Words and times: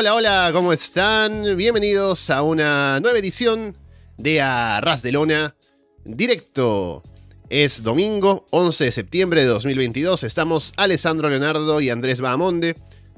Hola, 0.00 0.14
hola, 0.14 0.50
¿cómo 0.54 0.72
están? 0.72 1.58
Bienvenidos 1.58 2.30
a 2.30 2.40
una 2.40 3.00
nueva 3.00 3.18
edición 3.18 3.76
de 4.16 4.40
Arras 4.40 5.02
de 5.02 5.12
Lona 5.12 5.54
directo. 6.06 7.02
Es 7.50 7.82
domingo 7.82 8.46
11 8.48 8.84
de 8.84 8.92
septiembre 8.92 9.42
de 9.42 9.48
2022. 9.48 10.24
Estamos 10.24 10.72
Alessandro 10.78 11.28
Leonardo 11.28 11.82
y 11.82 11.90
Andrés 11.90 12.22
Bahamonde, 12.22 12.76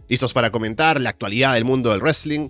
listos 0.09 0.33
para 0.33 0.51
comentar 0.51 1.01
la 1.01 1.11
actualidad 1.11 1.55
del 1.55 1.65
mundo 1.65 1.93
del 1.93 2.01
wrestling. 2.01 2.49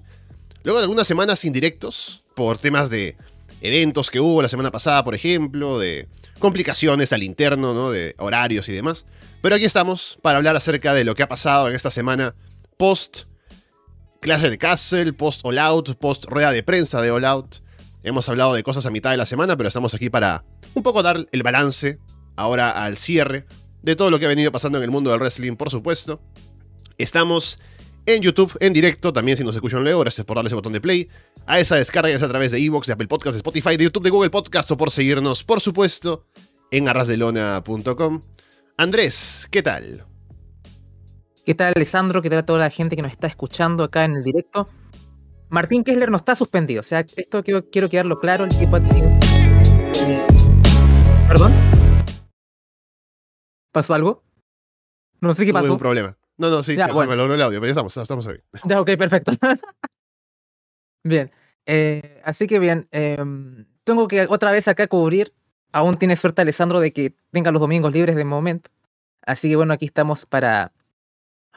Luego 0.65 0.79
de 0.79 0.85
algunas 0.85 1.07
semanas 1.07 1.45
indirectos, 1.45 2.27
por 2.35 2.57
temas 2.57 2.89
de 2.89 3.19
eventos 3.61 4.11
que 4.11 4.21
hubo 4.21 4.41
la 4.41 4.49
semana 4.49 4.71
pasada, 4.71 5.05
por 5.05 5.15
ejemplo, 5.15 5.79
de 5.79 6.09
complicaciones 6.39 7.13
al 7.13 7.23
interno, 7.23 7.75
¿no? 7.75 7.91
de 7.91 8.15
horarios 8.17 8.67
y 8.71 8.73
demás. 8.73 9.05
Pero 9.43 9.57
aquí 9.57 9.67
estamos 9.67 10.19
para 10.23 10.39
hablar 10.39 10.57
acerca 10.57 10.95
de 10.95 11.05
lo 11.05 11.15
que 11.15 11.23
ha 11.23 11.29
pasado 11.29 11.69
en 11.69 11.75
esta 11.75 11.91
semana 11.91 12.35
post 12.79 13.25
clase 14.23 14.49
de 14.49 14.57
Castle, 14.57 15.13
post 15.13 15.41
All 15.43 15.59
Out, 15.59 15.97
post 15.97 16.25
rueda 16.27 16.53
de 16.53 16.63
prensa 16.63 17.03
de 17.03 17.11
All 17.11 17.25
Out. 17.25 17.57
Hemos 18.05 18.29
hablado 18.29 18.55
de 18.55 18.63
cosas 18.63 18.87
a 18.87 18.91
mitad 18.91 19.11
de 19.11 19.17
la 19.17 19.27
semana, 19.27 19.57
pero 19.57 19.69
estamos 19.69 19.95
aquí 19.95 20.09
para 20.09 20.45
un 20.75 20.83
poco 20.83 21.03
dar 21.03 21.27
el 21.31 21.43
balance 21.43 21.99
ahora 22.37 22.85
al 22.85 22.97
cierre 22.97 23.45
de 23.83 23.97
todo 23.97 24.11
lo 24.11 24.19
que 24.19 24.27
ha 24.27 24.29
venido 24.29 24.53
pasando 24.53 24.79
en 24.79 24.85
el 24.85 24.91
mundo 24.91 25.11
del 25.11 25.19
wrestling, 25.19 25.57
por 25.57 25.71
supuesto. 25.71 26.23
Estamos 26.99 27.59
en 28.07 28.23
YouTube, 28.23 28.57
en 28.61 28.73
directo, 28.73 29.13
también 29.13 29.37
si 29.37 29.45
nos 29.45 29.57
escuchan 29.57 29.83
luego, 29.83 30.01
gracias 30.01 30.25
por 30.25 30.37
darle 30.37 30.49
ese 30.49 30.55
botón 30.55 30.73
de 30.73 30.81
play. 30.81 31.09
A 31.47 31.59
esa 31.59 31.75
descarga 31.75 32.15
a 32.15 32.29
través 32.29 32.53
de 32.53 32.65
Evox, 32.65 32.87
de 32.87 32.93
Apple 32.93 33.09
Podcasts, 33.09 33.35
de 33.35 33.39
Spotify, 33.39 33.77
de 33.77 33.85
YouTube, 33.85 34.05
de 34.05 34.11
Google 34.11 34.31
Podcast 34.31 34.71
o 34.71 34.77
por 34.77 34.93
seguirnos, 34.93 35.43
por 35.43 35.61
supuesto, 35.61 36.27
en 36.71 36.89
arrasdelona.com. 36.89 38.23
Andrés, 38.77 39.49
¿qué 39.51 39.63
tal? 39.63 40.12
¿Qué 41.45 41.57
tal, 41.57 41.73
Alessandro? 41.75 42.23
¿Qué 42.23 42.31
tal 42.31 42.39
a 42.39 42.47
toda 42.47 42.61
la 42.61 42.71
gente 42.71 42.95
que 42.95 43.03
nos 43.03 43.11
está 43.11 43.27
escuchando 43.27 43.83
acá 43.83 44.05
en 44.05 44.15
el 44.15 44.23
directo? 44.23 44.69
Martín 45.49 45.83
Kessler 45.83 46.09
no 46.09 46.17
está 46.17 46.37
suspendido, 46.37 46.81
o 46.81 46.85
sea, 46.85 47.01
esto 47.01 47.43
quiero, 47.43 47.69
quiero 47.69 47.89
quedarlo 47.89 48.21
claro, 48.21 48.45
el 48.45 48.57
tipo 48.57 48.77
ha 48.77 48.81
tenido... 48.81 49.11
¿Perdón? 51.27 51.53
¿Pasó 53.73 53.95
algo? 53.95 54.23
No 55.21 55.35
sé 55.35 55.45
qué 55.45 55.53
pasó. 55.53 55.67
Tuve 55.67 55.73
un 55.73 55.79
problema. 55.79 56.17
No, 56.39 56.49
no, 56.49 56.63
sí, 56.63 56.77
Ya, 56.77 56.87
sí, 56.87 56.93
bueno. 56.93 57.13
el 57.13 57.43
audio, 57.43 57.61
pero 57.61 57.67
ya 57.67 57.71
estamos, 57.71 57.97
estamos 57.97 58.27
ahí. 58.29 58.39
Ya, 58.65 58.81
ok, 58.81 58.91
perfecto. 58.97 59.33
bien, 61.05 61.33
eh, 61.67 62.21
así 62.25 62.47
que 62.47 62.61
bien, 62.61 62.87
em, 62.93 63.67
tengo 63.83 64.07
que 64.07 64.27
otra 64.29 64.53
vez 64.53 64.69
acá 64.69 64.87
cubrir. 64.87 65.35
Aún 65.73 65.97
tiene 65.97 66.17
suerte 66.17 66.43
Alessandro 66.43 66.81
de 66.81 66.93
que 66.93 67.15
tenga 67.33 67.51
los 67.51 67.61
domingos 67.61 67.93
libres 67.93 68.15
de 68.15 68.25
momento. 68.25 68.71
Así 69.23 69.49
que 69.49 69.57
bueno, 69.57 69.73
aquí 69.73 69.87
estamos 69.87 70.27
para, 70.27 70.73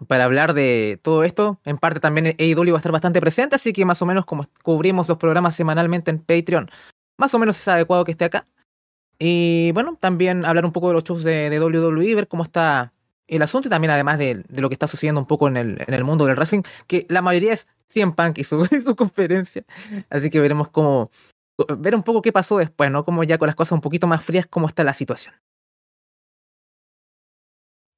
para 0.07 0.25
hablar 0.25 0.53
de 0.53 0.99
todo 1.01 1.23
esto. 1.23 1.59
En 1.65 1.77
parte 1.77 1.99
también 1.99 2.35
AEW 2.38 2.71
va 2.71 2.77
a 2.77 2.79
estar 2.79 2.91
bastante 2.91 3.21
presente, 3.21 3.55
así 3.55 3.73
que 3.73 3.85
más 3.85 4.01
o 4.01 4.05
menos 4.05 4.25
como 4.25 4.45
cubrimos 4.63 5.07
los 5.07 5.17
programas 5.17 5.55
semanalmente 5.55 6.11
en 6.11 6.19
Patreon, 6.19 6.69
más 7.17 7.33
o 7.33 7.39
menos 7.39 7.59
es 7.59 7.67
adecuado 7.67 8.03
que 8.03 8.11
esté 8.11 8.25
acá. 8.25 8.44
Y 9.17 9.72
bueno, 9.72 9.97
también 10.00 10.45
hablar 10.45 10.66
un 10.66 10.72
poco 10.72 10.89
de 10.89 10.94
los 10.95 11.03
shows 11.03 11.23
de, 11.23 11.50
de 11.50 11.59
WWE, 11.59 12.16
ver 12.16 12.28
cómo 12.28 12.44
está 12.44 12.91
el 13.28 13.41
asunto 13.41 13.67
y 13.67 13.72
también 13.72 13.91
además 13.91 14.17
de, 14.17 14.44
lo 14.50 14.69
que 14.69 14.75
está 14.75 14.88
sucediendo 14.88 15.22
un 15.22 15.28
poco 15.28 15.47
en 15.47 15.57
el, 15.57 16.03
mundo 16.03 16.25
del 16.25 16.35
wrestling, 16.35 16.63
que 16.88 17.05
la 17.09 17.22
mayoría 17.22 17.53
es 17.53 17.67
CM 17.88 18.13
Punk 18.13 18.38
y 18.38 18.44
su, 18.44 18.67
y 18.72 18.81
su 18.81 18.95
conferencia. 18.95 19.63
Así 20.09 20.29
que 20.29 20.39
veremos 20.39 20.69
cómo, 20.69 21.09
ver 21.78 21.95
un 21.95 22.03
poco 22.03 22.22
qué 22.22 22.31
pasó 22.31 22.57
después, 22.57 22.91
¿no? 22.91 23.03
Como 23.03 23.23
ya 23.23 23.38
con 23.38 23.47
las 23.47 23.55
cosas 23.55 23.73
un 23.73 23.81
poquito 23.81 24.07
más 24.07 24.23
frías, 24.23 24.45
cómo 24.47 24.67
está 24.67 24.84
la 24.84 24.94
situación. 24.94 25.35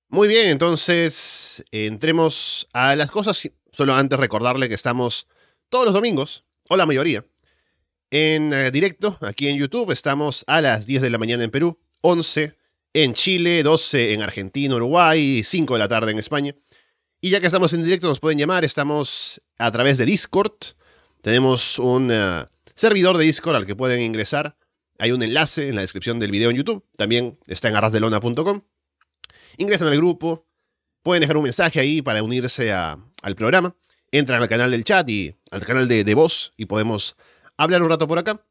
Muy 0.10 0.30
bien, 0.30 0.50
entonces 0.50 1.66
entremos 1.72 2.70
a 2.72 2.96
las 2.96 3.12
cosas. 3.12 3.50
Solo 3.72 3.94
antes 3.94 4.18
recordarle 4.18 4.70
que 4.70 4.76
estamos 4.76 5.28
todos 5.70 5.86
los 5.86 5.94
domingos, 5.94 6.46
o 6.70 6.78
la 6.78 6.86
mayoría, 6.86 7.26
en 8.10 8.54
eh, 8.54 8.72
directo 8.72 9.18
aquí 9.22 9.50
en 9.50 9.58
YouTube. 9.58 9.92
Estamos 9.92 10.46
a 10.48 10.62
las 10.62 10.86
10 10.86 11.02
de 11.02 11.10
la 11.10 11.18
mañana 11.18 11.44
en 11.44 11.52
Perú, 11.52 11.80
11 12.02 12.56
en 12.94 13.14
Chile, 13.14 13.64
12 13.64 14.14
en 14.14 14.22
Argentina, 14.22 14.76
Uruguay, 14.76 15.44
5 15.44 15.74
de 15.74 15.80
la 15.80 15.90
tarde 15.90 16.12
en 16.12 16.20
España. 16.20 16.56
Y 17.20 17.30
ya 17.32 17.42
que 17.42 17.48
estamos 17.48 17.74
en 17.74 17.84
directo, 17.84 18.08
nos 18.08 18.22
pueden 18.22 18.40
llamar. 18.40 18.64
Estamos 18.64 19.42
a 19.58 19.70
través 19.72 19.98
de 19.98 20.06
Discord. 20.06 20.54
Tenemos 21.22 21.80
un 21.80 22.10
eh, 22.12 22.46
servidor 22.76 23.18
de 23.18 23.26
Discord 23.26 23.58
al 23.58 23.66
que 23.66 23.76
pueden 23.76 24.00
ingresar. 24.00 24.56
Hay 25.00 25.12
un 25.12 25.22
enlace 25.22 25.68
en 25.68 25.76
la 25.76 25.82
descripción 25.82 26.18
del 26.18 26.32
video 26.32 26.50
en 26.50 26.56
YouTube. 26.56 26.86
También 26.96 27.38
está 27.48 27.68
en 27.68 27.76
arrasdelona.com. 27.76 28.62
Ingresan 29.58 29.88
al 29.88 29.98
grupo. 29.98 30.46
Pueden 31.04 31.22
dejar 31.22 31.38
un 31.38 31.44
mensaje 31.44 31.80
ahí 31.80 32.02
para 32.02 32.24
unirse 32.24 32.72
a- 32.72 32.98
al 33.22 33.36
programa. 33.36 33.76
Entran 34.12 34.42
al 34.42 34.48
canal 34.50 34.72
del 34.72 34.84
chat 34.84 35.10
y 35.10 35.36
al 35.52 35.66
canal 35.66 35.88
de, 35.88 36.04
de 36.04 36.14
voz 36.14 36.54
y 36.58 36.66
podemos 36.66 37.16
hablar 37.58 37.82
un 37.84 37.90
rato 37.90 38.08
por 38.08 38.18
acá. 38.20 38.46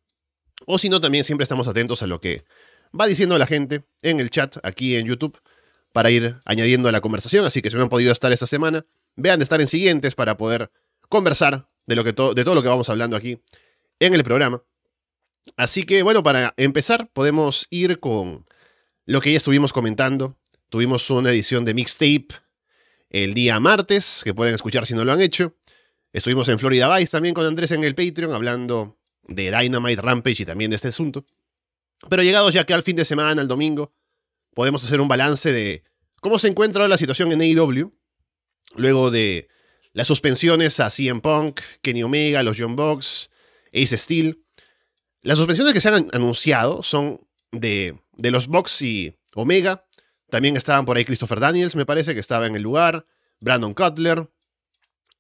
O 0.67 0.79
si 0.79 0.89
no, 0.89 1.01
también 1.01 1.25
siempre 1.25 1.43
estamos 1.43 1.69
atentos 1.69 2.03
a 2.03 2.07
lo 2.07 2.21
que 2.21 2.45
va 2.99 3.07
diciendo 3.07 3.37
la 3.39 3.47
gente 3.47 3.85
en 4.03 4.21
el 4.21 4.31
chat 4.31 4.57
aquí 4.63 4.97
en 4.97 5.07
YouTube 5.07 5.39
para 5.93 6.11
ir 6.11 6.37
añadiendo 6.45 6.89
a 6.89 6.93
la 6.93 7.01
conversación. 7.01 7.45
Así 7.45 7.63
que 7.63 7.71
si 7.71 7.77
no 7.77 7.83
han 7.83 7.89
podido 7.89 8.13
estar 8.13 8.33
esta 8.33 8.47
semana, 8.47 8.87
vean 9.17 9.39
de 9.39 9.45
estar 9.45 9.61
en 9.61 9.67
siguientes 9.67 10.15
para 10.15 10.37
poder 10.37 10.71
conversar 11.09 11.69
de, 11.87 11.95
lo 11.97 12.05
que 12.05 12.11
de 12.13 12.45
todo 12.45 12.55
lo 12.55 12.63
que 12.63 12.69
vamos 12.69 12.89
hablando 12.91 13.17
aquí 13.17 13.41
en 14.01 14.15
el 14.15 14.25
programa. 14.25 14.63
Así 15.57 15.85
que 15.85 16.03
bueno, 16.03 16.23
para 16.23 16.53
empezar 16.57 17.09
podemos 17.13 17.67
ir 17.71 18.01
con 18.01 18.47
lo 19.05 19.21
que 19.21 19.31
ya 19.33 19.37
estuvimos 19.37 19.73
comentando. 19.73 20.37
Tuvimos 20.69 21.09
una 21.11 21.31
edición 21.31 21.65
de 21.65 21.75
mixtape 21.75 22.29
el 23.11 23.35
día 23.35 23.61
martes, 23.61 24.23
que 24.25 24.35
pueden 24.35 24.55
escuchar 24.55 24.87
si 24.87 24.95
no 24.95 25.05
lo 25.05 25.13
han 25.13 25.21
hecho. 25.21 25.55
Estuvimos 26.13 26.49
en 26.49 26.59
Florida 26.59 26.95
Vice 26.97 27.13
también 27.13 27.35
con 27.35 27.47
Andrés 27.47 27.71
en 27.71 27.85
el 27.85 27.95
Patreon 27.95 28.33
hablando 28.33 28.99
de 29.29 29.51
Dynamite 29.51 30.03
Rampage 30.03 30.43
y 30.43 30.47
también 30.47 30.71
de 30.71 30.77
este 30.77 30.89
asunto. 30.89 31.25
Pero 32.09 32.23
llegados 32.23 32.53
ya 32.53 32.65
que 32.65 32.75
al 32.75 32.83
fin 32.83 32.97
de 32.97 33.05
semana, 33.05 33.41
al 33.41 33.49
domingo, 33.49 33.93
podemos 34.55 34.85
hacer 34.85 35.01
un 35.01 35.09
balance 35.09 35.53
de 35.53 35.85
cómo 36.21 36.39
se 36.39 36.49
encuentra 36.49 36.89
la 36.89 36.99
situación 36.99 37.33
en 37.33 37.43
AEW, 37.43 37.93
luego 38.75 39.11
de 39.11 39.49
las 39.93 40.07
suspensiones 40.07 40.81
a 40.81 40.91
CM 40.91 41.21
Punk, 41.21 41.61
Kenny 41.81 42.03
Omega, 42.03 42.43
los 42.43 42.57
John 42.59 42.77
Box, 42.77 43.31
Ace 43.73 43.97
Steel. 43.97 44.43
Las 45.23 45.39
suspensiones 45.39 45.73
que 45.73 45.81
se 45.81 45.89
han 45.89 46.09
anunciado 46.13 46.83
son 46.83 47.21
de, 47.53 47.99
de 48.13 48.31
los 48.31 48.47
Box 48.47 48.83
y 48.83 49.17
Omega. 49.35 49.86
También 50.31 50.57
estaban 50.57 50.85
por 50.85 50.97
ahí 50.97 51.05
Christopher 51.05 51.41
Daniels, 51.41 51.77
me 51.77 51.87
parece, 51.87 52.15
que 52.15 52.21
estaba 52.21 52.47
en 52.47 52.57
el 52.57 52.63
lugar. 52.63 53.07
Brandon 53.41 53.75
Cutler. 53.75 54.29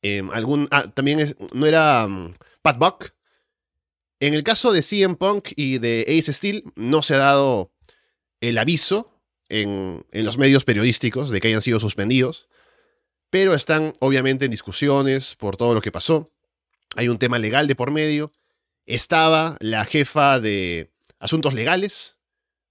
em, 0.03 0.31
algún, 0.31 0.69
ah, 0.71 0.91
también 0.93 1.37
no 1.53 1.67
era 1.67 2.06
mm, 2.06 2.34
Pat 2.62 2.78
Buck. 2.78 3.12
En 4.21 4.34
el 4.34 4.45
caso 4.45 4.72
de 4.72 4.83
CM 4.83 5.16
Punk 5.16 5.50
y 5.56 5.78
de 5.78 6.05
Ace 6.09 6.33
Steel, 6.33 6.65
no 6.75 7.03
se 7.03 7.15
ha 7.15 7.19
dado 7.19 7.72
el 8.41 8.59
aviso 8.59 9.21
en, 9.49 10.06
en 10.12 10.25
los 10.25 10.39
medios 10.39 10.65
periodísticos 10.65 11.31
de 11.31 11.41
que 11.41 11.49
hayan 11.49 11.62
sido 11.62 11.81
suspendidos, 11.81 12.49
pero 13.31 13.55
están 13.55 13.95
obviamente 14.01 14.47
en 14.47 14.51
discusiones 14.51 15.34
por 15.34 15.57
todo 15.57 15.75
lo 15.75 15.83
que 15.83 15.92
pasó. 15.92 16.33
Hay 16.95 17.09
un 17.09 17.19
tema 17.19 17.39
legal 17.39 17.66
de 17.66 17.77
por 17.77 17.91
medio. 17.91 18.33
Estaba 18.86 19.57
la 19.60 19.84
jefa 19.84 20.41
de 20.41 20.92
asuntos 21.19 21.53
legales 21.54 22.16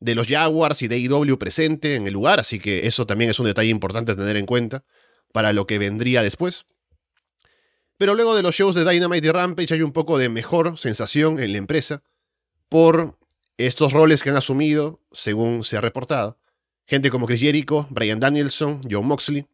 de 0.05 0.13
los 0.15 0.27
Jaguars 0.27 0.83
y 0.83 0.87
de 0.87 0.95
AEW 0.97 1.37
presente 1.39 1.95
en 1.95 2.05
el 2.05 2.13
lugar, 2.13 2.39
así 2.39 2.59
que 2.59 2.85
eso 2.85 3.07
también 3.07 3.31
es 3.31 3.39
un 3.39 3.47
detalle 3.47 3.71
importante 3.71 4.11
a 4.11 4.15
tener 4.15 4.37
en 4.37 4.45
cuenta 4.45 4.83
para 5.33 5.51
lo 5.51 5.65
que 5.65 5.79
vendría 5.79 6.21
después. 6.21 6.65
Pero 7.97 8.13
luego 8.13 8.35
de 8.35 8.43
los 8.43 8.55
shows 8.55 8.75
de 8.75 8.87
Dynamite 8.87 9.27
y 9.27 9.31
Rampage 9.31 9.73
hay 9.73 9.81
un 9.81 9.91
poco 9.93 10.17
de 10.19 10.29
mejor 10.29 10.77
sensación 10.77 11.39
en 11.39 11.51
la 11.53 11.57
empresa 11.57 12.03
por 12.69 13.17
estos 13.57 13.93
roles 13.93 14.21
que 14.21 14.29
han 14.29 14.37
asumido, 14.37 15.01
según 15.11 15.63
se 15.63 15.77
ha 15.77 15.81
reportado. 15.81 16.37
Gente 16.85 17.09
como 17.09 17.25
Chris 17.25 17.39
Jericho, 17.41 17.87
Brian 17.89 18.19
Danielson, 18.19 18.81
John 18.89 19.07
Moxley, 19.07 19.47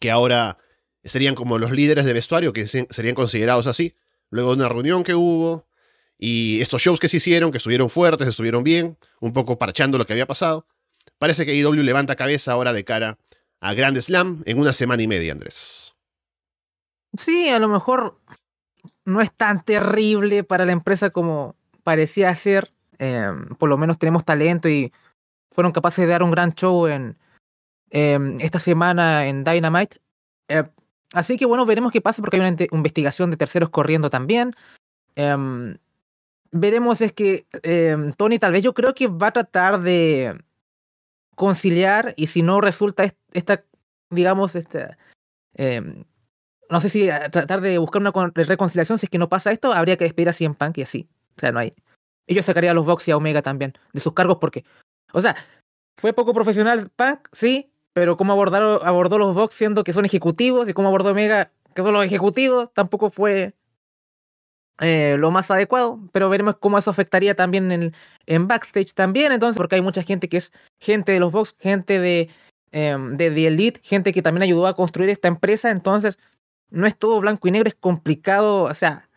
que 0.00 0.10
ahora 0.10 0.56
serían 1.04 1.34
como 1.34 1.58
los 1.58 1.72
líderes 1.72 2.06
de 2.06 2.14
vestuario, 2.14 2.54
que 2.54 2.66
se- 2.68 2.86
serían 2.88 3.14
considerados 3.14 3.66
así, 3.66 3.94
luego 4.30 4.50
de 4.50 4.56
una 4.62 4.68
reunión 4.70 5.04
que 5.04 5.14
hubo, 5.14 5.67
y 6.18 6.60
estos 6.60 6.82
shows 6.82 6.98
que 6.98 7.08
se 7.08 7.18
hicieron, 7.18 7.52
que 7.52 7.58
estuvieron 7.58 7.88
fuertes, 7.88 8.26
estuvieron 8.26 8.64
bien, 8.64 8.98
un 9.20 9.32
poco 9.32 9.56
parchando 9.56 9.98
lo 9.98 10.06
que 10.06 10.12
había 10.12 10.26
pasado. 10.26 10.66
Parece 11.18 11.46
que 11.46 11.54
IW 11.54 11.82
levanta 11.82 12.16
cabeza 12.16 12.52
ahora 12.52 12.72
de 12.72 12.84
cara 12.84 13.18
a 13.60 13.74
Grand 13.74 13.98
Slam 14.00 14.42
en 14.44 14.58
una 14.58 14.72
semana 14.72 15.02
y 15.02 15.08
media, 15.08 15.32
Andrés. 15.32 15.94
Sí, 17.16 17.48
a 17.48 17.58
lo 17.58 17.68
mejor 17.68 18.20
no 19.04 19.20
es 19.20 19.32
tan 19.32 19.64
terrible 19.64 20.44
para 20.44 20.64
la 20.64 20.72
empresa 20.72 21.10
como 21.10 21.56
parecía 21.82 22.34
ser. 22.34 22.68
Eh, 22.98 23.30
por 23.58 23.68
lo 23.68 23.78
menos 23.78 23.98
tenemos 23.98 24.24
talento 24.24 24.68
y 24.68 24.92
fueron 25.52 25.72
capaces 25.72 26.04
de 26.04 26.10
dar 26.10 26.22
un 26.22 26.32
gran 26.32 26.52
show 26.52 26.88
en 26.88 27.16
eh, 27.90 28.18
esta 28.40 28.58
semana 28.58 29.26
en 29.26 29.44
Dynamite. 29.44 29.98
Eh, 30.48 30.64
así 31.12 31.36
que 31.36 31.46
bueno, 31.46 31.64
veremos 31.64 31.92
qué 31.92 32.00
pasa 32.00 32.20
porque 32.20 32.36
hay 32.36 32.42
una 32.42 32.56
investigación 32.72 33.30
de 33.30 33.36
terceros 33.36 33.70
corriendo 33.70 34.10
también. 34.10 34.54
Em, 36.52 36.60
veremos 36.60 37.00
es 37.00 37.12
que 37.12 37.46
em, 37.62 38.12
Tony 38.12 38.38
tal 38.38 38.52
vez 38.52 38.62
yo 38.62 38.74
creo 38.74 38.94
que 38.94 39.06
va 39.08 39.28
a 39.28 39.32
tratar 39.32 39.80
de 39.80 40.38
conciliar 41.34 42.14
y 42.16 42.26
si 42.28 42.42
no 42.42 42.60
resulta 42.60 43.04
est- 43.04 43.16
esta, 43.32 43.64
digamos, 44.10 44.56
esta, 44.56 44.96
em, 45.54 46.04
no 46.70 46.80
sé 46.80 46.88
si 46.88 47.08
tratar 47.30 47.60
de 47.60 47.78
buscar 47.78 48.02
una 48.02 48.12
reconciliación, 48.34 48.98
si 48.98 49.06
es 49.06 49.10
que 49.10 49.18
no 49.18 49.28
pasa 49.28 49.52
esto, 49.52 49.72
habría 49.72 49.96
que 49.96 50.04
despedir 50.04 50.28
a 50.28 50.32
CM 50.32 50.54
Punk 50.54 50.78
y 50.78 50.82
así. 50.82 51.08
O 51.36 51.40
sea, 51.40 51.52
no 51.52 51.60
hay. 51.60 51.72
Y 52.26 52.34
yo 52.34 52.42
sacaría 52.42 52.72
a 52.72 52.74
los 52.74 52.84
Vox 52.84 53.08
y 53.08 53.10
a 53.12 53.16
Omega 53.16 53.40
también 53.42 53.72
de 53.92 54.00
sus 54.00 54.12
cargos 54.12 54.38
porque, 54.38 54.64
o 55.12 55.20
sea, 55.20 55.36
fue 55.96 56.12
poco 56.12 56.34
profesional 56.34 56.90
Punk, 56.94 57.28
sí, 57.32 57.70
pero 57.94 58.16
cómo 58.16 58.32
abordar, 58.32 58.62
abordó 58.84 59.18
los 59.18 59.34
Vox 59.34 59.54
siendo 59.54 59.82
que 59.84 59.92
son 59.92 60.04
ejecutivos 60.04 60.68
y 60.68 60.74
cómo 60.74 60.88
abordó 60.88 61.10
Omega, 61.12 61.50
que 61.74 61.82
son 61.82 61.94
los 61.94 62.04
ejecutivos, 62.04 62.72
tampoco 62.74 63.10
fue 63.10 63.54
eh, 64.80 65.16
lo 65.18 65.30
más 65.30 65.50
adecuado, 65.50 65.98
pero 66.12 66.28
veremos 66.28 66.56
cómo 66.58 66.78
eso 66.78 66.90
afectaría 66.90 67.34
también 67.34 67.72
en, 67.72 67.92
en 68.26 68.46
backstage 68.46 68.94
también, 68.94 69.32
entonces, 69.32 69.56
porque 69.56 69.74
hay 69.74 69.82
mucha 69.82 70.04
gente 70.04 70.28
que 70.28 70.36
es 70.36 70.52
gente 70.78 71.10
de 71.12 71.18
los 71.20 71.32
Vox, 71.32 71.56
gente 71.58 71.98
de, 71.98 72.30
em, 72.70 73.16
de 73.16 73.30
The 73.30 73.46
Elite, 73.48 73.80
gente 73.82 74.12
que 74.12 74.22
también 74.22 74.42
ayudó 74.42 74.68
a 74.68 74.76
construir 74.76 75.10
esta 75.10 75.26
empresa, 75.26 75.70
entonces 75.70 76.18
no 76.70 76.86
es 76.86 76.96
todo 76.96 77.20
blanco 77.20 77.48
y 77.48 77.50
negro, 77.50 77.68
es 77.68 77.74
complicado, 77.74 78.62
o 78.64 78.74
sea, 78.74 79.08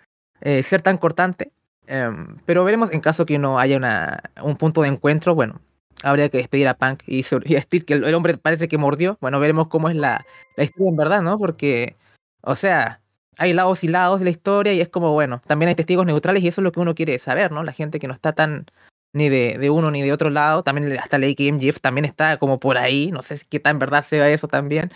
eh, 0.42 0.64
ser 0.64 0.82
tan 0.82 0.98
cortante, 0.98 1.52
em, 1.86 2.38
pero 2.46 2.64
veremos 2.64 2.92
en 2.92 3.02
caso 3.02 3.28
que 3.28 3.38
no 3.38 3.60
haya 3.60 3.78
una, 3.78 4.24
un 4.42 4.56
punto 4.58 4.82
de 4.82 4.88
encuentro, 4.88 5.36
bueno, 5.36 5.62
habría 6.04 6.30
que 6.30 6.40
despedir 6.40 6.68
a 6.68 6.74
Punk 6.74 7.04
y, 7.06 7.24
que 7.24 7.94
el, 7.94 8.16
hombre 8.16 8.38
parece 8.38 8.68
que 8.68 8.78
mordió, 8.80 9.18
bueno, 9.22 9.40
veremos 9.40 9.68
cómo 9.68 9.90
es 9.90 9.96
la, 9.96 10.26
la 10.56 10.64
historia 10.64 10.90
en 10.90 10.96
verdad, 10.96 11.22
¿no? 11.22 11.38
Porque, 11.38 11.96
o 12.42 12.56
sea, 12.56 13.01
hay 13.38 13.54
lados 13.54 13.84
y 13.84 13.88
lados 13.88 14.20
de 14.20 14.26
la 14.26 14.32
historia 14.32 14.74
y 14.74 14.82
es 14.82 14.90
como, 14.90 15.14
bueno, 15.14 15.42
también 15.46 15.70
hay 15.70 15.76
testigos 15.76 16.06
neutrales 16.06 16.44
y 16.44 16.48
eso 16.48 16.62
es 16.62 16.64
lo 16.64 16.72
que 16.72 16.80
uno 16.80 16.96
quiere 16.96 17.18
saber, 17.20 17.52
¿no? 17.52 17.64
La 17.64 17.72
gente 17.72 18.00
que 18.00 18.08
no 18.08 18.14
está 18.14 18.34
tan 18.34 18.66
ni 19.14 19.30
de, 19.30 19.58
de 19.58 19.70
uno 19.70 19.92
ni 19.92 20.02
de 20.02 20.14
otro 20.14 20.30
lado, 20.30 20.64
también 20.64 20.98
hasta 20.98 21.20
que 21.20 21.52
MGF 21.52 21.80
también 21.82 22.06
está 22.06 22.38
como 22.38 22.60
por 22.60 22.78
ahí, 22.78 23.12
no 23.12 23.22
sé 23.22 23.38
si 23.38 23.46
qué 23.46 23.60
tan 23.60 23.80
verdad 23.80 24.04
sea 24.04 24.30
eso 24.30 24.48
también. 24.48 24.92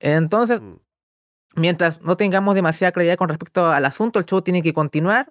Entonces, 0.00 0.60
mm. 0.60 0.76
mientras 1.56 2.02
no 2.02 2.16
tengamos 2.16 2.54
demasiada 2.54 2.92
claridad 2.92 3.16
con 3.16 3.28
respecto 3.28 3.70
al 3.70 3.84
asunto, 3.84 4.18
el 4.18 4.26
show 4.26 4.42
tiene 4.42 4.62
que 4.62 4.72
continuar 4.72 5.28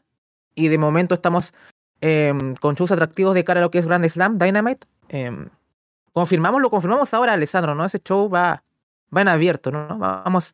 y 0.56 0.68
de 0.68 0.78
momento 0.78 1.16
estamos 1.16 1.54
em, 2.02 2.56
con 2.56 2.76
shows 2.76 2.92
atractivos 2.92 3.34
de 3.34 3.44
cara 3.44 3.60
a 3.60 3.64
lo 3.64 3.72
que 3.72 3.80
es 3.80 3.86
Grand 3.86 4.08
Slam, 4.08 4.38
Dynamite. 4.38 4.88
Eh, 5.10 5.32
confirmamos, 6.14 6.62
lo 6.62 6.70
confirmamos 6.70 7.14
ahora, 7.14 7.34
Alessandro, 7.34 7.76
¿no? 7.76 7.86
Ese 7.86 8.00
show 8.00 8.30
va, 8.30 8.64
va 9.16 9.22
en 9.22 9.28
abierto, 9.28 9.72
¿no? 9.72 9.98
Vamos 9.98 10.54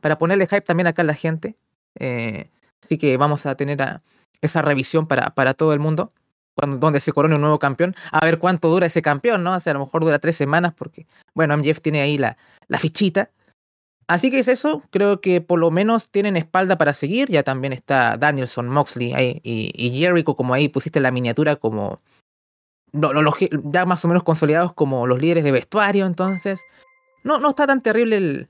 para 0.00 0.18
ponerle 0.18 0.46
hype 0.46 0.62
también 0.62 0.86
acá 0.86 1.02
a 1.02 1.04
la 1.04 1.14
gente. 1.14 1.56
Eh, 1.98 2.50
así 2.82 2.98
que 2.98 3.16
vamos 3.16 3.46
a 3.46 3.54
tener 3.56 4.00
esa 4.40 4.62
revisión 4.62 5.06
para, 5.06 5.30
para 5.30 5.54
todo 5.54 5.72
el 5.72 5.80
mundo, 5.80 6.12
cuando, 6.54 6.78
donde 6.78 7.00
se 7.00 7.12
corone 7.12 7.34
un 7.34 7.40
nuevo 7.40 7.58
campeón. 7.58 7.94
A 8.12 8.24
ver 8.24 8.38
cuánto 8.38 8.68
dura 8.68 8.86
ese 8.86 9.02
campeón, 9.02 9.42
¿no? 9.42 9.54
O 9.54 9.60
sea, 9.60 9.72
a 9.72 9.74
lo 9.74 9.80
mejor 9.80 10.04
dura 10.04 10.18
tres 10.18 10.36
semanas, 10.36 10.72
porque, 10.76 11.06
bueno, 11.34 11.56
MJF 11.56 11.80
tiene 11.80 12.00
ahí 12.00 12.18
la, 12.18 12.36
la 12.68 12.78
fichita. 12.78 13.30
Así 14.06 14.30
que 14.30 14.38
es 14.38 14.48
eso, 14.48 14.82
creo 14.90 15.20
que 15.20 15.42
por 15.42 15.58
lo 15.58 15.70
menos 15.70 16.08
tienen 16.08 16.36
espalda 16.36 16.78
para 16.78 16.94
seguir. 16.94 17.28
Ya 17.28 17.42
también 17.42 17.74
está 17.74 18.16
Danielson, 18.16 18.68
Moxley 18.68 19.12
ahí, 19.12 19.40
y, 19.42 19.70
y 19.74 19.98
Jericho, 19.98 20.34
como 20.34 20.54
ahí 20.54 20.68
pusiste 20.68 21.00
la 21.00 21.10
miniatura 21.10 21.56
como. 21.56 21.98
los, 22.92 23.34
ya 23.64 23.84
más 23.84 24.04
o 24.04 24.08
menos 24.08 24.22
consolidados 24.22 24.72
como 24.72 25.06
los 25.06 25.20
líderes 25.20 25.44
de 25.44 25.52
vestuario, 25.52 26.06
entonces. 26.06 26.62
No, 27.22 27.38
no 27.38 27.50
está 27.50 27.66
tan 27.66 27.82
terrible 27.82 28.16
el, 28.16 28.48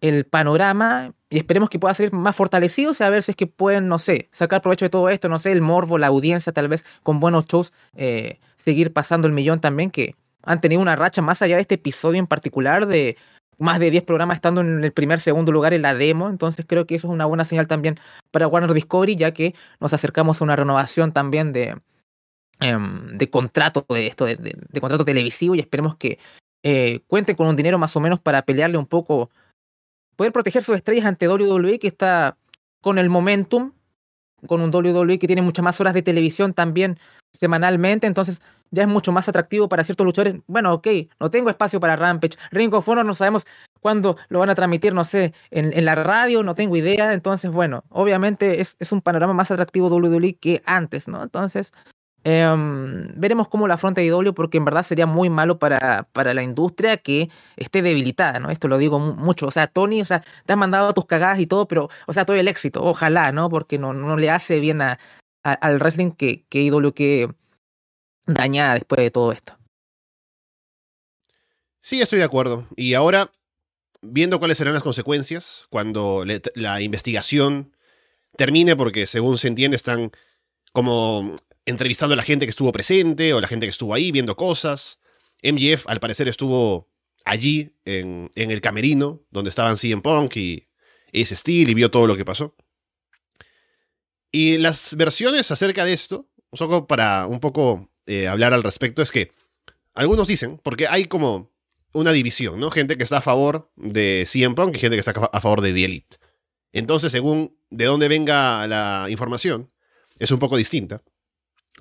el 0.00 0.24
panorama 0.24 1.12
y 1.30 1.38
esperemos 1.38 1.68
que 1.68 1.78
pueda 1.78 1.92
ser 1.94 2.12
más 2.12 2.34
fortalecido, 2.36 2.92
o 2.92 2.94
sea, 2.94 3.08
a 3.08 3.10
ver 3.10 3.22
si 3.22 3.32
es 3.32 3.36
que 3.36 3.46
pueden, 3.46 3.88
no 3.88 3.98
sé, 3.98 4.28
sacar 4.32 4.62
provecho 4.62 4.86
de 4.86 4.90
todo 4.90 5.08
esto, 5.08 5.28
no 5.28 5.38
sé, 5.38 5.52
el 5.52 5.60
morbo, 5.60 5.98
la 5.98 6.06
audiencia, 6.06 6.52
tal 6.52 6.68
vez 6.68 6.84
con 7.02 7.20
buenos 7.20 7.46
shows, 7.46 7.72
eh, 7.96 8.38
seguir 8.56 8.92
pasando 8.92 9.26
el 9.26 9.34
millón 9.34 9.60
también, 9.60 9.90
que 9.90 10.14
han 10.42 10.60
tenido 10.60 10.80
una 10.80 10.96
racha 10.96 11.20
más 11.20 11.42
allá 11.42 11.56
de 11.56 11.62
este 11.62 11.74
episodio 11.74 12.18
en 12.18 12.26
particular 12.26 12.86
de 12.86 13.16
más 13.58 13.80
de 13.80 13.90
10 13.90 14.04
programas 14.04 14.36
estando 14.36 14.60
en 14.60 14.82
el 14.84 14.92
primer, 14.92 15.18
segundo 15.18 15.52
lugar 15.52 15.74
en 15.74 15.82
la 15.82 15.94
demo, 15.94 16.28
entonces 16.28 16.64
creo 16.66 16.86
que 16.86 16.94
eso 16.94 17.08
es 17.08 17.12
una 17.12 17.26
buena 17.26 17.44
señal 17.44 17.66
también 17.66 17.98
para 18.30 18.46
Warner 18.46 18.72
Discovery, 18.72 19.16
ya 19.16 19.32
que 19.32 19.54
nos 19.80 19.92
acercamos 19.92 20.40
a 20.40 20.44
una 20.44 20.56
renovación 20.56 21.12
también 21.12 21.52
de, 21.52 21.76
em, 22.60 23.18
de 23.18 23.30
contrato 23.30 23.84
de 23.88 24.06
esto, 24.06 24.24
de, 24.24 24.36
de, 24.36 24.80
contrato 24.80 25.04
televisivo 25.04 25.56
y 25.56 25.60
esperemos 25.60 25.96
que 25.96 26.18
eh, 26.62 27.00
cuenten 27.08 27.36
con 27.36 27.48
un 27.48 27.56
dinero 27.56 27.78
más 27.78 27.94
o 27.96 28.00
menos 28.00 28.20
para 28.20 28.42
pelearle 28.42 28.78
un 28.78 28.86
poco 28.86 29.30
poder 30.18 30.32
proteger 30.32 30.64
sus 30.64 30.74
estrellas 30.74 31.06
ante 31.06 31.28
WWE, 31.28 31.78
que 31.78 31.86
está 31.86 32.36
con 32.80 32.98
el 32.98 33.08
momentum, 33.08 33.72
con 34.48 34.60
un 34.60 34.74
WWE 34.74 35.20
que 35.20 35.28
tiene 35.28 35.42
muchas 35.42 35.62
más 35.62 35.80
horas 35.80 35.94
de 35.94 36.02
televisión 36.02 36.54
también 36.54 36.98
semanalmente, 37.32 38.08
entonces 38.08 38.42
ya 38.72 38.82
es 38.82 38.88
mucho 38.88 39.12
más 39.12 39.28
atractivo 39.28 39.68
para 39.68 39.84
ciertos 39.84 40.04
luchadores. 40.04 40.40
Bueno, 40.48 40.74
ok, 40.74 40.88
no 41.20 41.30
tengo 41.30 41.50
espacio 41.50 41.78
para 41.78 41.94
Rampage. 41.94 42.36
Ring 42.50 42.74
of 42.74 42.88
Honor 42.88 43.06
no 43.06 43.14
sabemos 43.14 43.46
cuándo 43.80 44.16
lo 44.28 44.40
van 44.40 44.50
a 44.50 44.56
transmitir, 44.56 44.92
no 44.92 45.04
sé, 45.04 45.34
en, 45.52 45.72
en 45.72 45.84
la 45.84 45.94
radio, 45.94 46.42
no 46.42 46.56
tengo 46.56 46.76
idea. 46.76 47.14
Entonces, 47.14 47.52
bueno, 47.52 47.84
obviamente 47.88 48.60
es, 48.60 48.74
es 48.80 48.90
un 48.90 49.00
panorama 49.00 49.34
más 49.34 49.52
atractivo 49.52 49.86
WWE 49.86 50.34
que 50.34 50.62
antes, 50.66 51.06
¿no? 51.06 51.22
Entonces, 51.22 51.72
Em, 52.24 53.08
veremos 53.14 53.48
cómo 53.48 53.68
la 53.68 53.74
afronta 53.74 54.02
IW 54.02 54.34
porque 54.34 54.58
en 54.58 54.64
verdad 54.64 54.82
sería 54.82 55.06
muy 55.06 55.30
malo 55.30 55.58
para, 55.58 56.08
para 56.12 56.34
la 56.34 56.42
industria 56.42 56.96
que 56.96 57.30
esté 57.56 57.80
debilitada, 57.80 58.40
¿no? 58.40 58.50
Esto 58.50 58.68
lo 58.68 58.76
digo 58.76 58.98
mucho. 58.98 59.46
O 59.46 59.50
sea, 59.50 59.66
Tony, 59.68 60.00
o 60.00 60.04
sea, 60.04 60.22
te 60.44 60.52
has 60.52 60.58
mandado 60.58 60.92
tus 60.94 61.06
cagadas 61.06 61.38
y 61.38 61.46
todo, 61.46 61.68
pero, 61.68 61.88
o 62.06 62.12
sea, 62.12 62.24
todo 62.24 62.36
el 62.36 62.48
éxito, 62.48 62.82
ojalá, 62.82 63.32
¿no? 63.32 63.48
Porque 63.48 63.78
no, 63.78 63.92
no 63.92 64.16
le 64.16 64.30
hace 64.30 64.60
bien 64.60 64.82
a, 64.82 64.98
al 65.42 65.78
wrestling 65.78 66.10
que, 66.10 66.44
que 66.48 66.62
IW 66.62 66.92
que 66.92 67.30
dañada 68.26 68.74
después 68.74 69.00
de 69.00 69.10
todo 69.10 69.32
esto. 69.32 69.56
Sí, 71.80 72.00
estoy 72.00 72.18
de 72.18 72.24
acuerdo. 72.24 72.66
Y 72.76 72.94
ahora, 72.94 73.30
viendo 74.02 74.38
cuáles 74.38 74.58
serán 74.58 74.74
las 74.74 74.82
consecuencias 74.82 75.66
cuando 75.70 76.24
la 76.54 76.80
investigación 76.82 77.72
termine, 78.36 78.76
porque 78.76 79.06
según 79.06 79.38
se 79.38 79.48
entiende 79.48 79.76
están 79.76 80.12
como 80.72 81.36
entrevistando 81.68 82.14
a 82.14 82.16
la 82.16 82.22
gente 82.22 82.46
que 82.46 82.50
estuvo 82.50 82.72
presente 82.72 83.34
o 83.34 83.40
la 83.40 83.46
gente 83.46 83.66
que 83.66 83.70
estuvo 83.70 83.92
ahí 83.94 84.10
viendo 84.10 84.36
cosas. 84.36 84.98
MGF 85.42 85.86
al 85.86 86.00
parecer 86.00 86.26
estuvo 86.28 86.88
allí 87.24 87.72
en, 87.84 88.30
en 88.34 88.50
el 88.50 88.60
camerino 88.60 89.22
donde 89.30 89.50
estaban 89.50 89.76
CM 89.76 90.02
Punk 90.02 90.36
y 90.36 90.68
ese 91.12 91.36
Steel 91.36 91.68
y 91.68 91.74
vio 91.74 91.90
todo 91.90 92.06
lo 92.06 92.16
que 92.16 92.24
pasó. 92.24 92.56
Y 94.32 94.58
las 94.58 94.94
versiones 94.96 95.50
acerca 95.50 95.84
de 95.84 95.92
esto, 95.92 96.28
solo 96.52 96.86
para 96.86 97.26
un 97.26 97.40
poco 97.40 97.90
eh, 98.06 98.28
hablar 98.28 98.54
al 98.54 98.62
respecto, 98.62 99.02
es 99.02 99.10
que 99.10 99.30
algunos 99.94 100.26
dicen, 100.26 100.58
porque 100.62 100.86
hay 100.86 101.04
como 101.04 101.50
una 101.92 102.12
división, 102.12 102.60
¿no? 102.60 102.70
Gente 102.70 102.96
que 102.96 103.04
está 103.04 103.18
a 103.18 103.22
favor 103.22 103.70
de 103.76 104.26
CM 104.26 104.54
Punk 104.54 104.76
y 104.76 104.78
gente 104.78 104.96
que 104.96 105.00
está 105.00 105.12
a 105.12 105.40
favor 105.40 105.60
de 105.60 105.72
The 105.72 105.84
Elite. 105.84 106.16
Entonces, 106.72 107.12
según 107.12 107.58
de 107.70 107.86
dónde 107.86 108.08
venga 108.08 108.66
la 108.66 109.06
información, 109.08 109.70
es 110.18 110.30
un 110.30 110.38
poco 110.38 110.56
distinta 110.56 111.02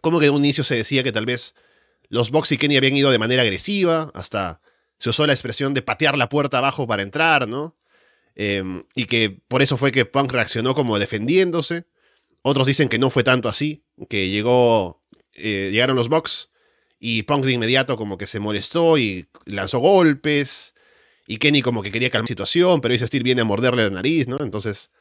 como 0.02 0.20
que 0.20 0.28
en 0.28 0.34
un 0.34 0.44
inicio 0.44 0.64
se 0.64 0.76
decía 0.76 1.04
que 1.04 1.12
tal 1.12 1.26
vez 1.26 1.56
los 2.10 2.32
Box 2.32 2.52
y 2.54 2.58
Kenny 2.58 2.78
habían 2.78 2.96
ido 2.96 3.12
de 3.12 3.20
manera 3.20 3.44
agresiva, 3.44 4.12
hasta 4.14 4.62
se 4.98 5.10
usó 5.10 5.28
la 5.28 5.34
expresión 5.34 5.74
de 5.74 5.82
patear 5.82 6.18
la 6.18 6.30
puerta 6.30 6.58
abajo 6.58 6.88
para 6.88 7.04
entrar, 7.04 7.48
¿no? 7.48 7.76
Em, 8.36 8.84
y 8.96 9.06
que 9.06 9.42
por 9.48 9.62
eso 9.62 9.78
fue 9.78 9.92
que 9.92 10.06
Punk 10.06 10.32
reaccionó 10.32 10.76
como 10.76 11.00
defendiéndose. 11.00 11.86
Otros 12.44 12.68
dicen 12.68 12.90
que 12.90 13.00
no 13.00 13.10
fue 13.10 13.24
tanto 13.24 13.50
así, 13.50 13.84
que 14.10 14.30
llegó, 14.30 15.02
eh, 15.34 15.70
llegaron 15.72 15.96
los 15.96 16.08
Box 16.10 16.50
y 17.00 17.24
Punk 17.24 17.46
de 17.46 17.54
inmediato 17.54 17.98
como 17.98 18.18
que 18.18 18.28
se 18.28 18.40
molestó 18.40 18.98
y 18.98 19.28
lanzó 19.46 19.80
golpes. 19.80 20.74
Y 21.28 21.38
Kenny 21.38 21.62
como 21.62 21.84
que 21.84 21.92
quería 21.92 22.10
calmar 22.10 22.24
la 22.24 22.28
situación, 22.28 22.80
pero 22.80 22.98
Steel 22.98 23.24
viene 23.24 23.42
a 23.42 23.46
morderle 23.46 23.84
la 23.84 23.90
nariz, 23.90 24.28
¿no? 24.28 24.38
Entonces, 24.40 24.92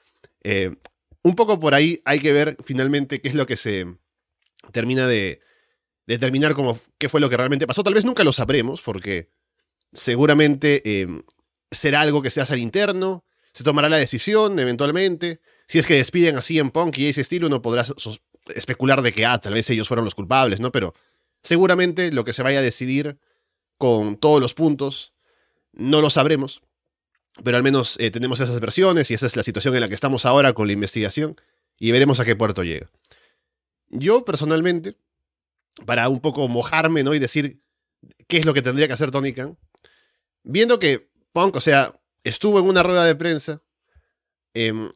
eh, 0.42 0.74
un 1.22 1.36
poco 1.36 1.60
por 1.60 1.74
ahí 1.74 2.02
hay 2.04 2.20
que 2.20 2.32
ver 2.32 2.56
finalmente 2.64 3.20
qué 3.20 3.28
es 3.28 3.34
lo 3.34 3.46
que 3.46 3.56
se, 3.56 3.86
termina 4.72 5.06
de 5.06 5.40
determinar 6.06 6.54
cómo, 6.54 6.78
qué 6.98 7.08
fue 7.08 7.20
lo 7.20 7.28
que 7.28 7.36
realmente 7.36 7.66
pasó. 7.66 7.82
Tal 7.82 7.94
vez 7.94 8.04
nunca 8.04 8.24
lo 8.24 8.32
sabremos, 8.32 8.82
porque 8.82 9.30
seguramente 9.92 11.00
em, 11.02 11.22
será 11.70 12.00
algo 12.00 12.22
que 12.22 12.30
se 12.30 12.40
hace 12.40 12.54
al 12.54 12.60
interno, 12.60 13.24
se 13.52 13.64
tomará 13.64 13.88
la 13.88 13.96
decisión 13.96 14.58
eventualmente. 14.58 15.40
Si 15.66 15.78
es 15.78 15.86
que 15.86 15.94
despiden 15.94 16.36
así 16.36 16.58
en 16.58 16.70
Punk 16.70 16.98
y 16.98 17.08
ese 17.08 17.22
estilo, 17.22 17.46
uno 17.46 17.62
podrá 17.62 17.84
especular 18.54 19.02
de 19.02 19.12
que, 19.12 19.26
ah, 19.26 19.38
tal 19.38 19.54
vez 19.54 19.68
ellos 19.70 19.88
fueron 19.88 20.04
los 20.04 20.14
culpables, 20.14 20.60
¿no? 20.60 20.70
Pero 20.70 20.94
seguramente 21.42 22.12
lo 22.12 22.24
que 22.24 22.32
se 22.32 22.42
vaya 22.42 22.60
a 22.60 22.62
decidir 22.62 23.18
con 23.78 24.16
todos 24.16 24.40
los 24.40 24.54
puntos, 24.54 25.14
no 25.72 26.00
lo 26.00 26.10
sabremos. 26.10 26.62
Pero 27.42 27.56
al 27.56 27.62
menos 27.62 27.96
eh, 27.98 28.10
tenemos 28.10 28.40
esas 28.40 28.58
versiones 28.60 29.10
y 29.10 29.14
esa 29.14 29.26
es 29.26 29.36
la 29.36 29.42
situación 29.42 29.74
en 29.74 29.82
la 29.82 29.88
que 29.88 29.94
estamos 29.94 30.24
ahora 30.24 30.54
con 30.54 30.66
la 30.66 30.72
investigación 30.72 31.36
y 31.78 31.92
veremos 31.92 32.20
a 32.20 32.24
qué 32.24 32.34
puerto 32.34 32.64
llega. 32.64 32.90
Yo 33.88 34.24
personalmente, 34.24 34.96
para 35.84 36.08
un 36.08 36.20
poco 36.20 36.48
mojarme, 36.48 37.02
¿no? 37.02 37.14
Y 37.14 37.18
decir 37.18 37.62
qué 38.28 38.38
es 38.38 38.46
lo 38.46 38.54
que 38.54 38.62
tendría 38.62 38.86
que 38.86 38.92
hacer 38.92 39.10
Tony 39.10 39.32
Khan, 39.32 39.58
viendo 40.42 40.78
que 40.78 41.10
Punk, 41.32 41.56
o 41.56 41.60
sea, 41.60 42.00
estuvo 42.24 42.58
en 42.58 42.66
una 42.66 42.82
rueda 42.82 43.04
de 43.04 43.14
prensa, 43.14 43.62
em, 44.54 44.90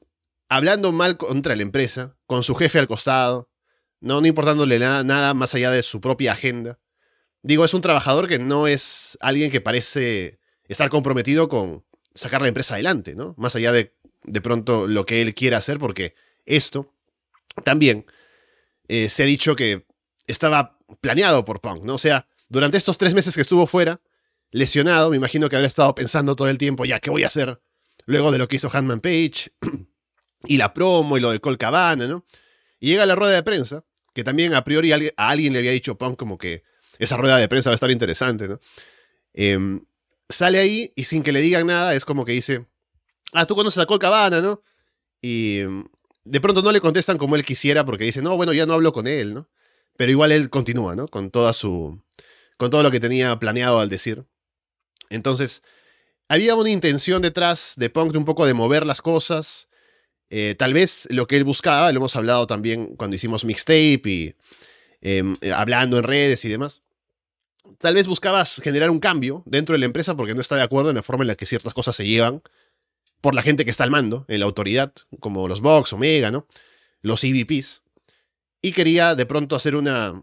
hablando 0.48 0.92
mal 0.92 1.16
contra 1.16 1.54
la 1.54 1.62
empresa, 1.62 2.16
con 2.26 2.42
su 2.42 2.54
jefe 2.54 2.78
al 2.78 2.88
costado, 2.88 3.50
no, 4.00 4.24
importándole 4.24 4.78
nada, 4.78 5.04
nada 5.04 5.34
más 5.34 5.54
allá 5.54 5.70
de 5.70 5.82
su 5.82 6.00
propia 6.00 6.32
agenda. 6.32 6.80
Digo, 7.42 7.64
es 7.64 7.74
un 7.74 7.82
trabajador 7.82 8.28
que 8.28 8.38
no 8.38 8.66
es 8.66 9.18
alguien 9.20 9.50
que 9.50 9.60
parece 9.60 10.40
estar 10.64 10.88
comprometido 10.88 11.48
con 11.48 11.84
sacar 12.14 12.42
la 12.42 12.48
empresa 12.48 12.74
adelante, 12.74 13.14
¿no? 13.14 13.34
Más 13.36 13.54
allá 13.56 13.72
de, 13.72 13.94
de 14.24 14.40
pronto 14.40 14.88
lo 14.88 15.04
que 15.06 15.22
él 15.22 15.34
quiere 15.34 15.56
hacer, 15.56 15.78
porque 15.78 16.14
esto 16.46 16.94
también 17.64 18.06
eh, 18.90 19.08
se 19.08 19.22
ha 19.22 19.26
dicho 19.26 19.54
que 19.54 19.86
estaba 20.26 20.76
planeado 21.00 21.44
por 21.44 21.60
Punk, 21.60 21.84
¿no? 21.84 21.94
O 21.94 21.98
sea, 21.98 22.26
durante 22.48 22.76
estos 22.76 22.98
tres 22.98 23.14
meses 23.14 23.36
que 23.36 23.40
estuvo 23.40 23.68
fuera, 23.68 24.00
lesionado, 24.50 25.10
me 25.10 25.16
imagino 25.16 25.48
que 25.48 25.54
habrá 25.54 25.68
estado 25.68 25.94
pensando 25.94 26.34
todo 26.34 26.48
el 26.48 26.58
tiempo, 26.58 26.84
ya, 26.84 26.98
¿qué 26.98 27.08
voy 27.08 27.22
a 27.22 27.28
hacer? 27.28 27.62
Luego 28.06 28.32
de 28.32 28.38
lo 28.38 28.48
que 28.48 28.56
hizo 28.56 28.68
Handman 28.68 29.00
Page, 29.00 29.52
y 30.44 30.56
la 30.56 30.74
promo, 30.74 31.16
y 31.16 31.20
lo 31.20 31.30
de 31.30 31.38
Col 31.38 31.56
Cabana, 31.56 32.08
¿no? 32.08 32.26
Y 32.80 32.88
llega 32.88 33.06
la 33.06 33.14
rueda 33.14 33.32
de 33.32 33.44
prensa, 33.44 33.84
que 34.12 34.24
también 34.24 34.54
a 34.54 34.64
priori 34.64 34.90
a 34.90 34.98
alguien 35.18 35.52
le 35.52 35.60
había 35.60 35.70
dicho 35.70 35.96
Punk 35.96 36.18
como 36.18 36.36
que 36.36 36.64
esa 36.98 37.16
rueda 37.16 37.36
de 37.36 37.46
prensa 37.46 37.70
va 37.70 37.74
a 37.74 37.76
estar 37.76 37.92
interesante, 37.92 38.48
¿no? 38.48 38.58
Em, 39.34 39.84
sale 40.28 40.58
ahí 40.58 40.92
y 40.96 41.04
sin 41.04 41.22
que 41.22 41.30
le 41.30 41.40
digan 41.40 41.68
nada, 41.68 41.94
es 41.94 42.04
como 42.04 42.24
que 42.24 42.32
dice, 42.32 42.66
ah, 43.34 43.46
tú 43.46 43.54
conoces 43.54 43.78
a 43.78 43.86
Col 43.86 44.00
Cabana, 44.00 44.40
¿no? 44.40 44.64
Y 45.22 45.60
de 46.30 46.40
pronto 46.40 46.62
no 46.62 46.70
le 46.70 46.80
contestan 46.80 47.18
como 47.18 47.34
él 47.34 47.44
quisiera 47.44 47.84
porque 47.84 48.04
dice, 48.04 48.22
no, 48.22 48.36
bueno, 48.36 48.52
ya 48.52 48.64
no 48.64 48.74
hablo 48.74 48.92
con 48.92 49.08
él, 49.08 49.34
¿no? 49.34 49.48
Pero 49.96 50.12
igual 50.12 50.30
él 50.30 50.48
continúa, 50.48 50.94
¿no? 50.94 51.08
Con 51.08 51.30
toda 51.30 51.52
su. 51.52 52.00
con 52.56 52.70
todo 52.70 52.82
lo 52.82 52.90
que 52.90 53.00
tenía 53.00 53.36
planeado 53.38 53.80
al 53.80 53.88
decir. 53.88 54.24
Entonces, 55.10 55.62
había 56.28 56.54
una 56.54 56.70
intención 56.70 57.20
detrás 57.20 57.74
de 57.76 57.90
Punk 57.90 58.12
de 58.12 58.18
un 58.18 58.24
poco 58.24 58.46
de 58.46 58.54
mover 58.54 58.86
las 58.86 59.02
cosas. 59.02 59.68
Eh, 60.30 60.54
tal 60.56 60.72
vez 60.72 61.08
lo 61.10 61.26
que 61.26 61.36
él 61.36 61.42
buscaba, 61.42 61.90
lo 61.90 61.98
hemos 61.98 62.14
hablado 62.14 62.46
también 62.46 62.94
cuando 62.94 63.16
hicimos 63.16 63.44
mixtape 63.44 64.00
y 64.04 64.36
em, 65.00 65.36
eh, 65.40 65.52
hablando 65.52 65.98
en 65.98 66.04
redes 66.04 66.44
y 66.44 66.48
demás. 66.48 66.82
Tal 67.78 67.94
vez 67.94 68.06
buscabas 68.06 68.60
generar 68.62 68.90
un 68.90 69.00
cambio 69.00 69.42
dentro 69.46 69.72
de 69.72 69.80
la 69.80 69.86
empresa 69.86 70.16
porque 70.16 70.34
no 70.34 70.40
está 70.40 70.54
de 70.54 70.62
acuerdo 70.62 70.90
en 70.90 70.96
la 70.96 71.02
forma 71.02 71.24
en 71.24 71.28
la 71.28 71.34
que 71.34 71.46
ciertas 71.46 71.74
cosas 71.74 71.96
se 71.96 72.06
llevan 72.06 72.42
por 73.20 73.34
la 73.34 73.42
gente 73.42 73.64
que 73.64 73.70
está 73.70 73.84
al 73.84 73.90
mando, 73.90 74.24
en 74.28 74.40
la 74.40 74.46
autoridad, 74.46 74.92
como 75.20 75.48
los 75.48 75.60
Vox, 75.60 75.92
Omega, 75.92 76.30
¿no? 76.30 76.46
Los 77.02 77.22
EVPs. 77.24 77.82
Y 78.62 78.72
quería 78.72 79.14
de 79.14 79.26
pronto 79.26 79.56
hacer 79.56 79.76
una, 79.76 80.22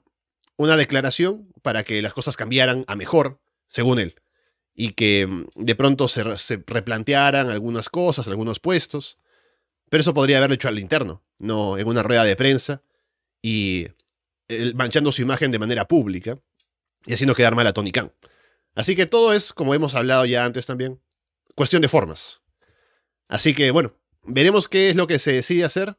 una 0.57 0.77
declaración 0.77 1.47
para 1.61 1.83
que 1.83 2.01
las 2.01 2.13
cosas 2.13 2.37
cambiaran 2.37 2.85
a 2.87 2.95
mejor, 2.95 3.39
según 3.67 3.99
él. 3.99 4.15
Y 4.73 4.91
que 4.91 5.27
mm, 5.27 5.47
de 5.55 5.75
pronto 5.75 6.07
se, 6.07 6.37
se 6.37 6.63
replantearan 6.65 7.49
algunas 7.49 7.89
cosas, 7.89 8.27
algunos 8.27 8.59
puestos. 8.59 9.17
Pero 9.89 10.01
eso 10.01 10.13
podría 10.13 10.37
haberlo 10.37 10.55
hecho 10.55 10.67
al 10.67 10.79
interno, 10.79 11.23
no 11.39 11.77
en 11.77 11.87
una 11.87 12.03
rueda 12.03 12.23
de 12.23 12.35
prensa 12.35 12.81
y 13.41 13.87
manchando 14.75 15.11
su 15.11 15.21
imagen 15.21 15.51
de 15.51 15.59
manera 15.59 15.87
pública 15.87 16.39
y 17.05 17.13
haciendo 17.13 17.35
quedar 17.35 17.55
mal 17.55 17.67
a 17.67 17.73
Tony 17.73 17.91
Khan. 17.91 18.11
Así 18.75 18.95
que 18.95 19.05
todo 19.05 19.33
es, 19.33 19.53
como 19.53 19.73
hemos 19.73 19.95
hablado 19.95 20.25
ya 20.25 20.45
antes 20.45 20.65
también, 20.65 21.01
cuestión 21.55 21.81
de 21.81 21.87
formas. 21.87 22.41
Así 23.27 23.53
que 23.53 23.71
bueno, 23.71 23.93
veremos 24.23 24.67
qué 24.67 24.89
es 24.89 24.95
lo 24.95 25.07
que 25.07 25.19
se 25.19 25.31
decide 25.31 25.63
hacer. 25.63 25.97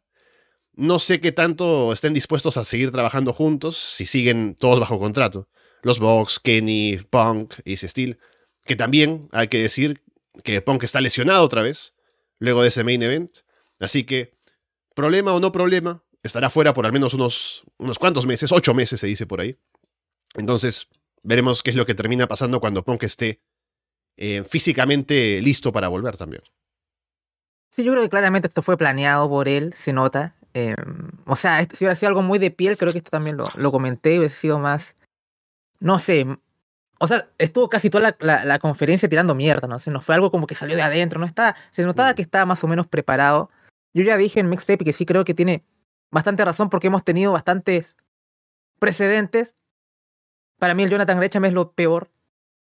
No 0.75 0.99
sé 0.99 1.21
qué 1.21 1.33
tanto 1.33 1.93
estén 1.93 2.15
dispuestos 2.15 2.57
a 2.57 2.65
seguir 2.65 2.93
trabajando 2.93 3.33
juntos 3.33 3.77
si 3.77 4.07
siguen 4.07 4.55
todos 4.55 4.79
bajo 4.81 4.99
contrato. 4.99 5.49
Los 5.83 5.99
Vox, 5.99 6.39
Kenny, 6.39 6.99
Punk 7.11 7.55
y 7.65 7.77
Steel. 7.77 8.19
Que 8.65 8.77
también 8.77 9.29
hay 9.33 9.49
que 9.49 9.61
decir 9.61 10.03
que 10.45 10.61
Punk 10.61 10.85
está 10.85 11.01
lesionado 11.01 11.45
otra 11.45 11.63
vez 11.63 11.95
luego 12.39 12.63
de 12.63 12.69
ese 12.69 12.85
main 12.85 13.03
event. 13.03 13.39
Así 13.81 14.05
que, 14.05 14.35
problema 14.95 15.33
o 15.33 15.41
no 15.41 15.53
problema, 15.53 16.05
estará 16.23 16.51
fuera 16.51 16.75
por 16.75 16.87
al 16.87 16.93
menos 16.93 17.15
unos, 17.15 17.65
unos 17.79 17.99
cuantos 17.99 18.27
meses, 18.27 18.53
ocho 18.53 18.75
meses 18.75 19.01
se 19.01 19.07
dice 19.07 19.27
por 19.27 19.41
ahí. 19.41 19.57
Entonces, 20.35 20.89
veremos 21.23 21.63
qué 21.63 21.71
es 21.71 21.77
lo 21.77 21.87
que 21.87 21.95
termina 21.95 22.27
pasando 22.29 22.61
cuando 22.61 22.85
Punk 22.85 23.05
esté 23.05 23.41
eh, 24.17 24.45
físicamente 24.45 25.41
listo 25.43 25.73
para 25.73 25.89
volver 25.89 26.17
también. 26.17 26.43
Sí, 27.71 27.85
yo 27.85 27.93
creo 27.93 28.03
que 28.03 28.11
claramente 28.11 28.49
esto 28.49 28.63
fue 28.63 28.77
planeado 28.77 29.29
por 29.29 29.49
él, 29.49 29.75
se 29.77 29.93
nota. 29.93 30.35
Em, 30.55 31.11
o 31.27 31.37
sea, 31.37 31.63
si 31.63 31.85
hubiera 31.85 31.95
sido 31.95 32.09
algo 32.09 32.23
muy 32.23 32.39
de 32.39 32.51
piel, 32.51 32.77
creo 32.77 32.93
que 32.93 32.99
esto 32.99 33.11
también 33.11 33.37
lo, 33.37 33.49
lo 33.55 33.71
comenté, 33.71 34.19
hubiera 34.19 34.35
sido 34.35 34.59
más. 34.59 34.97
No 35.81 35.99
sé. 35.99 36.27
O 36.99 37.07
sea, 37.07 37.29
estuvo 37.39 37.69
casi 37.69 37.91
toda 37.91 38.17
la, 38.19 38.45
la, 38.45 38.59
conferencia 38.59 39.09
tirando 39.09 39.35
mierda, 39.35 39.69
¿no? 39.69 39.79
sé, 39.79 39.91
no 39.93 40.01
fue 40.01 40.17
algo 40.17 40.33
como 40.33 40.49
que 40.49 40.57
salió 40.57 40.75
de 40.75 40.83
adentro, 40.83 41.21
¿no? 41.21 41.27
Está, 41.27 41.55
se 41.71 41.85
notaba 41.85 42.13
mm. 42.13 42.15
que 42.15 42.23
estaba 42.23 42.45
más 42.47 42.65
o 42.65 42.69
menos 42.69 42.89
preparado. 42.89 43.51
Yo 43.95 44.03
ya 44.03 44.17
dije 44.17 44.41
en 44.41 44.49
Mixtape 44.49 44.85
que 44.85 44.93
sí 44.93 45.07
creo 45.07 45.25
que 45.25 45.35
tiene 45.35 45.63
bastante 46.11 46.45
razón 46.45 46.71
porque 46.71 46.89
hemos 46.89 47.05
tenido 47.05 47.33
bastantes 47.33 47.97
precedentes. 48.81 49.55
Para 50.59 50.75
mí 50.75 50.83
el 50.83 50.91
Jonathan 50.91 51.19
Gresham 51.19 51.45
es 51.45 51.53
lo 51.53 51.73
peor, 51.73 52.11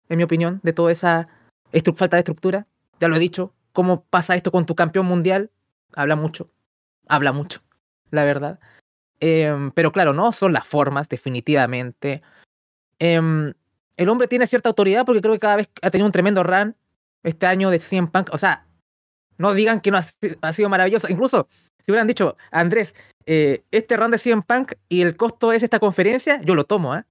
en 0.07 0.17
mi 0.17 0.23
opinión, 0.23 0.61
de 0.63 0.71
toda 0.71 0.91
esa 0.91 1.27
falta 1.95 2.15
de 2.15 2.21
estructura. 2.21 2.65
Ya 2.99 3.09
lo 3.09 3.17
he 3.17 3.19
dicho, 3.19 3.53
cómo 3.73 4.05
pasa 4.05 4.35
esto 4.35 4.51
con 4.51 4.65
tu 4.65 4.75
campeón 4.75 5.05
mundial, 5.07 5.51
habla 5.95 6.15
mucho, 6.15 6.45
habla 7.07 7.33
mucho, 7.33 7.59
la 8.11 8.23
verdad. 8.23 8.59
Em, 9.19 9.71
pero 9.71 9.91
claro, 9.91 10.13
no 10.13 10.31
son 10.31 10.53
las 10.53 10.67
formas, 10.67 11.09
definitivamente. 11.09 12.21
Em, 12.99 13.53
el 13.97 14.09
hombre 14.09 14.27
tiene 14.27 14.47
cierta 14.47 14.69
autoridad 14.69 15.05
porque 15.05 15.21
creo 15.21 15.33
que 15.33 15.39
cada 15.39 15.57
vez 15.57 15.69
ha 15.81 15.89
tenido 15.91 16.05
un 16.05 16.11
tremendo 16.11 16.43
run 16.43 16.75
este 17.23 17.45
año 17.45 17.69
de 17.69 17.79
100 17.79 18.07
Punk. 18.07 18.29
O 18.33 18.37
sea, 18.37 18.67
no 19.37 19.53
digan 19.53 19.81
que 19.81 19.91
no 19.91 19.97
ha, 19.97 20.51
sido 20.51 20.69
maravilloso. 20.69 21.07
Incluso, 21.09 21.47
si 21.83 21.91
hubieran 21.91 22.07
dicho, 22.07 22.35
Andrés, 22.51 22.95
eh, 23.25 23.63
este 23.71 23.97
run 23.97 24.11
de 24.11 24.17
100 24.17 24.43
Punk 24.43 24.73
y 24.89 25.01
el 25.01 25.15
costo 25.15 25.51
es 25.53 25.63
esta 25.63 25.79
conferencia, 25.79 26.41
yo 26.41 26.55
lo 26.55 26.65
tomo, 26.65 26.95
¿eh? 26.95 27.03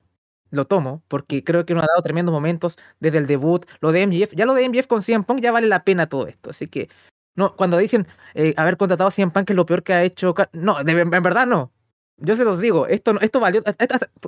Lo 0.53 0.67
tomo, 0.67 1.03
porque 1.09 1.43
creo 1.43 1.67
que 1.67 1.75
nos 1.75 1.83
ha 1.83 1.89
dado 1.89 2.03
tremendos 2.03 2.33
momentos 2.33 2.79
desde 3.01 3.19
el 3.19 3.27
debut, 3.27 3.67
lo 3.81 3.91
de 3.91 4.07
MJF, 4.07 4.35
ya 4.35 4.47
lo 4.47 4.55
de 4.55 4.69
MJF 4.69 4.87
con 4.87 5.03
CM 5.03 5.25
Punk 5.25 5.41
ya 5.41 5.51
vale 5.51 5.67
la 5.67 5.83
pena 5.83 6.09
todo 6.09 6.29
esto, 6.29 6.51
así 6.51 6.69
que 6.69 6.89
no, 7.35 7.57
cuando 7.57 7.79
dicen 7.79 8.07
eh, 8.35 8.55
haber 8.57 8.77
contratado 8.77 9.09
a 9.09 9.11
CM 9.11 9.33
Punk 9.33 9.51
es 9.51 9.57
lo 9.57 9.67
peor 9.67 9.83
que 9.83 9.95
ha 9.95 10.05
hecho, 10.05 10.35
no, 10.53 10.79
en 10.79 11.11
verdad 11.23 11.47
no. 11.47 11.73
Yo 12.19 12.37
se 12.37 12.45
los 12.45 12.61
digo, 12.61 12.87
esto 12.87 13.19
esto 13.21 13.41
valió 13.41 13.65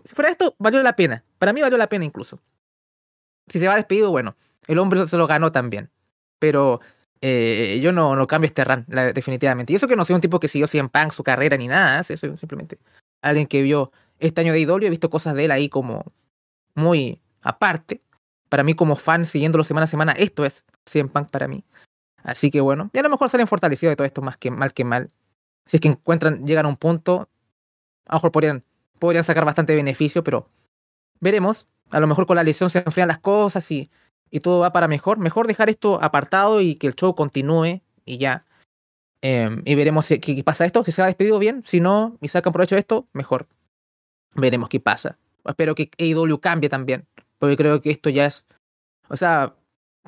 si 0.04 0.14
fuera 0.14 0.30
esto 0.30 0.56
valió 0.58 0.82
la 0.82 0.96
pena. 0.96 1.22
Para 1.38 1.52
mí 1.52 1.60
valió 1.60 1.78
la 1.78 1.88
pena 1.88 2.04
incluso. 2.04 2.40
Si 3.46 3.60
se 3.60 3.68
va 3.68 3.76
despedido, 3.76 4.10
bueno, 4.10 4.36
el 4.66 4.78
hombre 4.78 5.06
se 5.06 5.16
lo 5.16 5.26
ganó 5.28 5.52
también. 5.52 5.90
Pero 6.40 6.80
eh, 7.20 7.78
yo 7.80 7.92
no, 7.92 8.16
no 8.16 8.26
cambio 8.26 8.46
este 8.46 8.64
run, 8.64 8.84
definitivamente. 9.14 9.72
Y 9.72 9.76
eso 9.76 9.86
que 9.86 9.96
no 9.96 10.04
soy 10.04 10.14
un 10.14 10.22
tipo 10.22 10.40
que 10.40 10.48
siguió 10.48 10.66
CM 10.66 10.88
Punk 10.88 11.12
su 11.12 11.22
carrera 11.22 11.56
ni 11.56 11.68
nada, 11.68 12.00
eso 12.00 12.16
simplemente 12.36 12.78
alguien 13.24 13.46
que 13.46 13.62
vio 13.62 13.90
este 14.18 14.40
año 14.40 14.52
de 14.52 14.60
IW 14.60 14.86
he 14.86 14.90
visto 14.90 15.10
cosas 15.10 15.34
de 15.34 15.46
él 15.46 15.50
ahí 15.50 15.68
como 15.68 16.04
muy 16.74 17.20
aparte. 17.42 18.00
Para 18.48 18.62
mí 18.62 18.74
como 18.74 18.96
fan, 18.96 19.26
siguiéndolo 19.26 19.64
semana 19.64 19.84
a 19.84 19.88
semana, 19.88 20.12
esto 20.12 20.44
es 20.44 20.64
CM 20.84 21.08
Punk 21.10 21.30
para 21.30 21.48
mí. 21.48 21.64
Así 22.22 22.50
que 22.50 22.60
bueno, 22.60 22.90
y 22.92 22.98
a 22.98 23.02
lo 23.02 23.10
mejor 23.10 23.28
salen 23.28 23.46
fortalecidos 23.46 23.92
de 23.92 23.96
todo 23.96 24.06
esto 24.06 24.22
más 24.22 24.36
que 24.36 24.50
mal 24.50 24.72
que 24.72 24.84
mal. 24.84 25.10
Si 25.66 25.76
es 25.76 25.80
que 25.80 25.88
encuentran, 25.88 26.46
llegan 26.46 26.66
a 26.66 26.68
un 26.68 26.76
punto, 26.76 27.28
a 28.06 28.14
lo 28.14 28.16
mejor 28.16 28.32
podrían, 28.32 28.64
podrían 28.98 29.24
sacar 29.24 29.44
bastante 29.44 29.74
beneficio, 29.74 30.24
pero 30.24 30.48
veremos. 31.20 31.66
A 31.90 32.00
lo 32.00 32.06
mejor 32.06 32.26
con 32.26 32.36
la 32.36 32.42
lesión 32.42 32.70
se 32.70 32.82
enfrían 32.84 33.08
las 33.08 33.18
cosas 33.18 33.70
y, 33.70 33.90
y 34.30 34.40
todo 34.40 34.60
va 34.60 34.72
para 34.72 34.88
mejor. 34.88 35.18
Mejor 35.18 35.46
dejar 35.46 35.68
esto 35.68 36.02
apartado 36.02 36.60
y 36.60 36.76
que 36.76 36.86
el 36.86 36.94
show 36.94 37.14
continúe 37.14 37.82
y 38.04 38.18
ya. 38.18 38.46
Em, 39.20 39.62
y 39.64 39.74
veremos 39.74 40.06
qué, 40.06 40.20
qué, 40.20 40.44
pasa 40.44 40.66
esto, 40.66 40.84
si 40.84 40.92
se 40.92 41.00
ha 41.02 41.06
despedido 41.06 41.38
bien, 41.38 41.62
si 41.64 41.80
no, 41.80 42.18
y 42.20 42.28
sacan 42.28 42.52
provecho 42.52 42.74
de 42.74 42.80
esto, 42.80 43.08
mejor. 43.14 43.46
Veremos 44.34 44.68
qué 44.68 44.80
pasa. 44.80 45.18
Espero 45.44 45.74
que 45.74 45.90
AEW 45.98 46.40
cambie 46.40 46.68
también, 46.68 47.06
porque 47.38 47.56
creo 47.56 47.80
que 47.80 47.90
esto 47.90 48.10
ya 48.10 48.26
es... 48.26 48.46
O 49.08 49.16
sea, 49.16 49.54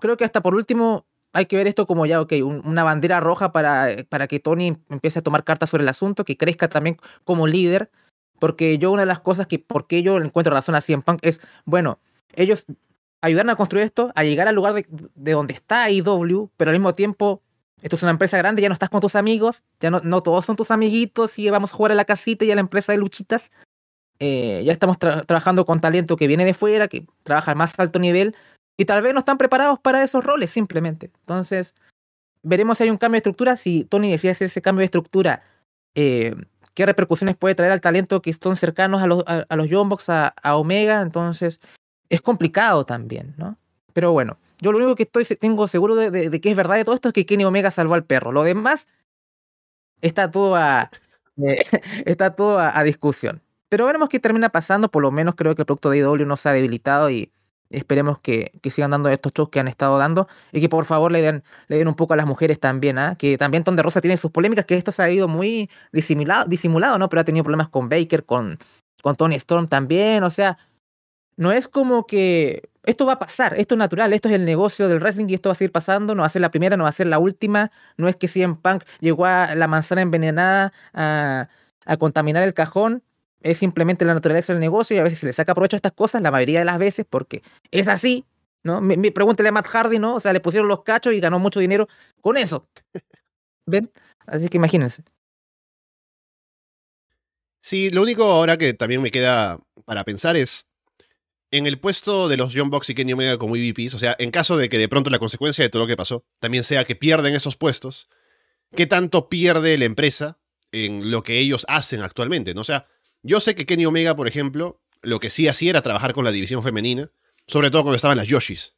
creo 0.01 0.17
que 0.17 0.25
hasta 0.25 0.43
por 0.43 0.55
último 0.55 1.07
hay 1.33 1.47
que 1.47 1.57
ver 1.57 1.67
esto 1.67 1.87
como 1.87 2.07
ya, 2.07 2.21
ok, 2.21 2.33
una 2.43 2.83
bandera 2.83 3.21
roja 3.21 3.53
para, 3.53 3.89
para 4.09 4.27
que 4.27 4.41
Tony 4.41 4.79
empiece 4.89 5.19
a 5.19 5.23
tomar 5.23 5.45
cartas 5.45 5.69
sobre 5.69 5.83
el 5.83 5.89
asunto, 5.89 6.25
que 6.25 6.39
crezca 6.39 6.69
también 6.69 6.97
como 7.25 7.47
líder, 7.47 7.91
porque 8.39 8.79
yo 8.79 8.91
una 8.91 9.03
de 9.03 9.07
las 9.07 9.21
cosas 9.21 9.47
que, 9.47 9.59
por 9.59 9.87
qué 9.87 10.03
yo 10.03 10.17
encuentro 10.17 10.55
razón 10.55 10.75
a 10.75 10.81
CM 10.81 11.03
Punk 11.03 11.21
es, 11.23 11.41
bueno, 11.67 11.99
ellos 12.35 12.67
ayudaron 13.21 13.51
a 13.51 13.57
construir 13.57 13.85
esto, 13.85 14.13
a 14.15 14.25
llegar 14.25 14.49
al 14.49 14.55
lugar 14.55 14.73
de, 14.73 14.87
de 14.89 15.33
donde 15.33 15.53
está 15.53 15.85
AEW, 15.85 16.51
pero 16.57 16.71
al 16.71 16.77
mismo 16.77 16.95
tiempo 16.95 17.43
esto 17.83 17.97
es 17.97 18.03
una 18.03 18.13
empresa 18.13 18.39
grande, 18.39 18.63
ya 18.63 18.69
no 18.69 18.73
estás 18.73 18.89
con 18.89 19.01
tus 19.01 19.17
amigos, 19.17 19.63
ya 19.81 19.91
no, 19.91 20.01
no 20.01 20.23
todos 20.23 20.47
son 20.47 20.57
tus 20.57 20.71
amiguitos 20.71 21.39
y 21.39 21.51
vamos 21.51 21.73
a 21.73 21.77
jugar 21.77 21.93
a 21.93 21.95
la 21.95 22.07
casita 22.07 22.45
y 22.45 22.51
a 22.51 22.55
la 22.55 22.63
empresa 22.63 22.93
de 22.93 22.99
luchitas. 22.99 23.51
Eh, 24.19 24.63
ya 24.65 24.73
estamos 24.73 24.99
trabajando 24.99 25.65
con 25.67 25.81
talento 25.81 26.17
que 26.17 26.27
viene 26.27 26.45
de 26.45 26.55
fuera, 26.55 26.89
que 26.89 27.07
trabaja 27.23 27.53
a 27.53 27.55
más 27.55 27.79
alto 27.79 27.99
nivel, 27.99 28.35
y 28.77 28.85
tal 28.85 29.03
vez 29.03 29.13
no 29.13 29.21
están 29.21 29.39
preparados 29.39 29.79
para 29.79 30.03
esos 30.03 30.25
roles 30.25 30.51
simplemente. 30.51 31.11
Entonces, 31.21 31.75
veremos 32.43 32.79
si 32.79 32.85
hay 32.85 32.91
un 32.91 32.99
cambio 32.99 33.17
de 33.17 33.19
estructura, 33.19 33.57
si 33.57 33.85
Tony 33.85 34.11
decide 34.11 34.33
hacer 34.33 34.47
ese 34.47 34.63
cambio 34.63 34.81
de 34.81 34.87
estructura, 34.87 35.43
eh, 35.95 36.35
qué 36.75 36.87
repercusiones 36.87 37.37
puede 37.37 37.55
traer 37.55 37.73
al 37.73 37.81
talento 37.81 38.23
que 38.23 38.31
están 38.31 38.57
cercanos 38.57 39.03
a 39.03 39.07
los, 39.07 39.25
a, 39.27 39.57
los 39.57 39.69
Young 39.69 39.95
a, 40.09 40.57
Omega, 40.57 41.01
entonces 41.01 41.61
es 42.09 42.21
complicado 42.21 42.85
también, 42.85 43.35
¿no? 43.37 43.59
Pero 43.93 44.13
bueno, 44.13 44.39
yo 44.61 44.73
lo 44.73 44.79
único 44.79 44.95
que 44.95 45.05
estoy 45.05 45.25
tengo 45.25 45.69
seguro 45.69 45.97
de, 45.97 46.41
que 46.41 46.51
es 46.51 46.57
verdad 46.57 46.77
de 46.77 46.85
todo 46.85 46.95
esto 46.95 47.09
es 47.09 47.15
que 47.15 47.27
Kenny 47.27 47.45
Omega 47.45 47.71
salvó 47.71 47.95
al 47.95 48.05
perro. 48.05 48.31
Lo 48.31 48.43
demás 48.43 48.89
está 50.03 50.31
todo 50.31 50.55
a, 50.55 50.91
eh, 51.43 51.65
está 52.05 52.37
todo 52.37 52.59
a 52.59 52.83
discusión. 52.85 53.43
Pero 53.69 53.87
veremos 53.87 54.09
qué 54.09 54.21
termina 54.21 54.49
pasando. 54.49 54.91
Por 54.91 55.03
lo 55.03 55.11
menos 55.11 55.35
creo 55.35 55.55
que 55.55 55.63
el 55.63 55.67
producto 55.67 55.91
de 55.91 55.99
IW 55.99 56.25
no 56.27 56.37
se 56.37 56.49
ha 56.49 56.53
debilitado 56.53 57.11
y 57.11 57.33
Esperemos 57.71 58.21
que, 58.21 58.53
que, 58.63 58.71
sigan 58.71 58.93
dando 58.93 59.09
estos 59.09 59.33
shows 59.33 59.49
que 59.49 59.59
han 59.59 59.67
estado 59.67 59.99
dando 59.99 60.29
y 60.53 60.61
que 60.61 60.69
por 60.69 60.85
favor 60.85 61.11
le 61.11 61.21
den, 61.21 61.43
le 61.67 61.79
den 61.79 61.89
un 61.89 61.97
poco 61.97 62.15
a 62.15 62.17
las 62.17 62.27
mujeres 62.27 62.61
también, 62.61 62.97
¿ah? 62.99 63.17
que 63.19 63.37
también 63.39 63.65
Ton 63.65 63.75
de 63.75 63.83
Rosa 63.83 64.01
tiene 64.01 64.17
sus 64.17 64.31
polémicas, 64.31 64.65
que 64.67 64.77
esto 64.77 64.93
se 64.93 65.03
ha 65.03 65.11
ido 65.11 65.27
muy 65.27 65.69
disimulado, 65.93 66.45
disimulado, 66.49 66.99
¿no? 66.99 67.09
Pero 67.09 67.23
ha 67.23 67.25
tenido 67.25 67.43
problemas 67.43 67.69
con 67.69 67.89
Baker, 67.89 68.25
con, 68.25 68.59
con 69.03 69.17
Tony 69.17 69.35
Storm 69.35 69.67
también, 69.67 70.23
o 70.23 70.31
sea, 70.31 70.59
no 71.37 71.51
es 71.53 71.67
como 71.69 72.07
que 72.07 72.71
esto 72.85 73.05
va 73.05 73.15
a 73.15 73.19
pasar, 73.19 73.55
esto 73.59 73.75
es 73.75 73.79
natural, 73.81 74.13
esto 74.13 74.29
es 74.29 74.37
el 74.37 74.45
negocio 74.45 74.89
del 74.89 75.01
wrestling 75.01 75.27
y 75.29 75.35
esto 75.35 75.49
va 75.49 75.53
a 75.53 75.57
seguir 75.57 75.73
pasando, 75.73 76.15
no 76.15 76.21
va 76.21 76.27
a 76.27 76.31
ser 76.31 76.43
la 76.43 76.51
primera, 76.53 76.77
no 76.77 76.85
va 76.85 76.91
a 76.91 76.93
ser 76.93 77.09
la 77.09 77.19
última, 77.19 77.73
no 77.97 78.09
es 78.09 78.15
que 78.15 78.29
CM 78.29 78.57
Punk 78.63 78.85
llegó 79.01 79.27
a 79.27 79.57
la 79.57 79.67
manzana 79.67 80.03
envenenada 80.03 80.73
a, 80.95 81.49
a 81.85 81.97
contaminar 81.97 82.45
el 82.45 82.55
cajón, 82.55 83.03
es 83.43 83.59
simplemente 83.59 84.05
la 84.05 84.15
naturaleza 84.15 84.53
del 84.53 84.61
negocio 84.61 84.97
y 84.97 85.01
a 85.01 85.03
veces 85.03 85.21
se 85.21 85.27
le 85.27 85.33
saca 85.33 85.55
provecho 85.55 85.77
a 85.77 85.79
estas 85.79 85.93
cosas, 85.93 86.23
la 86.23 86.31
mayoría 86.31 86.59
de 86.59 86.65
las 86.65 86.79
veces, 86.79 87.07
porque 87.09 87.43
es 87.71 87.89
así, 87.89 88.25
¿no? 88.63 88.81
Me, 88.81 89.11
pregúntele 89.13 89.49
a 89.49 89.53
Matt 89.53 89.67
Hardy, 89.67 89.99
¿no? 89.99 90.17
O 90.17 90.21
sea, 90.21 90.33
le 90.33 90.41
pusieron 90.41 90.69
los 90.69 90.83
cachos 90.83 91.13
y 91.13 91.21
ganó 91.21 91.39
mucho 91.39 91.61
dinero 91.61 91.89
con 92.21 92.37
eso. 92.37 92.69
¿Ven? 93.67 93.91
Así 94.27 94.49
que 94.49 94.57
imagínense. 94.57 95.03
Sí, 97.61 97.91
lo 97.91 98.03
único 98.03 98.25
ahora 98.25 98.57
que 98.57 98.75
también 98.75 99.03
me 99.03 99.11
queda 99.11 99.59
para 99.85 100.05
pensar 100.05 100.37
es 100.37 100.67
en 101.51 101.67
el 101.67 101.79
puesto 101.79 102.29
de 102.29 102.37
los 102.37 102.53
John 102.55 102.71
Box 102.71 102.91
y 102.91 102.95
Kenny 102.95 103.13
Omega 103.13 103.39
como 103.39 103.57
EVPs, 103.57 103.95
o 103.95 103.99
sea, 103.99 104.15
en 104.19 104.31
caso 104.31 104.57
de 104.57 104.69
que 104.69 104.79
de 104.79 104.89
pronto 104.89 105.11
la 105.11 105.19
consecuencia 105.19 105.65
de 105.65 105.69
todo 105.69 105.83
lo 105.83 105.87
que 105.87 105.97
pasó 105.97 106.25
también 106.39 106.65
sea 106.65 106.85
que 106.85 106.97
pierden 106.97 107.35
esos 107.35 107.57
puestos, 107.57 108.09
¿qué 108.75 108.87
tanto 108.87 109.29
pierde 109.29 109.79
la 109.79 109.85
empresa 109.85 110.39
en 110.73 111.11
lo 111.11 111.23
que 111.23 111.39
ellos 111.39 111.65
hacen 111.69 112.03
actualmente? 112.03 112.55
¿no? 112.55 112.61
O 112.61 112.65
sea, 112.65 112.87
yo 113.27 113.41
sé 113.41 113.55
que 113.55 113.67
Kenny 113.67 113.87
Omega, 113.87 114.15
por 114.15 114.29
ejemplo, 114.29 114.81
lo 115.03 115.19
que 115.19 115.31
sí 115.31 115.49
hacía 115.49 115.71
era 115.71 115.83
trabajar 115.83 116.15
con 116.15 116.25
la 116.25 116.31
división 116.31 116.63
femenina, 116.63 117.11
sobre 117.49 117.71
todo 117.71 117.83
cuando 117.83 117.97
estaban 117.97 118.17
las 118.17 118.29
Yoshis, 118.29 118.75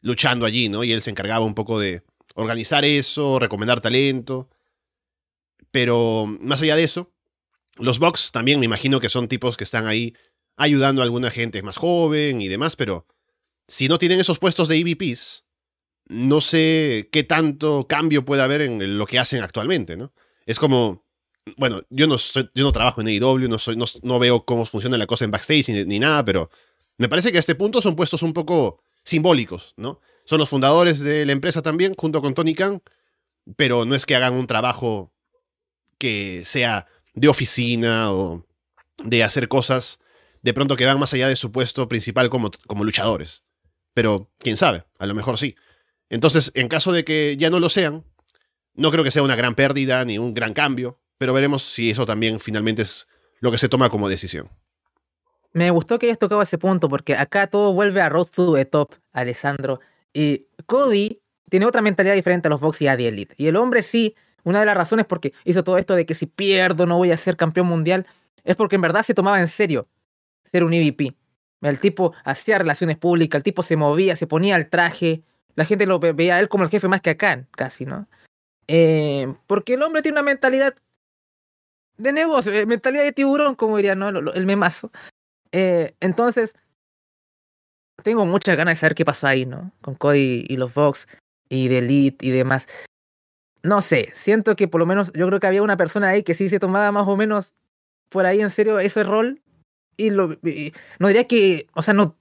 luchando 0.00 0.46
allí, 0.46 0.68
¿no? 0.68 0.84
Y 0.84 0.92
él 0.92 1.02
se 1.02 1.10
encargaba 1.10 1.44
un 1.44 1.54
poco 1.54 1.80
de 1.80 2.04
organizar 2.34 2.84
eso, 2.84 3.40
recomendar 3.40 3.80
talento. 3.80 4.48
Pero 5.72 6.26
más 6.40 6.62
allá 6.62 6.76
de 6.76 6.84
eso, 6.84 7.12
los 7.76 7.98
Bucks 7.98 8.30
también 8.30 8.60
me 8.60 8.66
imagino 8.66 9.00
que 9.00 9.08
son 9.08 9.26
tipos 9.26 9.56
que 9.56 9.64
están 9.64 9.86
ahí 9.88 10.14
ayudando 10.56 11.02
a 11.02 11.04
alguna 11.04 11.30
gente 11.30 11.62
más 11.62 11.76
joven 11.76 12.40
y 12.40 12.46
demás, 12.46 12.76
pero 12.76 13.06
si 13.66 13.88
no 13.88 13.98
tienen 13.98 14.20
esos 14.20 14.38
puestos 14.38 14.68
de 14.68 14.78
EVPs, 14.78 15.44
no 16.06 16.40
sé 16.40 17.08
qué 17.10 17.24
tanto 17.24 17.86
cambio 17.88 18.24
puede 18.24 18.42
haber 18.42 18.62
en 18.62 18.96
lo 18.96 19.06
que 19.06 19.18
hacen 19.18 19.42
actualmente, 19.42 19.96
¿no? 19.96 20.12
Es 20.46 20.58
como, 20.58 21.07
bueno, 21.56 21.82
yo 21.90 22.06
no, 22.06 22.16
yo 22.16 22.64
no 22.64 22.72
trabajo 22.72 23.00
en 23.00 23.08
AEW, 23.08 23.48
no, 23.48 23.58
soy, 23.58 23.76
no, 24.02 24.18
veo 24.18 24.44
cómo 24.44 24.66
funciona 24.66 24.98
la 24.98 25.06
cosa 25.06 25.24
en 25.24 25.30
backstage 25.30 25.68
ni, 25.68 25.84
ni, 25.84 25.98
nada, 25.98 26.24
pero 26.24 26.50
me 26.96 27.08
parece 27.08 27.30
que 27.30 27.38
a 27.38 27.40
este 27.40 27.54
punto 27.54 27.80
son 27.80 27.96
puestos 27.96 28.22
un 28.22 28.32
poco 28.32 28.82
simbólicos, 29.04 29.74
¿no? 29.76 30.00
Son 30.24 30.38
los 30.38 30.48
fundadores 30.48 31.00
de 31.00 31.24
la 31.24 31.32
empresa 31.32 31.62
también, 31.62 31.94
junto 31.94 32.20
con 32.20 32.34
Tony 32.34 32.54
Khan, 32.54 32.82
pero 33.56 33.84
no 33.84 33.94
es 33.94 34.04
que 34.04 34.14
hagan 34.14 34.34
un 34.34 34.46
trabajo 34.46 35.12
que 35.98 36.42
sea 36.44 36.86
de 37.14 37.28
oficina 37.28 38.12
o 38.12 38.46
de 39.02 39.24
hacer 39.24 39.48
cosas 39.48 40.00
de 40.42 40.54
pronto 40.54 40.76
que 40.76 40.86
van 40.86 40.98
más 40.98 41.12
allá 41.14 41.28
de 41.28 41.36
su 41.36 41.50
puesto 41.50 41.88
principal 41.88 42.28
como, 42.28 42.50
como 42.66 42.84
luchadores. 42.84 43.42
Pero 43.94 44.30
quién 44.38 44.56
sabe, 44.56 44.84
a 44.98 45.06
lo 45.06 45.14
mejor 45.14 45.38
sí. 45.38 45.56
Entonces, 46.10 46.52
en 46.54 46.68
caso 46.68 46.92
de 46.92 47.04
que 47.04 47.36
ya 47.38 47.50
no 47.50 47.60
lo 47.60 47.68
sean, 47.68 48.04
no 48.74 48.90
creo 48.90 49.04
que 49.04 49.10
sea 49.10 49.22
una 49.22 49.36
gran 49.36 49.54
pérdida 49.54 50.04
ni 50.04 50.18
un 50.18 50.34
gran 50.34 50.54
cambio, 50.54 51.00
pero 51.18 51.34
veremos 51.34 51.62
si 51.62 51.90
eso 51.90 52.06
también 52.06 52.40
finalmente 52.40 52.82
es 52.82 53.06
lo 53.40 53.50
que 53.50 53.58
se 53.58 53.68
toma 53.68 53.90
como 53.90 54.08
decisión. 54.08 54.48
Me 55.52 55.70
gustó 55.70 55.98
que 55.98 56.06
hayas 56.06 56.18
tocado 56.18 56.42
ese 56.42 56.58
punto, 56.58 56.88
porque 56.88 57.16
acá 57.16 57.46
todo 57.46 57.72
vuelve 57.72 58.00
a 58.00 58.08
Road 58.08 58.28
to 58.34 58.54
the 58.54 58.64
Top, 58.64 58.94
Alessandro. 59.12 59.80
Y 60.12 60.46
Cody 60.66 61.20
tiene 61.48 61.66
otra 61.66 61.82
mentalidad 61.82 62.14
diferente 62.14 62.48
a 62.48 62.50
los 62.50 62.60
Box 62.60 62.82
y 62.82 62.88
a 62.88 62.96
The 62.96 63.08
Elite. 63.08 63.34
Y 63.36 63.46
el 63.46 63.56
hombre 63.56 63.82
sí, 63.82 64.14
una 64.44 64.60
de 64.60 64.66
las 64.66 64.76
razones 64.76 65.06
porque 65.06 65.32
hizo 65.44 65.64
todo 65.64 65.78
esto 65.78 65.94
de 65.94 66.06
que 66.06 66.14
si 66.14 66.26
pierdo 66.26 66.86
no 66.86 66.96
voy 66.96 67.10
a 67.10 67.16
ser 67.16 67.36
campeón 67.36 67.66
mundial, 67.66 68.06
es 68.44 68.56
porque 68.56 68.76
en 68.76 68.82
verdad 68.82 69.02
se 69.02 69.14
tomaba 69.14 69.40
en 69.40 69.48
serio 69.48 69.86
ser 70.44 70.64
un 70.64 70.72
EVP. 70.72 71.14
El 71.60 71.80
tipo 71.80 72.14
hacía 72.24 72.58
relaciones 72.58 72.96
públicas, 72.96 73.38
el 73.38 73.42
tipo 73.42 73.62
se 73.62 73.76
movía, 73.76 74.16
se 74.16 74.26
ponía 74.26 74.56
el 74.56 74.68
traje, 74.68 75.22
la 75.54 75.64
gente 75.64 75.86
lo 75.86 75.98
veía 75.98 76.36
a 76.36 76.40
él 76.40 76.48
como 76.48 76.64
el 76.64 76.70
jefe 76.70 76.86
más 76.88 77.00
que 77.00 77.10
acá, 77.10 77.46
casi, 77.50 77.84
¿no? 77.84 78.08
Eh, 78.68 79.34
porque 79.46 79.74
el 79.74 79.82
hombre 79.82 80.02
tiene 80.02 80.14
una 80.14 80.22
mentalidad 80.22 80.76
de 81.98 82.12
negocio, 82.12 82.52
eh, 82.52 82.64
mentalidad 82.66 83.04
de 83.04 83.12
tiburón, 83.12 83.54
como 83.54 83.76
diría, 83.76 83.94
¿no? 83.94 84.08
El 84.08 84.46
memazo. 84.46 84.90
Eh, 85.52 85.94
entonces, 86.00 86.54
tengo 88.02 88.24
muchas 88.24 88.56
ganas 88.56 88.72
de 88.72 88.80
saber 88.80 88.94
qué 88.94 89.04
pasó 89.04 89.26
ahí, 89.26 89.44
¿no? 89.44 89.72
Con 89.82 89.94
Cody 89.94 90.44
y 90.48 90.56
los 90.56 90.72
Vox 90.72 91.08
y 91.48 91.68
The 91.68 91.78
Elite 91.78 92.26
y 92.26 92.30
demás. 92.30 92.66
No 93.62 93.82
sé, 93.82 94.10
siento 94.14 94.54
que 94.54 94.68
por 94.68 94.78
lo 94.78 94.86
menos 94.86 95.12
yo 95.14 95.26
creo 95.26 95.40
que 95.40 95.46
había 95.46 95.62
una 95.62 95.76
persona 95.76 96.08
ahí 96.08 96.22
que 96.22 96.34
sí 96.34 96.48
se 96.48 96.60
tomaba 96.60 96.92
más 96.92 97.08
o 97.08 97.16
menos 97.16 97.54
por 98.08 98.24
ahí 98.24 98.40
en 98.40 98.50
serio 98.50 98.78
ese 98.78 99.02
rol 99.02 99.42
y, 99.98 100.10
lo, 100.10 100.28
no 100.98 101.08
diría 101.08 101.26
que, 101.26 101.66
o 101.74 101.82
sea, 101.82 101.92
no, 101.92 102.16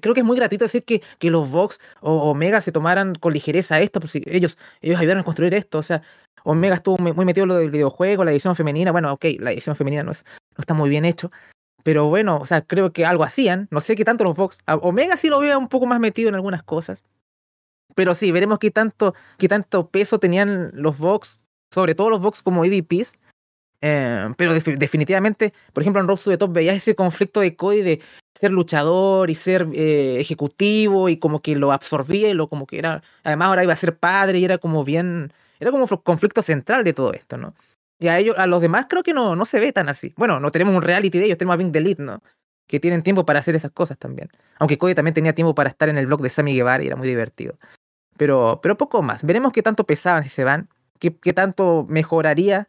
creo 0.00 0.14
que 0.14 0.20
es 0.20 0.26
muy 0.26 0.36
gratuito 0.36 0.66
decir 0.66 0.84
que, 0.84 1.02
que 1.18 1.30
los 1.30 1.50
Vox 1.50 1.80
o 2.00 2.30
Omega 2.30 2.60
se 2.60 2.72
tomaran 2.72 3.14
con 3.14 3.32
ligereza 3.32 3.80
esto, 3.80 3.98
pues 3.98 4.14
ellos, 4.14 4.58
ellos 4.82 5.00
ayudaron 5.00 5.22
a 5.22 5.24
construir 5.24 5.54
esto, 5.54 5.78
o 5.78 5.82
sea, 5.82 6.02
Omega 6.44 6.76
estuvo 6.76 6.98
muy 6.98 7.24
metido 7.24 7.44
en 7.44 7.48
lo 7.48 7.56
del 7.56 7.70
videojuego, 7.70 8.24
la 8.24 8.32
edición 8.32 8.54
femenina, 8.54 8.92
bueno, 8.92 9.12
ok, 9.14 9.24
la 9.40 9.50
edición 9.50 9.74
femenina 9.74 10.02
no, 10.02 10.12
es, 10.12 10.24
no 10.56 10.60
está 10.60 10.74
muy 10.74 10.90
bien 10.90 11.06
hecho, 11.06 11.30
pero 11.82 12.06
bueno, 12.08 12.36
o 12.36 12.46
sea, 12.46 12.60
creo 12.60 12.92
que 12.92 13.06
algo 13.06 13.24
hacían, 13.24 13.66
no 13.70 13.80
sé 13.80 13.96
qué 13.96 14.04
tanto 14.04 14.24
los 14.24 14.36
Vox, 14.36 14.58
Omega 14.66 15.16
sí 15.16 15.28
lo 15.28 15.40
veo 15.40 15.58
un 15.58 15.68
poco 15.68 15.86
más 15.86 16.00
metido 16.00 16.28
en 16.28 16.34
algunas 16.34 16.62
cosas, 16.62 17.02
pero 17.94 18.14
sí, 18.14 18.30
veremos 18.30 18.58
qué 18.58 18.70
tanto, 18.70 19.14
qué 19.38 19.48
tanto 19.48 19.88
peso 19.88 20.18
tenían 20.18 20.70
los 20.74 20.98
Vox, 20.98 21.38
sobre 21.72 21.94
todo 21.94 22.10
los 22.10 22.20
Vox 22.20 22.42
como 22.42 22.64
EVPs, 22.66 23.14
eh, 23.84 24.32
pero 24.36 24.54
definitivamente, 24.54 25.52
por 25.72 25.82
ejemplo, 25.82 26.00
en 26.00 26.06
Road 26.06 26.20
to 26.20 26.30
the 26.30 26.38
Top 26.38 26.52
veías 26.52 26.76
ese 26.76 26.94
conflicto 26.94 27.40
de 27.40 27.56
Cody 27.56 27.82
de 27.82 28.00
ser 28.32 28.52
luchador 28.52 29.28
y 29.28 29.34
ser 29.34 29.66
eh, 29.74 30.20
ejecutivo 30.20 31.08
y 31.08 31.16
como 31.16 31.42
que 31.42 31.56
lo 31.56 31.72
absorbía 31.72 32.28
y 32.30 32.34
lo 32.34 32.48
como 32.48 32.66
que 32.66 32.78
era, 32.78 33.02
además 33.24 33.48
ahora 33.48 33.64
iba 33.64 33.72
a 33.72 33.76
ser 33.76 33.98
padre 33.98 34.38
y 34.38 34.44
era 34.44 34.58
como 34.58 34.84
bien, 34.84 35.32
era 35.58 35.72
como 35.72 35.86
conflicto 35.88 36.42
central 36.42 36.84
de 36.84 36.92
todo 36.92 37.12
esto, 37.12 37.36
¿no? 37.36 37.54
Y 37.98 38.06
a 38.06 38.18
ellos, 38.18 38.36
a 38.38 38.46
los 38.46 38.60
demás 38.60 38.86
creo 38.88 39.02
que 39.02 39.12
no, 39.12 39.34
no 39.34 39.44
se 39.44 39.58
ve 39.58 39.72
tan 39.72 39.88
así. 39.88 40.14
Bueno, 40.16 40.38
no 40.38 40.50
tenemos 40.52 40.74
un 40.76 40.82
reality 40.82 41.18
de 41.18 41.26
ellos, 41.26 41.38
tenemos 41.38 41.54
a 41.54 41.56
Vin 41.56 41.72
Elite, 41.74 42.02
¿no? 42.02 42.22
Que 42.68 42.78
tienen 42.78 43.02
tiempo 43.02 43.26
para 43.26 43.40
hacer 43.40 43.56
esas 43.56 43.72
cosas 43.72 43.98
también. 43.98 44.28
Aunque 44.58 44.78
Cody 44.78 44.94
también 44.94 45.14
tenía 45.14 45.34
tiempo 45.34 45.56
para 45.56 45.68
estar 45.68 45.88
en 45.88 45.98
el 45.98 46.06
blog 46.06 46.22
de 46.22 46.30
Sammy 46.30 46.54
Guevara 46.54 46.82
y 46.84 46.86
era 46.86 46.96
muy 46.96 47.08
divertido. 47.08 47.58
Pero, 48.16 48.60
pero 48.62 48.76
poco 48.76 49.02
más. 49.02 49.24
Veremos 49.24 49.52
qué 49.52 49.62
tanto 49.62 49.84
pesaban 49.84 50.22
si 50.22 50.28
se 50.28 50.44
van, 50.44 50.68
qué, 51.00 51.16
qué 51.16 51.32
tanto 51.32 51.84
mejoraría 51.88 52.68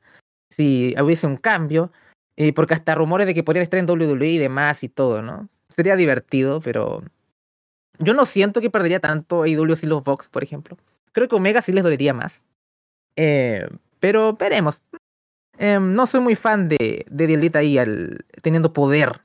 si 0.49 0.95
hubiese 1.01 1.27
un 1.27 1.37
cambio, 1.37 1.91
eh, 2.37 2.53
porque 2.53 2.73
hasta 2.73 2.95
rumores 2.95 3.27
de 3.27 3.33
que 3.33 3.43
podrían 3.43 3.63
estar 3.63 3.79
en 3.79 3.89
WWE 3.89 4.27
y 4.27 4.37
demás 4.37 4.83
y 4.83 4.89
todo, 4.89 5.21
¿no? 5.21 5.49
Sería 5.69 5.95
divertido, 5.95 6.61
pero 6.61 7.03
yo 7.99 8.13
no 8.13 8.25
siento 8.25 8.61
que 8.61 8.69
perdería 8.69 8.99
tanto 8.99 9.43
AEW 9.43 9.75
sin 9.75 9.89
los 9.89 10.03
Vox, 10.03 10.27
por 10.27 10.43
ejemplo. 10.43 10.77
Creo 11.11 11.27
que 11.27 11.35
Omega 11.35 11.61
sí 11.61 11.71
les 11.71 11.83
dolería 11.83 12.13
más. 12.13 12.43
Eh, 13.15 13.67
pero 13.99 14.33
veremos. 14.33 14.81
Eh, 15.57 15.79
no 15.79 16.07
soy 16.07 16.21
muy 16.21 16.35
fan 16.35 16.67
de, 16.67 17.05
de 17.09 17.25
Elite 17.25 17.57
ahí 17.57 17.77
al, 17.77 18.25
teniendo 18.41 18.73
poder. 18.73 19.21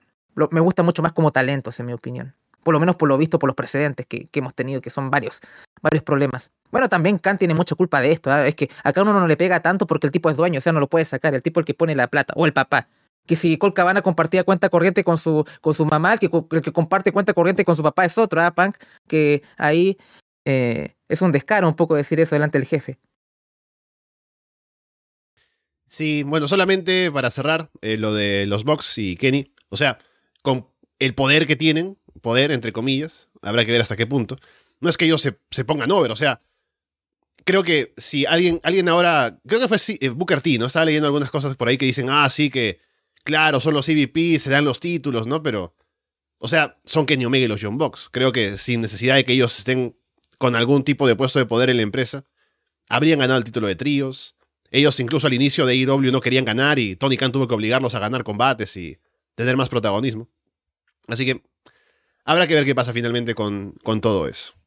me 0.51 0.61
gusta 0.61 0.83
mucho 0.83 1.03
más 1.03 1.13
como 1.13 1.33
talentos, 1.33 1.81
en 1.81 1.87
mi 1.87 1.93
opinión 1.93 2.35
por 2.69 2.75
lo 2.75 2.81
menos 2.81 2.97
por 2.97 3.09
lo 3.09 3.17
visto 3.17 3.39
por 3.39 3.49
los 3.49 3.57
precedentes 3.57 4.05
que, 4.05 4.29
hemos 4.35 4.55
tenido, 4.55 4.83
que 4.83 4.91
son 4.91 5.11
varios, 5.11 5.41
varios 5.81 6.03
problemas. 6.03 6.51
Bueno, 6.71 6.89
también 6.89 7.19
Khan 7.19 7.39
tiene 7.39 7.55
mucha 7.55 7.75
culpa 7.75 8.01
de 8.01 8.13
esto, 8.13 8.31
¿ah? 8.31 8.47
es 8.47 8.55
que 8.55 8.71
acá 8.85 9.03
uno 9.03 9.13
no 9.13 9.27
le 9.27 9.37
pega 9.37 9.61
tanto 9.61 9.87
porque 9.87 10.07
el 10.07 10.13
tipo 10.13 10.31
es 10.31 10.37
dueño, 10.37 10.59
o 10.59 10.61
sea, 10.61 10.73
no 10.73 10.81
lo 10.81 10.89
puede 10.89 11.05
sacar, 11.05 11.35
el 11.35 11.43
tipo 11.43 11.61
el 11.61 11.67
que 11.67 11.75
pone 11.75 11.95
la 11.95 12.09
plata, 12.09 12.35
o 12.37 12.47
el 12.47 12.53
papá. 12.53 12.89
Que 13.27 13.37
si 13.37 13.59
Cole 13.59 13.75
Cabana 13.75 14.03
compartía 14.03 14.45
cuenta 14.45 14.69
corriente 14.71 15.05
con 15.05 15.19
su, 15.19 15.45
con 15.61 15.75
su 15.75 15.85
mamá, 15.85 16.15
el 16.15 16.19
que, 16.19 16.31
el 16.53 16.63
que 16.63 16.73
comparte 16.73 17.13
cuenta 17.13 17.35
corriente 17.35 17.65
con 17.65 17.77
su 17.77 17.83
papá 17.83 18.05
es 18.05 18.17
otro, 18.17 18.41
¿ah, 18.41 18.55
Punk? 18.55 18.77
Que 19.07 19.43
ahí 19.59 19.99
eh, 20.45 20.95
es 21.09 21.23
un 21.23 21.33
descaro 21.33 21.69
un 21.69 21.77
poco 21.77 21.95
decir 21.95 22.21
eso 22.21 22.35
delante 22.35 22.59
del 22.59 22.67
jefe. 22.67 22.99
Sí, 25.87 26.23
bueno, 26.23 26.49
solamente 26.49 27.11
para 27.11 27.31
cerrar 27.31 27.71
eh, 27.81 27.97
lo 27.97 28.13
de 28.15 28.47
los 28.47 28.65
Bucks 28.65 28.99
y 28.99 29.17
Kenny, 29.17 29.55
o 29.71 29.77
sea, 29.77 29.99
con 30.43 30.69
el 30.99 31.15
poder 31.15 31.47
que 31.47 31.57
tienen, 31.57 31.99
poder, 32.21 32.51
entre 32.51 32.73
comillas, 32.73 33.29
habrá 33.43 33.65
que 33.65 33.73
ver 33.73 33.81
hasta 33.81 33.97
qué 33.97 34.07
punto. 34.07 34.37
No 34.81 34.89
es 34.89 34.97
que 34.97 35.07
ellos 35.07 35.23
se, 35.23 35.39
se 35.51 35.65
pongan 35.65 35.91
over, 35.91 36.11
o 36.11 36.17
sea, 36.17 36.43
creo 37.45 37.63
que 37.63 37.95
si 37.97 38.27
alguien, 38.27 38.61
alguien 38.63 38.89
ahora, 38.89 39.39
creo 39.47 39.61
que 39.61 39.69
fue 39.69 39.79
eh, 40.01 40.09
Booker 40.11 40.41
T, 40.41 40.59
¿no? 40.59 40.67
Estaba 40.67 40.85
leyendo 40.85 41.07
algunas 41.07 41.31
cosas 41.31 41.57
por 41.57 41.69
ahí 41.69 41.79
que 41.79 41.87
dicen, 41.87 42.09
ah, 42.11 42.29
sí, 42.31 42.51
que 42.51 42.81
claro, 43.25 43.61
son 43.61 43.75
los 43.75 43.89
EVP, 43.89 44.39
se 44.39 44.51
dan 44.51 44.65
los 44.65 44.81
títulos, 44.81 45.27
¿no? 45.27 45.43
Pero, 45.43 45.75
o 46.39 46.49
sea, 46.49 46.79
son 46.85 47.07
Kenny 47.07 47.25
Omega 47.25 47.45
y 47.45 47.49
los 47.49 47.61
John 47.63 47.79
Box. 47.79 48.09
Creo 48.11 48.33
que 48.33 48.57
sin 48.57 48.81
necesidad 48.81 49.17
de 49.17 49.25
que 49.25 49.33
ellos 49.33 49.59
estén 49.59 49.97
con 50.39 50.57
algún 50.57 50.85
tipo 50.85 51.07
de 51.07 51.17
puesto 51.17 51.39
de 51.39 51.47
poder 51.47 51.69
en 51.71 51.77
la 51.77 51.83
empresa, 51.83 52.25
habrían 52.89 53.19
ganado 53.19 53.39
el 53.39 53.45
título 53.45 53.67
de 53.67 53.77
tríos. 53.77 54.37
Ellos 54.71 54.99
incluso 55.01 55.27
al 55.27 55.35
inicio 55.35 55.67
de 55.67 55.75
EW 55.75 56.13
no 56.13 56.21
querían 56.21 56.45
ganar 56.45 56.79
y 56.79 56.97
Tony 56.97 57.17
Khan 57.17 57.33
tuvo 57.33 57.49
que 57.49 57.55
obligarlos 57.55 57.95
a 57.95 57.99
ganar 57.99 58.25
combates 58.25 58.77
y 58.77 58.99
tener 59.35 59.57
más 59.57 59.69
protagonismo. 59.69 60.29
Así 61.07 61.25
que 61.25 61.43
habrá 62.25 62.47
que 62.47 62.55
ver 62.55 62.65
qué 62.65 62.75
pasa 62.75 62.93
finalmente 62.93 63.35
con, 63.35 63.75
con 63.83 64.01
todo 64.01 64.29
eso. 64.29 64.58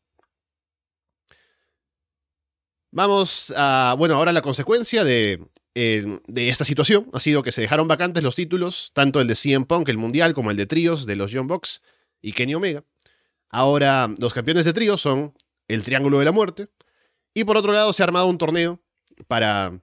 Vamos 2.91 3.53
a, 3.55 3.95
bueno, 3.97 4.15
ahora 4.15 4.33
la 4.33 4.41
consecuencia 4.41 5.03
de, 5.03 5.41
eh, 5.75 6.19
de 6.27 6.49
esta 6.49 6.65
situación 6.65 7.09
ha 7.13 7.19
sido 7.19 7.41
que 7.41 7.51
se 7.51 7.61
dejaron 7.61 7.87
vacantes 7.87 8.21
los 8.21 8.35
títulos, 8.35 8.91
tanto 8.93 9.21
el 9.21 9.27
de 9.27 9.35
CM 9.35 9.65
Punk, 9.65 9.87
el 9.89 9.97
Mundial, 9.97 10.33
como 10.33 10.51
el 10.51 10.57
de 10.57 10.65
tríos 10.65 11.05
de 11.05 11.15
los 11.15 11.31
Young 11.31 11.47
Bucks 11.47 11.81
y 12.21 12.33
Kenny 12.33 12.55
Omega. 12.55 12.83
Ahora 13.49 14.13
los 14.17 14.33
campeones 14.33 14.65
de 14.65 14.73
tríos 14.73 15.01
son 15.01 15.33
el 15.67 15.83
Triángulo 15.83 16.19
de 16.19 16.25
la 16.25 16.31
Muerte. 16.31 16.67
Y 17.33 17.45
por 17.45 17.57
otro 17.57 17.71
lado 17.71 17.93
se 17.93 18.03
ha 18.03 18.05
armado 18.05 18.27
un 18.27 18.37
torneo 18.37 18.81
para 19.27 19.79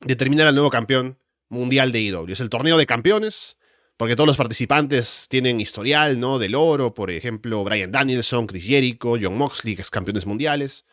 determinar 0.00 0.46
al 0.46 0.54
nuevo 0.54 0.70
campeón 0.70 1.18
mundial 1.48 1.92
de 1.92 2.00
IW. 2.00 2.32
Es 2.32 2.40
el 2.40 2.48
torneo 2.48 2.78
de 2.78 2.86
campeones, 2.86 3.58
porque 3.96 4.16
todos 4.16 4.26
los 4.26 4.36
participantes 4.36 5.26
tienen 5.28 5.60
historial, 5.60 6.18
¿no? 6.18 6.38
Del 6.38 6.54
oro, 6.54 6.94
por 6.94 7.10
ejemplo, 7.10 7.64
Brian 7.64 7.92
Danielson, 7.92 8.46
Chris 8.46 8.64
Jericho, 8.64 9.16
John 9.20 9.36
Moxley, 9.36 9.76
que 9.76 9.82
es 9.82 9.90
campeones 9.90 10.26
mundiales. 10.26 10.86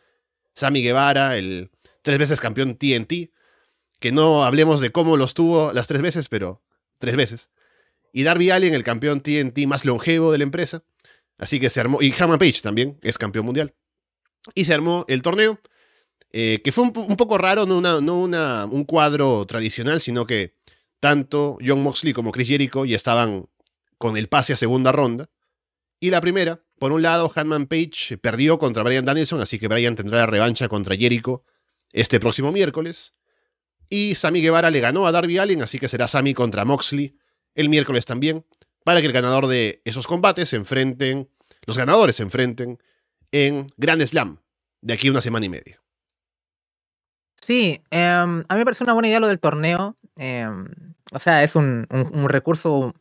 Sammy 0.55 0.83
Guevara, 0.83 1.37
el 1.37 1.71
tres 2.01 2.19
veces 2.19 2.39
campeón 2.39 2.75
TNT, 2.75 3.31
que 3.99 4.11
no 4.11 4.43
hablemos 4.43 4.81
de 4.81 4.91
cómo 4.91 5.17
los 5.17 5.33
tuvo 5.33 5.73
las 5.73 5.87
tres 5.87 6.01
veces, 6.01 6.29
pero 6.29 6.61
tres 6.97 7.15
veces. 7.15 7.49
Y 8.11 8.23
Darby 8.23 8.51
Allin, 8.51 8.73
el 8.73 8.83
campeón 8.83 9.21
TNT 9.21 9.65
más 9.65 9.85
longevo 9.85 10.31
de 10.31 10.37
la 10.37 10.43
empresa. 10.43 10.83
Así 11.37 11.59
que 11.59 11.69
se 11.69 11.79
armó, 11.79 12.01
y 12.01 12.13
Hama 12.17 12.37
Page 12.37 12.61
también 12.61 12.99
es 13.01 13.17
campeón 13.17 13.45
mundial. 13.45 13.73
Y 14.53 14.65
se 14.65 14.73
armó 14.73 15.05
el 15.07 15.21
torneo, 15.21 15.59
eh, 16.31 16.61
que 16.63 16.71
fue 16.71 16.83
un, 16.83 16.91
poco 16.91 17.37
raro, 17.37 17.65
no, 17.65 17.77
una, 17.77 18.01
no 18.01 18.17
un 18.17 18.83
cuadro 18.83 19.45
tradicional, 19.45 20.01
sino 20.01 20.27
que 20.27 20.55
tanto 20.99 21.57
John 21.65 21.81
Moxley 21.81 22.13
como 22.13 22.31
Chris 22.31 22.47
Jericho 22.47 22.85
ya 22.85 22.95
estaban 22.95 23.49
con 23.97 24.15
el 24.17 24.27
pase 24.27 24.53
a 24.53 24.57
segunda 24.57 24.91
ronda. 24.91 25.29
Y 25.99 26.09
la 26.09 26.21
primera, 26.21 26.63
por 26.83 26.91
un 26.91 27.01
lado, 27.01 27.31
Hanman 27.33 27.67
Page 27.67 28.17
perdió 28.17 28.59
contra 28.59 28.83
Brian 28.83 29.05
Danielson, 29.05 29.39
así 29.39 29.57
que 29.57 29.69
Brian 29.69 29.95
tendrá 29.95 30.17
la 30.17 30.25
revancha 30.25 30.67
contra 30.67 30.97
Jericho 30.97 31.45
este 31.93 32.19
próximo 32.19 32.51
miércoles. 32.51 33.13
Y 33.87 34.15
Sammy 34.15 34.41
Guevara 34.41 34.69
le 34.69 34.81
ganó 34.81 35.07
a 35.07 35.13
Darby 35.13 35.37
Allin, 35.37 35.61
así 35.61 35.79
que 35.79 35.87
será 35.87 36.09
Sammy 36.09 36.33
contra 36.33 36.65
Moxley 36.65 37.17
el 37.55 37.69
miércoles 37.69 38.03
también, 38.03 38.45
para 38.83 38.99
que 38.99 39.07
el 39.07 39.13
ganador 39.13 39.47
de 39.47 39.81
esos 39.85 40.07
combates 40.07 40.49
se 40.49 40.57
enfrenten, 40.57 41.29
los 41.65 41.77
ganadores 41.77 42.17
se 42.17 42.23
enfrenten 42.23 42.77
en 43.31 43.65
Grand 43.77 44.05
Slam, 44.05 44.41
de 44.81 44.93
aquí 44.93 45.07
a 45.07 45.11
una 45.11 45.21
semana 45.21 45.45
y 45.45 45.49
media. 45.49 45.81
Sí, 47.41 47.81
em, 47.91 48.43
a 48.45 48.55
mí 48.55 48.57
me 48.57 48.65
parece 48.65 48.83
una 48.83 48.91
buena 48.91 49.07
idea 49.07 49.21
lo 49.21 49.29
del 49.29 49.39
torneo. 49.39 49.95
Em, 50.17 50.67
o 51.13 51.19
sea, 51.19 51.45
es 51.45 51.55
un 51.55 51.87
recurso 52.27 52.93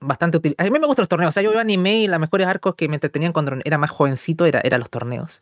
bastante 0.00 0.38
útil. 0.38 0.54
A 0.58 0.64
mí 0.64 0.70
me 0.70 0.78
gustan 0.86 1.02
los 1.02 1.08
torneos. 1.08 1.30
O 1.30 1.32
sea, 1.32 1.42
yo 1.42 1.52
iba 1.52 1.60
anime 1.60 2.00
y 2.00 2.08
los 2.08 2.20
mejores 2.20 2.46
arcos 2.46 2.74
que 2.74 2.88
me 2.88 2.96
entretenían 2.96 3.32
cuando 3.32 3.56
era 3.64 3.78
más 3.78 3.90
jovencito 3.90 4.46
era, 4.46 4.60
era 4.62 4.78
los 4.78 4.90
torneos. 4.90 5.40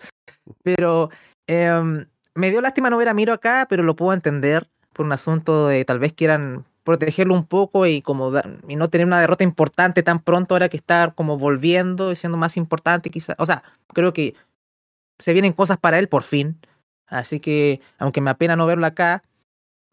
Pero 0.62 1.10
em, 1.46 2.06
me 2.34 2.50
dio 2.50 2.60
lástima 2.60 2.90
no 2.90 2.96
ver 2.96 3.08
a 3.08 3.14
Miro 3.14 3.32
acá, 3.32 3.66
pero 3.68 3.82
lo 3.82 3.96
puedo 3.96 4.12
entender 4.12 4.68
por 4.92 5.06
un 5.06 5.12
asunto 5.12 5.68
de 5.68 5.84
tal 5.84 5.98
vez 5.98 6.12
quieran 6.12 6.64
protegerlo 6.84 7.34
un 7.34 7.44
poco 7.44 7.86
y 7.86 8.02
como 8.02 8.32
y 8.66 8.76
no 8.76 8.88
tener 8.88 9.06
una 9.06 9.20
derrota 9.20 9.44
importante 9.44 10.02
tan 10.02 10.20
pronto 10.20 10.54
ahora 10.54 10.68
que 10.68 10.76
estar 10.76 11.14
como 11.14 11.38
volviendo 11.38 12.10
y 12.10 12.16
siendo 12.16 12.38
más 12.38 12.56
importante 12.56 13.10
quizás. 13.10 13.36
O 13.38 13.46
sea, 13.46 13.62
creo 13.92 14.12
que 14.12 14.34
se 15.18 15.32
vienen 15.32 15.52
cosas 15.52 15.78
para 15.78 15.98
él 15.98 16.08
por 16.08 16.22
fin. 16.22 16.58
Así 17.06 17.40
que, 17.40 17.80
aunque 17.98 18.20
me 18.20 18.30
apena 18.30 18.56
no 18.56 18.66
verlo 18.66 18.86
acá, 18.86 19.22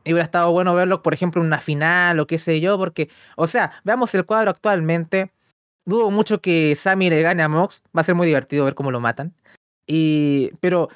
y 0.07 0.13
hubiera 0.13 0.23
estado 0.23 0.51
bueno 0.51 0.73
verlo, 0.73 1.03
por 1.03 1.13
ejemplo, 1.13 1.41
en 1.41 1.47
una 1.47 1.59
final 1.59 2.19
o 2.19 2.27
qué 2.27 2.39
sé 2.39 2.61
yo, 2.61 2.77
porque, 2.77 3.09
o 3.35 3.45
sea, 3.45 3.73
veamos 3.83 4.15
el 4.15 4.25
cuadro 4.25 4.51
actualmente. 4.51 5.33
Dudo 5.85 6.11
mucho 6.11 6.41
que 6.41 6.75
Sammy 6.75 7.09
le 7.09 7.21
gane 7.21 7.43
a 7.43 7.49
Mox. 7.49 7.83
Va 7.95 8.01
a 8.01 8.03
ser 8.05 8.15
muy 8.15 8.27
divertido 8.27 8.65
ver 8.65 8.75
cómo 8.75 8.91
lo 8.91 9.01
matan. 9.01 9.35
Y, 9.85 10.51
pero 10.61 10.89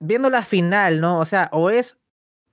viendo 0.00 0.30
la 0.30 0.44
final, 0.44 1.00
¿no? 1.00 1.20
O 1.20 1.24
sea, 1.26 1.50
o 1.52 1.70
es 1.70 1.98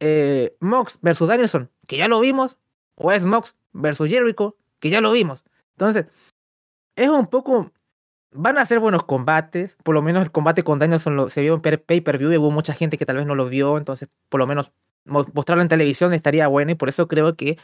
eh, 0.01 0.55
Mox 0.59 0.99
versus 1.01 1.27
Danielson, 1.29 1.69
que 1.87 1.97
ya 1.97 2.07
lo 2.07 2.19
vimos, 2.19 2.57
o 2.95 3.11
es 3.11 3.25
Mox 3.25 3.55
versus 3.71 4.09
Jericho, 4.09 4.57
que 4.79 4.89
ya 4.89 4.99
lo 4.99 5.11
vimos. 5.13 5.45
Entonces, 5.71 6.07
es 6.95 7.09
un 7.09 7.27
poco. 7.27 7.71
Van 8.33 8.57
a 8.57 8.65
ser 8.65 8.79
buenos 8.79 9.03
combates. 9.03 9.77
Por 9.83 9.95
lo 9.95 10.01
menos 10.01 10.23
el 10.23 10.31
combate 10.31 10.63
con 10.63 10.79
Danielson 10.79 11.29
se 11.29 11.41
vio 11.41 11.55
en 11.55 11.61
pay-per-view 11.61 12.31
y 12.31 12.37
hubo 12.37 12.51
mucha 12.51 12.73
gente 12.73 12.97
que 12.97 13.05
tal 13.05 13.17
vez 13.17 13.25
no 13.25 13.35
lo 13.35 13.47
vio. 13.49 13.77
Entonces, 13.77 14.09
por 14.29 14.39
lo 14.39 14.47
menos 14.47 14.71
mostrarlo 15.05 15.61
en 15.61 15.67
televisión 15.67 16.13
estaría 16.13 16.47
bueno 16.47 16.71
y 16.71 16.75
por 16.75 16.89
eso 16.89 17.07
creo 17.07 17.35
que 17.35 17.57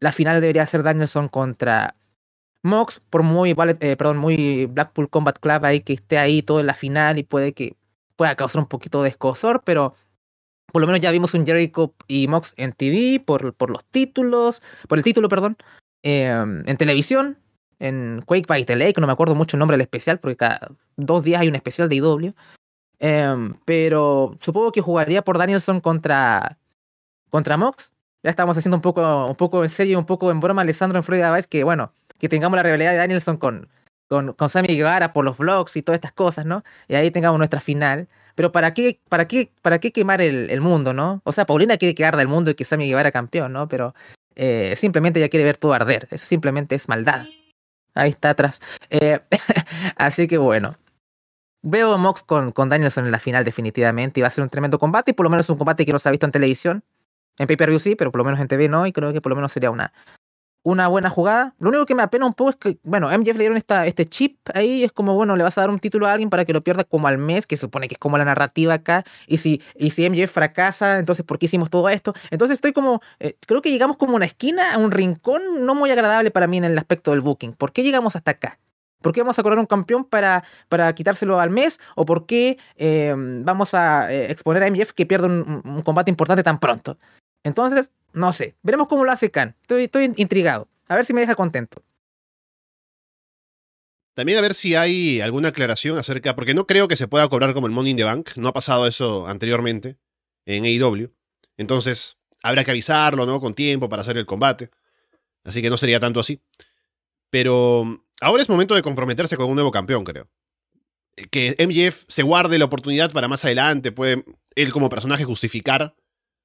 la 0.00 0.12
final 0.12 0.40
debería 0.40 0.66
ser 0.66 0.82
Danielson 0.82 1.28
contra 1.28 1.94
Mox, 2.62 3.00
por 3.10 3.22
muy, 3.22 3.50
eh, 3.50 3.96
perdón, 3.96 4.18
muy 4.18 4.66
Blackpool 4.66 5.08
Combat 5.08 5.38
Club 5.38 5.64
ahí 5.64 5.80
que 5.80 5.94
esté 5.94 6.18
ahí 6.18 6.42
todo 6.42 6.60
en 6.60 6.66
la 6.66 6.74
final 6.74 7.18
y 7.18 7.22
puede 7.22 7.52
que 7.52 7.76
pueda 8.16 8.36
causar 8.36 8.60
un 8.60 8.68
poquito 8.68 9.02
de 9.02 9.10
escosor, 9.10 9.62
pero 9.64 9.94
por 10.72 10.80
lo 10.82 10.86
menos 10.86 11.00
ya 11.00 11.10
vimos 11.10 11.34
un 11.34 11.46
Jericho 11.46 11.94
y 12.06 12.28
Mox 12.28 12.54
en 12.56 12.72
TV 12.72 13.22
por, 13.24 13.54
por 13.54 13.70
los 13.70 13.84
títulos, 13.86 14.62
por 14.88 14.98
el 14.98 15.04
título, 15.04 15.28
perdón, 15.28 15.56
em, 16.02 16.62
en 16.66 16.76
televisión, 16.76 17.38
en 17.78 18.22
Quake 18.26 18.46
Fight 18.46 18.68
Lake, 18.70 19.00
no 19.00 19.06
me 19.06 19.12
acuerdo 19.12 19.34
mucho 19.34 19.56
el 19.56 19.58
nombre 19.60 19.76
del 19.76 19.82
especial, 19.82 20.20
porque 20.20 20.36
cada 20.36 20.68
dos 20.96 21.24
días 21.24 21.40
hay 21.40 21.48
un 21.48 21.54
especial 21.54 21.88
de 21.88 21.96
IW. 21.96 22.34
Em, 22.98 23.54
pero 23.64 24.36
supongo 24.42 24.72
que 24.72 24.82
jugaría 24.82 25.22
por 25.22 25.38
Danielson 25.38 25.80
contra 25.80 26.58
contra 27.30 27.56
Mox. 27.56 27.92
Ya 28.22 28.30
estamos 28.30 28.56
haciendo 28.56 28.76
un 28.76 28.82
poco, 28.82 29.26
un 29.26 29.36
poco 29.36 29.64
en 29.64 29.70
serio, 29.70 29.98
un 29.98 30.06
poco 30.06 30.30
en 30.30 30.40
broma, 30.40 30.62
Alessandro 30.62 30.98
en 30.98 31.04
Florida 31.04 31.34
Vice, 31.34 31.48
que 31.48 31.64
bueno, 31.64 31.92
que 32.18 32.28
tengamos 32.28 32.56
la 32.56 32.62
rivalidad 32.62 32.90
de 32.90 32.98
Danielson 32.98 33.38
con, 33.38 33.68
con, 34.08 34.34
con 34.34 34.50
Sammy 34.50 34.76
Guevara 34.76 35.12
por 35.12 35.24
los 35.24 35.38
vlogs 35.38 35.76
y 35.76 35.82
todas 35.82 35.96
estas 35.96 36.12
cosas, 36.12 36.44
¿no? 36.44 36.62
Y 36.88 36.96
ahí 36.96 37.10
tengamos 37.10 37.38
nuestra 37.38 37.60
final. 37.60 38.08
Pero 38.34 38.52
¿para 38.52 38.74
qué, 38.74 39.00
para 39.08 39.26
qué, 39.26 39.50
para 39.62 39.78
qué 39.80 39.92
quemar 39.92 40.20
el, 40.20 40.50
el 40.50 40.60
mundo, 40.60 40.92
no? 40.92 41.22
O 41.24 41.32
sea, 41.32 41.46
Paulina 41.46 41.76
quiere 41.78 41.94
que 41.94 42.04
arda 42.04 42.22
el 42.22 42.28
mundo 42.28 42.50
y 42.50 42.54
que 42.54 42.64
Sammy 42.64 42.88
Guevara 42.88 43.10
campeón, 43.10 43.52
¿no? 43.52 43.68
Pero 43.68 43.94
eh, 44.36 44.74
simplemente 44.76 45.20
ella 45.20 45.28
quiere 45.28 45.44
ver 45.44 45.56
todo 45.56 45.72
arder. 45.72 46.08
Eso 46.10 46.26
simplemente 46.26 46.74
es 46.74 46.88
maldad. 46.88 47.26
Ahí 47.94 48.10
está 48.10 48.30
atrás. 48.30 48.60
Eh, 48.90 49.20
así 49.96 50.28
que 50.28 50.38
bueno. 50.38 50.76
Veo 51.62 51.92
a 51.92 51.98
Mox 51.98 52.22
con, 52.22 52.52
con 52.52 52.70
Danielson 52.70 53.04
en 53.04 53.12
la 53.12 53.18
final 53.18 53.44
definitivamente 53.44 54.18
y 54.18 54.22
va 54.22 54.28
a 54.28 54.30
ser 54.30 54.42
un 54.42 54.48
tremendo 54.48 54.78
combate 54.78 55.10
y 55.10 55.14
por 55.14 55.24
lo 55.24 55.30
menos 55.30 55.50
un 55.50 55.58
combate 55.58 55.84
que 55.84 55.92
no 55.92 55.98
se 55.98 56.08
ha 56.08 56.12
visto 56.12 56.24
en 56.24 56.32
televisión. 56.32 56.82
En 57.40 57.46
pay-per-view 57.46 57.80
sí, 57.80 57.96
pero 57.96 58.12
por 58.12 58.18
lo 58.18 58.24
menos 58.26 58.38
en 58.38 58.48
TV 58.48 58.68
no, 58.68 58.86
y 58.86 58.92
creo 58.92 59.14
que 59.14 59.22
por 59.22 59.30
lo 59.30 59.36
menos 59.36 59.50
sería 59.50 59.70
una, 59.70 59.94
una 60.62 60.88
buena 60.88 61.08
jugada. 61.08 61.54
Lo 61.58 61.70
único 61.70 61.86
que 61.86 61.94
me 61.94 62.02
apena 62.02 62.26
un 62.26 62.34
poco 62.34 62.50
es 62.50 62.56
que, 62.56 62.78
bueno, 62.82 63.08
MJF 63.08 63.32
le 63.32 63.38
dieron 63.38 63.56
esta, 63.56 63.86
este 63.86 64.04
chip 64.04 64.36
ahí, 64.52 64.84
es 64.84 64.92
como, 64.92 65.14
bueno, 65.14 65.36
le 65.36 65.42
vas 65.42 65.56
a 65.56 65.62
dar 65.62 65.70
un 65.70 65.78
título 65.78 66.06
a 66.06 66.12
alguien 66.12 66.28
para 66.28 66.44
que 66.44 66.52
lo 66.52 66.62
pierda 66.62 66.84
como 66.84 67.08
al 67.08 67.16
mes, 67.16 67.46
que 67.46 67.56
supone 67.56 67.88
que 67.88 67.94
es 67.94 67.98
como 67.98 68.18
la 68.18 68.26
narrativa 68.26 68.74
acá, 68.74 69.04
y 69.26 69.38
si, 69.38 69.62
y 69.74 69.88
si 69.88 70.06
MJF 70.06 70.30
fracasa, 70.30 70.98
entonces, 70.98 71.24
¿por 71.24 71.38
qué 71.38 71.46
hicimos 71.46 71.70
todo 71.70 71.88
esto? 71.88 72.12
Entonces 72.30 72.58
estoy 72.58 72.74
como, 72.74 73.00
eh, 73.20 73.38
creo 73.46 73.62
que 73.62 73.70
llegamos 73.70 73.96
como 73.96 74.12
a 74.12 74.16
una 74.16 74.26
esquina, 74.26 74.74
a 74.74 74.76
un 74.76 74.90
rincón 74.90 75.64
no 75.64 75.74
muy 75.74 75.90
agradable 75.90 76.30
para 76.30 76.46
mí 76.46 76.58
en 76.58 76.64
el 76.64 76.76
aspecto 76.76 77.12
del 77.12 77.22
booking. 77.22 77.54
¿Por 77.54 77.72
qué 77.72 77.82
llegamos 77.82 78.16
hasta 78.16 78.32
acá? 78.32 78.58
¿Por 79.00 79.12
qué 79.12 79.22
vamos 79.22 79.38
a 79.38 79.42
coronar 79.42 79.60
un 79.60 79.66
campeón 79.66 80.04
para, 80.04 80.44
para 80.68 80.92
quitárselo 80.94 81.40
al 81.40 81.50
mes? 81.50 81.80
¿O 81.96 82.04
por 82.04 82.26
qué 82.26 82.58
eh, 82.76 83.14
vamos 83.16 83.72
a 83.74 84.12
eh, 84.12 84.30
exponer 84.30 84.62
a 84.62 84.70
MJF 84.70 84.92
que 84.92 85.06
pierda 85.06 85.26
un, 85.26 85.82
combate 85.84 86.10
importante 86.10 86.42
tan 86.42 86.60
pronto? 86.60 86.98
Entonces, 87.44 87.90
no 88.12 88.32
sé. 88.32 88.56
Veremos 88.62 88.88
cómo 88.88 89.04
lo 89.04 89.12
hace 89.12 89.30
Khan. 89.30 89.56
Estoy, 89.68 90.12
intrigado. 90.16 90.68
A 90.88 90.96
ver 90.96 91.04
si 91.04 91.12
me 91.12 91.20
deja 91.20 91.34
contento. 91.34 91.82
También 94.14 94.38
a 94.38 94.42
ver 94.42 94.54
si 94.54 94.74
hay 94.74 95.20
alguna 95.20 95.48
aclaración 95.48 95.96
acerca, 95.98 96.34
porque 96.34 96.52
no 96.52 96.66
creo 96.66 96.88
que 96.88 96.96
se 96.96 97.08
pueda 97.08 97.28
cobrar 97.28 97.54
como 97.54 97.66
el 97.66 97.72
Money 97.72 97.92
in 97.92 97.96
the 97.96 98.04
Bank, 98.04 98.30
no 98.36 98.48
ha 98.48 98.52
pasado 98.52 98.86
eso 98.86 99.26
anteriormente 99.26 99.96
en 100.44 100.64
AEW. 100.64 101.12
Entonces, 101.56 102.18
habrá 102.42 102.64
que 102.64 102.72
avisarlo, 102.72 103.24
¿no? 103.24 103.40
Con 103.40 103.54
tiempo 103.54 103.88
para 103.88 104.02
hacer 104.02 104.18
el 104.18 104.26
combate. 104.26 104.70
Así 105.44 105.62
que 105.62 105.70
no 105.70 105.76
sería 105.76 106.00
tanto 106.00 106.20
así. 106.20 106.42
Pero 107.30 108.04
ahora 108.20 108.42
es 108.42 108.48
momento 108.48 108.74
de 108.74 108.82
comprometerse 108.82 109.36
con 109.36 109.48
un 109.48 109.54
nuevo 109.54 109.70
campeón, 109.70 110.04
creo. 110.04 110.28
Que 111.30 111.54
MJF 111.58 112.04
se 112.08 112.22
guarde 112.22 112.58
la 112.58 112.64
oportunidad 112.64 113.12
para 113.12 113.28
más 113.28 113.44
adelante, 113.44 113.92
puede 113.92 114.24
él 114.54 114.72
como 114.72 114.88
personaje 114.88 115.24
justificar 115.24 115.94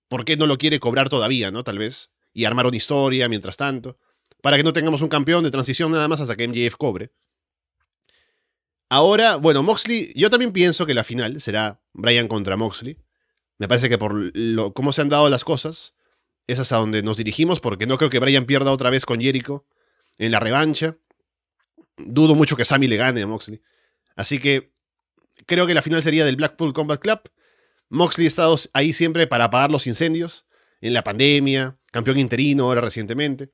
por 0.07 0.25
qué 0.25 0.37
no 0.37 0.47
lo 0.47 0.57
quiere 0.57 0.79
cobrar 0.79 1.09
todavía, 1.09 1.51
¿no? 1.51 1.63
Tal 1.63 1.77
vez. 1.77 2.11
Y 2.33 2.45
armar 2.45 2.67
una 2.67 2.77
historia 2.77 3.29
mientras 3.29 3.57
tanto. 3.57 3.97
Para 4.41 4.57
que 4.57 4.63
no 4.63 4.73
tengamos 4.73 5.01
un 5.01 5.09
campeón 5.09 5.43
de 5.43 5.51
transición 5.51 5.91
nada 5.91 6.07
más 6.07 6.19
hasta 6.19 6.35
que 6.35 6.47
MJF 6.47 6.75
cobre. 6.75 7.11
Ahora, 8.89 9.37
bueno, 9.37 9.63
Moxley, 9.63 10.11
yo 10.15 10.29
también 10.29 10.51
pienso 10.51 10.85
que 10.85 10.93
la 10.93 11.03
final 11.03 11.41
será 11.41 11.81
Brian 11.93 12.27
contra 12.27 12.55
Moxley. 12.55 12.97
Me 13.57 13.67
parece 13.67 13.89
que 13.89 13.97
por 13.97 14.13
lo, 14.13 14.73
cómo 14.73 14.93
se 14.93 15.01
han 15.01 15.09
dado 15.09 15.29
las 15.29 15.43
cosas, 15.43 15.95
es 16.47 16.59
hasta 16.59 16.77
donde 16.77 17.01
nos 17.01 17.17
dirigimos, 17.17 17.59
porque 17.59 17.87
no 17.87 17.97
creo 17.97 18.09
que 18.09 18.19
Brian 18.19 18.45
pierda 18.45 18.71
otra 18.71 18.89
vez 18.89 19.05
con 19.05 19.19
Jericho 19.19 19.65
en 20.17 20.31
la 20.31 20.39
revancha. 20.39 20.97
Dudo 21.97 22.35
mucho 22.35 22.55
que 22.55 22.65
Sammy 22.65 22.87
le 22.87 22.97
gane 22.97 23.21
a 23.21 23.27
Moxley. 23.27 23.61
Así 24.15 24.39
que 24.39 24.71
creo 25.45 25.65
que 25.65 25.73
la 25.73 25.81
final 25.81 26.03
sería 26.03 26.25
del 26.25 26.35
Blackpool 26.35 26.73
Combat 26.73 27.01
Club. 27.01 27.21
Moxley 27.89 28.25
ha 28.25 28.27
estado 28.27 28.57
ahí 28.73 28.93
siempre 28.93 29.27
para 29.27 29.45
apagar 29.45 29.71
los 29.71 29.87
incendios, 29.87 30.45
en 30.81 30.93
la 30.93 31.03
pandemia, 31.03 31.77
campeón 31.91 32.19
interino 32.19 32.65
ahora 32.65 32.81
recientemente. 32.81 33.49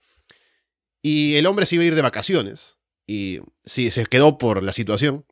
Y 1.02 1.36
el 1.36 1.46
hombre 1.46 1.66
se 1.66 1.76
iba 1.76 1.84
a 1.84 1.88
ir 1.88 1.96
de 1.96 2.02
vacaciones, 2.02 2.78
y 3.08 3.40
sí, 3.64 3.92
se 3.92 4.06
quedó 4.06 4.38
por 4.38 4.64
la 4.64 4.74
situación, 4.74 5.26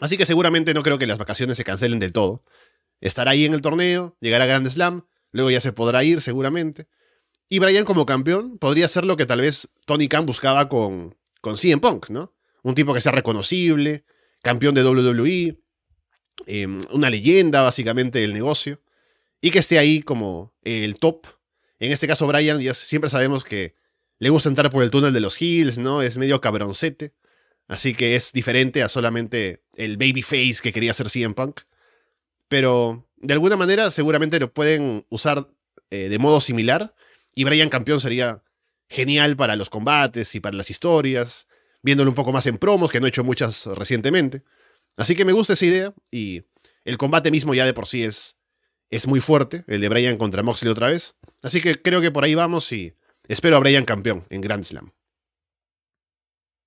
Así 0.00 0.16
que 0.16 0.26
seguramente 0.26 0.74
no 0.74 0.82
creo 0.82 0.98
que 0.98 1.06
las 1.06 1.18
vacaciones 1.18 1.56
se 1.56 1.64
cancelen 1.64 1.98
del 1.98 2.12
todo. 2.12 2.44
Estará 3.00 3.32
ahí 3.32 3.44
en 3.44 3.54
el 3.54 3.62
torneo, 3.62 4.16
llegará 4.20 4.44
a 4.44 4.46
Grand 4.46 4.68
Slam, 4.68 5.06
luego 5.32 5.50
ya 5.50 5.60
se 5.60 5.72
podrá 5.72 6.04
ir 6.04 6.20
seguramente. 6.20 6.88
Y 7.48 7.60
Brian 7.60 7.84
como 7.84 8.06
campeón 8.06 8.58
podría 8.58 8.88
ser 8.88 9.04
lo 9.04 9.16
que 9.16 9.26
tal 9.26 9.40
vez 9.40 9.68
Tony 9.86 10.08
Khan 10.08 10.26
buscaba 10.26 10.68
con, 10.68 11.16
con 11.40 11.56
CM 11.56 11.80
Punk, 11.80 12.10
¿no? 12.10 12.34
Un 12.62 12.74
tipo 12.74 12.92
que 12.92 13.00
sea 13.00 13.12
reconocible, 13.12 14.04
campeón 14.42 14.74
de 14.74 14.84
WWE, 14.84 15.58
em, 16.46 16.80
una 16.90 17.10
leyenda 17.10 17.62
básicamente 17.62 18.18
del 18.18 18.34
negocio, 18.34 18.80
y 19.40 19.50
que 19.50 19.58
esté 19.58 19.78
ahí 19.78 20.02
como 20.02 20.52
el 20.62 20.98
top. 20.98 21.26
En 21.78 21.92
este 21.92 22.06
caso 22.06 22.26
Brian 22.26 22.60
ya 22.60 22.74
siempre 22.74 23.10
sabemos 23.10 23.44
que 23.44 23.74
le 24.18 24.30
gusta 24.30 24.48
entrar 24.48 24.70
por 24.70 24.82
el 24.82 24.90
túnel 24.90 25.12
de 25.12 25.20
los 25.20 25.40
Hills, 25.40 25.78
¿no? 25.78 26.02
Es 26.02 26.18
medio 26.18 26.40
cabroncete. 26.40 27.12
Así 27.68 27.94
que 27.94 28.16
es 28.16 28.32
diferente 28.32 28.82
a 28.82 28.88
solamente 28.88 29.62
el 29.74 29.96
babyface 29.96 30.56
que 30.62 30.72
quería 30.72 30.92
hacer 30.92 31.10
CM 31.10 31.34
Punk. 31.34 31.62
Pero 32.48 33.06
de 33.16 33.34
alguna 33.34 33.56
manera 33.56 33.90
seguramente 33.90 34.38
lo 34.38 34.52
pueden 34.52 35.04
usar 35.10 35.46
eh, 35.90 36.08
de 36.08 36.18
modo 36.18 36.40
similar. 36.40 36.94
Y 37.34 37.44
Brian 37.44 37.68
campeón 37.68 38.00
sería 38.00 38.42
genial 38.88 39.36
para 39.36 39.56
los 39.56 39.68
combates 39.68 40.34
y 40.34 40.40
para 40.40 40.56
las 40.56 40.70
historias. 40.70 41.46
Viéndolo 41.82 42.10
un 42.10 42.14
poco 42.14 42.32
más 42.32 42.46
en 42.46 42.58
promos, 42.58 42.90
que 42.90 43.00
no 43.00 43.06
he 43.06 43.10
hecho 43.10 43.24
muchas 43.24 43.66
recientemente. 43.66 44.42
Así 44.96 45.14
que 45.14 45.24
me 45.24 45.32
gusta 45.32 45.54
esa 45.54 45.66
idea. 45.66 45.94
Y 46.10 46.44
el 46.84 46.98
combate 46.98 47.30
mismo 47.30 47.54
ya 47.54 47.64
de 47.64 47.74
por 47.74 47.86
sí 47.86 48.02
es, 48.02 48.36
es 48.90 49.06
muy 49.06 49.20
fuerte. 49.20 49.64
El 49.66 49.80
de 49.80 49.88
Brian 49.88 50.16
contra 50.16 50.42
Moxley 50.42 50.70
otra 50.70 50.88
vez. 50.88 51.14
Así 51.42 51.60
que 51.60 51.80
creo 51.80 52.00
que 52.00 52.10
por 52.10 52.24
ahí 52.24 52.34
vamos 52.34 52.70
y 52.72 52.94
espero 53.28 53.56
a 53.56 53.60
Brian 53.60 53.84
campeón 53.84 54.24
en 54.30 54.40
Grand 54.40 54.64
Slam. 54.64 54.92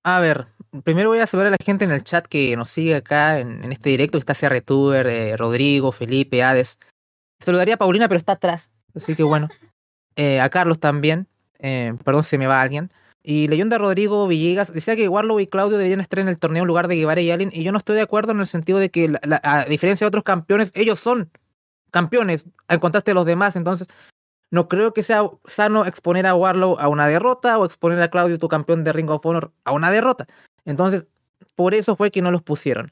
A 0.02 0.18
ver, 0.20 0.46
primero 0.82 1.10
voy 1.10 1.18
a 1.18 1.26
saludar 1.26 1.48
a 1.48 1.50
la 1.50 1.64
gente 1.64 1.84
en 1.84 1.90
el 1.90 2.02
chat 2.02 2.26
que 2.26 2.56
nos 2.56 2.70
sigue 2.70 2.94
acá 2.94 3.38
en, 3.38 3.70
este 3.70 3.90
directo. 3.90 4.16
Está 4.16 4.34
CR 4.34 4.60
Tuber, 4.62 5.06
eh, 5.06 5.36
Rodrigo, 5.36 5.92
Felipe, 5.92 6.42
Hades. 6.42 6.78
Saludaría 7.40 7.74
a 7.74 7.78
Paulina, 7.78 8.08
pero 8.08 8.18
está 8.18 8.32
atrás. 8.32 8.70
Así 8.94 9.14
que 9.14 9.22
bueno. 9.22 9.48
Eh, 10.16 10.40
a 10.40 10.48
Carlos 10.48 10.78
también. 10.78 11.28
Eh, 11.58 11.94
perdón, 12.04 12.24
se 12.24 12.38
me 12.38 12.46
va 12.46 12.62
alguien. 12.62 12.90
Y 13.22 13.48
leyenda 13.48 13.76
Rodrigo 13.78 14.26
Villegas 14.26 14.72
decía 14.72 14.96
que 14.96 15.08
Warlow 15.08 15.40
y 15.40 15.46
Claudio 15.46 15.76
deberían 15.76 16.00
estar 16.00 16.20
en 16.20 16.28
el 16.28 16.38
torneo 16.38 16.62
en 16.62 16.68
lugar 16.68 16.88
de 16.88 16.96
Guevara 16.96 17.20
y 17.20 17.30
Allen. 17.30 17.50
Y 17.52 17.62
yo 17.62 17.72
no 17.72 17.78
estoy 17.78 17.96
de 17.96 18.02
acuerdo 18.02 18.32
en 18.32 18.40
el 18.40 18.46
sentido 18.46 18.78
de 18.78 18.90
que, 18.90 19.14
a 19.42 19.64
diferencia 19.64 20.04
de 20.04 20.08
otros 20.08 20.24
campeones, 20.24 20.72
ellos 20.74 20.98
son 20.98 21.30
campeones 21.90 22.46
al 22.68 22.80
contraste 22.80 23.10
de 23.10 23.14
los 23.14 23.26
demás. 23.26 23.56
Entonces, 23.56 23.88
no 24.50 24.68
creo 24.68 24.94
que 24.94 25.02
sea 25.02 25.24
sano 25.44 25.84
exponer 25.84 26.26
a 26.26 26.34
Warlow 26.34 26.78
a 26.78 26.88
una 26.88 27.06
derrota 27.06 27.58
o 27.58 27.64
exponer 27.64 28.00
a 28.02 28.08
Claudio, 28.08 28.38
tu 28.38 28.48
campeón 28.48 28.84
de 28.84 28.92
Ring 28.92 29.10
of 29.10 29.24
Honor, 29.24 29.52
a 29.64 29.72
una 29.72 29.90
derrota. 29.90 30.26
Entonces, 30.64 31.06
por 31.54 31.74
eso 31.74 31.96
fue 31.96 32.10
que 32.10 32.22
no 32.22 32.30
los 32.30 32.42
pusieron. 32.42 32.90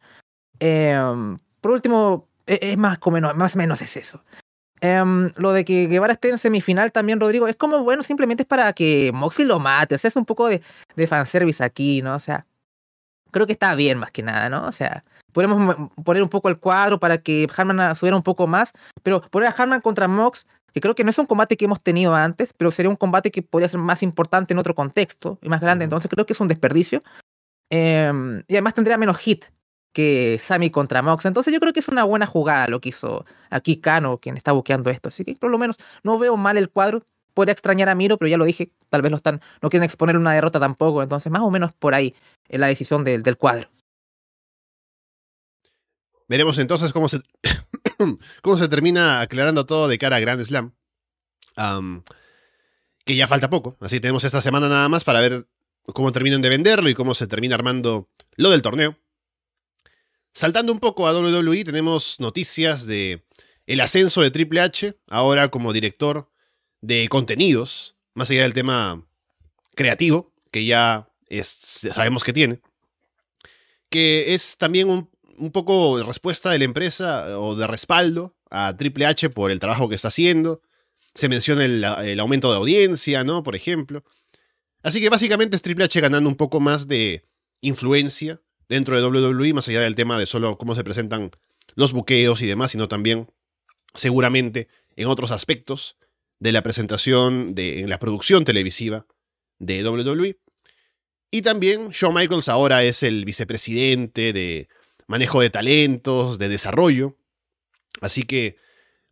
Em, 0.60 1.38
por 1.60 1.72
último, 1.72 2.28
e, 2.46 2.58
es, 2.62 2.78
más 2.78 2.98
o 3.00 3.10
menos, 3.10 3.34
más 3.34 3.56
o 3.56 3.58
menos 3.58 3.80
es 3.82 3.96
eso. 3.96 4.22
Em, 4.80 5.32
lo 5.36 5.52
de 5.52 5.64
que 5.64 5.86
Guevara 5.86 6.12
esté 6.12 6.30
en 6.30 6.38
semifinal 6.38 6.92
también, 6.92 7.20
Rodrigo, 7.20 7.48
es 7.48 7.56
como, 7.56 7.82
bueno, 7.82 8.02
simplemente 8.02 8.42
es 8.44 8.46
para 8.46 8.72
que 8.72 9.10
Moxley 9.12 9.46
lo 9.46 9.58
mate. 9.58 9.94
O 9.94 9.98
sea, 9.98 10.08
es 10.08 10.16
un 10.16 10.24
poco 10.24 10.48
de, 10.48 10.62
de 10.96 11.06
fanservice 11.06 11.62
aquí, 11.64 12.02
¿no? 12.02 12.14
O 12.14 12.20
sea, 12.20 12.44
creo 13.30 13.46
que 13.46 13.52
está 13.52 13.74
bien 13.74 13.98
más 13.98 14.10
que 14.10 14.22
nada, 14.22 14.48
¿no? 14.48 14.66
O 14.66 14.72
sea, 14.72 15.02
podemos 15.32 15.76
poner 16.04 16.22
un 16.22 16.28
poco 16.28 16.48
el 16.48 16.58
cuadro 16.58 16.98
para 16.98 17.18
que 17.18 17.46
Harman 17.56 17.94
subiera 17.94 18.16
un 18.16 18.22
poco 18.22 18.46
más, 18.46 18.72
pero 19.02 19.20
poner 19.20 19.48
a 19.48 19.52
Harman 19.52 19.80
contra 19.80 20.08
Mox 20.08 20.46
que 20.72 20.80
creo 20.80 20.94
que 20.94 21.04
no 21.04 21.10
es 21.10 21.18
un 21.18 21.26
combate 21.26 21.56
que 21.56 21.64
hemos 21.64 21.80
tenido 21.80 22.14
antes, 22.14 22.52
pero 22.52 22.70
sería 22.70 22.90
un 22.90 22.96
combate 22.96 23.30
que 23.30 23.42
podría 23.42 23.68
ser 23.68 23.80
más 23.80 24.02
importante 24.02 24.52
en 24.52 24.58
otro 24.58 24.74
contexto 24.74 25.38
y 25.42 25.48
más 25.48 25.60
grande, 25.60 25.84
entonces 25.84 26.10
creo 26.10 26.26
que 26.26 26.34
es 26.34 26.40
un 26.40 26.48
desperdicio. 26.48 27.00
Em, 27.70 28.42
y 28.48 28.54
además 28.54 28.74
tendría 28.74 28.96
menos 28.98 29.18
hit 29.18 29.46
que 29.92 30.38
Sammy 30.40 30.70
contra 30.70 31.02
Mox, 31.02 31.24
entonces 31.26 31.52
yo 31.52 31.60
creo 31.60 31.72
que 31.72 31.80
es 31.80 31.88
una 31.88 32.04
buena 32.04 32.26
jugada 32.26 32.68
lo 32.68 32.80
que 32.80 32.90
hizo 32.90 33.24
aquí 33.50 33.78
Kano, 33.78 34.18
quien 34.18 34.36
está 34.36 34.52
buqueando 34.52 34.90
esto, 34.90 35.08
así 35.08 35.24
que 35.24 35.34
por 35.34 35.50
lo 35.50 35.58
menos 35.58 35.76
no 36.02 36.18
veo 36.18 36.36
mal 36.36 36.56
el 36.56 36.70
cuadro, 36.70 37.04
podría 37.34 37.52
extrañar 37.52 37.88
a 37.88 37.94
Miro, 37.94 38.18
pero 38.18 38.28
ya 38.28 38.36
lo 38.36 38.44
dije, 38.44 38.70
tal 38.90 39.02
vez 39.02 39.10
lo 39.10 39.16
están, 39.16 39.40
no 39.62 39.70
quieren 39.70 39.84
exponer 39.84 40.16
una 40.16 40.32
derrota 40.32 40.60
tampoco, 40.60 41.02
entonces 41.02 41.30
más 41.32 41.42
o 41.42 41.50
menos 41.50 41.72
por 41.72 41.94
ahí 41.94 42.14
es 42.48 42.60
la 42.60 42.66
decisión 42.66 43.04
del, 43.04 43.22
del 43.22 43.36
cuadro. 43.36 43.68
Veremos 46.28 46.58
entonces 46.58 46.92
cómo 46.92 47.08
se, 47.08 47.20
cómo 48.42 48.56
se 48.56 48.68
termina 48.68 49.20
aclarando 49.20 49.66
todo 49.66 49.88
de 49.88 49.98
cara 49.98 50.16
a 50.16 50.20
Grand 50.20 50.42
Slam. 50.42 50.74
que 53.04 53.16
ya 53.16 53.26
falta 53.26 53.48
poco. 53.48 53.76
Así 53.80 53.98
tenemos 53.98 54.24
esta 54.24 54.42
semana 54.42 54.68
nada 54.68 54.88
más 54.88 55.04
para 55.04 55.20
ver 55.20 55.46
cómo 55.94 56.12
terminan 56.12 56.42
de 56.42 56.50
venderlo 56.50 56.90
y 56.90 56.94
cómo 56.94 57.14
se 57.14 57.26
termina 57.26 57.54
armando 57.54 58.08
lo 58.36 58.50
del 58.50 58.62
torneo. 58.62 58.96
Saltando 60.32 60.72
un 60.72 60.78
poco 60.78 61.06
a 61.06 61.12
WWE, 61.12 61.64
tenemos 61.64 62.20
noticias 62.20 62.86
de 62.86 63.24
el 63.66 63.80
ascenso 63.80 64.22
de 64.22 64.30
Triple 64.30 64.60
H, 64.60 64.96
ahora 65.08 65.48
como 65.48 65.72
director 65.72 66.30
de 66.80 67.08
contenidos, 67.08 67.96
más 68.14 68.30
allá 68.30 68.42
del 68.42 68.54
tema 68.54 69.06
creativo, 69.74 70.32
que 70.50 70.64
ya 70.64 71.10
sabemos 71.44 72.24
que 72.24 72.32
tiene, 72.32 72.60
que 73.90 74.34
es 74.34 74.56
también 74.56 74.88
un, 74.88 75.52
poco 75.52 76.02
respuesta 76.02 76.50
de 76.50 76.58
la 76.58 76.64
empresa 76.64 77.38
o 77.38 77.54
de 77.54 77.66
respaldo 77.66 78.36
a 78.50 78.76
Triple 78.76 79.06
H 79.06 79.30
por 79.30 79.50
el 79.50 79.60
trabajo 79.60 79.88
que 79.88 79.94
está 79.94 80.08
haciendo. 80.08 80.62
Se 81.14 81.28
menciona 81.28 81.64
el, 81.64 82.20
aumento 82.20 82.50
de 82.50 82.56
audiencia, 82.56 83.22
¿no? 83.22 83.42
Por 83.42 83.54
ejemplo. 83.54 84.02
Así 84.82 85.00
que 85.00 85.10
básicamente 85.10 85.56
es 85.56 85.62
Triple 85.62 85.84
H 85.84 86.00
ganando 86.00 86.28
un 86.28 86.36
poco 86.36 86.60
más 86.60 86.88
de 86.88 87.24
influencia 87.60 88.40
dentro 88.68 88.96
de 88.96 89.06
WWE, 89.06 89.54
más 89.54 89.68
allá 89.68 89.80
del 89.80 89.94
tema 89.94 90.18
de 90.18 90.26
solo 90.26 90.58
cómo 90.58 90.74
se 90.74 90.84
presentan 90.84 91.30
los 91.74 91.92
buqueos 91.92 92.42
y 92.42 92.46
demás, 92.46 92.72
sino 92.72 92.88
también 92.88 93.30
seguramente 93.94 94.68
en 94.96 95.06
otros 95.06 95.30
aspectos 95.30 95.96
de 96.38 96.52
la 96.52 96.62
presentación, 96.62 97.54
de, 97.54 97.80
en 97.80 97.90
la 97.90 97.98
producción 97.98 98.44
televisiva 98.44 99.06
de 99.58 99.86
WWE. 99.88 100.38
Y 101.30 101.42
también 101.42 101.90
Shawn 101.90 102.14
Michaels 102.14 102.48
ahora 102.48 102.84
es 102.84 103.02
el 103.02 103.24
vicepresidente 103.24 104.32
de 104.32 104.68
manejo 105.06 105.40
de 105.40 105.50
talentos, 105.50 106.38
de 106.38 106.48
desarrollo. 106.48 107.16
Así 108.00 108.22
que 108.22 108.56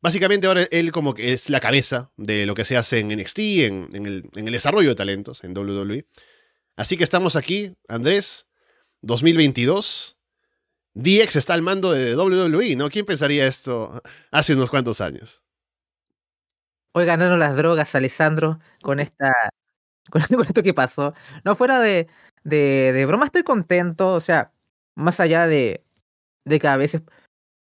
básicamente 0.01 0.47
ahora 0.47 0.67
él 0.71 0.93
como 0.93 1.15
que 1.15 1.33
es 1.33 1.51
la 1.51 1.61
cabeza 1.61 2.13
de 2.17 2.47
lo 2.47 2.55
que 2.55 2.65
se 2.65 2.77
hace 2.77 3.01
en 3.01 3.09
NXT, 3.09 3.39
en, 3.39 4.07
el, 4.07 4.31
en 4.35 4.47
el 4.47 4.53
desarrollo 4.53 4.91
de 4.91 4.95
talentos 4.95 5.45
en 5.45 5.57
WWE. 5.57 6.07
Así 6.77 6.97
que 6.97 7.05
estamos 7.05 7.37
aquí, 7.37 7.75
Andrés, 7.89 8.46
2022. 9.07 10.17
DX 10.95 11.37
está 11.37 11.55
al 11.55 11.63
mando 11.63 11.93
de 11.93 12.17
WWE, 12.17 12.77
¿no? 12.77 12.89
¿Quién 12.89 13.05
pensaría 13.05 13.47
esto 13.47 14.03
hace 14.31 14.55
unos 14.55 14.71
cuantos 14.71 15.01
años? 15.01 15.43
Hoy 16.93 17.05
ganaron 17.05 17.39
las 17.39 17.55
drogas, 17.57 17.95
Alessandro, 17.95 18.59
con 18.83 19.01
esta. 19.01 19.33
Con, 20.09 20.23
esto 20.23 20.63
que 20.63 20.73
pasó. 20.73 21.15
No, 21.45 21.57
fuera 21.57 21.81
de, 21.81 22.07
de, 22.45 22.93
de 22.93 23.07
broma, 23.07 23.25
estoy 23.25 23.43
contento. 23.43 24.15
O 24.15 24.21
sea, 24.21 24.53
más 24.95 25.19
allá 25.19 25.49
de, 25.49 25.85
de 26.45 26.61
que 26.61 26.69
a 26.69 26.77
veces 26.77 27.03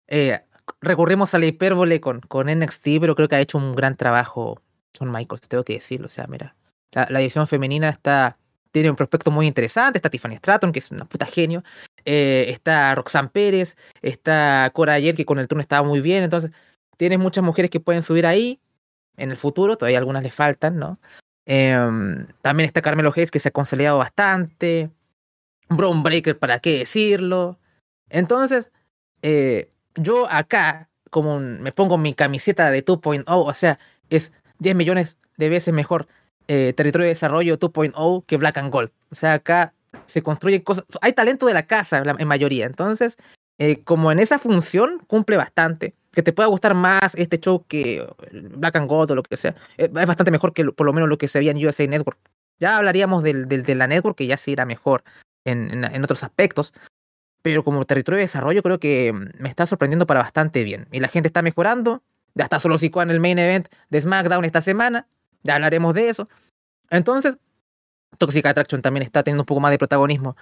eh, 0.08 0.44
recurrimos 0.82 1.32
a 1.32 1.38
la 1.38 1.46
hipérbole 1.46 2.02
con, 2.02 2.20
con 2.20 2.48
NXT, 2.48 3.00
pero 3.00 3.14
creo 3.16 3.28
que 3.28 3.36
ha 3.36 3.40
hecho 3.40 3.56
un 3.56 3.74
gran 3.74 3.96
trabajo 3.96 4.60
John 4.96 5.10
Michaels, 5.10 5.48
tengo 5.48 5.64
que 5.64 5.72
decirlo. 5.72 6.06
O 6.06 6.10
sea, 6.10 6.26
mira, 6.28 6.54
la, 6.92 7.06
la 7.08 7.22
edición 7.22 7.46
femenina 7.46 7.88
está 7.88 8.38
tiene 8.74 8.90
un 8.90 8.96
prospecto 8.96 9.30
muy 9.30 9.46
interesante. 9.46 9.98
Está 9.98 10.10
Tiffany 10.10 10.36
Stratton, 10.36 10.72
que 10.72 10.80
es 10.80 10.90
una 10.90 11.04
puta 11.04 11.26
genio. 11.26 11.62
Eh, 12.04 12.46
está 12.48 12.92
Roxanne 12.96 13.28
Pérez. 13.28 13.76
Está 14.02 14.68
Cora 14.74 14.94
Ayer, 14.94 15.14
que 15.14 15.24
con 15.24 15.38
el 15.38 15.46
turno 15.46 15.62
estaba 15.62 15.86
muy 15.86 16.00
bien. 16.00 16.24
Entonces, 16.24 16.50
tienes 16.96 17.20
muchas 17.20 17.44
mujeres 17.44 17.70
que 17.70 17.78
pueden 17.78 18.02
subir 18.02 18.26
ahí 18.26 18.60
en 19.16 19.30
el 19.30 19.36
futuro. 19.36 19.76
Todavía 19.78 19.98
algunas 19.98 20.24
le 20.24 20.32
faltan, 20.32 20.76
¿no? 20.76 20.98
Em, 21.46 22.26
también 22.42 22.66
está 22.66 22.82
Carmelo 22.82 23.12
Hayes, 23.14 23.30
que 23.30 23.38
se 23.38 23.50
ha 23.50 23.52
consolidado 23.52 23.98
bastante. 23.98 24.90
Brown 25.68 26.02
Breaker, 26.02 26.36
¿para 26.36 26.58
qué 26.58 26.78
decirlo? 26.78 27.60
Entonces, 28.08 28.72
eh, 29.22 29.68
yo 29.94 30.26
acá, 30.28 30.90
como 31.10 31.38
me 31.38 31.70
pongo 31.70 31.96
mi 31.96 32.12
camiseta 32.12 32.72
de 32.72 32.84
2.0, 32.84 33.22
o 33.28 33.52
sea, 33.52 33.78
es 34.10 34.32
10 34.58 34.74
millones 34.74 35.16
de 35.36 35.48
veces 35.48 35.72
mejor 35.72 36.06
eh, 36.48 36.72
territorio 36.76 37.04
de 37.04 37.10
desarrollo 37.10 37.58
2.0 37.58 38.24
que 38.26 38.36
Black 38.36 38.58
and 38.58 38.72
Gold. 38.72 38.90
O 39.10 39.14
sea, 39.14 39.34
acá 39.34 39.74
se 40.06 40.22
construyen 40.22 40.62
cosas. 40.62 40.84
Hay 41.00 41.12
talento 41.12 41.46
de 41.46 41.54
la 41.54 41.66
casa 41.66 42.02
en 42.18 42.28
mayoría. 42.28 42.66
Entonces, 42.66 43.16
eh, 43.58 43.82
como 43.84 44.12
en 44.12 44.18
esa 44.18 44.38
función, 44.38 45.02
cumple 45.06 45.36
bastante. 45.36 45.94
Que 46.12 46.22
te 46.22 46.32
pueda 46.32 46.48
gustar 46.48 46.74
más 46.74 47.14
este 47.16 47.38
show 47.38 47.64
que 47.66 48.06
Black 48.32 48.76
and 48.76 48.88
Gold 48.88 49.10
o 49.10 49.14
lo 49.16 49.22
que 49.22 49.36
sea. 49.36 49.54
Es 49.76 49.90
bastante 49.90 50.30
mejor 50.30 50.52
que 50.52 50.64
por 50.64 50.86
lo 50.86 50.92
menos 50.92 51.08
lo 51.08 51.18
que 51.18 51.28
se 51.28 51.38
veía 51.38 51.50
en 51.50 51.64
USA 51.64 51.86
Network. 51.86 52.18
Ya 52.60 52.76
hablaríamos 52.76 53.24
del, 53.24 53.48
de 53.48 53.74
la 53.74 53.88
network, 53.88 54.16
que 54.16 54.26
ya 54.28 54.36
sí 54.36 54.52
era 54.52 54.64
mejor 54.64 55.02
en, 55.44 55.84
en 55.84 56.04
otros 56.04 56.22
aspectos 56.22 56.72
pero 57.44 57.62
como 57.62 57.84
territorio 57.84 58.16
de 58.16 58.22
desarrollo 58.22 58.62
creo 58.62 58.80
que 58.80 59.12
mm, 59.12 59.42
me 59.42 59.50
está 59.50 59.66
sorprendiendo 59.66 60.06
para 60.06 60.20
bastante 60.20 60.64
bien. 60.64 60.88
Y 60.92 61.00
la 61.00 61.08
gente 61.08 61.28
está 61.28 61.42
mejorando. 61.42 62.02
Ya 62.34 62.44
está 62.44 62.58
solo 62.58 62.78
Sikoa 62.78 63.02
en 63.02 63.10
el 63.10 63.20
main 63.20 63.38
event 63.38 63.68
de 63.90 64.00
SmackDown 64.00 64.46
esta 64.46 64.62
semana. 64.62 65.06
Ya 65.44 65.54
hablaremos 65.54 65.94
de 65.94 66.08
eso. 66.08 66.26
Entonces, 66.90 67.36
Toxic 68.18 68.44
Attraction 68.46 68.82
también 68.82 69.02
está 69.02 69.22
teniendo 69.22 69.42
un 69.42 69.46
poco 69.46 69.60
más 69.60 69.70
de 69.70 69.78
protagonismo 69.78 70.36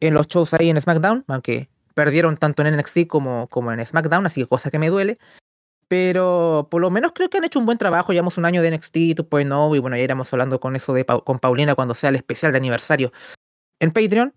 en 0.00 0.14
los 0.14 0.26
shows 0.28 0.54
ahí 0.54 0.70
en 0.70 0.80
SmackDown, 0.80 1.24
aunque 1.28 1.68
perdieron 1.94 2.36
tanto 2.36 2.62
en 2.62 2.76
NXT 2.76 3.06
como, 3.06 3.48
como 3.48 3.72
en 3.72 3.84
SmackDown, 3.84 4.26
así 4.26 4.42
que 4.42 4.46
cosa 4.46 4.70
que 4.70 4.78
me 4.78 4.88
duele. 4.88 5.16
Pero 5.88 6.68
por 6.70 6.80
lo 6.80 6.90
menos 6.90 7.12
creo 7.14 7.30
que 7.30 7.38
han 7.38 7.44
hecho 7.44 7.58
un 7.58 7.66
buen 7.66 7.78
trabajo. 7.78 8.12
Llevamos 8.12 8.38
un 8.38 8.44
año 8.44 8.60
de 8.60 8.70
NXT 8.72 8.96
2.0 9.16 9.76
y 9.76 9.78
bueno, 9.78 9.96
ya 9.96 10.02
iremos 10.02 10.32
hablando 10.32 10.58
con 10.58 10.74
eso 10.74 10.92
de 10.92 11.04
con 11.04 11.38
Paulina 11.38 11.74
cuando 11.74 11.94
sea 11.94 12.10
el 12.10 12.16
especial 12.16 12.52
de 12.52 12.58
aniversario 12.58 13.12
en 13.80 13.92
Patreon. 13.92 14.34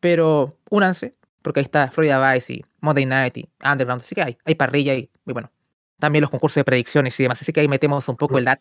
Pero 0.00 0.58
únanse, 0.70 1.12
porque 1.42 1.60
ahí 1.60 1.64
está 1.64 1.90
Florida 1.90 2.32
Vice 2.32 2.52
y 2.54 2.64
Monday 2.80 3.06
Night 3.06 3.38
y 3.38 3.48
Underground. 3.64 4.02
Así 4.02 4.14
que 4.14 4.22
hay, 4.22 4.38
hay 4.44 4.54
parrilla 4.54 4.94
y, 4.94 5.10
y 5.26 5.32
bueno, 5.32 5.50
también 5.98 6.20
los 6.22 6.30
concursos 6.30 6.56
de 6.56 6.64
predicciones 6.64 7.18
y 7.18 7.22
demás. 7.22 7.40
Así 7.40 7.52
que 7.52 7.60
ahí 7.60 7.68
metemos 7.68 8.08
un 8.08 8.16
poco 8.16 8.38
el 8.38 8.44
lat 8.44 8.60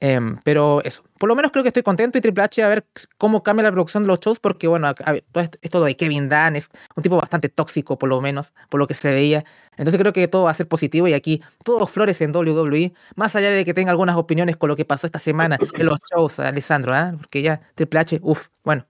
Em, 0.00 0.36
pero 0.44 0.80
eso, 0.84 1.02
por 1.18 1.28
lo 1.28 1.34
menos 1.34 1.50
creo 1.50 1.64
que 1.64 1.68
estoy 1.68 1.82
contento 1.82 2.18
y 2.18 2.20
Triple 2.20 2.44
H 2.44 2.62
a 2.62 2.68
ver 2.68 2.86
cómo 3.16 3.42
cambia 3.42 3.64
la 3.64 3.72
producción 3.72 4.04
de 4.04 4.06
los 4.06 4.20
shows, 4.20 4.38
porque 4.38 4.68
bueno, 4.68 4.94
todo 4.94 5.48
esto 5.60 5.82
de 5.82 5.96
Kevin 5.96 6.28
Dunn 6.28 6.54
es 6.54 6.70
un 6.94 7.02
tipo 7.02 7.16
bastante 7.16 7.48
tóxico, 7.48 7.98
por 7.98 8.08
lo 8.08 8.20
menos, 8.20 8.52
por 8.68 8.78
lo 8.78 8.86
que 8.86 8.94
se 8.94 9.12
veía. 9.12 9.42
Entonces 9.76 9.98
creo 9.98 10.12
que 10.12 10.28
todo 10.28 10.44
va 10.44 10.52
a 10.52 10.54
ser 10.54 10.68
positivo 10.68 11.08
y 11.08 11.14
aquí 11.14 11.42
todos 11.64 11.90
flores 11.90 12.20
en 12.20 12.34
WWE, 12.34 12.92
más 13.16 13.34
allá 13.34 13.50
de 13.50 13.64
que 13.64 13.74
tenga 13.74 13.90
algunas 13.90 14.16
opiniones 14.16 14.56
con 14.56 14.68
lo 14.68 14.76
que 14.76 14.84
pasó 14.84 15.06
esta 15.06 15.18
semana 15.18 15.56
en 15.74 15.86
los 15.86 15.98
shows, 16.12 16.38
Alessandro, 16.38 16.96
¿eh? 16.96 17.12
porque 17.18 17.42
ya 17.42 17.60
Triple 17.74 18.00
H, 18.00 18.20
uff, 18.22 18.48
bueno. 18.62 18.86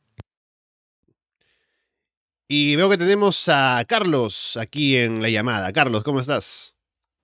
Y 2.51 2.77
veo 2.77 2.89
que 2.89 2.97
tenemos 2.97 3.49
a 3.49 3.85
Carlos 3.87 4.57
aquí 4.59 4.97
en 4.97 5.21
la 5.21 5.29
llamada. 5.29 5.71
Carlos, 5.73 6.03
¿cómo 6.03 6.21
estás? 6.21 6.78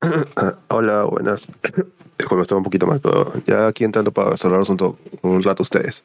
Hola, 0.69 1.05
buenas. 1.05 1.49
Como 2.29 2.43
estaba 2.43 2.59
un 2.59 2.65
poquito 2.65 2.87
más, 2.87 3.01
pero 3.01 3.33
ya 3.45 3.67
aquí 3.67 3.85
entrando 3.85 4.13
para 4.13 4.37
saludaros 4.37 4.69
un, 4.69 4.97
un 5.23 5.43
rato 5.43 5.63
ustedes. 5.63 6.05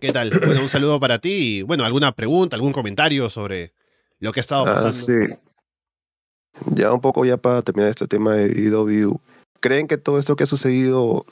¿Qué 0.00 0.12
tal? 0.12 0.30
Bueno, 0.30 0.62
un 0.62 0.68
saludo 0.68 1.00
para 1.00 1.18
ti. 1.18 1.58
Y, 1.58 1.62
bueno, 1.62 1.84
¿alguna 1.84 2.12
pregunta, 2.12 2.56
algún 2.56 2.72
comentario 2.72 3.30
sobre 3.30 3.72
lo 4.18 4.32
que 4.32 4.40
ha 4.40 4.42
estado 4.42 4.64
ah, 4.66 4.74
pasando? 4.74 4.92
sí. 4.92 5.34
Ya 6.74 6.92
un 6.92 7.00
poco 7.00 7.24
ya 7.24 7.36
para 7.36 7.62
terminar 7.62 7.90
este 7.90 8.06
tema 8.06 8.34
de 8.34 8.68
EW. 8.68 9.18
¿Creen 9.60 9.86
que 9.86 9.96
todo 9.96 10.18
esto 10.18 10.36
que 10.36 10.44
ha 10.44 10.46
sucedido 10.46 11.24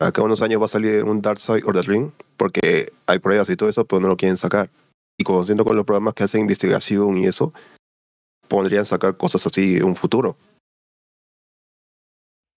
acá 0.00 0.22
unos 0.22 0.42
años 0.42 0.60
va 0.60 0.66
a 0.66 0.68
salir 0.68 0.94
en 0.96 1.08
un 1.08 1.20
Dark 1.20 1.38
Side 1.38 1.64
of 1.64 1.72
the 1.72 1.82
Ring? 1.82 2.10
Porque 2.36 2.92
hay 3.06 3.18
pruebas 3.18 3.50
y 3.50 3.56
todo 3.56 3.68
eso, 3.68 3.84
pero 3.84 4.00
no 4.00 4.08
lo 4.08 4.16
quieren 4.16 4.36
sacar. 4.36 4.70
Y 5.18 5.24
conociendo 5.24 5.64
con 5.64 5.76
los 5.76 5.84
programas 5.84 6.14
que 6.14 6.22
hacen 6.22 6.42
investigación 6.42 7.18
y 7.18 7.26
eso, 7.26 7.52
podrían 8.48 8.84
sacar 8.84 9.16
cosas 9.16 9.46
así 9.46 9.76
en 9.76 9.84
un 9.84 9.96
futuro. 9.96 10.36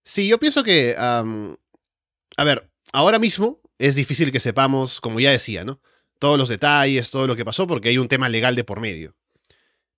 Sí, 0.03 0.27
yo 0.27 0.39
pienso 0.39 0.63
que, 0.63 0.95
a 0.97 1.23
ver, 2.43 2.69
ahora 2.91 3.19
mismo 3.19 3.61
es 3.77 3.95
difícil 3.95 4.31
que 4.31 4.39
sepamos, 4.39 5.01
como 5.01 5.19
ya 5.19 5.31
decía, 5.31 5.63
¿no? 5.63 5.81
Todos 6.19 6.37
los 6.37 6.49
detalles, 6.49 7.09
todo 7.09 7.27
lo 7.27 7.35
que 7.35 7.45
pasó, 7.45 7.67
porque 7.67 7.89
hay 7.89 7.97
un 7.97 8.07
tema 8.07 8.29
legal 8.29 8.55
de 8.55 8.63
por 8.63 8.79
medio. 8.79 9.15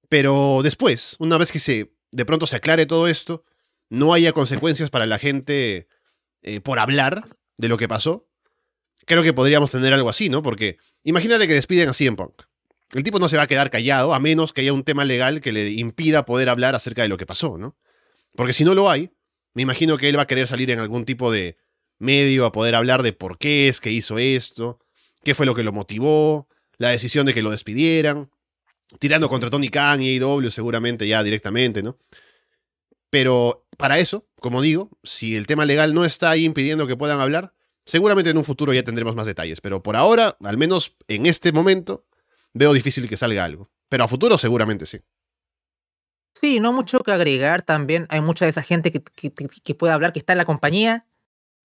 Pero 0.10 0.62
después, 0.63 1.16
una 1.20 1.38
vez 1.38 1.52
que 1.52 1.60
se, 1.60 1.94
de 2.12 2.26
pronto 2.26 2.48
se 2.48 2.58
aclare 2.58 2.86
todo 2.86 3.08
esto, 3.08 3.44
no 3.89 4.13
haya 4.13 4.32
consecuencias 4.32 4.89
para 4.89 5.06
la 5.06 5.20
gente 5.20 5.88
eh, 6.42 6.60
por 6.62 6.80
hablar 6.80 7.38
de 7.58 7.68
lo 7.68 7.78
que 7.78 7.88
pasó, 7.88 8.28
creo 9.06 9.24
que 9.24 9.34
podríamos 9.34 9.72
tener 9.72 9.94
algo 9.94 10.10
así, 10.10 10.30
¿no? 10.30 10.44
Porque 10.44 10.78
imagínate 11.04 11.48
que 11.48 11.54
despiden 11.54 11.89
a 11.89 11.94
CM 11.94 12.18
Punk. 12.18 12.44
El 12.92 13.04
tipo 13.04 13.20
no 13.20 13.28
se 13.28 13.38
va 13.38 13.44
a 13.44 13.48
quedar 13.48 13.70
callado 13.70 14.13
a 14.13 14.20
menos 14.20 14.54
que 14.54 14.62
haya 14.62 14.74
un 14.74 14.84
tema 14.84 15.04
legal 15.06 15.42
que 15.42 15.52
le 15.52 15.72
impida 15.72 16.26
poder 16.26 16.50
hablar 16.50 16.76
acerca 16.76 17.02
de 17.02 17.08
lo 17.08 17.18
que 17.18 17.26
pasó, 17.26 17.58
¿no? 17.58 17.76
Porque 18.36 18.54
si 18.54 18.63
no 18.63 18.74
lo 18.74 18.89
hay, 18.89 19.12
me 19.54 19.62
imagino 19.62 19.98
que 19.98 20.10
él 20.10 20.18
va 20.18 20.24
a 20.24 20.28
querer 20.28 20.48
salir 20.48 20.72
en 20.72 20.80
algún 20.80 21.06
tipo 21.06 21.32
de 21.32 21.58
medio 22.00 22.46
a 22.46 22.52
poder 22.52 22.76
hablar 22.76 23.04
de 23.04 23.13
por 23.13 23.38
qué 23.38 23.68
es 23.68 23.80
que 23.80 23.92
hizo 23.92 24.18
esto, 24.18 24.80
qué 25.24 25.36
fue 25.36 25.46
lo 25.46 25.56
que 25.56 25.63
lo 25.63 25.72
motivó, 25.72 26.48
la 26.78 26.89
decisión 26.89 27.26
de 27.26 27.34
que 27.34 27.42
lo 27.42 27.52
despidieran, 27.52 28.30
tirando 29.00 29.30
contra 29.30 29.50
Tony 29.50 29.70
Khan 29.70 30.02
y 30.02 30.18
AEW 30.18 30.52
seguramente 30.52 31.08
ya 31.08 31.24
directamente, 31.24 31.82
¿no? 31.82 31.98
Pero 33.10 33.68
para 33.78 34.00
eso, 34.00 34.28
como 34.39 34.62
digo, 34.62 34.89
si 35.04 35.36
el 35.36 35.46
tema 35.46 35.66
legal 35.66 35.94
no 35.94 36.04
está 36.04 36.32
ahí 36.32 36.46
impidiendo 36.46 36.88
que 36.88 36.98
puedan 36.98 37.20
hablar, 37.20 37.54
seguramente 37.86 38.32
en 38.32 38.38
un 38.38 38.44
futuro 38.44 38.74
ya 38.74 38.84
tendremos 38.84 39.16
más 39.16 39.28
detalles, 39.28 39.62
pero 39.62 39.84
por 39.84 39.96
ahora, 39.96 40.36
al 40.44 40.58
menos 40.58 40.96
en 41.08 41.28
este 41.28 41.52
momento, 41.52 42.08
veo 42.54 42.74
difícil 42.74 43.08
que 43.08 43.18
salga 43.18 43.46
algo. 43.46 43.70
Pero 43.88 44.04
a 44.04 44.08
futuro 44.08 44.38
seguramente 44.39 44.88
sí. 44.88 45.00
Sí, 46.34 46.60
no 46.60 46.74
mucho 46.74 47.00
que 47.00 47.12
agregar 47.12 47.62
también. 47.62 48.08
Hay 48.10 48.22
mucha 48.22 48.46
de 48.46 48.50
esa 48.50 48.63
gente 48.63 48.91
que, 48.91 49.02
que, 49.02 49.76
puede 49.76 49.93
hablar, 49.93 50.13
que 50.13 50.19
está 50.19 50.34
en 50.34 50.38
la 50.38 50.46
compañía. 50.46 51.06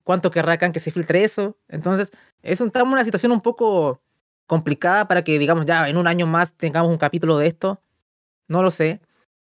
¿Cuánto 0.05 0.31
querrá 0.31 0.59
que 0.59 0.81
se 0.81 0.91
filtre 0.91 1.25
eso? 1.25 1.57
Entonces, 1.69 2.13
es 2.43 2.61
un, 2.61 2.73
una 2.87 3.05
situación 3.05 3.33
un 3.33 3.41
poco 3.41 4.03
complicada 4.47 5.09
para 5.09 5.23
que, 5.23 5.39
digamos, 5.39 5.67
ya 5.67 5.89
en 5.89 5.97
un 5.97 6.07
año 6.07 6.27
más 6.27 6.55
tengamos 6.55 6.91
un 6.91 6.99
capítulo 6.99 7.39
de 7.39 7.49
esto. 7.49 7.83
No 8.49 8.63
lo 8.63 8.71
sé. 8.71 9.01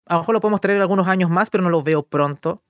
A 0.06 0.15
lo 0.15 0.19
mejor 0.21 0.34
lo 0.36 0.41
podemos 0.41 0.62
traer 0.62 0.82
algunos 0.82 1.08
años 1.08 1.30
más, 1.30 1.50
pero 1.50 1.63
no 1.63 1.69
lo 1.69 1.84
veo 1.84 2.04
pronto. 2.04 2.62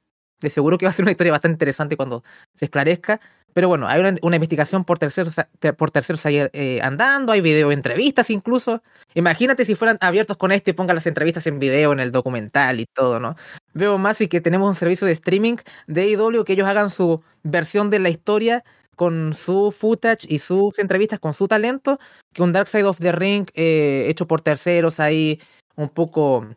De 0.42 0.50
seguro 0.50 0.78
que 0.78 0.86
va 0.86 0.90
a 0.90 0.94
ser 0.94 1.04
una 1.04 1.12
historia 1.12 1.32
bastante 1.32 1.54
interesante 1.54 1.96
cuando 1.96 2.24
se 2.54 2.66
esclarezca. 2.66 3.22
Pero 3.54 3.68
bueno, 3.68 3.88
hay 3.88 4.00
una, 4.00 4.36
investigación 4.36 4.86
por 4.86 4.98
terceros, 4.98 5.36
por 5.78 5.92
terceros 5.92 6.26
ahí 6.26 6.38
eh, 6.54 6.80
andando, 6.82 7.34
hay 7.34 7.42
video 7.42 7.72
entrevistas 7.72 8.30
incluso. 8.30 8.82
Imagínate 9.14 9.66
si 9.66 9.76
fueran 9.76 9.98
abiertos 10.00 10.38
con 10.38 10.52
esto 10.52 10.70
y 10.70 10.74
pongan 10.74 10.96
las 10.96 11.08
entrevistas 11.08 11.46
en 11.48 11.60
video 11.60 11.92
en 11.92 12.00
el 12.00 12.12
documental 12.12 12.80
y 12.80 12.86
todo, 12.86 13.20
¿no? 13.20 13.36
Veo 13.74 13.98
más 13.98 14.22
y 14.22 14.28
que 14.28 14.42
tenemos 14.42 14.70
un 14.70 14.76
servicio 14.76 15.06
de 15.06 15.14
streaming 15.14 15.58
de 15.88 16.10
IW 16.12 16.44
que 16.46 16.54
ellos 16.54 16.68
hagan 16.68 16.90
su 16.90 17.22
versión 17.44 17.90
de 17.90 18.00
la 18.00 18.10
historia 18.10 18.64
con 18.96 19.34
su 19.34 19.72
footage 19.72 20.28
y 20.30 20.40
sus 20.40 20.78
entrevistas 20.80 21.20
con 21.20 21.34
su 21.34 21.48
talento, 21.48 21.98
que 22.34 22.44
un 22.44 22.54
Dark 22.54 22.68
Side 22.68 22.84
of 22.84 23.00
the 23.00 23.12
Ring 23.12 23.48
eh, 23.54 24.06
hecho 24.08 24.28
por 24.28 24.42
terceros 24.42 25.00
ahí 25.00 25.42
un 25.76 25.90
poco 25.90 26.48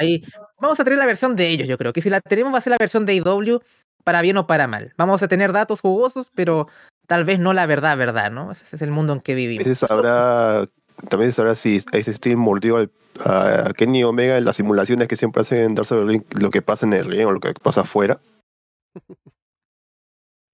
ahí 0.00 0.22
vamos 0.60 0.80
a 0.80 0.84
tener 0.84 0.98
la 0.98 1.06
versión 1.06 1.36
de 1.36 1.48
ellos, 1.48 1.68
yo 1.68 1.78
creo 1.78 1.92
que 1.92 2.02
si 2.02 2.10
la 2.10 2.20
tenemos 2.20 2.52
va 2.52 2.58
a 2.58 2.62
ser 2.62 2.72
la 2.72 2.78
versión 2.78 3.06
de 3.06 3.14
IW 3.14 3.60
para 4.04 4.22
bien 4.22 4.36
o 4.38 4.46
para 4.46 4.66
mal. 4.66 4.92
Vamos 4.96 5.22
a 5.22 5.28
tener 5.28 5.52
datos 5.52 5.80
jugosos, 5.80 6.28
pero 6.34 6.68
tal 7.06 7.24
vez 7.24 7.38
no 7.38 7.52
la 7.52 7.66
verdad, 7.66 7.96
verdad, 7.96 8.30
¿no? 8.30 8.50
Ese 8.50 8.76
es 8.76 8.82
el 8.82 8.90
mundo 8.90 9.12
en 9.12 9.20
que 9.20 9.34
vivimos. 9.34 9.64
también 9.64 11.32
se 11.32 11.36
sabrá 11.36 11.54
si 11.54 11.82
Ace 11.92 12.14
Steam 12.14 12.38
mordió 12.38 12.88
a 13.24 13.72
Kenny 13.76 14.04
Omega 14.04 14.38
en 14.38 14.44
las 14.44 14.56
simulaciones 14.56 15.08
que 15.08 15.16
siempre 15.16 15.42
hacen 15.42 15.58
en 15.58 15.74
Dark 15.74 15.88
lo 16.38 16.50
que 16.50 16.62
pasa 16.62 16.86
en 16.86 16.94
el 16.94 17.06
ring 17.06 17.26
o 17.26 17.32
lo 17.32 17.40
que 17.40 17.52
pasa 17.54 17.82
afuera. 17.82 18.20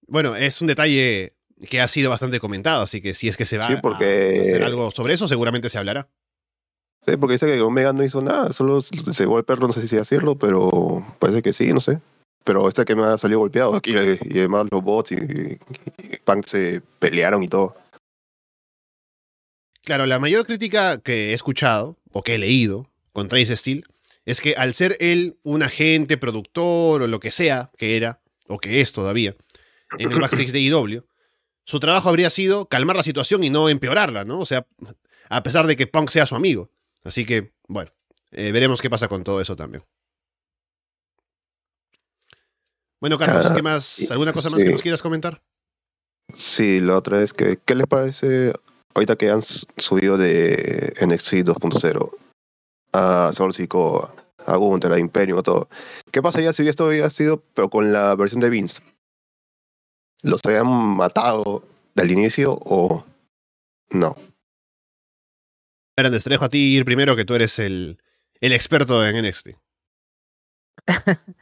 Bueno, 0.09 0.37
es 0.37 0.61
un 0.61 0.67
detalle 0.67 1.35
que 1.69 1.81
ha 1.81 1.87
sido 1.89 2.09
bastante 2.09 2.39
comentado, 2.39 2.81
así 2.81 3.01
que 3.01 3.13
si 3.13 3.27
es 3.27 3.35
que 3.35 3.45
se 3.45 3.57
va 3.57 3.67
porque... 3.81 4.37
a 4.39 4.41
hacer 4.41 4.63
algo 4.63 4.89
sobre 4.91 5.15
eso, 5.15 5.27
seguramente 5.27 5.69
se 5.69 5.77
hablará. 5.77 6.07
Sí, 7.07 7.15
porque 7.17 7.33
dice 7.33 7.47
que 7.47 7.61
Omega 7.61 7.93
no 7.93 8.03
hizo 8.03 8.21
nada, 8.21 8.51
solo 8.51 8.81
se 8.81 9.13
llevó 9.13 9.37
el 9.37 9.45
perro, 9.45 9.67
no 9.67 9.73
sé 9.73 9.87
si 9.87 9.97
hacerlo, 9.97 10.35
pero 10.35 11.05
parece 11.19 11.41
que 11.41 11.53
sí, 11.53 11.71
no 11.71 11.79
sé 11.79 12.01
pero 12.47 12.65
este 12.69 12.85
que 12.85 12.95
me 12.95 13.03
ha 13.03 13.17
salido 13.17 13.41
golpeado 13.41 13.75
aquí 13.75 13.91
y 13.91 14.39
además 14.39 14.67
los 14.71 14.81
bots 14.81 15.11
y, 15.11 15.59
Punk 16.23 16.45
se 16.45 16.81
pelearon 16.97 17.43
y 17.43 17.49
todo. 17.49 17.75
Claro, 19.83 20.05
la 20.05 20.17
mayor 20.17 20.45
crítica 20.45 21.01
que 21.01 21.31
he 21.31 21.33
escuchado 21.33 21.97
o 22.13 22.23
que 22.23 22.35
he 22.35 22.37
leído 22.37 22.89
contra 23.11 23.37
Ace 23.37 23.57
Steel 23.57 23.83
es 24.25 24.39
que 24.39 24.55
al 24.55 24.73
ser 24.73 24.95
él 25.01 25.37
un 25.43 25.61
agente, 25.61 26.17
productor 26.17 27.01
o 27.01 27.07
lo 27.07 27.19
que 27.19 27.31
sea 27.31 27.69
que 27.77 27.97
era, 27.97 28.21
o 28.47 28.59
que 28.59 28.79
es 28.79 28.93
todavía, 28.93 29.35
en 29.99 30.09
el 30.09 30.19
backstage 30.21 30.53
de 30.53 30.61
IW, 30.61 31.03
su 31.65 31.81
trabajo 31.81 32.07
habría 32.07 32.29
sido 32.29 32.67
calmar 32.67 32.95
la 32.95 33.03
situación 33.03 33.43
y 33.43 33.49
no 33.49 33.67
empeorarla, 33.67 34.23
¿no? 34.23 34.39
O 34.39 34.45
sea, 34.45 34.65
a 35.27 35.43
pesar 35.43 35.67
de 35.67 35.75
que 35.75 35.87
Punk 35.87 36.09
sea 36.11 36.25
su 36.25 36.35
amigo. 36.35 36.69
Así 37.07 37.25
que, 37.25 37.53
bueno, 37.69 37.89
eh, 38.31 38.51
veremos 38.51 38.81
qué 38.81 38.89
pasa 38.89 39.07
con 39.07 39.23
todo 39.23 39.39
eso 39.39 39.55
también. 39.55 39.81
Bueno, 42.99 43.17
Carlos, 43.17 43.47
¿qué 43.53 43.59
ah, 43.59 43.63
más? 43.63 44.11
¿Alguna 44.11 44.33
cosa 44.33 44.49
más 44.49 44.61
que 44.61 44.71
nos 44.71 44.81
quieras 44.81 45.01
comentar? 45.01 45.41
Sí, 46.33 46.81
la 46.81 46.97
otra 46.97 47.23
es 47.23 47.31
que, 47.31 47.59
¿qué 47.63 47.75
les 47.75 47.87
parece 47.87 48.53
ahorita 48.93 49.15
que 49.15 49.29
han 49.29 49.41
subido 49.41 50.17
de 50.17 50.93
NXT 50.99 51.45
2.0 51.45 52.11
a 52.91 53.31
Sol 53.31 53.53
a 54.45 54.55
Gunther, 54.57 54.91
a 54.91 54.99
Imperium, 54.99 55.41
todo? 55.43 55.69
¿Qué 56.11 56.21
pasaría 56.21 56.51
si 56.51 56.67
esto 56.67 56.87
hubiera 56.87 57.09
sido, 57.09 57.41
pero 57.53 57.69
con 57.69 57.93
la 57.93 58.15
versión 58.15 58.41
de 58.41 58.49
Vince? 58.49 58.81
¿Los 60.23 60.41
habían 60.45 60.67
matado 60.67 61.63
del 61.95 62.11
inicio 62.11 62.59
o 62.65 63.05
no? 63.91 64.17
Espera, 65.97 66.15
te 66.15 66.29
dejo 66.29 66.45
a 66.45 66.49
ti 66.49 66.75
ir 66.75 66.85
primero, 66.85 67.15
que 67.15 67.25
tú 67.25 67.33
eres 67.33 67.57
el, 67.57 67.97
el 68.39 68.53
experto 68.53 69.03
en 69.03 69.25
NXT. 69.25 69.47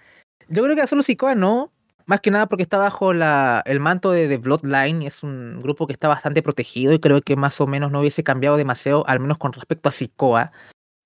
Yo 0.48 0.64
creo 0.64 0.76
que 0.78 0.82
a 0.82 0.88
Solo 0.88 1.04
Sikoa 1.04 1.36
no. 1.36 1.74
Más 2.06 2.22
que 2.22 2.32
nada 2.32 2.46
porque 2.46 2.64
está 2.64 2.78
bajo 2.78 3.12
la, 3.12 3.62
el 3.66 3.82
manto 3.82 4.12
de 4.12 4.30
The 4.30 4.38
Bloodline. 4.38 5.02
Es 5.02 5.24
un 5.24 5.60
grupo 5.60 5.88
que 5.88 5.92
está 5.92 6.08
bastante 6.08 6.42
protegido 6.42 6.94
y 6.94 7.00
creo 7.00 7.22
que 7.22 7.36
más 7.36 7.60
o 7.60 7.68
menos 7.68 7.92
no 7.92 8.00
hubiese 8.00 8.24
cambiado 8.24 8.56
demasiado, 8.56 9.06
al 9.08 9.20
menos 9.20 9.40
con 9.40 9.52
respecto 9.52 9.90
a 9.90 9.92
Sikoa. 9.92 10.54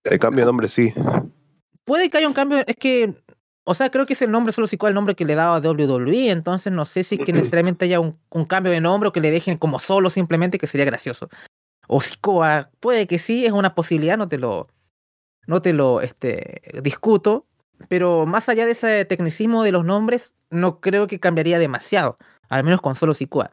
El 0.04 0.20
cambio 0.20 0.45
de 0.45 0.45
nombre 0.45 0.68
sí. 0.68 0.93
Puede 1.86 2.12
que 2.12 2.20
haya 2.20 2.28
un 2.28 2.36
cambio. 2.36 2.64
Es 2.68 2.76
que. 2.76 3.16
O 3.64 3.74
sea, 3.74 3.89
creo 3.89 4.06
que 4.06 4.14
es 4.14 4.22
el 4.22 4.30
nombre 4.30 4.54
Solo 4.54 4.68
Sikoa 4.68 4.89
el 4.89 4.95
nombre 4.95 5.16
que 5.16 5.26
le 5.26 5.34
daba 5.34 5.56
a 5.56 5.60
WWE. 5.60 6.30
Entonces 6.30 6.72
no 6.72 6.86
sé 6.86 7.04
si 7.04 7.18
que 7.18 7.34
necesariamente 7.34 7.86
haya 7.86 8.00
un, 8.00 8.20
un, 8.30 8.45
cambio 8.45 8.72
de 8.72 8.80
nombre 8.80 9.10
o 9.10 9.12
que 9.12 9.22
le 9.22 9.32
dejen 9.32 9.58
como 9.58 9.80
solo 9.80 10.12
simplemente, 10.12 10.60
que 10.60 10.68
sería 10.68 10.86
gracioso. 10.86 11.30
O 11.92 12.02
Sikoa, 12.02 12.70
puede 12.80 13.08
que 13.08 13.18
sí, 13.18 13.48
es 13.48 13.52
una 13.52 13.74
posibilidad, 13.74 14.16
no 14.16 14.28
te 14.28 14.38
lo, 14.38 14.68
no 15.48 15.60
te 15.60 15.74
lo 15.74 16.02
este, 16.02 16.62
discuto, 16.84 17.48
pero 17.88 18.28
más 18.28 18.48
allá 18.48 18.68
de 18.68 18.74
ese 18.74 19.06
tecnicismo 19.06 19.64
de 19.64 19.72
los 19.72 19.84
nombres, 19.84 20.36
no 20.52 20.82
creo 20.82 21.08
que 21.08 21.20
cambiaría 21.20 21.58
demasiado, 21.58 22.16
al 22.48 22.64
menos 22.64 22.80
con 22.80 22.94
solo 22.94 23.16
Sikoa. 23.16 23.50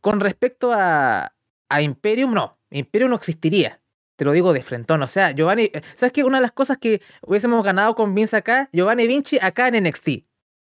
Con 0.00 0.20
respecto 0.20 0.72
a, 0.72 1.34
a 1.68 1.82
Imperium, 1.82 2.32
no, 2.32 2.56
Imperium 2.70 3.10
no 3.10 3.16
existiría. 3.16 3.82
Te 4.16 4.24
lo 4.24 4.32
digo 4.32 4.54
de 4.54 4.62
frentón. 4.62 5.02
O 5.02 5.06
sea, 5.06 5.32
Giovanni. 5.32 5.70
¿Sabes 5.94 6.12
qué? 6.14 6.24
Una 6.24 6.38
de 6.38 6.42
las 6.42 6.52
cosas 6.52 6.78
que 6.78 7.02
hubiésemos 7.20 7.62
ganado 7.62 7.94
con 7.94 8.14
Vince 8.14 8.34
acá, 8.34 8.70
Giovanni 8.72 9.06
Vinci 9.06 9.38
acá 9.42 9.68
en 9.68 9.84
NXT. 9.84 10.24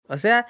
O 0.08 0.16
sea, 0.16 0.44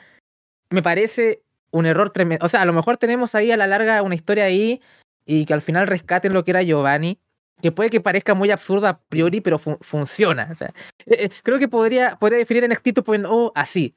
me 0.71 0.83
parece 0.83 1.43
un 1.71 1.85
error 1.85 2.09
tremendo. 2.09 2.47
O 2.47 2.49
sea, 2.49 2.63
a 2.63 2.65
lo 2.65 2.73
mejor 2.73 2.97
tenemos 2.97 3.35
ahí 3.35 3.53
a 3.53 3.59
la 3.59 3.67
larga 3.67 4.01
una 4.01 4.15
historia 4.15 4.45
ahí 4.45 4.81
y 5.29 5.45
que 5.45 5.53
al 5.53 5.61
final 5.63 5.87
rescaten 5.87 6.33
lo 6.33 6.43
que 6.43 6.51
era 6.53 6.63
Giovanni. 6.63 7.21
Que 7.61 7.71
puede 7.73 7.91
que 7.91 8.01
parezca 8.01 8.35
muy 8.35 8.51
absurda 8.51 8.89
a 8.89 8.99
priori, 8.99 9.41
pero 9.41 9.59
funciona. 9.59 10.49
O 10.51 10.55
sea, 10.55 10.73
eh, 11.07 11.25
eh, 11.25 11.31
creo 11.43 11.59
que 11.59 11.69
podría, 11.69 12.17
podría 12.17 12.39
definir 12.39 12.69
NXT 12.69 12.87
2.0 12.99 13.53
así. 13.55 13.95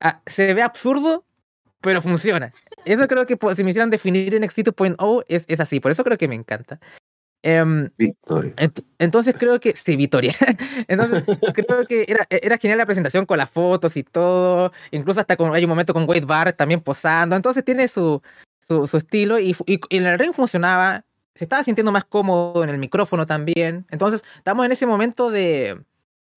Ah, 0.00 0.22
se 0.26 0.52
ve 0.54 0.62
absurdo, 0.62 1.24
pero 1.80 2.00
funciona. 2.00 2.50
Eso 2.86 3.06
creo 3.06 3.26
que 3.26 3.38
si 3.54 3.62
me 3.62 3.70
hicieran 3.70 3.90
definir 3.90 4.40
NXT 4.40 4.58
2.0 4.60 5.24
es, 5.28 5.44
es 5.48 5.60
así. 5.60 5.80
Por 5.80 5.92
eso 5.92 6.02
creo 6.02 6.18
que 6.18 6.28
me 6.28 6.34
encanta. 6.34 6.80
Em, 7.42 7.90
Victoria. 7.98 8.54
entonces 8.98 9.34
creo 9.38 9.60
que, 9.60 9.76
sí, 9.76 9.96
Victoria. 9.96 10.32
entonces 10.88 11.24
creo 11.54 11.84
que 11.86 12.06
era, 12.08 12.26
era 12.30 12.56
genial 12.56 12.78
la 12.78 12.86
presentación 12.86 13.26
con 13.26 13.36
las 13.36 13.50
fotos 13.50 13.98
y 13.98 14.02
todo. 14.02 14.72
Incluso 14.90 15.20
hasta 15.20 15.36
con, 15.36 15.54
hay 15.54 15.64
un 15.64 15.68
momento 15.68 15.92
con 15.92 16.08
Wade 16.08 16.24
Barrett 16.24 16.56
también 16.56 16.80
posando. 16.80 17.36
Entonces 17.36 17.62
tiene 17.62 17.86
su, 17.86 18.22
su, 18.64 18.86
su 18.86 18.96
estilo 18.96 19.38
y, 19.38 19.54
y, 19.66 19.80
en 19.90 20.06
el 20.06 20.18
ring 20.18 20.32
funcionaba. 20.32 21.04
Se 21.34 21.44
estaba 21.44 21.64
sintiendo 21.64 21.90
más 21.90 22.04
cómodo 22.04 22.62
en 22.62 22.70
el 22.70 22.78
micrófono 22.78 23.26
también. 23.26 23.86
Entonces 23.90 24.24
estamos 24.36 24.64
en 24.64 24.72
ese 24.72 24.86
momento 24.86 25.30
de, 25.30 25.80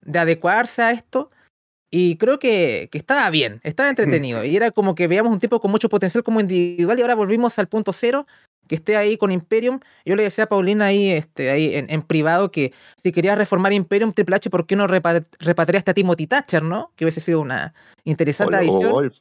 de 0.02 0.20
adecuarse 0.20 0.82
a 0.82 0.92
esto. 0.92 1.30
Y 1.90 2.18
creo 2.18 2.38
que, 2.38 2.90
que 2.92 2.98
estaba 2.98 3.30
bien, 3.30 3.62
estaba 3.64 3.90
entretenido. 3.90 4.44
Y 4.44 4.58
era 4.58 4.72
como 4.72 4.94
que 4.94 5.08
veíamos 5.08 5.32
un 5.32 5.40
tipo 5.40 5.62
con 5.62 5.72
mucho 5.72 5.88
potencial 5.88 6.24
como 6.24 6.42
individual 6.42 7.00
y 7.00 7.02
ahora 7.02 7.16
volvimos 7.16 7.58
al 7.60 7.68
punto 7.68 7.94
cero 7.94 8.26
que 8.68 8.76
esté 8.76 8.98
ahí 8.98 9.18
con 9.18 9.32
Imperium. 9.32 9.80
Yo 10.06 10.18
le 10.18 10.24
decía 10.24 10.44
a 10.46 10.50
Paulina 10.50 10.88
ahí, 10.88 11.12
este, 11.12 11.50
ahí 11.50 11.72
en, 11.74 12.02
privado 12.02 12.52
que 12.52 12.74
si 12.98 13.14
querías 13.14 13.38
reformar 13.38 13.72
Imperium 13.72 14.12
Triple 14.12 14.36
H, 14.36 14.50
¿por 14.50 14.66
qué 14.66 14.76
no 14.76 14.88
repatriaste 14.88 15.92
a 15.92 15.94
Timothy 15.94 16.28
Thatcher, 16.28 16.64
no? 16.64 16.92
Que 16.98 17.06
hubiese 17.06 17.22
sido 17.22 17.40
una 17.40 17.74
interesante 18.04 18.58
adición. 18.58 19.14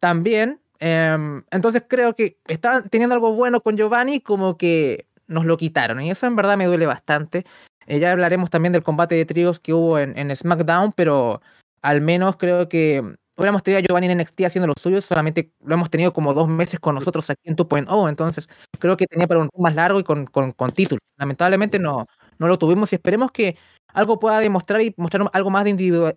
También. 0.00 0.60
Em, 0.80 1.42
entonces 1.50 1.82
creo 1.88 2.14
que 2.14 2.38
estaban 2.46 2.88
teniendo 2.88 3.14
algo 3.14 3.34
bueno 3.34 3.60
con 3.62 3.76
Giovanni, 3.76 4.20
como 4.20 4.56
que 4.56 5.06
nos 5.26 5.44
lo 5.44 5.56
quitaron. 5.56 6.00
Y 6.00 6.10
eso 6.10 6.26
en 6.26 6.36
verdad 6.36 6.56
me 6.56 6.66
duele 6.66 6.86
bastante. 6.86 7.44
Eh, 7.86 7.98
ya 8.00 8.12
hablaremos 8.12 8.50
también 8.50 8.72
del 8.72 8.82
combate 8.82 9.14
de 9.14 9.24
tríos 9.24 9.58
que 9.60 9.72
hubo 9.72 9.98
en, 9.98 10.34
SmackDown, 10.34 10.92
pero 10.92 11.40
al 11.82 12.00
menos 12.00 12.36
creo 12.36 12.68
que 12.68 13.02
hubiéramos 13.36 13.62
tenido 13.62 13.78
a 13.78 13.82
Giovanni 13.82 14.08
en 14.08 14.18
NXT 14.18 14.42
haciendo 14.42 14.66
lo 14.66 14.74
suyo, 14.78 15.00
solamente 15.00 15.52
lo 15.64 15.74
hemos 15.74 15.90
tenido 15.90 16.12
como 16.12 16.34
dos 16.34 16.48
meses 16.48 16.80
con 16.80 16.94
nosotros 16.96 17.30
aquí 17.30 17.42
en 17.44 17.56
2.0, 17.56 18.08
entonces 18.08 18.48
creo 18.80 18.96
que 18.96 19.06
tenía 19.06 19.28
para 19.28 19.40
un 19.40 19.48
más 19.56 19.74
largo 19.74 20.00
y 20.00 20.04
con, 20.04 20.26
con, 20.26 20.52
con 20.52 20.70
título. 20.72 20.98
Lamentablemente 21.16 21.78
no, 21.78 22.06
no 22.38 22.48
lo 22.48 22.58
tuvimos 22.58 22.92
y 22.92 22.96
esperemos 22.96 23.30
que 23.32 23.56
algo 23.92 24.18
pueda 24.18 24.38
demostrar 24.40 24.80
y 24.82 24.94
mostrar 24.96 25.28
algo 25.32 25.50
más 25.50 25.64
de 25.64 25.70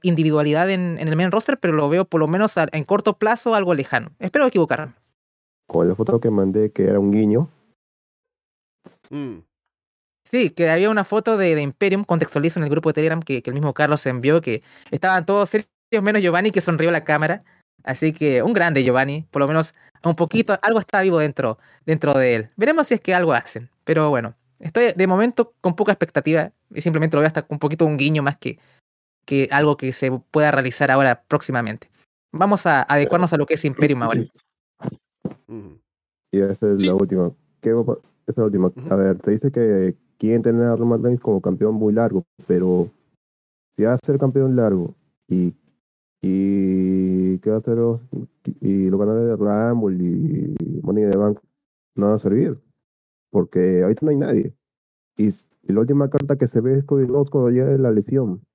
individualidad 0.03 0.69
en, 0.69 0.97
en 0.99 1.07
el 1.07 1.15
main 1.15 1.31
roster, 1.31 1.59
pero 1.59 1.73
lo 1.73 1.89
veo 1.89 2.05
por 2.05 2.19
lo 2.19 2.27
menos 2.27 2.55
en 2.57 2.83
corto 2.83 3.17
plazo 3.17 3.55
algo 3.55 3.73
lejano. 3.73 4.11
Espero 4.19 4.45
equivocarme. 4.45 4.93
Con 5.67 5.87
la 5.87 5.95
foto 5.95 6.19
que 6.19 6.29
mandé 6.29 6.71
que 6.71 6.83
era 6.83 6.99
un 6.99 7.11
guiño. 7.11 7.49
Mm. 9.09 9.39
Sí, 10.23 10.51
que 10.51 10.69
había 10.69 10.89
una 10.89 11.03
foto 11.03 11.37
de, 11.37 11.55
de 11.55 11.61
Imperium, 11.61 12.03
contextualizo 12.03 12.59
en 12.59 12.63
el 12.63 12.69
grupo 12.69 12.89
de 12.89 12.93
Telegram 12.93 13.21
que, 13.21 13.41
que 13.41 13.49
el 13.49 13.55
mismo 13.55 13.73
Carlos 13.73 14.05
envió, 14.05 14.41
que 14.41 14.61
estaban 14.91 15.25
todos 15.25 15.51
menos 16.01 16.21
Giovanni 16.21 16.51
que 16.51 16.61
sonrió 16.61 16.89
a 16.89 16.93
la 16.93 17.03
cámara. 17.03 17.41
Así 17.83 18.13
que 18.13 18.43
un 18.43 18.53
grande 18.53 18.83
Giovanni, 18.83 19.23
por 19.31 19.41
lo 19.41 19.47
menos 19.47 19.73
un 20.03 20.15
poquito, 20.15 20.57
algo 20.61 20.79
está 20.79 21.01
vivo 21.01 21.17
dentro, 21.17 21.57
dentro 21.85 22.13
de 22.13 22.35
él. 22.35 22.49
Veremos 22.55 22.87
si 22.87 22.93
es 22.93 23.01
que 23.01 23.15
algo 23.15 23.33
hacen. 23.33 23.69
Pero 23.83 24.09
bueno, 24.09 24.35
estoy 24.61 24.93
de 24.95 25.07
momento 25.07 25.53
con 25.61 25.75
poca 25.75 25.91
expectativa 25.91 26.51
y 26.73 26.81
simplemente 26.81 27.17
lo 27.17 27.21
veo 27.21 27.27
hasta 27.27 27.45
un 27.49 27.59
poquito 27.59 27.85
un 27.85 27.97
guiño 27.97 28.23
más 28.23 28.37
que, 28.37 28.59
que 29.25 29.49
algo 29.51 29.77
que 29.77 29.91
se 29.91 30.11
pueda 30.31 30.51
realizar 30.51 30.91
ahora 30.91 31.23
próximamente. 31.27 31.89
Vamos 32.31 32.65
a 32.65 32.83
adecuarnos 32.83 33.33
a 33.33 33.37
lo 33.37 33.45
que 33.45 33.55
es 33.55 33.65
Imperium 33.65 34.03
ahora. 34.03 34.21
Y 36.31 36.39
esa 36.39 36.71
es 36.71 36.85
la 36.85 36.95
última. 36.95 37.31
¿Qué 37.61 37.71
esa 37.71 37.97
es 38.27 38.37
la 38.37 38.45
última. 38.45 38.71
A 38.89 38.95
ver, 38.95 39.19
te 39.19 39.31
dice 39.31 39.51
que 39.51 39.95
quieren 40.17 40.41
tener 40.41 40.63
a 40.63 40.75
Roman 40.75 41.03
Reigns 41.03 41.19
como 41.19 41.41
campeón 41.41 41.75
muy 41.75 41.93
largo, 41.93 42.23
pero 42.47 42.87
si 43.75 43.83
va 43.83 43.93
a 43.93 43.97
ser 43.97 44.17
campeón 44.17 44.55
largo 44.55 44.95
y 45.27 45.53
y 46.21 47.39
qué 47.39 47.49
va 47.49 47.55
a 47.55 47.59
hacer 47.59 47.79
y 48.61 48.89
los 48.89 48.99
canales 48.99 49.25
de 49.25 49.35
Rumble 49.35 50.03
y 50.03 50.81
Money 50.83 51.05
de 51.05 51.17
Bank 51.17 51.39
no 51.95 52.05
van 52.05 52.15
a 52.15 52.19
servir 52.19 52.59
porque 53.31 53.81
ahorita 53.81 54.05
no 54.05 54.11
hay 54.11 54.17
nadie 54.17 54.53
y, 55.17 55.29
la 55.63 55.79
última 55.79 56.09
carta 56.09 56.37
que 56.37 56.47
se 56.47 56.59
ve 56.59 56.79
es 56.79 56.83
Cody 56.85 57.05
Rhodes 57.05 57.29
cuando 57.29 57.49
llega 57.49 57.77
la 57.77 57.91
lesión 57.91 58.45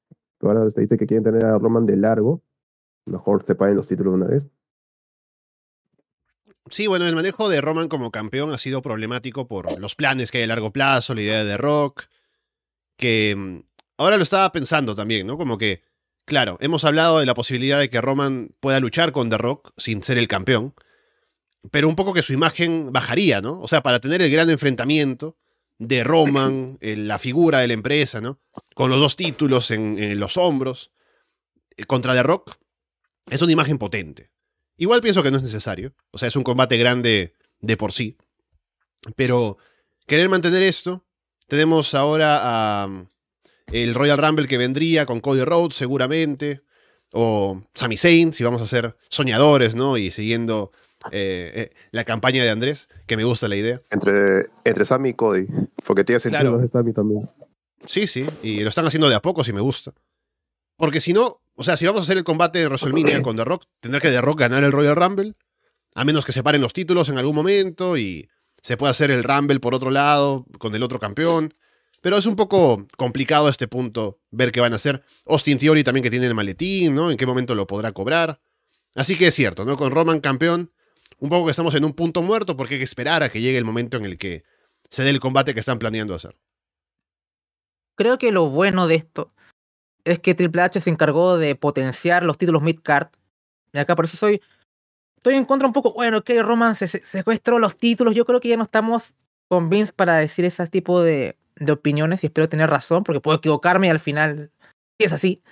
ahora 0.41 0.71
se 0.71 0.83
dice 0.83 0.97
que 0.97 1.07
quieren 1.07 1.25
tener 1.25 1.45
a 1.45 1.59
Roman 1.59 1.87
de 1.87 1.97
largo 1.97 2.43
mejor 3.07 3.45
se 3.45 3.55
paguen 3.55 3.77
los 3.77 3.89
títulos 3.89 4.13
de 4.13 4.17
una 4.17 4.27
vez 4.29 4.49
Sí, 6.69 6.89
bueno, 6.89 7.07
el 7.07 7.15
manejo 7.15 7.49
de 7.49 7.61
Roman 7.61 7.87
como 7.89 8.11
campeón 8.11 8.51
ha 8.51 8.59
sido 8.59 8.83
problemático 8.83 9.47
por 9.47 9.81
los 9.81 9.95
planes 9.95 10.33
que 10.33 10.39
hay 10.39 10.45
a 10.45 10.49
largo 10.49 10.73
plazo, 10.73 11.15
la 11.15 11.23
idea 11.23 11.45
de 11.45 11.57
Rock, 11.57 12.07
que 12.97 13.37
mm, 13.37 13.61
ahora 13.99 14.17
lo 14.17 14.25
estaba 14.25 14.51
pensando 14.51 14.97
también, 14.97 15.29
¿no? 15.29 15.39
Como 15.39 15.59
que 15.59 15.83
Claro, 16.27 16.59
hemos 16.61 16.85
hablado 16.85 17.21
de 17.21 17.27
la 17.27 17.35
posibilidad 17.35 17.79
de 17.79 17.89
que 17.89 18.01
Roman 18.01 18.51
pueda 18.59 18.81
luchar 18.81 19.13
con 19.13 19.31
The 19.31 19.39
Rock 19.39 19.73
sin 19.77 20.03
ser 20.03 20.19
el 20.19 20.27
campeón, 20.27 20.75
pero 21.71 21.89
un 21.89 21.97
poco 21.97 22.13
que 22.13 22.23
su 22.23 22.33
imagen 22.33 22.93
bajaría, 22.93 23.41
¿no? 23.41 23.61
O 23.61 23.69
sea, 23.69 23.83
para 23.83 24.01
tener 24.01 24.23
el 24.23 24.31
gran 24.31 24.51
enfrentamiento 24.51 25.37
de 25.79 26.05
Roman, 26.05 26.79
la 26.81 27.19
figura 27.19 27.61
de 27.61 27.69
la 27.69 27.75
empresa, 27.75 28.21
¿no? 28.21 28.41
Con 28.75 28.91
los 28.91 29.01
dos 29.01 29.17
títulos 29.17 29.71
en, 29.71 30.19
los 30.19 30.37
hombros, 30.37 30.91
eh, 31.77 31.85
contra 31.85 32.15
The 32.15 32.23
Rock, 32.23 32.57
es 33.29 33.43
una 33.43 33.53
imagen 33.53 33.79
potente. 33.79 34.31
Igual 34.77 35.01
pienso 35.01 35.23
que 35.23 35.31
no 35.31 35.39
es 35.39 35.43
necesario, 35.43 35.95
o 36.11 36.19
sea, 36.19 36.29
es 36.29 36.37
un 36.37 36.45
combate 36.45 36.77
grande 36.77 37.35
de 37.61 37.77
por 37.77 37.93
sí, 37.93 38.17
pero 39.17 39.57
querer 40.07 40.29
mantener 40.29 40.63
esto, 40.63 41.07
tenemos 41.49 41.95
ahora 41.95 42.41
a 42.43 43.07
el 43.73 43.95
Royal 43.95 44.19
Rumble 44.19 44.47
que 44.47 44.59
vendría 44.59 45.07
con 45.07 45.21
Cody 45.21 45.45
Rhodes 45.45 45.77
seguramente, 45.77 46.63
o 47.13 47.63
Sami 47.75 47.97
Zayn, 47.97 48.33
si 48.33 48.45
vamos 48.45 48.63
a 48.63 48.67
ser 48.67 48.97
soñadores, 49.09 49.75
¿no? 49.75 49.97
Y 49.97 50.11
siguiendo 50.11 50.73
eh, 51.13 51.53
eh, 51.55 51.71
la 51.91 52.05
campaña 52.05 52.43
de 52.43 52.51
Andrés, 52.51 52.89
que 53.07 53.17
me 53.17 53.25
gusta 53.25 53.49
la 53.49 53.57
idea. 53.57 53.81
Entre, 53.91 54.47
entre 54.65 54.85
Sami 54.85 55.11
y 55.11 55.15
Cody, 55.15 55.47
porque 55.85 56.05
tiene 56.05 56.21
sentido 56.21 56.59
de 56.59 56.69
Sami 56.69 56.93
también. 56.93 57.29
Sí, 57.87 58.07
sí, 58.07 58.27
y 58.43 58.61
lo 58.61 58.69
están 58.69 58.87
haciendo 58.87 59.09
de 59.09 59.15
a 59.15 59.23
poco, 59.23 59.45
si 59.45 59.53
me 59.53 59.61
gusta. 59.61 59.93
Porque 60.77 61.01
si 61.01 61.13
no, 61.13 61.41
o 61.55 61.63
sea, 61.63 61.77
si 61.77 61.87
vamos 61.87 62.01
a 62.01 62.03
hacer 62.05 62.19
el 62.19 62.25
combate 62.25 62.59
de 62.59 62.67
WrestleMania 62.67 63.23
con 63.23 63.37
The 63.37 63.45
Rock, 63.45 63.65
tendrá 63.81 64.01
que 64.01 64.11
The 64.11 64.21
Rock 64.21 64.41
ganar 64.41 64.65
el 64.65 64.73
Royal 64.73 64.97
Rumble, 64.97 65.35
a 65.95 66.05
menos 66.05 66.27
que 66.27 66.33
se 66.33 66.43
paren 66.43 66.61
los 66.61 66.73
títulos 66.73 67.09
en 67.09 67.19
algún 67.19 67.35
momento 67.35 67.97
y 67.97 68.29
se 68.61 68.77
pueda 68.77 68.91
hacer 68.91 69.11
el 69.11 69.25
Rumble 69.25 69.61
por 69.61 69.75
otro 69.75 69.91
lado 69.91 70.45
con 70.59 70.75
el 70.75 70.83
otro 70.83 70.99
campeón. 70.99 71.55
Pero 72.03 72.19
es 72.19 72.27
un 72.27 72.37
poco 72.37 72.87
complicado 72.97 73.47
a 73.47 73.51
este 73.51 73.69
punto 73.69 74.21
ver 74.31 74.53
qué 74.53 74.61
van 74.61 74.75
a 74.75 74.77
hacer. 74.77 75.03
Austin 75.25 75.59
Theory 75.59 75.83
también 75.83 76.03
que 76.03 76.11
tiene 76.11 76.27
el 76.27 76.35
maletín, 76.35 76.95
¿no? 76.95 77.11
En 77.11 77.17
qué 77.17 77.27
momento 77.27 77.55
lo 77.55 77.67
podrá 77.67 77.93
cobrar. 77.93 78.41
Así 78.95 79.17
que 79.17 79.29
es 79.29 79.35
cierto, 79.35 79.65
¿no? 79.65 79.77
Con 79.77 79.91
Roman 79.91 80.21
campeón, 80.21 80.71
un 81.19 81.31
poco 81.31 81.47
que 81.47 81.51
estamos 81.51 81.75
en 81.75 81.85
un 81.85 81.93
punto 81.93 82.23
muerto 82.23 82.57
porque 82.57 82.75
hay 82.75 82.81
que 82.81 82.85
esperar 82.85 83.23
a 83.23 83.29
que 83.29 83.41
llegue 83.41 83.59
el 83.59 83.65
momento 83.65 83.97
en 83.97 84.05
el 84.05 84.19
que 84.19 84.45
se 84.91 85.03
dé 85.03 85.11
el 85.11 85.21
combate 85.21 85.55
que 85.55 85.61
están 85.61 85.79
planeando 85.79 86.15
hacer. 86.15 86.37
Creo 87.97 88.19
que 88.19 88.33
lo 88.33 88.49
bueno 88.51 88.87
de 88.87 88.97
esto 88.97 89.29
es 90.05 90.21
que 90.21 90.35
Triple 90.35 90.63
H 90.63 90.81
se 90.81 90.91
encargó 90.91 91.39
de 91.39 91.57
potenciar 91.57 92.23
los 92.23 92.39
títulos 92.39 92.63
mid-card. 92.63 93.09
Y 93.73 93.79
acá 93.79 93.97
por 93.97 94.05
eso 94.05 94.17
soy. 94.17 94.41
Estoy 95.17 95.35
en 95.35 95.45
contra 95.45 95.67
un 95.67 95.73
poco. 95.73 95.93
Bueno, 95.95 96.23
que 96.23 96.43
Roman 96.43 96.75
se, 96.75 96.87
secuestró 96.87 97.59
los 97.59 97.77
títulos. 97.77 98.15
Yo 98.15 98.25
creo 98.25 98.39
que 98.39 98.49
ya 98.49 98.57
no 98.57 98.63
estamos 98.63 99.15
con 99.49 99.71
Vince 99.71 99.93
para 99.93 100.17
decir 100.17 100.45
ese 100.45 100.67
tipo 100.67 101.03
de, 101.03 101.37
de 101.57 101.73
opiniones 101.73 102.23
y 102.23 102.27
espero 102.27 102.49
tener 102.49 102.71
razón 102.71 103.03
porque 103.03 103.21
puedo 103.21 103.39
equivocarme 103.39 103.89
y 103.89 103.91
al 103.91 104.01
final 104.01 104.53
es 104.99 105.13
así. 105.13 105.43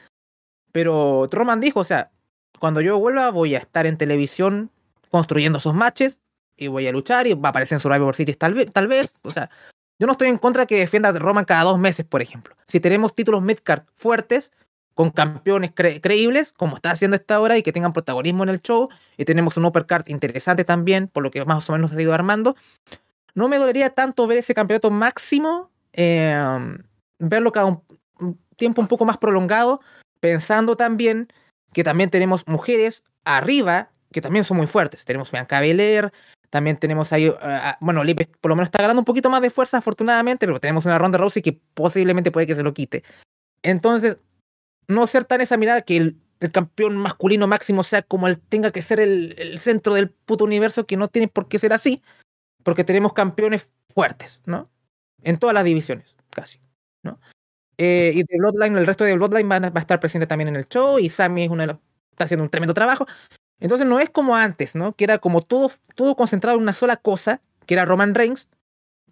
Pero 0.71 1.29
Roman 1.31 1.61
dijo, 1.61 1.81
o 1.81 1.85
sea, 1.85 2.11
cuando 2.59 2.81
yo 2.81 2.99
vuelva 2.99 3.31
voy 3.31 3.55
a 3.55 3.59
estar 3.59 3.87
en 3.87 3.99
televisión 3.99 4.71
construyendo 5.11 5.59
esos 5.59 5.75
matches 5.75 6.19
y 6.57 6.69
voy 6.69 6.87
a 6.87 6.93
luchar 6.93 7.27
y 7.27 7.35
va 7.35 7.49
a 7.49 7.51
aparecer 7.51 7.77
en 7.77 7.81
Survivor 7.81 8.15
Series 8.15 8.39
tal 8.39 8.55
vez, 8.55 8.73
tal 8.73 8.87
vez. 8.87 9.15
O 9.23 9.31
sea, 9.31 9.51
yo 9.99 10.07
no 10.07 10.13
estoy 10.13 10.29
en 10.29 10.39
contra 10.39 10.63
de 10.63 10.67
que 10.67 10.79
defienda 10.79 11.09
a 11.09 11.13
Roman 11.13 11.45
cada 11.45 11.65
dos 11.65 11.79
meses, 11.79 12.07
por 12.07 12.23
ejemplo. 12.23 12.57
Si 12.67 12.81
tenemos 12.81 13.15
títulos 13.15 13.43
midcard 13.43 13.85
fuertes, 13.97 14.53
con 14.95 15.11
campeones 15.11 15.73
creíbles, 15.75 16.53
como 16.53 16.77
está 16.77 16.93
haciendo 16.93 17.17
esta 17.17 17.41
hora, 17.41 17.59
y 17.59 17.63
que 17.63 17.73
tengan 17.73 17.93
protagonismo 17.93 18.45
en 18.45 18.49
el 18.49 18.63
show, 18.63 18.89
y 19.17 19.25
tenemos 19.25 19.57
un 19.57 19.65
uppercard 19.65 20.09
interesante 20.09 20.65
también, 20.65 21.09
por 21.09 21.25
lo 21.25 21.33
que 21.33 21.45
más 21.45 21.69
o 21.69 21.73
menos 21.73 21.93
ha 21.93 22.01
ido 22.01 22.15
armando, 22.15 22.55
no 23.35 23.49
me 23.49 23.59
dolería 23.59 23.91
tanto 23.91 24.25
ver 24.29 24.39
ese 24.39 24.55
campeonato 24.55 24.93
máximo 24.93 25.73
Em, 25.97 26.79
verlo 27.21 27.53
cada 27.53 27.67
un, 27.67 28.39
tiempo 28.57 28.81
un 28.81 28.89
poco 28.89 29.05
más 29.05 29.17
prolongado, 29.19 29.81
pensando 30.21 30.77
también 30.77 31.29
que 31.73 31.85
también 31.85 32.11
tenemos 32.11 32.47
mujeres 32.47 33.05
arriba 33.25 33.91
que 34.15 34.21
también 34.21 34.45
son 34.45 34.57
muy 34.57 34.69
fuertes. 34.69 35.05
Tenemos 35.05 35.33
Bianca 35.33 35.61
Belair, 35.61 36.13
también 36.49 36.77
tenemos 36.77 37.13
ahí, 37.13 37.29
uh, 37.29 37.37
bueno, 37.81 38.05
Lipe 38.05 38.29
por 38.41 38.51
lo 38.51 38.55
menos 38.55 38.69
está 38.69 38.81
ganando 38.81 39.01
un 39.01 39.05
poquito 39.05 39.29
más 39.29 39.43
de 39.43 39.51
fuerza 39.51 39.79
afortunadamente, 39.79 40.47
pero 40.47 40.61
tenemos 40.61 40.85
una 40.85 40.99
Ronda 40.99 41.19
Rousey 41.19 41.43
que 41.43 41.59
posiblemente 41.75 42.31
puede 42.31 42.47
que 42.47 42.55
se 42.55 42.63
lo 42.63 42.73
quite. 42.73 43.03
Entonces, 43.65 44.19
no 44.87 45.09
ser 45.09 45.25
tan 45.25 45.41
esa 45.41 45.57
mirada 45.57 45.81
que 45.81 45.97
el, 45.97 46.21
campeón 46.53 46.97
masculino 46.97 47.49
máximo 47.49 47.83
sea 47.83 48.03
como 48.03 48.29
él 48.29 48.39
tenga 48.39 48.71
que 48.71 48.83
ser 48.83 49.01
el, 49.01 49.59
centro 49.59 49.95
del 49.95 50.11
puto 50.11 50.45
universo, 50.45 50.87
que 50.87 50.97
no 50.97 51.09
tiene 51.09 51.27
por 51.27 51.49
qué 51.49 51.59
ser 51.59 51.73
así, 51.73 52.01
porque 52.63 52.85
tenemos 52.85 53.15
campeones 53.15 53.73
fuertes, 53.89 54.43
¿no? 54.45 54.71
En 55.23 55.39
todas 55.39 55.55
las 55.55 55.65
divisiones, 55.65 56.17
casi, 56.31 56.61
¿no? 57.03 57.19
Eh, 57.79 58.13
y 58.15 58.23
de 58.23 58.39
Bloodline, 58.39 58.77
el 58.77 58.87
resto 58.87 59.05
de 59.05 59.15
Bloodline 59.15 59.51
va, 59.51 59.57
a 59.57 59.81
estar 59.81 59.99
presente 59.99 60.27
también 60.27 60.49
en 60.49 60.57
el 60.57 60.69
show, 60.69 60.99
y 60.99 61.09
Sammy 61.09 61.45
es 61.45 61.51
los, 61.51 61.79
está 62.13 62.25
haciendo 62.25 62.45
un 62.45 62.51
tremendo 62.51 62.75
trabajo. 62.75 63.07
Entonces 63.61 63.87
no 63.87 64.01
es 64.01 64.11
como 64.11 64.37
antes, 64.37 64.75
¿no? 64.75 64.95
Que 64.95 65.05
era 65.05 65.19
como 65.19 65.43
todo, 65.43 65.71
todo 65.95 66.17
concentrado 66.17 66.57
en 66.57 66.63
una 66.63 66.73
sola 66.73 66.97
cosa, 66.97 67.41
que 67.67 67.75
era 67.75 67.85
Roman 67.85 68.15
Reigns. 68.15 68.49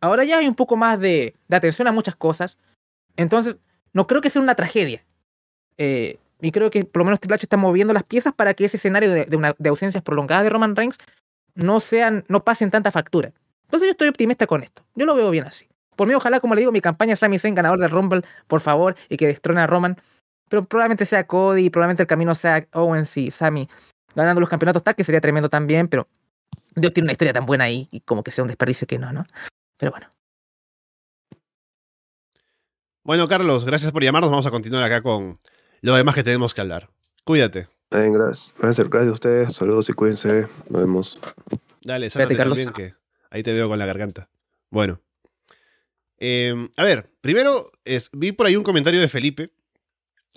Ahora 0.01 0.25
ya 0.25 0.39
hay 0.39 0.49
un 0.49 0.55
poco 0.55 0.77
más 0.77 0.99
de, 1.01 1.35
de 1.49 1.57
atención 1.57 1.89
a 1.89 1.93
muchas 1.93 2.17
cosas. 2.17 2.59
Entonces, 3.17 3.57
no 3.93 4.07
creo 4.07 4.21
que 4.21 4.31
sea 4.31 4.43
una 4.43 4.55
tragedia. 4.55 5.05
Eh, 5.79 6.19
y 6.41 6.51
creo 6.51 6.71
que 6.71 6.85
por 6.85 7.01
lo 7.01 7.05
menos 7.05 7.21
Triple 7.21 7.37
H 7.37 7.45
está 7.45 7.57
moviendo 7.57 7.93
las 7.93 8.03
piezas 8.03 8.35
para 8.35 8.53
que 8.55 8.65
ese 8.65 8.77
escenario 8.77 9.11
de, 9.11 9.27
de, 9.27 9.37
una, 9.37 9.55
de 9.59 9.69
ausencias 9.69 10.03
prolongadas 10.03 10.43
de 10.43 10.51
Roman 10.51 10.75
Reigns 10.75 10.99
no 11.55 11.81
sean, 11.81 12.25
no 12.29 12.45
pasen 12.45 12.71
tanta 12.71 12.91
factura. 12.91 13.33
Entonces 13.65 13.87
yo 13.87 13.93
estoy 13.93 14.09
optimista 14.09 14.47
con 14.47 14.63
esto. 14.63 14.83
Yo 14.95 15.07
lo 15.07 15.15
veo 15.15 15.31
bien 15.31 15.45
así. 15.45 15.69
Por 15.97 16.09
mí, 16.09 16.15
ojalá, 16.15 16.41
como 16.41 16.55
le 16.55 16.63
digo, 16.63 16.73
mi 16.73 16.81
campaña 16.81 17.17
Sami 17.17 17.39
Zayn, 17.39 17.55
ganador 17.55 17.79
del 17.79 17.91
Rumble, 17.91 18.23
por 18.49 18.61
favor, 18.61 18.97
y 19.09 19.17
que 19.17 19.27
destrone 19.27 19.61
a 19.61 19.67
Roman. 19.67 19.97
Pero 20.49 20.65
probablemente 20.65 21.07
sea 21.07 21.27
Cody, 21.27 21.71
probablemente 21.71 22.03
el 22.03 22.07
camino 22.07 22.35
sea 22.35 22.67
Owens 22.73 23.17
y 23.17 23.31
Sami 23.31 23.69
ganando 24.15 24.41
los 24.41 24.49
campeonatos 24.49 24.83
tag, 24.83 24.97
que 24.97 25.05
sería 25.05 25.21
tremendo 25.21 25.49
también, 25.49 25.89
pero 25.89 26.09
Dios 26.75 26.93
tiene 26.93 27.07
una 27.07 27.13
historia 27.13 27.33
tan 27.33 27.47
buena 27.47 27.65
ahí 27.65 27.89
y 27.91 28.01
como 28.01 28.23
que 28.23 28.31
sea 28.31 28.43
un 28.43 28.49
desperdicio 28.49 28.87
que 28.87 28.99
no, 28.99 29.13
¿no? 29.13 29.27
Pero 29.77 29.93
bueno. 29.93 30.11
Bueno, 33.05 33.29
Carlos, 33.29 33.65
gracias 33.65 33.91
por 33.91 34.03
llamarnos. 34.05 34.31
Vamos 34.31 34.47
a 34.47 34.51
continuar 34.51 34.85
acá 34.85 35.03
con 35.03 35.39
lo 35.81 35.97
demás 35.97 36.15
que 36.15 36.23
tenemos 36.23 36.55
que 36.55 36.61
hablar. 36.61 36.89
Cuídate. 37.25 37.69
Bien, 37.91 38.13
gracias. 38.13 38.55
Gracias 38.59 39.09
a 39.09 39.13
ustedes. 39.13 39.55
Saludos 39.55 39.89
y 39.89 39.93
cuídense. 39.93 40.49
Nos 40.69 40.83
vemos. 40.83 41.19
Dale, 41.83 42.09
sánate 42.11 42.37
Carlos. 42.37 42.59
También, 42.59 42.73
que 42.73 42.95
ahí 43.31 43.43
te 43.43 43.53
veo 43.53 43.69
con 43.69 43.79
la 43.79 43.87
garganta. 43.87 44.29
Bueno. 44.71 45.01
Eh, 46.19 46.55
a 46.77 46.85
ver, 46.85 47.11
primero 47.21 47.73
es, 47.85 48.09
vi 48.13 48.31
por 48.31 48.47
ahí 48.47 48.55
un 48.55 48.63
comentario 48.63 49.01
de 49.01 49.09
Felipe 49.09 49.51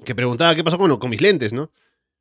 que 0.04 0.16
preguntaba 0.16 0.56
qué 0.56 0.64
pasó 0.64 0.80
con, 0.80 0.98
con 0.98 1.10
mis 1.12 1.22
lentes, 1.22 1.54
¿no? 1.54 1.72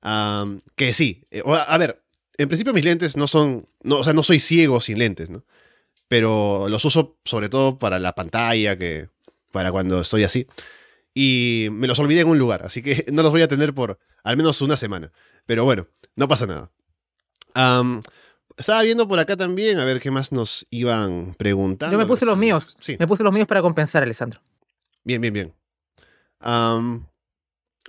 Um, 0.04 0.60
que 0.76 0.92
sí. 0.92 1.24
Eh, 1.30 1.42
a 1.44 1.78
ver, 1.78 2.02
en 2.36 2.48
principio 2.48 2.72
mis 2.72 2.84
lentes 2.84 3.16
no 3.16 3.26
son. 3.26 3.66
No, 3.82 3.98
o 3.98 4.04
sea, 4.04 4.12
no 4.12 4.22
soy 4.22 4.38
ciego 4.38 4.80
sin 4.80 4.98
lentes, 4.98 5.30
¿no? 5.30 5.44
Pero 6.08 6.68
los 6.68 6.84
uso 6.84 7.16
sobre 7.24 7.48
todo 7.48 7.78
para 7.78 7.98
la 7.98 8.14
pantalla, 8.14 8.76
que. 8.78 9.08
Para 9.52 9.72
cuando 9.72 10.00
estoy 10.00 10.24
así. 10.24 10.46
Y 11.14 11.68
me 11.70 11.86
los 11.86 11.98
olvidé 12.00 12.22
en 12.22 12.28
un 12.28 12.38
lugar, 12.38 12.62
así 12.64 12.82
que 12.82 13.06
no 13.12 13.22
los 13.22 13.30
voy 13.30 13.42
a 13.42 13.48
tener 13.48 13.72
por 13.72 13.98
al 14.24 14.36
menos 14.36 14.60
una 14.60 14.76
semana. 14.76 15.12
Pero 15.46 15.64
bueno, 15.64 15.86
no 16.16 16.28
pasa 16.28 16.46
nada. 16.46 16.70
Um, 17.54 18.00
estaba 18.56 18.82
viendo 18.82 19.06
por 19.06 19.18
acá 19.18 19.36
también 19.36 19.78
a 19.78 19.84
ver 19.84 20.00
qué 20.00 20.10
más 20.10 20.32
nos 20.32 20.66
iban 20.70 21.34
preguntando. 21.34 21.92
Yo 21.92 21.98
me 21.98 22.06
puse 22.06 22.26
los 22.26 22.36
míos. 22.36 22.76
Sí. 22.80 22.96
Me 22.98 23.06
puse 23.06 23.22
los 23.22 23.32
míos 23.32 23.46
para 23.46 23.62
compensar, 23.62 24.02
Alessandro. 24.02 24.40
Bien, 25.04 25.20
bien, 25.20 25.32
bien. 25.32 25.54
Um, 26.44 27.04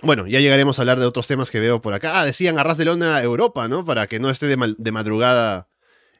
bueno, 0.02 0.26
ya 0.26 0.40
llegaremos 0.40 0.78
a 0.78 0.82
hablar 0.82 0.98
de 0.98 1.06
otros 1.06 1.26
temas 1.26 1.50
que 1.50 1.60
veo 1.60 1.80
por 1.80 1.94
acá. 1.94 2.20
Ah, 2.20 2.24
decían 2.24 2.58
Arras 2.58 2.76
de 2.76 2.84
Lona 2.84 3.22
Europa, 3.22 3.66
¿no? 3.68 3.84
Para 3.84 4.06
que 4.06 4.20
no 4.20 4.28
esté 4.28 4.46
de, 4.46 4.92
madrugada 4.92 5.68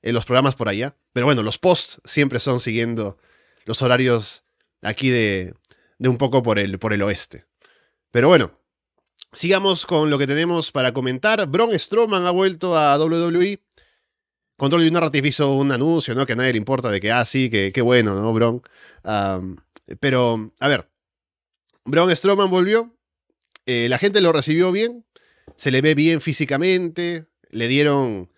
en 0.03 0.15
los 0.15 0.25
programas 0.25 0.55
por 0.57 0.69
allá. 0.69 0.97
Pero 1.13 1.27
bueno, 1.27 1.43
los 1.43 1.59
posts 1.59 2.01
siempre 2.05 2.41
son 2.41 2.61
siguiendo 2.61 3.19
los 3.65 3.83
horarios 3.83 4.45
aquí 4.81 5.11
de, 5.11 5.55
un 5.99 6.17
poco 6.17 6.43
por 6.43 6.59
el, 6.59 6.79
por 6.79 6.95
el 6.95 7.03
oeste. 7.03 7.45
Pero 8.11 8.29
bueno, 8.29 8.59
sigamos 9.33 9.85
con 9.85 10.09
lo 10.09 10.19
que 10.19 10.27
tenemos 10.27 10.73
para 10.73 10.93
comentar. 10.93 11.47
Braun 11.47 11.79
Strowman 11.79 12.25
ha 12.25 12.31
vuelto 12.31 12.79
a 12.79 12.97
WWE. 12.99 13.63
Control 14.57 14.85
de 14.85 14.91
Narrative 14.91 15.29
hizo 15.29 15.53
un 15.53 15.71
anuncio, 15.71 16.15
¿no? 16.15 16.25
Que 16.25 16.33
a 16.33 16.37
nadie 16.37 16.53
le 16.53 16.59
importa 16.59 16.91
de 16.91 16.99
que, 16.99 17.13
ah, 17.13 17.27
sí, 17.27 17.51
que 17.51 17.83
bueno, 17.83 18.15
¿no? 18.15 18.63
Um, 19.05 19.57
pero, 20.01 20.51
a 20.61 20.69
ver, 20.69 20.89
Braun 21.85 22.15
Strowman 22.17 22.51
volvió. 22.51 22.96
Eh, 23.67 23.89
la 23.89 23.99
gente 23.99 24.21
lo 24.21 24.33
recibió 24.33 24.73
bien, 24.73 25.05
se 25.57 25.71
le 25.71 25.83
ve 25.83 25.95
bien 25.95 26.21
físicamente, 26.21 27.27
le 27.51 27.69
dieron 27.69 28.31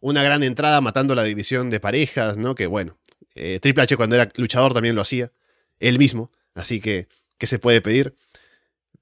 una 0.00 0.22
gran 0.24 0.42
entrada 0.42 0.80
matando 0.80 1.14
la 1.14 1.22
división 1.22 1.70
de 1.70 1.80
parejas, 1.80 2.36
¿no? 2.36 2.54
Que 2.56 2.66
bueno, 2.66 2.98
eh, 3.34 3.60
Triple 3.60 3.84
H 3.84 3.96
cuando 3.96 4.16
era 4.16 4.28
luchador 4.36 4.74
también 4.74 4.96
lo 4.96 5.02
hacía, 5.02 5.32
él 5.78 5.98
mismo, 5.98 6.32
así 6.54 6.80
que, 6.80 7.08
¿qué 7.38 7.46
se 7.46 7.60
puede 7.60 7.80
pedir? 7.80 8.14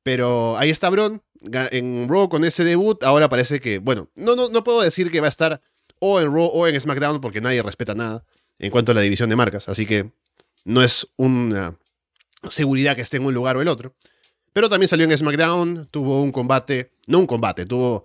Pero 0.02 0.58
ahí 0.58 0.70
está 0.70 0.90
Bron, 0.90 1.22
en 1.42 2.08
Raw 2.08 2.28
con 2.28 2.44
ese 2.44 2.64
debut, 2.64 3.02
ahora 3.02 3.30
parece 3.30 3.60
que, 3.60 3.78
bueno, 3.78 4.10
no, 4.16 4.36
no, 4.36 4.50
no 4.50 4.62
puedo 4.62 4.82
decir 4.82 5.10
que 5.10 5.20
va 5.20 5.26
a 5.26 5.30
estar 5.30 5.62
o 5.98 6.20
en 6.20 6.32
Raw 6.32 6.50
o 6.52 6.66
en 6.66 6.78
SmackDown 6.78 7.20
porque 7.20 7.40
nadie 7.40 7.62
respeta 7.62 7.94
nada 7.94 8.24
en 8.58 8.70
cuanto 8.70 8.92
a 8.92 8.94
la 8.94 9.00
división 9.00 9.30
de 9.30 9.36
marcas, 9.36 9.68
así 9.70 9.86
que 9.86 10.12
no 10.64 10.82
es 10.82 11.08
una 11.16 11.78
seguridad 12.50 12.96
que 12.96 13.02
esté 13.02 13.16
en 13.16 13.24
un 13.24 13.34
lugar 13.34 13.56
o 13.56 13.62
el 13.62 13.68
otro. 13.68 13.94
Pero 14.52 14.68
también 14.68 14.88
salió 14.88 15.04
en 15.06 15.16
SmackDown, 15.16 15.88
tuvo 15.90 16.22
un 16.22 16.32
combate, 16.32 16.92
no 17.06 17.18
un 17.18 17.26
combate, 17.26 17.66
tuvo 17.66 18.04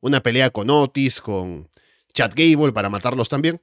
una 0.00 0.22
pelea 0.22 0.50
con 0.50 0.68
Otis, 0.70 1.20
con 1.20 1.68
Chad 2.12 2.32
Gable 2.34 2.72
para 2.72 2.90
matarlos 2.90 3.28
también. 3.28 3.60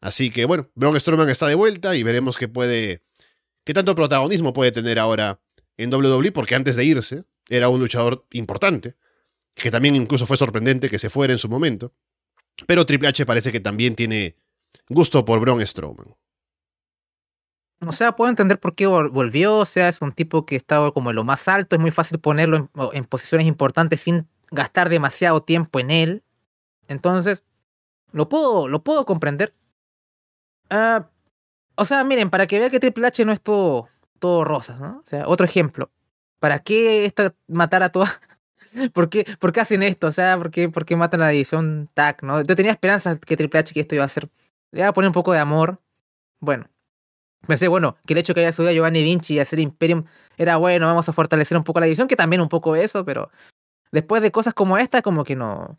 Así 0.00 0.30
que 0.30 0.44
bueno, 0.44 0.70
Braun 0.74 0.98
Strowman 0.98 1.28
está 1.28 1.46
de 1.46 1.54
vuelta 1.56 1.96
y 1.96 2.02
veremos 2.02 2.36
qué 2.36 2.48
puede, 2.48 3.02
qué 3.64 3.74
tanto 3.74 3.94
protagonismo 3.94 4.52
puede 4.52 4.70
tener 4.70 4.98
ahora 4.98 5.40
en 5.76 5.92
WWE, 5.92 6.32
porque 6.32 6.54
antes 6.54 6.76
de 6.76 6.84
irse 6.84 7.24
era 7.48 7.68
un 7.68 7.80
luchador 7.80 8.26
importante, 8.32 8.94
que 9.54 9.70
también 9.70 9.96
incluso 9.96 10.26
fue 10.26 10.36
sorprendente 10.36 10.88
que 10.88 10.98
se 10.98 11.10
fuera 11.10 11.32
en 11.32 11.38
su 11.38 11.48
momento. 11.48 11.92
Pero 12.66 12.86
Triple 12.86 13.08
H 13.08 13.26
parece 13.26 13.52
que 13.52 13.60
también 13.60 13.94
tiene 13.94 14.36
gusto 14.88 15.24
por 15.24 15.40
Braun 15.40 15.64
Strowman. 15.64 16.14
O 17.86 17.92
sea, 17.92 18.12
puedo 18.16 18.28
entender 18.28 18.58
por 18.58 18.74
qué 18.74 18.86
volvió. 18.86 19.58
O 19.58 19.64
sea, 19.64 19.88
es 19.88 20.00
un 20.02 20.12
tipo 20.12 20.44
que 20.46 20.56
estaba 20.56 20.92
como 20.92 21.10
en 21.10 21.16
lo 21.16 21.24
más 21.24 21.46
alto. 21.48 21.76
Es 21.76 21.80
muy 21.80 21.90
fácil 21.90 22.18
ponerlo 22.18 22.70
en, 22.92 23.04
posiciones 23.04 23.46
importantes 23.46 24.00
sin 24.00 24.26
gastar 24.50 24.88
demasiado 24.88 25.42
tiempo 25.42 25.78
en 25.78 25.90
él. 25.90 26.22
Entonces, 26.88 27.44
lo 28.12 28.28
puedo, 28.28 28.68
lo 28.68 28.82
puedo 28.82 29.04
comprender. 29.06 29.54
Uh, 30.70 31.04
o 31.76 31.84
sea, 31.84 32.02
miren, 32.04 32.30
para 32.30 32.46
que 32.46 32.58
vean 32.58 32.70
que 32.70 32.80
Triple 32.80 33.06
H 33.06 33.24
no 33.24 33.32
es 33.32 33.40
todo, 33.40 33.88
todo 34.18 34.44
rosas, 34.44 34.80
¿no? 34.80 34.98
O 34.98 35.06
sea, 35.06 35.28
otro 35.28 35.46
ejemplo. 35.46 35.90
¿Para 36.40 36.60
qué 36.60 37.04
esta, 37.04 37.34
matar 37.46 37.82
a 37.82 37.90
todas? 37.90 38.20
¿Por 38.92 39.08
qué, 39.08 39.24
¿Por 39.38 39.52
qué 39.52 39.60
hacen 39.60 39.82
esto? 39.82 40.08
O 40.08 40.10
sea, 40.10 40.36
¿por 40.36 40.50
qué, 40.50 40.68
¿por 40.68 40.84
qué 40.84 40.96
matan 40.96 41.20
a 41.22 41.26
la 41.26 41.30
división 41.30 41.88
TAC, 41.94 42.22
no? 42.22 42.42
Yo 42.42 42.56
tenía 42.56 42.72
esperanza 42.72 43.18
que 43.18 43.36
Triple 43.36 43.60
H 43.60 43.74
que 43.74 43.80
esto 43.80 43.94
iba 43.94 44.04
a 44.04 44.08
ser. 44.08 44.28
Le 44.72 44.80
iba 44.80 44.88
a 44.88 44.92
poner 44.92 45.08
un 45.08 45.14
poco 45.14 45.32
de 45.32 45.38
amor. 45.38 45.80
Bueno, 46.40 46.68
Pensé, 47.46 47.68
bueno, 47.68 47.96
que 48.06 48.14
el 48.14 48.18
hecho 48.18 48.34
que 48.34 48.40
haya 48.40 48.52
subido 48.52 48.70
a 48.70 48.74
Giovanni 48.74 49.02
Vinci 49.02 49.34
y 49.34 49.38
hacer 49.38 49.58
Imperium 49.60 50.04
era 50.36 50.56
bueno, 50.56 50.86
vamos 50.86 51.08
a 51.08 51.12
fortalecer 51.12 51.56
un 51.56 51.64
poco 51.64 51.80
la 51.80 51.86
edición, 51.86 52.08
que 52.08 52.16
también 52.16 52.42
un 52.42 52.48
poco 52.48 52.76
eso, 52.76 53.04
pero 53.04 53.30
después 53.92 54.22
de 54.22 54.32
cosas 54.32 54.54
como 54.54 54.78
esta, 54.78 55.02
como 55.02 55.24
que 55.24 55.36
no. 55.36 55.78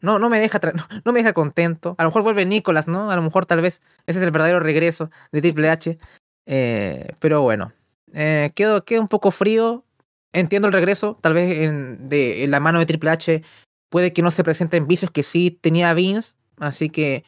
No, 0.00 0.18
no 0.18 0.28
me 0.28 0.38
deja 0.38 0.60
no, 0.74 0.86
no, 1.04 1.12
me 1.12 1.20
deja 1.20 1.32
contento. 1.32 1.94
A 1.98 2.02
lo 2.02 2.10
mejor 2.10 2.22
vuelve 2.22 2.44
Nicolás, 2.44 2.88
¿no? 2.88 3.10
A 3.10 3.16
lo 3.16 3.22
mejor 3.22 3.46
tal 3.46 3.60
vez 3.60 3.80
ese 4.06 4.18
es 4.20 4.24
el 4.24 4.30
verdadero 4.30 4.60
regreso 4.60 5.10
de 5.32 5.40
Triple 5.40 5.70
H. 5.70 5.98
Eh, 6.46 7.14
pero 7.20 7.42
bueno. 7.42 7.72
Eh, 8.12 8.52
quedo, 8.54 8.84
quedo 8.84 9.00
un 9.00 9.08
poco 9.08 9.30
frío. 9.30 9.84
Entiendo 10.32 10.68
el 10.68 10.74
regreso. 10.74 11.18
Tal 11.22 11.32
vez 11.32 11.58
en, 11.58 12.08
de, 12.08 12.44
en 12.44 12.50
la 12.50 12.60
mano 12.60 12.80
de 12.80 12.86
Triple 12.86 13.10
H 13.10 13.42
puede 13.88 14.12
que 14.12 14.22
no 14.22 14.30
se 14.30 14.44
presenten 14.44 14.86
vicios 14.86 15.10
que 15.10 15.22
sí 15.22 15.50
tenía 15.50 15.94
Vince. 15.94 16.34
Así 16.58 16.90
que 16.90 17.24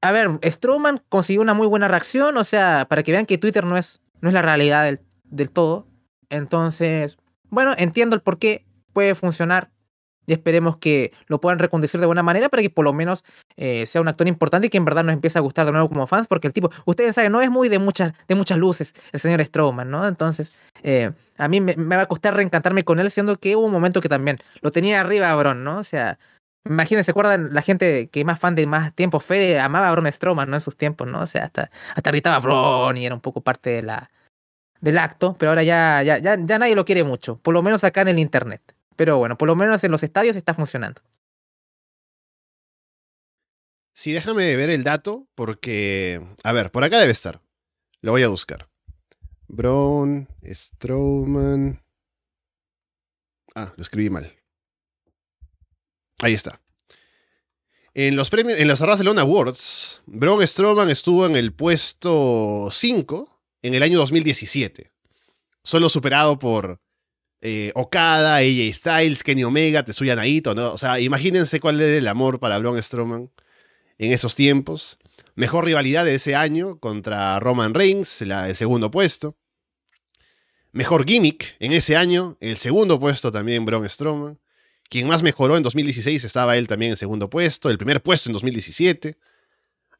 a 0.00 0.12
ver, 0.12 0.38
Strowman 0.44 1.02
consiguió 1.08 1.42
una 1.42 1.54
muy 1.54 1.66
buena 1.66 1.88
reacción, 1.88 2.36
o 2.36 2.44
sea, 2.44 2.86
para 2.88 3.02
que 3.02 3.12
vean 3.12 3.26
que 3.26 3.38
Twitter 3.38 3.64
no 3.64 3.76
es, 3.76 4.00
no 4.20 4.28
es 4.28 4.34
la 4.34 4.42
realidad 4.42 4.84
del, 4.84 5.00
del 5.24 5.50
todo. 5.50 5.86
Entonces, 6.30 7.18
bueno, 7.50 7.74
entiendo 7.78 8.16
el 8.16 8.22
por 8.22 8.38
qué 8.38 8.64
puede 8.92 9.14
funcionar 9.14 9.70
y 10.28 10.34
esperemos 10.34 10.76
que 10.76 11.10
lo 11.26 11.40
puedan 11.40 11.58
reconducir 11.58 12.00
de 12.00 12.06
buena 12.06 12.22
manera 12.22 12.50
para 12.50 12.62
que 12.62 12.68
por 12.68 12.84
lo 12.84 12.92
menos 12.92 13.24
eh, 13.56 13.86
sea 13.86 14.02
un 14.02 14.08
actor 14.08 14.28
importante 14.28 14.66
y 14.66 14.70
que 14.70 14.76
en 14.76 14.84
verdad 14.84 15.02
nos 15.02 15.14
empiece 15.14 15.38
a 15.38 15.40
gustar 15.40 15.64
de 15.64 15.72
nuevo 15.72 15.88
como 15.88 16.06
fans, 16.06 16.26
porque 16.28 16.46
el 16.46 16.52
tipo, 16.52 16.70
ustedes 16.84 17.14
saben, 17.14 17.32
no 17.32 17.40
es 17.40 17.50
muy 17.50 17.70
de 17.70 17.78
muchas, 17.78 18.12
de 18.28 18.34
muchas 18.34 18.58
luces 18.58 18.94
el 19.12 19.20
señor 19.20 19.42
Strowman, 19.42 19.90
¿no? 19.90 20.06
Entonces, 20.06 20.52
eh, 20.82 21.12
a 21.38 21.48
mí 21.48 21.62
me, 21.62 21.74
me, 21.76 21.96
va 21.96 22.02
a 22.02 22.06
costar 22.06 22.34
reencantarme 22.34 22.84
con 22.84 23.00
él, 23.00 23.10
siendo 23.10 23.36
que 23.36 23.56
hubo 23.56 23.64
un 23.64 23.72
momento 23.72 24.02
que 24.02 24.10
también 24.10 24.38
lo 24.60 24.70
tenía 24.70 25.00
arriba, 25.00 25.34
Bron, 25.34 25.64
¿no? 25.64 25.78
O 25.78 25.84
sea, 25.84 26.18
Imagínense, 26.68 27.06
¿se 27.06 27.10
acuerdan 27.12 27.54
la 27.54 27.62
gente 27.62 28.08
que 28.08 28.24
más 28.24 28.38
fan 28.38 28.54
de 28.54 28.66
más 28.66 28.94
tiempo? 28.94 29.20
Fede 29.20 29.58
amaba 29.58 29.88
a 29.88 29.92
Braun 29.92 30.12
Strowman, 30.12 30.50
¿no? 30.50 30.56
En 30.56 30.60
sus 30.60 30.76
tiempos, 30.76 31.08
¿no? 31.08 31.20
O 31.22 31.26
sea, 31.26 31.44
hasta, 31.44 31.70
hasta 31.94 32.10
gritaba 32.10 32.38
Braun 32.40 32.96
y 32.98 33.06
era 33.06 33.14
un 33.14 33.20
poco 33.20 33.40
parte 33.40 33.70
de 33.70 33.82
del 34.80 34.98
acto, 34.98 35.34
pero 35.38 35.50
ahora 35.50 35.62
ya, 35.62 36.02
ya, 36.02 36.18
ya, 36.18 36.36
nadie 36.36 36.76
lo 36.76 36.84
quiere 36.84 37.02
mucho, 37.02 37.38
por 37.38 37.52
lo 37.52 37.62
menos 37.62 37.82
acá 37.84 38.02
en 38.02 38.08
el 38.08 38.18
internet. 38.18 38.74
Pero 38.96 39.18
bueno, 39.18 39.38
por 39.38 39.48
lo 39.48 39.56
menos 39.56 39.82
en 39.82 39.90
los 39.90 40.02
estadios 40.02 40.36
está 40.36 40.54
funcionando. 40.54 41.00
Sí, 43.92 44.12
déjame 44.12 44.54
ver 44.54 44.70
el 44.70 44.84
dato 44.84 45.26
porque... 45.34 46.24
A 46.44 46.52
ver, 46.52 46.70
por 46.70 46.84
acá 46.84 47.00
debe 47.00 47.12
estar. 47.12 47.40
Lo 48.00 48.12
voy 48.12 48.22
a 48.22 48.28
buscar. 48.28 48.68
Braun, 49.48 50.28
Strowman... 50.44 51.82
Ah, 53.54 53.72
lo 53.76 53.82
escribí 53.82 54.10
mal. 54.10 54.37
Ahí 56.18 56.34
está. 56.34 56.60
En 57.94 58.16
los 58.16 58.30
premios, 58.30 58.58
en 58.58 58.68
las 58.68 58.80
Barcelona 58.80 59.22
Awards, 59.22 60.02
Braun 60.06 60.46
Strowman 60.46 60.90
estuvo 60.90 61.26
en 61.26 61.36
el 61.36 61.52
puesto 61.52 62.68
5 62.70 63.40
en 63.62 63.74
el 63.74 63.82
año 63.82 63.98
2017. 63.98 64.92
Solo 65.64 65.88
superado 65.88 66.38
por 66.38 66.80
eh, 67.40 67.72
Okada, 67.74 68.36
AJ 68.36 68.72
Styles, 68.72 69.22
Kenny 69.22 69.44
Omega, 69.44 69.84
Tetsuya 69.84 70.16
Naito, 70.16 70.54
¿no? 70.54 70.72
O 70.72 70.78
sea, 70.78 71.00
imagínense 71.00 71.60
cuál 71.60 71.80
era 71.80 71.96
el 71.96 72.08
amor 72.08 72.40
para 72.40 72.58
Braun 72.58 72.82
Strowman 72.82 73.30
en 73.98 74.12
esos 74.12 74.34
tiempos. 74.34 74.98
Mejor 75.34 75.64
rivalidad 75.64 76.04
de 76.04 76.16
ese 76.16 76.34
año 76.34 76.78
contra 76.78 77.38
Roman 77.40 77.74
Reigns, 77.74 78.22
el 78.22 78.54
segundo 78.54 78.90
puesto. 78.90 79.36
Mejor 80.72 81.06
gimmick 81.06 81.56
en 81.60 81.72
ese 81.72 81.96
año, 81.96 82.36
el 82.40 82.56
segundo 82.56 83.00
puesto 83.00 83.32
también 83.32 83.64
Braun 83.64 83.88
Strowman. 83.88 84.38
Quien 84.88 85.06
más 85.06 85.22
mejoró 85.22 85.56
en 85.56 85.62
2016 85.62 86.24
estaba 86.24 86.56
él 86.56 86.66
también 86.66 86.92
en 86.92 86.96
segundo 86.96 87.28
puesto, 87.28 87.70
el 87.70 87.78
primer 87.78 88.02
puesto 88.02 88.28
en 88.28 88.32
2017. 88.32 89.16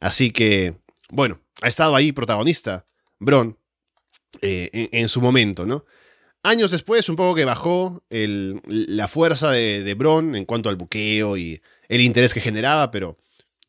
Así 0.01 0.31
que, 0.31 0.77
bueno, 1.11 1.41
ha 1.61 1.69
estado 1.69 1.95
ahí 1.95 2.13
protagonista 2.13 2.87
Braun 3.19 3.59
eh, 4.41 4.89
en, 4.93 5.09
su 5.09 5.21
momento, 5.21 5.67
¿no? 5.67 5.85
Años 6.43 6.71
después, 6.71 7.09
un 7.09 7.17
poco 7.17 7.35
que 7.35 7.45
bajó 7.45 8.03
la 8.09 9.09
fuerza 9.09 9.51
de, 9.51 9.83
de 9.83 9.95
Braun 9.95 10.37
en 10.37 10.45
cuanto 10.45 10.69
al 10.69 10.77
buqueo 10.77 11.37
y 11.37 11.61
el 11.89 12.01
interés 12.01 12.33
que 12.33 12.41
generaba, 12.41 12.91
pero 12.91 13.19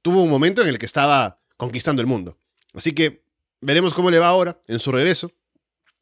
tuvo 0.02 0.22
un 0.22 0.30
momento 0.30 0.62
en 0.62 0.68
el 0.68 0.78
que 0.78 0.86
estaba 0.86 1.40
conquistando 1.58 2.02
el 2.02 2.08
mundo. 2.08 2.38
Así 2.74 2.94
que 2.94 3.24
veremos 3.62 3.94
cómo 3.94 4.12
le 4.12 4.20
va 4.20 4.28
ahora 4.28 4.60
en 4.68 4.80
su 4.80 4.92
regreso. 4.92 5.32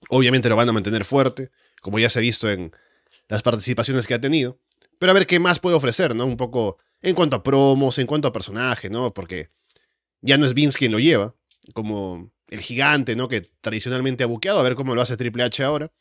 Obviamente 0.10 0.50
lo 0.50 0.56
van 0.56 0.70
a 0.70 0.74
mantener 0.74 1.06
fuerte, 1.06 1.52
como 1.82 2.00
ya 2.00 2.10
se 2.10 2.20
ha 2.20 2.22
visto 2.22 2.50
en 2.50 2.72
las 3.28 3.42
participaciones 3.42 4.06
que 4.06 4.14
ha 4.14 4.22
tenido. 4.22 4.60
Pero 5.00 5.12
a 5.12 5.16
ver 5.16 5.28
qué 5.28 5.40
más 5.40 5.60
puede 5.60 5.76
ofrecer, 5.76 6.16
¿no? 6.16 6.26
Un 6.26 6.38
poco 6.38 6.78
en 7.02 7.16
cuanto 7.16 7.36
a 7.36 7.44
promos, 7.44 7.98
en 8.00 8.08
cuanto 8.08 8.28
a 8.28 8.34
personaje, 8.34 8.90
¿no? 8.90 9.14
Porque 9.14 9.50
ya 10.22 10.38
no 10.38 10.46
es 10.46 10.54
Vince 10.54 10.78
quien 10.78 10.92
lo 10.92 11.00
lleva, 11.00 11.36
como 11.74 12.32
el 12.48 12.62
gigante, 12.62 13.16
¿no? 13.16 13.28
Que 13.28 13.42
tradicionalmente 13.42 14.24
ha 14.24 14.28
buqueado, 14.28 14.60
a 14.60 14.64
ver 14.64 14.76
cómo 14.76 14.96
lo 14.96 15.02
hace 15.02 15.18
Triple 15.18 15.44
H 15.44 15.64
ahora. 15.64 15.92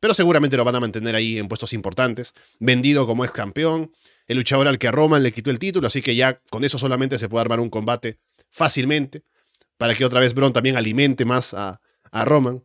Pero 0.00 0.14
seguramente 0.14 0.56
lo 0.56 0.64
van 0.64 0.74
a 0.74 0.80
mantener 0.80 1.14
ahí 1.14 1.38
en 1.38 1.46
puestos 1.46 1.72
importantes. 1.72 2.34
Vendido 2.58 3.06
como 3.06 3.24
ex 3.24 3.32
campeón. 3.32 3.92
El 4.26 4.36
luchador 4.36 4.66
al 4.66 4.78
que 4.78 4.90
Roman 4.90 5.22
le 5.22 5.32
quitó 5.32 5.50
el 5.50 5.60
título, 5.60 5.86
así 5.86 6.02
que 6.02 6.16
ya 6.16 6.40
con 6.50 6.64
eso 6.64 6.76
solamente 6.76 7.18
se 7.18 7.28
puede 7.28 7.42
armar 7.42 7.60
un 7.60 7.70
combate 7.70 8.18
fácilmente. 8.50 9.22
Para 9.76 9.94
que 9.94 10.04
otra 10.04 10.18
vez 10.18 10.34
Braun 10.34 10.52
también 10.52 10.76
alimente 10.76 11.24
más 11.24 11.54
a, 11.54 11.80
a 12.10 12.24
Roman. 12.24 12.64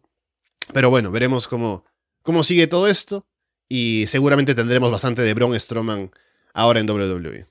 Pero 0.73 0.89
bueno, 0.89 1.11
veremos 1.11 1.47
cómo, 1.47 1.85
cómo 2.23 2.41
sigue 2.41 2.65
todo 2.65 2.87
esto. 2.87 3.27
Y 3.69 4.05
seguramente 4.07 4.55
tendremos 4.55 4.91
bastante 4.91 5.21
de 5.21 5.33
Braun 5.33 5.59
Strowman 5.59 6.11
ahora 6.53 6.79
en 6.79 6.89
WWE. 6.89 7.47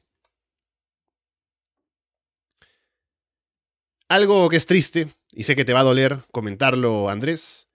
Algo 4.08 4.48
que 4.48 4.56
es 4.56 4.66
triste, 4.66 5.14
y 5.32 5.44
sé 5.44 5.56
que 5.56 5.64
te 5.64 5.72
va 5.72 5.80
a 5.80 5.84
doler 5.84 6.24
comentarlo, 6.32 7.10
Andrés, 7.10 7.68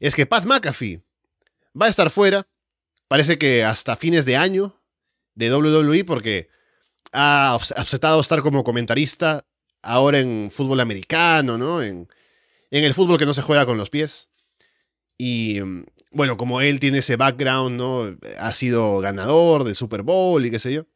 es 0.00 0.14
que 0.14 0.26
Pat 0.26 0.44
McAfee 0.44 1.02
va 1.80 1.86
a 1.86 1.88
estar 1.88 2.10
fuera, 2.10 2.46
parece 3.08 3.38
que 3.38 3.64
hasta 3.64 3.96
fines 3.96 4.24
de 4.24 4.36
año 4.36 4.82
de 5.34 5.54
WWE, 5.54 6.04
porque 6.04 6.48
ha 7.12 7.54
aceptado 7.54 8.20
estar 8.20 8.42
como 8.42 8.64
comentarista 8.64 9.46
ahora 9.82 10.18
en 10.18 10.50
fútbol 10.50 10.80
americano, 10.80 11.56
¿no? 11.56 11.82
En, 11.82 12.08
en 12.70 12.84
el 12.84 12.94
fútbol 12.94 13.18
que 13.18 13.26
no 13.26 13.34
se 13.34 13.42
juega 13.42 13.66
con 13.66 13.78
los 13.78 13.90
pies. 13.90 14.28
Y 15.18 15.60
mm, 15.60 15.84
bueno, 16.10 16.36
como 16.36 16.60
él 16.60 16.80
tiene 16.80 16.98
ese 16.98 17.16
background, 17.16 17.76
¿no? 17.76 18.16
Ha 18.38 18.52
sido 18.52 18.98
ganador 19.00 19.64
del 19.64 19.74
Super 19.74 20.02
Bowl 20.02 20.44
y 20.44 20.50
qué 20.50 20.58
sé 20.58 20.72
yo. 20.72 20.86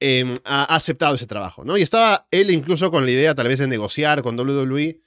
Em, 0.00 0.36
ha 0.44 0.64
aceptado 0.74 1.14
ese 1.14 1.26
trabajo, 1.26 1.64
¿no? 1.64 1.76
Y 1.76 1.82
estaba 1.82 2.26
él 2.30 2.50
incluso 2.50 2.90
con 2.90 3.04
la 3.04 3.10
idea 3.10 3.34
tal 3.34 3.48
vez 3.48 3.58
de 3.58 3.68
negociar 3.68 4.22
con 4.22 4.38
WWE, 4.38 5.02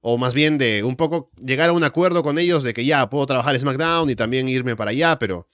o 0.00 0.16
más 0.16 0.32
bien 0.32 0.58
de 0.58 0.84
un 0.84 0.96
poco 0.96 1.30
llegar 1.44 1.70
a 1.70 1.72
un 1.72 1.82
acuerdo 1.84 2.22
con 2.22 2.38
ellos 2.38 2.62
de 2.62 2.72
que 2.72 2.84
ya 2.84 3.10
puedo 3.10 3.26
trabajar 3.26 3.58
SmackDown 3.58 4.08
y 4.10 4.14
también 4.14 4.48
irme 4.48 4.76
para 4.76 4.92
allá, 4.92 5.18
pero 5.18 5.48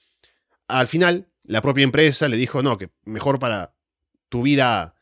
al 0.67 0.87
final 0.87 1.27
la 1.43 1.61
propia 1.61 1.83
empresa 1.83 2.29
le 2.29 2.37
dijo, 2.37 2.61
no, 2.61 2.77
que 2.77 2.89
mejor 3.03 3.39
para 3.39 3.75
tu 4.29 4.43
vida 4.43 4.95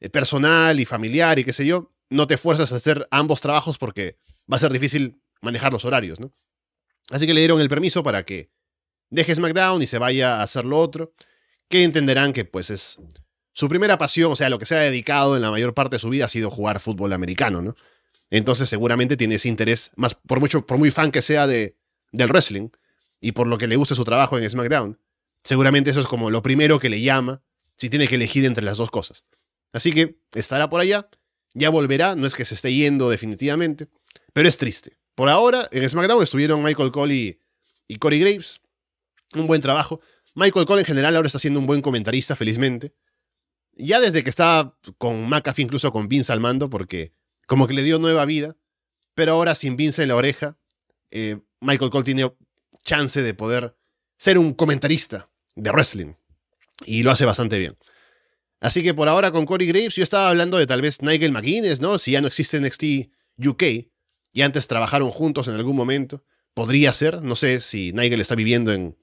eh, 0.00 0.10
personal 0.10 0.80
y 0.80 0.84
familiar 0.84 1.38
y 1.38 1.44
qué 1.44 1.52
sé 1.52 1.64
yo, 1.64 1.88
no 2.10 2.26
te 2.26 2.36
fuerzas 2.36 2.72
a 2.72 2.76
hacer 2.76 3.06
ambos 3.10 3.40
trabajos 3.40 3.78
porque 3.78 4.18
va 4.50 4.56
a 4.56 4.60
ser 4.60 4.72
difícil 4.72 5.20
manejar 5.40 5.72
los 5.72 5.84
horarios, 5.84 6.18
¿no? 6.18 6.32
Así 7.10 7.26
que 7.26 7.34
le 7.34 7.40
dieron 7.40 7.60
el 7.60 7.68
permiso 7.68 8.02
para 8.02 8.24
que 8.24 8.50
deje 9.10 9.34
SmackDown 9.34 9.82
y 9.82 9.86
se 9.86 9.98
vaya 9.98 10.40
a 10.40 10.42
hacer 10.42 10.64
lo 10.64 10.78
otro, 10.78 11.14
que 11.68 11.84
entenderán 11.84 12.32
que 12.32 12.44
pues 12.44 12.70
es 12.70 12.98
su 13.52 13.68
primera 13.68 13.98
pasión, 13.98 14.32
o 14.32 14.36
sea, 14.36 14.50
lo 14.50 14.58
que 14.58 14.66
se 14.66 14.76
ha 14.76 14.80
dedicado 14.80 15.36
en 15.36 15.42
la 15.42 15.50
mayor 15.50 15.74
parte 15.74 15.96
de 15.96 16.00
su 16.00 16.08
vida 16.08 16.26
ha 16.26 16.28
sido 16.28 16.50
jugar 16.50 16.80
fútbol 16.80 17.12
americano, 17.12 17.62
¿no? 17.62 17.74
Entonces 18.30 18.68
seguramente 18.68 19.16
tiene 19.16 19.36
ese 19.36 19.48
interés, 19.48 19.90
más 19.96 20.14
por 20.14 20.38
mucho, 20.40 20.66
por 20.66 20.78
muy 20.78 20.90
fan 20.90 21.10
que 21.10 21.22
sea 21.22 21.46
de, 21.46 21.76
del 22.12 22.28
wrestling 22.28 22.68
y 23.20 23.32
por 23.32 23.46
lo 23.46 23.58
que 23.58 23.66
le 23.66 23.76
guste 23.76 23.94
su 23.94 24.04
trabajo 24.04 24.38
en 24.38 24.48
SmackDown, 24.48 24.98
seguramente 25.42 25.90
eso 25.90 26.00
es 26.00 26.06
como 26.06 26.30
lo 26.30 26.42
primero 26.42 26.78
que 26.78 26.90
le 26.90 27.00
llama 27.00 27.42
si 27.76 27.88
tiene 27.88 28.06
que 28.06 28.16
elegir 28.16 28.44
entre 28.44 28.64
las 28.64 28.76
dos 28.76 28.90
cosas. 28.90 29.24
Así 29.72 29.92
que 29.92 30.20
estará 30.34 30.68
por 30.68 30.80
allá, 30.80 31.08
ya 31.54 31.70
volverá, 31.70 32.16
no 32.16 32.26
es 32.26 32.34
que 32.34 32.44
se 32.44 32.54
esté 32.54 32.72
yendo 32.74 33.08
definitivamente, 33.08 33.88
pero 34.32 34.48
es 34.48 34.58
triste. 34.58 34.97
Por 35.18 35.28
ahora, 35.28 35.68
en 35.72 35.88
SmackDown 35.88 36.22
estuvieron 36.22 36.62
Michael 36.62 36.92
Cole 36.92 37.40
y, 37.88 37.96
Corey 37.96 38.20
Graves. 38.20 38.60
Un 39.34 39.48
buen 39.48 39.60
trabajo. 39.60 40.00
Michael 40.36 40.64
Cole 40.64 40.82
en 40.82 40.86
general 40.86 41.16
ahora 41.16 41.26
está 41.26 41.40
siendo 41.40 41.58
un 41.58 41.66
buen 41.66 41.82
comentarista, 41.82 42.36
felizmente. 42.36 42.94
Ya 43.72 43.98
desde 43.98 44.22
que 44.22 44.30
estaba 44.30 44.78
con 44.96 45.28
McAfee, 45.28 45.64
incluso 45.64 45.90
con 45.90 46.06
Vince 46.06 46.32
al 46.32 46.38
mando, 46.38 46.70
porque 46.70 47.14
como 47.48 47.66
que 47.66 47.74
le 47.74 47.82
dio 47.82 47.98
nueva 47.98 48.24
vida. 48.26 48.54
Pero 49.14 49.32
ahora 49.32 49.56
sin 49.56 49.76
Vince 49.76 50.04
en 50.04 50.10
la 50.10 50.14
oreja, 50.14 50.56
eh, 51.10 51.40
Michael 51.58 51.90
Cole 51.90 52.04
tiene 52.04 52.32
chance 52.84 53.20
de 53.20 53.34
poder 53.34 53.76
ser 54.18 54.38
un 54.38 54.54
comentarista 54.54 55.28
de 55.56 55.72
wrestling. 55.72 56.14
Y 56.86 57.02
lo 57.02 57.10
hace 57.10 57.24
bastante 57.24 57.58
bien. 57.58 57.76
Así 58.60 58.84
que 58.84 58.94
por 58.94 59.08
ahora 59.08 59.32
con 59.32 59.46
Corey 59.46 59.66
Graves 59.66 59.96
yo 59.96 60.04
estaba 60.04 60.30
hablando 60.30 60.58
de 60.58 60.68
tal 60.68 60.80
vez 60.80 61.02
Nigel 61.02 61.32
McGuinness, 61.32 61.80
¿no? 61.80 61.98
Si 61.98 62.12
ya 62.12 62.20
no 62.20 62.28
existe 62.28 62.60
NXT 62.60 63.10
UK 63.44 63.88
y 64.32 64.42
antes 64.42 64.66
trabajaron 64.68 65.10
juntos 65.10 65.48
en 65.48 65.54
algún 65.54 65.76
momento. 65.76 66.24
Podría 66.54 66.92
ser, 66.92 67.22
no 67.22 67.36
sé 67.36 67.60
si 67.60 67.92
Nigel 67.92 68.20
está 68.20 68.34
viviendo 68.34 68.72
en, 68.72 68.96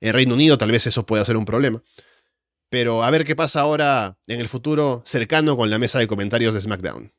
en 0.00 0.14
Reino 0.14 0.34
Unido, 0.34 0.58
tal 0.58 0.70
vez 0.70 0.86
eso 0.86 1.06
pueda 1.06 1.24
ser 1.24 1.36
un 1.36 1.44
problema. 1.44 1.82
Pero 2.70 3.02
a 3.02 3.10
ver 3.10 3.24
qué 3.24 3.36
pasa 3.36 3.60
ahora 3.60 4.16
en 4.26 4.40
el 4.40 4.48
futuro 4.48 5.02
cercano 5.04 5.56
con 5.56 5.68
la 5.68 5.78
mesa 5.78 5.98
de 5.98 6.06
comentarios 6.06 6.54
de 6.54 6.60
SmackDown. 6.60 7.12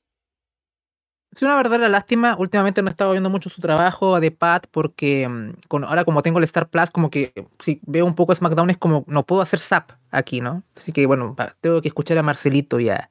Es 1.34 1.42
una 1.42 1.56
verdadera 1.56 1.90
lástima. 1.90 2.36
Últimamente 2.38 2.82
no 2.82 2.90
he 2.90 2.92
estado 2.92 3.12
viendo 3.12 3.30
mucho 3.30 3.50
su 3.50 3.60
trabajo 3.60 4.20
de 4.20 4.30
Pat 4.30 4.68
porque 4.70 5.28
mm, 5.28 5.84
ahora 5.84 6.06
como 6.06 6.22
tengo 6.22 6.38
el 6.38 6.44
Star 6.46 6.70
Plus, 6.70 6.92
como 6.92 7.10
que 7.10 7.34
si 7.60 7.80
veo 7.86 8.06
un 8.06 8.14
poco 8.14 8.36
SmackDown 8.36 8.70
es 8.70 8.78
como 8.78 9.04
no 9.08 9.26
puedo 9.26 9.42
hacer 9.42 9.60
zap 9.60 9.92
aquí, 10.12 10.42
¿no? 10.42 10.64
Así 10.76 10.92
que 10.92 11.08
bueno, 11.08 11.36
tengo 11.60 11.82
que 11.82 11.88
escuchar 11.88 12.20
a 12.20 12.24
Marcelito 12.24 12.80
y 12.80 12.90
a, 12.90 13.10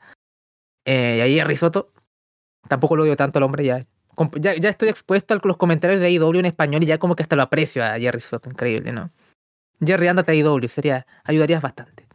eh, 0.85 1.27
y 1.29 1.41
a 1.41 1.57
Soto. 1.57 1.93
Tampoco 2.69 2.95
lo 2.95 3.03
odio 3.03 3.17
tanto 3.17 3.39
al 3.39 3.43
hombre 3.43 3.65
ya. 3.65 3.85
Ya, 4.37 4.53
estoy 4.53 4.89
expuesto 4.89 5.35
a 5.35 5.41
los 5.43 5.57
comentarios 5.57 6.01
de 6.01 6.07
AEW 6.07 6.39
en 6.39 6.47
español 6.47 6.83
y 6.83 6.87
ya 6.87 6.99
como 6.99 7.17
que 7.17 7.23
hasta 7.23 7.37
lo 7.37 7.43
aprecio 7.43 7.85
a 7.85 7.99
Jerry 7.99 8.21
Soto. 8.21 8.51
Increíble, 8.51 8.93
¿no? 8.93 9.11
Jerry, 9.85 10.09
ándate 10.09 10.33
a 10.33 10.35
AEW, 10.35 10.69
sería, 10.69 11.07
ayudarías 11.25 11.63
bastante. 11.63 12.07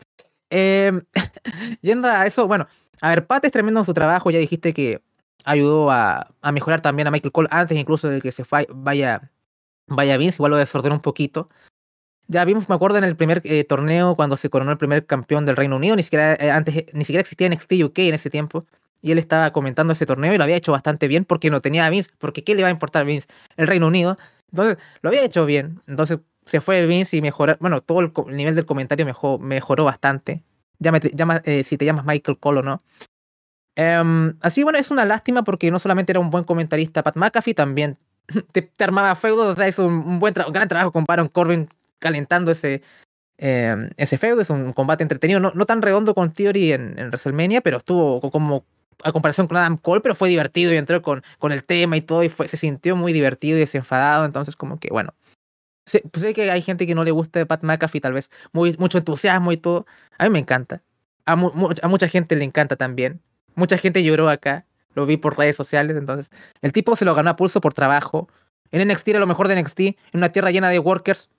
Eh, 0.49 0.91
yendo 1.81 2.07
a 2.07 2.25
eso, 2.25 2.47
bueno, 2.47 2.67
a 3.01 3.09
ver, 3.09 3.27
Pat 3.27 3.43
es 3.45 3.51
tremendo 3.51 3.79
en 3.79 3.85
su 3.85 3.93
trabajo, 3.93 4.31
ya 4.31 4.39
dijiste 4.39 4.73
que 4.73 5.01
ayudó 5.43 5.91
a, 5.91 6.27
a, 6.41 6.51
mejorar 6.51 6.81
también 6.81 7.07
a 7.07 7.11
Michael 7.11 7.31
Cole 7.31 7.49
antes 7.51 7.77
incluso 7.77 8.09
de 8.09 8.21
que 8.21 8.31
se 8.31 8.43
vaya, 8.73 9.31
vaya 9.87 10.17
Vince, 10.17 10.37
igual 10.37 10.51
lo 10.51 10.57
desordenó 10.57 10.95
un 10.95 11.01
poquito. 11.01 11.47
Ya 12.29 12.43
vimos, 12.43 12.67
me 12.67 12.75
acuerdo 12.75 12.97
en 12.97 13.05
el 13.05 13.15
primer 13.15 13.41
eh, 13.45 13.63
torneo 13.63 14.15
cuando 14.15 14.35
se 14.35 14.49
coronó 14.49 14.71
el 14.71 14.77
primer 14.77 15.05
campeón 15.05 15.45
del 15.45 15.55
Reino 15.55 15.77
Unido, 15.77 15.95
ni 15.95 16.03
siquiera 16.03 16.35
eh, 16.35 16.51
antes 16.51 16.85
ni 16.93 17.05
siquiera 17.05 17.21
existía 17.21 17.49
NXT 17.49 17.71
UK 17.85 17.99
en 17.99 18.15
ese 18.15 18.29
tiempo. 18.29 18.65
Y 19.01 19.11
él 19.11 19.19
estaba 19.19 19.51
comentando 19.51 19.93
ese 19.93 20.05
torneo 20.05 20.33
y 20.33 20.37
lo 20.37 20.43
había 20.43 20.55
hecho 20.55 20.71
bastante 20.71 21.07
bien 21.07 21.25
porque 21.25 21.49
no 21.49 21.61
tenía 21.61 21.85
a 21.85 21.89
Vince, 21.89 22.11
porque 22.17 22.43
¿qué 22.43 22.55
le 22.55 22.63
va 22.63 22.69
a 22.69 22.71
importar 22.71 23.05
Vince? 23.05 23.27
El 23.55 23.67
Reino 23.67 23.87
Unido. 23.87 24.17
Entonces, 24.51 24.77
lo 25.01 25.09
había 25.09 25.23
hecho 25.23 25.45
bien. 25.45 25.81
Entonces, 25.87 26.19
se 26.45 26.61
fue 26.61 26.85
Vince 26.87 27.17
y 27.17 27.21
mejoró, 27.21 27.57
bueno, 27.59 27.81
todo 27.81 27.99
el, 27.99 28.11
nivel 28.27 28.55
del 28.55 28.65
comentario 28.65 29.05
mejoró, 29.05 29.37
mejoró 29.39 29.83
bastante. 29.83 30.43
Llama, 30.79 30.99
llama, 30.99 31.41
eh, 31.45 31.63
si 31.63 31.77
te 31.77 31.85
llamas 31.85 32.05
Michael 32.05 32.39
Cole 32.39 32.59
o 32.59 32.63
no. 32.63 32.79
Em, 33.75 34.35
así, 34.41 34.63
bueno, 34.63 34.79
es 34.79 34.89
una 34.89 35.05
lástima 35.05 35.43
porque 35.43 35.69
no 35.69 35.77
solamente 35.77 36.11
era 36.11 36.19
un 36.19 36.31
buen 36.31 36.43
comentarista 36.43 37.03
Pat 37.03 37.15
McAfee, 37.15 37.53
también 37.53 37.97
te, 38.51 38.71
armaba 38.79 39.13
feudos, 39.15 39.53
o 39.53 39.55
sea, 39.55 39.67
hizo 39.67 39.85
un, 39.85 40.19
buen 40.19 40.33
gran 40.33 40.67
trabajo 40.67 40.91
con 40.91 41.03
Baron 41.03 41.27
Corbin 41.27 41.69
calentando 41.99 42.51
ese, 42.51 42.81
eh, 43.37 43.75
ese 43.97 44.17
feudo. 44.17 44.41
Es 44.41 44.49
un 44.49 44.73
combate 44.73 45.03
entretenido, 45.03 45.39
no, 45.39 45.51
no 45.53 45.65
tan 45.65 45.81
redondo 45.81 46.15
con 46.15 46.33
Theory 46.33 46.73
en, 46.73 46.95
WrestleMania, 46.95 47.61
pero 47.61 47.77
estuvo 47.77 48.19
como 48.31 48.65
a 49.03 49.11
comparación 49.11 49.47
con 49.47 49.57
Adam 49.57 49.77
Cole, 49.77 50.01
pero 50.01 50.15
fue 50.15 50.29
divertido 50.29 50.73
y 50.73 50.77
entró 50.77 51.01
con, 51.01 51.23
con 51.39 51.51
el 51.51 51.63
tema 51.63 51.97
y 51.97 52.01
todo, 52.01 52.23
y 52.23 52.29
fue, 52.29 52.47
se 52.47 52.57
sintió 52.57 52.95
muy 52.95 53.13
divertido 53.13 53.57
y 53.57 53.61
desenfadado, 53.61 54.25
entonces 54.25 54.55
como 54.55 54.79
que 54.79 54.89
bueno. 54.91 55.13
Sé, 55.85 56.03
pues 56.11 56.25
que 56.35 56.51
hay 56.51 56.61
gente 56.61 56.85
que 56.85 56.95
no 56.95 57.05
le 57.05 57.11
gusta 57.11 57.39
de 57.39 57.45
Pat 57.45 57.63
McAfee, 57.63 58.01
tal 58.01 58.11
vez 58.13 58.29
muy, 58.51 58.75
mucho 58.77 58.97
entusiasmo 58.97 59.53
y 59.53 59.57
todo. 59.57 59.85
A 60.17 60.25
mí 60.25 60.29
me 60.31 60.39
encanta. 60.39 60.83
A, 61.25 61.33
a 61.33 61.87
mucha 61.87 62.09
gente 62.09 62.35
le 62.35 62.43
encanta 62.43 62.75
también. 62.75 63.21
Mucha 63.55 63.77
gente 63.77 64.03
lloró 64.03 64.29
acá. 64.29 64.65
Lo 64.95 65.05
vi 65.05 65.15
por 65.15 65.37
redes 65.37 65.55
sociales. 65.55 65.95
Entonces, 65.95 66.29
el 66.61 66.73
tipo 66.73 66.97
se 66.97 67.05
lo 67.05 67.15
ganó 67.15 67.29
a 67.29 67.35
pulso 67.37 67.61
por 67.61 67.73
trabajo. 67.73 68.27
En 68.71 68.85
NXT 68.85 69.07
era 69.09 69.19
lo 69.19 69.27
mejor 69.27 69.47
de 69.47 69.61
NXT. 69.61 69.79
En 69.79 69.95
una 70.13 70.29
tierra 70.29 70.51
llena 70.51 70.69
de 70.69 70.79
workers. 70.79 71.29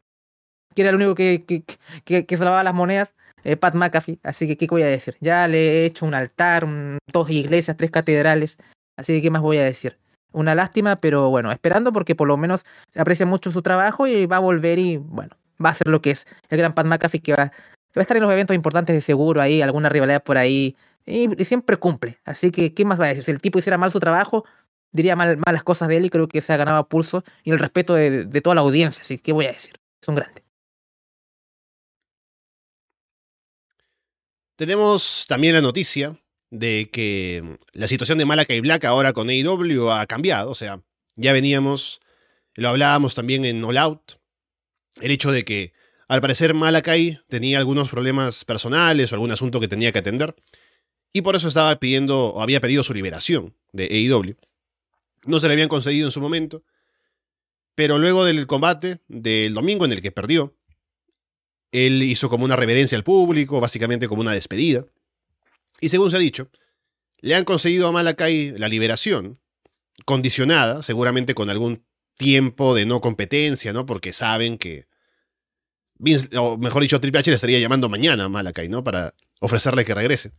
Que 0.75 0.83
era 0.83 0.91
el 0.91 0.97
único 0.97 1.15
que, 1.15 1.45
que, 1.45 1.65
que, 2.05 2.25
que 2.25 2.37
salvaba 2.39 2.65
las 2.65 2.75
monedas. 2.75 3.17
Eh, 3.45 3.57
Pat 3.57 3.75
McAfee. 3.75 4.19
Así 4.23 4.47
que, 4.47 4.57
¿qué 4.57 4.67
voy 4.67 4.83
a 4.83 4.87
decir? 4.87 5.17
Ya 5.21 5.47
le 5.49 5.83
he 5.83 5.85
hecho 5.85 6.07
un 6.07 6.15
altar, 6.15 6.67
dos 7.13 7.31
iglesias, 7.31 7.77
tres 7.77 7.91
catedrales. 7.91 8.59
Así 8.97 9.15
que, 9.15 9.23
¿qué 9.23 9.31
más 9.31 9.43
voy 9.43 9.59
a 9.59 9.65
decir? 9.65 9.99
Una 10.33 10.55
lástima, 10.55 10.97
pero 10.97 11.31
bueno, 11.31 11.51
esperando 11.53 11.93
porque 11.93 12.15
por 12.15 12.29
lo 12.29 12.37
menos 12.37 12.65
aprecia 12.97 13.27
mucho 13.27 13.51
su 13.51 13.63
trabajo 13.63 14.07
y 14.07 14.27
va 14.27 14.37
a 14.37 14.41
volver 14.41 14.79
y 14.79 14.99
bueno, 14.99 15.37
va 15.65 15.71
a 15.71 15.75
ser 15.75 15.89
lo 15.89 16.03
que 16.03 16.11
es 16.11 16.27
el 16.51 16.59
gran 16.59 16.75
Pat 16.75 16.87
McAfee 16.87 17.21
que 17.21 17.33
va, 17.33 17.49
que 17.49 17.97
va 17.97 18.01
a 18.01 18.03
estar 18.03 18.17
en 18.17 18.23
los 18.23 18.33
eventos 18.33 18.55
importantes 18.55 18.95
de 18.95 19.01
seguro 19.01 19.41
ahí, 19.41 19.63
alguna 19.63 19.89
rivalidad 19.89 20.23
por 20.23 20.37
ahí 20.37 20.77
y, 21.07 21.29
siempre 21.45 21.79
cumple. 21.79 22.19
Así 22.25 22.51
que, 22.51 22.75
¿qué 22.75 22.85
más 22.85 23.01
va 23.01 23.07
a 23.07 23.09
decir? 23.09 23.25
Si 23.25 23.31
el 23.31 23.41
tipo 23.41 23.59
hiciera 23.59 23.79
mal 23.79 23.91
su 23.91 24.01
trabajo, 24.01 24.45
diría 24.93 25.17
mal, 25.17 25.39
malas 25.47 25.63
cosas 25.63 25.89
de 25.89 25.97
él 25.97 26.05
y 26.05 26.11
creo 26.11 26.29
que 26.29 26.43
se 26.43 26.53
ha 26.53 26.57
ganado 26.57 26.79
a 26.79 26.89
pulso 26.89 27.25
y 27.45 27.51
el 27.51 27.59
respeto 27.59 27.95
de, 27.95 28.27
de 28.27 28.41
toda 28.43 28.55
la 28.55 28.61
audiencia. 28.61 29.03
Así 29.03 29.17
que, 29.17 29.23
¿qué 29.23 29.33
voy 29.33 29.47
a 29.47 29.53
decir? 29.53 29.75
Es 30.03 30.09
un 30.09 30.17
grande. 30.17 30.48
Tenemos 34.59 35.25
también 35.29 35.55
la 35.55 35.61
noticia 35.61 36.21
de 36.51 36.91
que 36.93 37.59
la 37.75 37.87
situación 37.87 38.19
de 38.19 38.25
Malakai 38.25 38.61
Black 38.61 38.87
ahora 38.87 39.13
con 39.13 39.29
AEW 39.29 39.93
ha 39.93 40.05
cambiado. 40.07 40.51
O 40.51 40.55
sea, 40.57 40.83
ya 41.15 41.33
veníamos, 41.33 42.01
lo 42.55 42.71
hablábamos 42.71 43.15
también 43.15 43.45
en 43.45 43.63
All 43.63 43.77
Out, 43.77 44.15
el 45.01 45.13
hecho 45.13 45.31
de 45.31 45.45
que 45.45 45.75
al 46.09 46.21
parecer 46.21 46.55
Malakai 46.55 47.21
tenía 47.29 47.59
algunos 47.59 47.89
problemas 47.89 48.45
personales 48.45 49.13
o 49.13 49.15
algún 49.15 49.31
asunto 49.31 49.61
que 49.61 49.69
tenía 49.69 49.93
que 49.93 50.01
atender. 50.01 50.35
Y 51.13 51.23
por 51.23 51.37
eso 51.37 51.47
estaba 51.47 51.79
pidiendo, 51.79 52.27
o 52.27 52.43
había 52.43 52.61
pedido 52.61 52.83
su 52.83 52.93
liberación 52.93 53.55
de 53.71 53.85
AEW. 53.85 54.35
No 55.25 55.39
se 55.39 55.47
le 55.47 55.53
habían 55.53 55.69
concedido 55.69 56.09
en 56.09 56.11
su 56.11 56.21
momento. 56.21 56.65
Pero 57.77 57.99
luego 57.99 58.25
del 58.25 58.49
combate 58.49 58.99
del 59.07 59.55
domingo 59.55 59.85
en 59.85 59.93
el 59.93 60.03
que 60.03 60.11
perdió, 60.11 60.58
él 61.73 62.03
hizo 62.03 62.29
como 62.29 62.45
una 62.45 62.57
reverencia 62.57 62.97
al 62.97 63.05
público, 63.05 63.61
básicamente 63.61 64.09
como 64.09 64.21
una 64.21 64.33
despedida. 64.33 64.85
Y 65.81 65.89
según 65.91 66.11
se 66.11 66.17
ha 66.17 66.21
dicho, 66.21 66.51
le 67.21 67.35
han 67.35 67.45
conseguido 67.45 67.89
a 67.89 67.93
Malakai 67.93 68.53
la 68.57 68.69
liberación, 68.69 69.39
condicionada, 70.05 70.83
seguramente 70.83 71.35
con 71.35 71.51
algún 71.51 71.85
tiempo 72.17 72.75
de 72.75 72.87
no 72.87 73.01
competencia, 73.01 73.73
¿no? 73.73 73.87
Porque 73.87 74.13
saben 74.13 74.59
que. 74.59 74.87
o 76.37 76.59
mejor 76.59 76.83
dicho, 76.83 77.01
Triple 77.01 77.23
le 77.25 77.35
estaría 77.35 77.59
llamando 77.59 77.89
mañana 77.89 78.25
a 78.25 78.29
Malakai, 78.29 78.69
¿no? 78.69 78.85
Para 78.85 79.15
ofrecerle 79.41 79.85
que 79.85 79.95
regrese. 79.95 80.33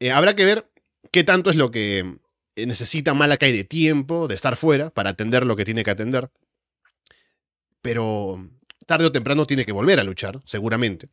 Eh, 0.00 0.12
habrá 0.12 0.34
que 0.34 0.44
ver 0.44 0.70
qué 1.12 1.24
tanto 1.24 1.50
es 1.50 1.56
lo 1.56 1.70
que 1.70 2.18
necesita 2.56 3.14
Malakai 3.14 3.52
de 3.52 3.64
tiempo, 3.64 4.28
de 4.28 4.34
estar 4.34 4.56
fuera, 4.56 4.90
para 4.90 5.10
atender 5.10 5.46
lo 5.46 5.56
que 5.56 5.64
tiene 5.64 5.84
que 5.84 5.90
atender. 5.90 6.30
Pero 7.82 8.50
tarde 8.90 9.06
o 9.06 9.12
temprano 9.12 9.46
tiene 9.46 9.64
que 9.64 9.70
volver 9.70 10.00
a 10.00 10.02
luchar, 10.02 10.42
seguramente. 10.44 11.10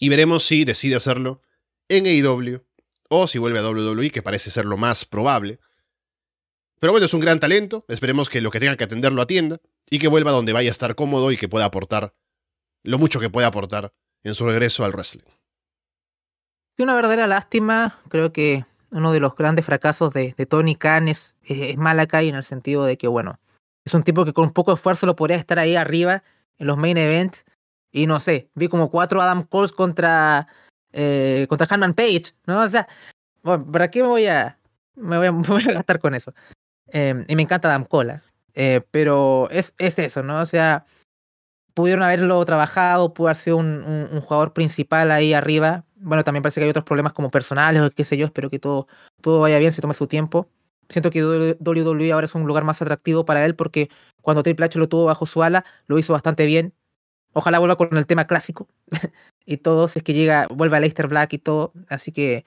Y 0.00 0.08
veremos 0.08 0.46
si 0.46 0.64
decide 0.64 0.96
hacerlo 0.96 1.42
en 1.90 2.06
AEW 2.06 2.64
o 3.10 3.26
si 3.26 3.38
vuelve 3.38 3.58
a 3.58 3.68
WWE, 3.68 4.10
que 4.10 4.22
parece 4.22 4.50
ser 4.50 4.64
lo 4.64 4.78
más 4.78 5.04
probable. 5.04 5.60
Pero 6.80 6.94
bueno, 6.94 7.04
es 7.04 7.12
un 7.12 7.20
gran 7.20 7.40
talento, 7.40 7.84
esperemos 7.88 8.30
que 8.30 8.40
lo 8.40 8.50
que 8.50 8.58
tenga 8.58 8.74
que 8.78 8.84
atender 8.84 9.12
lo 9.12 9.20
atienda 9.20 9.60
y 9.90 9.98
que 9.98 10.08
vuelva 10.08 10.30
donde 10.30 10.54
vaya 10.54 10.70
a 10.70 10.72
estar 10.72 10.94
cómodo 10.94 11.30
y 11.30 11.36
que 11.36 11.46
pueda 11.46 11.66
aportar 11.66 12.14
lo 12.84 12.98
mucho 12.98 13.20
que 13.20 13.28
pueda 13.28 13.48
aportar 13.48 13.92
en 14.22 14.34
su 14.34 14.46
regreso 14.46 14.82
al 14.82 14.92
wrestling. 14.92 15.28
Una 16.78 16.94
verdadera 16.94 17.26
lástima, 17.26 18.00
creo 18.08 18.32
que 18.32 18.64
uno 18.90 19.12
de 19.12 19.20
los 19.20 19.36
grandes 19.36 19.66
fracasos 19.66 20.14
de, 20.14 20.32
Tony 20.48 20.74
Khan 20.74 21.08
es, 21.08 21.36
es, 21.42 21.76
Malakai 21.76 22.30
en 22.30 22.36
el 22.36 22.44
sentido 22.44 22.86
de 22.86 22.96
que, 22.96 23.08
bueno, 23.08 23.40
es 23.84 23.92
un 23.92 24.04
tipo 24.04 24.24
que 24.24 24.32
con 24.32 24.46
un 24.46 24.52
poco 24.54 24.70
de 24.70 24.76
esfuerzo 24.76 25.04
lo 25.04 25.16
podría 25.16 25.36
estar 25.36 25.58
ahí 25.58 25.76
arriba 25.76 26.22
en 26.58 26.66
los 26.66 26.76
main 26.76 26.96
events 26.96 27.44
y 27.90 28.06
no 28.06 28.20
sé, 28.20 28.50
vi 28.54 28.68
como 28.68 28.90
cuatro 28.90 29.20
Adam 29.20 29.44
Coles 29.44 29.72
contra 29.72 30.46
eh, 30.92 31.46
contra 31.48 31.66
Hanman 31.70 31.94
Page, 31.94 32.34
¿no? 32.46 32.62
O 32.62 32.68
sea, 32.68 32.88
bueno, 33.42 33.70
¿para 33.70 33.90
qué 33.90 34.02
me 34.02 34.08
voy 34.08 34.26
a, 34.26 34.58
me 34.94 35.18
voy 35.30 35.62
a, 35.66 35.72
gastar 35.72 35.98
con 35.98 36.14
eso? 36.14 36.32
Eh, 36.92 37.24
y 37.28 37.36
me 37.36 37.42
encanta 37.42 37.68
Adam 37.68 37.84
Cola, 37.84 38.22
eh, 38.54 38.80
pero 38.90 39.48
es, 39.50 39.74
es 39.78 39.98
eso, 39.98 40.22
¿no? 40.22 40.40
O 40.40 40.46
sea, 40.46 40.86
pudieron 41.74 42.02
haberlo 42.02 42.44
trabajado, 42.44 43.14
pudo 43.14 43.28
haber 43.28 43.36
sido 43.36 43.56
un, 43.58 43.84
un, 44.12 44.20
jugador 44.20 44.52
principal 44.52 45.10
ahí 45.10 45.34
arriba. 45.34 45.84
Bueno, 45.96 46.24
también 46.24 46.42
parece 46.42 46.60
que 46.60 46.64
hay 46.64 46.70
otros 46.70 46.84
problemas 46.84 47.12
como 47.12 47.30
personales 47.30 47.82
o 47.82 47.90
qué 47.90 48.04
sé 48.04 48.16
yo, 48.16 48.26
espero 48.26 48.50
que 48.50 48.58
todo, 48.58 48.88
todo 49.20 49.40
vaya 49.40 49.58
bien, 49.58 49.72
se 49.72 49.80
tome 49.80 49.94
su 49.94 50.06
tiempo. 50.06 50.48
Siento 50.88 51.10
que 51.10 51.22
WWE 51.24 52.12
ahora 52.12 52.24
es 52.24 52.34
un 52.34 52.46
lugar 52.46 52.64
más 52.64 52.80
atractivo 52.80 53.24
para 53.24 53.44
él 53.44 53.54
porque 53.54 53.90
cuando 54.22 54.42
Triple 54.42 54.66
H 54.66 54.78
lo 54.78 54.88
tuvo 54.88 55.04
bajo 55.04 55.26
su 55.26 55.42
ala, 55.42 55.64
lo 55.86 55.98
hizo 55.98 56.12
bastante 56.12 56.46
bien. 56.46 56.74
Ojalá 57.34 57.58
vuelva 57.58 57.76
con 57.76 57.96
el 57.96 58.06
tema 58.06 58.26
clásico 58.26 58.68
y 59.46 59.58
todo, 59.58 59.88
si 59.88 59.98
es 59.98 60.02
que 60.02 60.14
llega, 60.14 60.46
vuelve 60.50 60.76
a 60.76 60.80
Leicester 60.80 61.08
Black 61.08 61.34
y 61.34 61.38
todo. 61.38 61.72
Así 61.88 62.10
que 62.12 62.44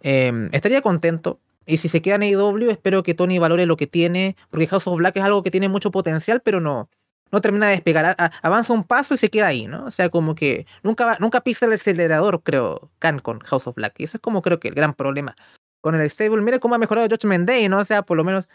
eh, 0.00 0.48
estaría 0.52 0.80
contento. 0.82 1.40
Y 1.66 1.76
si 1.76 1.88
se 1.88 2.02
queda 2.02 2.16
en 2.16 2.22
AEW, 2.22 2.70
espero 2.70 3.02
que 3.02 3.14
Tony 3.14 3.38
valore 3.38 3.66
lo 3.66 3.76
que 3.76 3.86
tiene, 3.86 4.36
porque 4.50 4.66
House 4.66 4.86
of 4.86 4.98
Black 4.98 5.16
es 5.16 5.22
algo 5.22 5.42
que 5.42 5.50
tiene 5.50 5.68
mucho 5.68 5.90
potencial, 5.92 6.40
pero 6.40 6.60
no, 6.60 6.88
no 7.30 7.40
termina 7.40 7.66
de 7.66 7.72
despegar. 7.72 8.16
avanza 8.42 8.72
un 8.72 8.84
paso 8.84 9.14
y 9.14 9.18
se 9.18 9.28
queda 9.28 9.48
ahí, 9.48 9.66
¿no? 9.66 9.84
O 9.84 9.90
sea, 9.90 10.08
como 10.08 10.34
que 10.34 10.66
nunca, 10.82 11.16
nunca 11.20 11.42
pisa 11.42 11.66
el 11.66 11.72
acelerador, 11.72 12.42
creo, 12.42 12.90
Khan 12.98 13.20
con 13.20 13.40
House 13.40 13.66
of 13.66 13.76
Black. 13.76 13.94
Y 13.98 14.04
eso 14.04 14.16
es 14.16 14.20
como 14.20 14.42
creo 14.42 14.58
que 14.58 14.68
el 14.68 14.74
gran 14.74 14.94
problema 14.94 15.36
con 15.82 15.94
el 15.94 16.08
stable. 16.08 16.40
Mira 16.40 16.58
cómo 16.58 16.74
ha 16.74 16.78
mejorado 16.78 17.06
Judgment 17.08 17.46
Day, 17.46 17.68
¿no? 17.68 17.80
O 17.80 17.84
sea, 17.84 18.02
por 18.02 18.16
lo 18.16 18.24
menos 18.24 18.48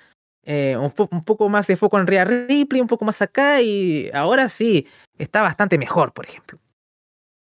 eh, 0.43 0.75
un, 0.77 0.91
un, 1.11 1.23
poco 1.23 1.49
más 1.49 1.67
de 1.67 1.75
foco 1.75 1.99
en 1.99 2.07
Rhea 2.07 2.25
Ripley, 2.25 2.81
un 2.81 2.87
poco 2.87 3.05
más 3.05 3.21
acá, 3.21 3.61
y 3.61 4.09
ahora 4.13 4.49
sí, 4.49 4.87
está 5.19 5.41
bastante 5.41 5.77
mejor, 5.77 6.13
por 6.13 6.25
ejemplo. 6.25 6.57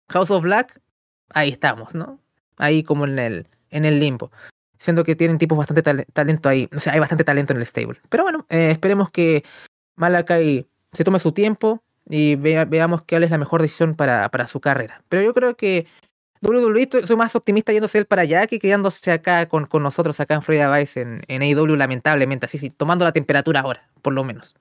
House 0.09 0.31
of 0.31 0.43
Black, 0.43 0.81
ahí 1.29 1.49
estamos, 1.49 1.95
¿no? 1.95 2.19
Ahí 2.57 2.83
como 2.83 3.05
en 3.05 3.19
el, 3.19 3.47
en 3.69 3.85
el 3.85 3.99
limbo. 3.99 4.31
Siendo 4.77 5.03
que 5.03 5.15
tienen 5.15 5.37
tipos 5.37 5.57
bastante 5.57 5.81
talento 5.81 6.49
ahí. 6.49 6.67
O 6.75 6.79
sea, 6.79 6.93
hay 6.93 6.99
bastante 6.99 7.23
talento 7.23 7.53
en 7.53 7.59
el 7.59 7.65
stable. 7.65 7.99
Pero 8.09 8.23
bueno, 8.23 8.45
eh, 8.49 8.71
esperemos 8.71 9.09
que 9.09 9.43
Malakai 9.95 10.67
se 10.91 11.03
tome 11.03 11.19
su 11.19 11.31
tiempo 11.31 11.83
y 12.07 12.35
veamos 12.35 13.03
cuál 13.03 13.23
es 13.23 13.31
la 13.31 13.37
mejor 13.37 13.61
decisión 13.61 13.95
para, 13.95 14.29
para 14.29 14.47
su 14.47 14.59
carrera. 14.59 15.03
Pero 15.09 15.23
yo 15.23 15.33
creo 15.33 15.55
que 15.55 15.87
WWE 16.41 16.87
soy 17.05 17.15
más 17.15 17.35
optimista 17.35 17.71
yéndose 17.71 17.97
él 17.97 18.05
para 18.05 18.23
allá 18.23 18.45
que 18.47 18.59
quedándose 18.59 19.11
acá 19.11 19.47
con, 19.47 19.65
con 19.65 19.83
nosotros 19.83 20.19
acá 20.19 20.35
en 20.35 20.41
Florida 20.41 20.75
Vice 20.77 21.01
en, 21.01 21.21
en 21.27 21.41
AEW 21.41 21.75
lamentablemente, 21.75 22.45
así 22.45 22.57
sí, 22.57 22.69
tomando 22.69 23.05
la 23.05 23.11
temperatura 23.11 23.61
ahora, 23.61 23.89
por 24.01 24.13
lo 24.13 24.23
menos. 24.23 24.55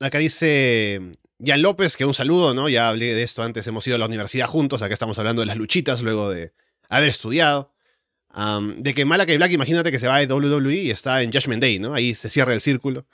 Acá 0.00 0.18
dice 0.18 1.12
Jan 1.44 1.62
López, 1.62 1.96
que 1.96 2.04
un 2.04 2.14
saludo, 2.14 2.54
¿no? 2.54 2.68
Ya 2.68 2.88
hablé 2.88 3.14
de 3.14 3.22
esto 3.22 3.42
antes, 3.42 3.66
hemos 3.66 3.86
ido 3.86 3.96
a 3.96 3.98
la 3.98 4.06
universidad 4.06 4.46
juntos, 4.46 4.82
acá 4.82 4.94
estamos 4.94 5.18
hablando 5.18 5.42
de 5.42 5.46
las 5.46 5.56
luchitas 5.56 6.02
luego 6.02 6.30
de 6.30 6.52
haber 6.88 7.08
estudiado. 7.08 7.72
de 8.76 8.94
que 8.94 9.04
Malakai 9.04 9.36
Black, 9.36 9.52
imagínate 9.52 9.90
que 9.90 9.98
se 9.98 10.08
va 10.08 10.18
de 10.18 10.32
WWE 10.32 10.74
y 10.74 10.90
está 10.90 11.22
en 11.22 11.32
Judgment 11.32 11.60
Day, 11.60 11.78
¿no? 11.78 11.94
Ahí 11.94 12.14
se 12.14 12.28
cierra 12.30 12.54
el 12.54 12.60
círculo. 12.60 13.06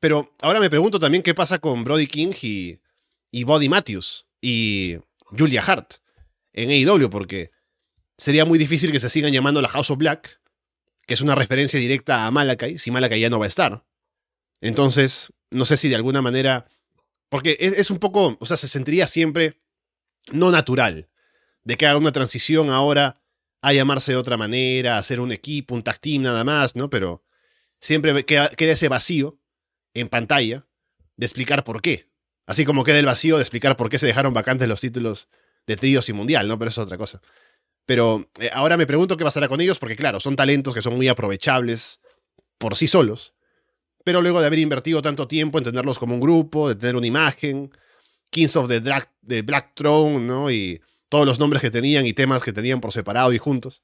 pero 0.00 0.32
ahora 0.40 0.60
me 0.60 0.70
pregunto 0.70 0.98
también 0.98 1.22
qué 1.22 1.34
pasa 1.34 1.58
con 1.58 1.84
Brody 1.84 2.06
King 2.06 2.32
y, 2.42 2.78
y 3.30 3.44
Body 3.44 3.68
Matthews 3.68 4.26
y 4.40 4.96
Julia 5.36 5.62
Hart 5.62 5.94
en 6.52 6.70
AEW, 6.70 7.10
porque 7.10 7.50
sería 8.18 8.44
muy 8.44 8.58
difícil 8.58 8.92
que 8.92 9.00
se 9.00 9.10
sigan 9.10 9.32
llamando 9.32 9.62
la 9.62 9.68
House 9.68 9.90
of 9.90 9.98
Black, 9.98 10.40
que 11.06 11.14
es 11.14 11.20
una 11.20 11.34
referencia 11.34 11.78
directa 11.80 12.26
a 12.26 12.30
Malakai, 12.30 12.78
si 12.78 12.90
Malakai 12.90 13.20
ya 13.20 13.30
no 13.30 13.38
va 13.38 13.46
a 13.46 13.48
estar. 13.48 13.84
Entonces, 14.60 15.32
no 15.50 15.64
sé 15.64 15.76
si 15.76 15.88
de 15.88 15.96
alguna 15.96 16.22
manera, 16.22 16.68
porque 17.28 17.56
es, 17.60 17.90
un 17.90 17.98
poco, 17.98 18.36
o 18.40 18.46
sea, 18.46 18.56
se 18.56 18.68
sentiría 18.68 19.06
siempre 19.06 19.60
no 20.32 20.50
natural 20.50 21.08
de 21.64 21.76
que 21.76 21.86
haga 21.86 21.98
una 21.98 22.12
transición 22.12 22.70
ahora 22.70 23.22
a 23.62 23.72
llamarse 23.72 24.12
de 24.12 24.18
otra 24.18 24.36
manera, 24.36 24.96
a 24.96 24.98
hacer 24.98 25.20
un 25.20 25.32
equipo, 25.32 25.74
un 25.74 25.82
tag 25.82 25.98
team 25.98 26.22
nada 26.22 26.44
más, 26.44 26.76
¿no? 26.76 26.90
Pero 26.90 27.24
siempre 27.78 28.24
queda, 28.24 28.48
queda 28.48 28.72
ese 28.72 28.88
vacío 28.88 29.38
en 29.94 30.08
pantalla 30.08 30.66
de 31.16 31.26
explicar 31.26 31.64
por 31.64 31.82
qué. 31.82 32.09
Así 32.50 32.64
como 32.64 32.82
queda 32.82 32.98
el 32.98 33.06
vacío 33.06 33.36
de 33.36 33.42
explicar 33.42 33.76
por 33.76 33.88
qué 33.88 34.00
se 34.00 34.06
dejaron 34.06 34.34
vacantes 34.34 34.68
los 34.68 34.80
títulos 34.80 35.28
de 35.68 35.76
tríos 35.76 36.08
y 36.08 36.12
mundial, 36.12 36.48
¿no? 36.48 36.58
Pero 36.58 36.70
eso 36.70 36.80
es 36.80 36.86
otra 36.86 36.98
cosa. 36.98 37.22
Pero 37.86 38.28
eh, 38.40 38.50
ahora 38.52 38.76
me 38.76 38.88
pregunto 38.88 39.16
qué 39.16 39.22
pasará 39.22 39.46
con 39.46 39.60
ellos, 39.60 39.78
porque 39.78 39.94
claro, 39.94 40.18
son 40.18 40.34
talentos 40.34 40.74
que 40.74 40.82
son 40.82 40.96
muy 40.96 41.06
aprovechables 41.06 42.00
por 42.58 42.74
sí 42.74 42.88
solos. 42.88 43.34
Pero 44.02 44.20
luego 44.20 44.40
de 44.40 44.48
haber 44.48 44.58
invertido 44.58 45.00
tanto 45.00 45.28
tiempo 45.28 45.58
en 45.58 45.64
tenerlos 45.64 46.00
como 46.00 46.14
un 46.14 46.20
grupo, 46.20 46.68
de 46.68 46.74
tener 46.74 46.96
una 46.96 47.06
imagen, 47.06 47.70
Kings 48.30 48.56
of 48.56 48.66
the, 48.66 48.82
the 49.24 49.42
Black 49.42 49.76
Throne, 49.76 50.18
¿no? 50.18 50.50
Y 50.50 50.82
todos 51.08 51.26
los 51.26 51.38
nombres 51.38 51.62
que 51.62 51.70
tenían 51.70 52.04
y 52.04 52.14
temas 52.14 52.42
que 52.42 52.52
tenían 52.52 52.80
por 52.80 52.90
separado 52.90 53.32
y 53.32 53.38
juntos. 53.38 53.80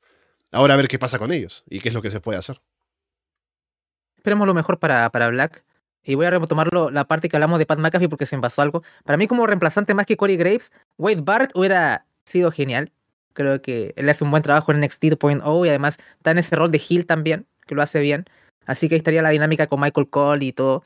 Ahora 0.50 0.74
a 0.74 0.76
ver 0.76 0.88
qué 0.88 0.98
pasa 0.98 1.20
con 1.20 1.30
ellos 1.30 1.62
y 1.70 1.78
qué 1.78 1.90
es 1.90 1.94
lo 1.94 2.02
que 2.02 2.10
se 2.10 2.20
puede 2.20 2.40
hacer. 2.40 2.60
Esperemos 4.16 4.44
lo 4.44 4.54
mejor 4.54 4.80
para, 4.80 5.08
para 5.12 5.28
Black. 5.28 5.65
Y 6.06 6.14
voy 6.14 6.26
a 6.26 6.30
retomar 6.30 6.72
la 6.72 7.04
parte 7.04 7.28
que 7.28 7.36
hablamos 7.36 7.58
de 7.58 7.66
Pat 7.66 7.80
McAfee 7.80 8.08
porque 8.08 8.26
se 8.26 8.36
me 8.36 8.46
algo. 8.58 8.82
Para 9.04 9.16
mí, 9.18 9.26
como 9.26 9.44
reemplazante 9.44 9.92
más 9.92 10.06
que 10.06 10.16
Corey 10.16 10.36
Graves, 10.36 10.72
Wade 10.98 11.20
Barrett 11.20 11.50
hubiera 11.56 12.06
sido 12.24 12.52
genial. 12.52 12.92
Creo 13.32 13.60
que 13.60 13.92
él 13.96 14.08
hace 14.08 14.22
un 14.22 14.30
buen 14.30 14.42
trabajo 14.42 14.70
en 14.70 14.80
NXT 14.80 15.04
2.0 15.04 15.66
y 15.66 15.68
además 15.68 15.98
está 16.16 16.30
en 16.30 16.38
ese 16.38 16.54
rol 16.54 16.70
de 16.70 16.80
heel 16.88 17.06
también, 17.06 17.46
que 17.66 17.74
lo 17.74 17.82
hace 17.82 18.00
bien. 18.00 18.24
Así 18.66 18.88
que 18.88 18.94
ahí 18.94 18.98
estaría 18.98 19.20
la 19.20 19.30
dinámica 19.30 19.66
con 19.66 19.80
Michael 19.80 20.08
Cole 20.08 20.44
y 20.44 20.52
todo. 20.52 20.84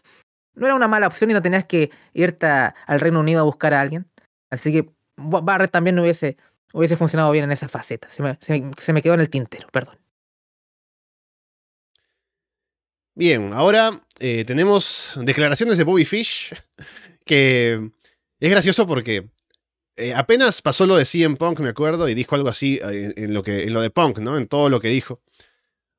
No 0.55 0.67
era 0.67 0.75
una 0.75 0.89
mala 0.89 1.07
opción 1.07 1.31
y 1.31 1.35
no 1.35 1.43
tenías 1.43 1.67
que 1.67 1.91
irte 2.15 2.47
al 2.47 3.01
Reino 3.01 3.21
Unido 3.21 3.41
a 3.41 3.45
buscar 3.45 3.75
a 3.75 3.81
alguien. 3.83 4.07
Así 4.49 4.73
que 4.73 4.91
Barrett 5.17 5.71
también 5.71 5.99
hubiese, 5.99 6.39
hubiese 6.73 6.97
funcionado 6.97 7.31
bien 7.31 7.45
en 7.45 7.53
esa 7.53 7.69
faceta. 7.69 8.09
Se 8.09 8.23
me, 8.23 8.39
se 8.41 8.93
me 8.95 9.03
quedó 9.03 9.15
en 9.15 9.21
el 9.21 9.29
tintero, 9.29 9.69
perdón. 9.71 9.99
Bien, 13.21 13.53
ahora 13.53 14.01
eh, 14.19 14.47
tenemos 14.47 15.13
declaraciones 15.17 15.77
de 15.77 15.85
Bobby 15.85 16.07
Fish, 16.07 16.55
que 17.27 17.91
es 18.39 18.51
gracioso 18.51 18.87
porque 18.87 19.29
eh, 19.97 20.15
apenas 20.15 20.63
pasó 20.63 20.87
lo 20.87 20.97
de 20.97 21.05
CM 21.05 21.37
Punk, 21.37 21.61
me 21.61 21.69
acuerdo, 21.69 22.09
y 22.09 22.15
dijo 22.15 22.35
algo 22.35 22.49
así 22.49 22.81
eh, 22.83 23.13
en, 23.15 23.35
lo 23.35 23.43
que, 23.43 23.65
en 23.65 23.75
lo 23.75 23.83
de 23.83 23.91
Punk, 23.91 24.21
¿no? 24.21 24.39
En 24.39 24.49
todo 24.49 24.71
lo 24.71 24.81
que 24.81 24.89
dijo. 24.89 25.21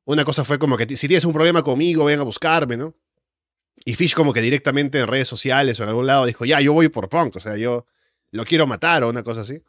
Una 0.04 0.26
cosa 0.26 0.44
fue 0.44 0.58
como 0.58 0.78
que 0.78 0.98
si 0.98 1.08
tienes 1.08 1.24
un 1.24 1.34
problema 1.34 1.62
conmigo, 1.62 2.06
ven 2.06 2.20
a 2.20 2.24
buscarme, 2.24 2.76
¿no? 2.76 2.96
Y 3.86 3.94
Fish 3.94 4.16
como 4.16 4.34
que 4.34 4.42
directamente 4.42 4.98
en 4.98 5.06
redes 5.06 5.28
sociales 5.28 5.80
o 5.80 5.84
en 5.84 5.90
algún 5.90 6.08
lado 6.08 6.26
dijo, 6.26 6.44
ya, 6.46 6.60
yo 6.60 6.74
voy 6.74 6.90
por 6.90 7.08
Punk, 7.08 7.36
o 7.36 7.40
sea, 7.40 7.56
yo 7.56 7.86
lo 8.32 8.46
quiero 8.46 8.66
matar 8.66 9.04
o 9.04 9.10
una 9.10 9.22
cosa 9.22 9.42
así. 9.42 9.62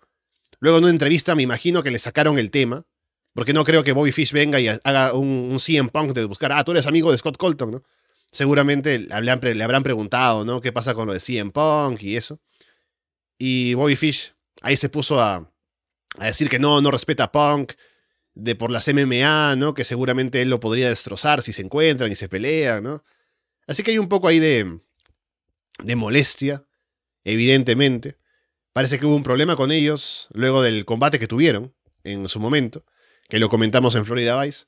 Luego 0.59 0.79
en 0.79 0.85
una 0.85 0.93
entrevista 0.93 1.35
me 1.35 1.43
imagino 1.43 1.83
que 1.83 1.91
le 1.91 1.99
sacaron 1.99 2.39
el 2.39 2.51
tema 2.51 2.87
porque 3.35 3.53
no 3.53 3.65
creo 3.65 3.83
que 3.83 3.93
Bobby 3.93 4.13
Fish 4.13 4.33
venga 4.33 4.61
y 4.61 4.69
haga 4.69 5.15
un, 5.15 5.59
CM 5.59 5.89
Punk 5.89 6.13
de 6.13 6.25
buscar, 6.25 6.53
ah, 6.53 6.65
tú 6.65 6.73
eres 6.73 6.87
amigo 6.87 7.11
de 7.11 7.19
Scott 7.19 7.37
Colton, 7.37 7.71
¿no? 7.71 7.83
Seguramente 8.31 8.99
le, 8.99 9.15
habrán 9.15 9.83
preguntado, 9.83 10.45
¿no? 10.45 10.61
¿Qué 10.61 10.73
pasa 10.73 10.95
con 10.95 11.07
lo 11.07 11.13
de 11.13 11.21
CM 11.21 11.51
Punk 11.51 12.03
y 12.03 12.17
eso? 12.17 12.41
Y 13.39 13.75
Bobby 13.75 13.97
Fish 13.97 14.35
ahí 14.61 14.77
se 14.77 14.89
puso 14.89 15.21
a, 15.21 15.51
decir 16.19 16.49
que 16.49 16.59
no, 16.59 16.81
no 16.81 16.91
respeta 16.91 17.25
a 17.25 17.33
Punk 17.33 17.73
de 18.35 18.55
por 18.55 18.71
las 18.71 18.89
MMA, 18.89 19.57
¿no? 19.57 19.75
Que 19.75 19.85
seguramente 19.85 20.43
él 20.43 20.51
lo 20.51 20.61
podría 20.61 20.89
destrozar 20.89 21.43
si 21.43 21.53
se 21.53 21.63
encuentran 21.63 22.13
y 22.13 22.17
se 22.17 22.29
pelean, 22.29 22.83
¿no? 22.83 23.05
Así 23.67 23.83
que 23.83 23.93
hay 23.93 23.99
un 23.99 24.09
poco 24.09 24.29
ahí 24.29 24.39
de 24.41 25.97
molestia, 25.97 26.65
evidentemente. 27.25 28.17
Parece 28.73 28.99
que 28.99 29.07
hubo 29.07 29.17
un 29.17 29.23
problema 29.23 29.57
con 29.57 29.71
ellos 29.71 30.29
luego 30.33 30.63
del 30.63 30.85
combate 30.85 31.19
que 31.19 31.29
tuvieron 31.29 31.75
en 32.05 32.29
su 32.29 32.41
momento 32.41 32.85
que 33.33 33.39
lo 33.39 33.49
comentamos 33.49 33.95
en 33.95 34.05
Florida 34.05 34.39
Vice. 34.43 34.67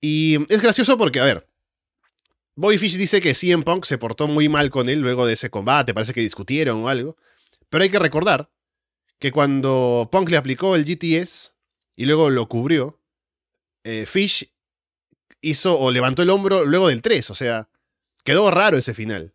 Y 0.00 0.38
es 0.50 0.62
gracioso 0.62 0.96
porque, 0.96 1.20
a 1.20 1.24
ver, 1.24 1.46
Bobby 2.54 2.78
Fish 2.78 2.96
dice 2.96 3.20
que 3.20 3.34
CM 3.34 3.64
Punk 3.64 3.84
se 3.84 3.98
portó 3.98 4.28
muy 4.28 4.48
mal 4.48 4.70
con 4.70 4.88
él 4.88 5.00
luego 5.00 5.26
de 5.26 5.34
ese 5.34 5.50
combate, 5.50 5.92
parece 5.92 6.14
que 6.14 6.22
discutieron 6.22 6.82
o 6.82 6.88
algo. 6.88 7.18
Pero 7.68 7.84
hay 7.84 7.90
que 7.90 7.98
recordar 7.98 8.50
que 9.18 9.30
cuando 9.30 10.08
Punk 10.10 10.30
le 10.30 10.38
aplicó 10.38 10.74
el 10.74 10.86
GTS 10.86 11.52
y 11.94 12.06
luego 12.06 12.30
lo 12.30 12.48
cubrió, 12.48 13.02
eh, 13.82 14.06
Fish 14.06 14.50
hizo 15.42 15.78
o 15.78 15.90
levantó 15.90 16.22
el 16.22 16.30
hombro 16.30 16.64
luego 16.64 16.88
del 16.88 17.02
3, 17.02 17.28
o 17.28 17.34
sea, 17.34 17.68
quedó 18.24 18.50
raro 18.50 18.78
ese 18.78 18.94
final. 18.94 19.34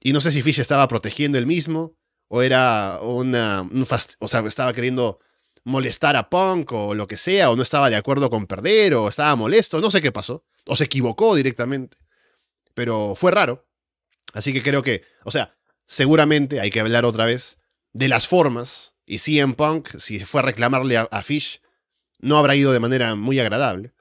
Y 0.00 0.12
no 0.12 0.20
sé 0.20 0.32
si 0.32 0.42
Fish 0.42 0.58
estaba 0.58 0.88
protegiendo 0.88 1.38
el 1.38 1.46
mismo 1.46 1.96
o 2.26 2.42
era 2.42 2.98
una, 3.00 3.62
un 3.62 3.86
o 4.18 4.26
sea, 4.26 4.40
estaba 4.40 4.72
queriendo 4.72 5.20
molestar 5.64 6.16
a 6.16 6.28
Punk 6.28 6.72
o 6.72 6.94
lo 6.94 7.08
que 7.08 7.16
sea, 7.16 7.50
o 7.50 7.56
no 7.56 7.62
estaba 7.62 7.90
de 7.90 7.96
acuerdo 7.96 8.30
con 8.30 8.46
perder, 8.46 8.94
o 8.94 9.08
estaba 9.08 9.34
molesto, 9.34 9.80
no 9.80 9.90
sé 9.90 10.00
qué 10.00 10.12
pasó, 10.12 10.44
o 10.66 10.76
se 10.76 10.84
equivocó 10.84 11.34
directamente. 11.34 11.96
Pero 12.74 13.14
fue 13.16 13.30
raro. 13.30 13.66
Así 14.32 14.52
que 14.52 14.62
creo 14.62 14.82
que, 14.82 15.02
o 15.24 15.30
sea, 15.30 15.56
seguramente 15.86 16.60
hay 16.60 16.70
que 16.70 16.80
hablar 16.80 17.04
otra 17.04 17.24
vez 17.24 17.58
de 17.92 18.08
las 18.08 18.26
formas, 18.26 18.94
y 19.06 19.18
si 19.18 19.38
en 19.40 19.54
Punk, 19.54 19.96
si 19.98 20.20
fue 20.24 20.40
a 20.40 20.44
reclamarle 20.44 20.96
a, 20.98 21.22
Fish, 21.22 21.60
no 22.18 22.38
habrá 22.38 22.56
ido 22.56 22.72
de 22.72 22.80
manera 22.80 23.14
muy 23.14 23.38
agradable. 23.38 23.92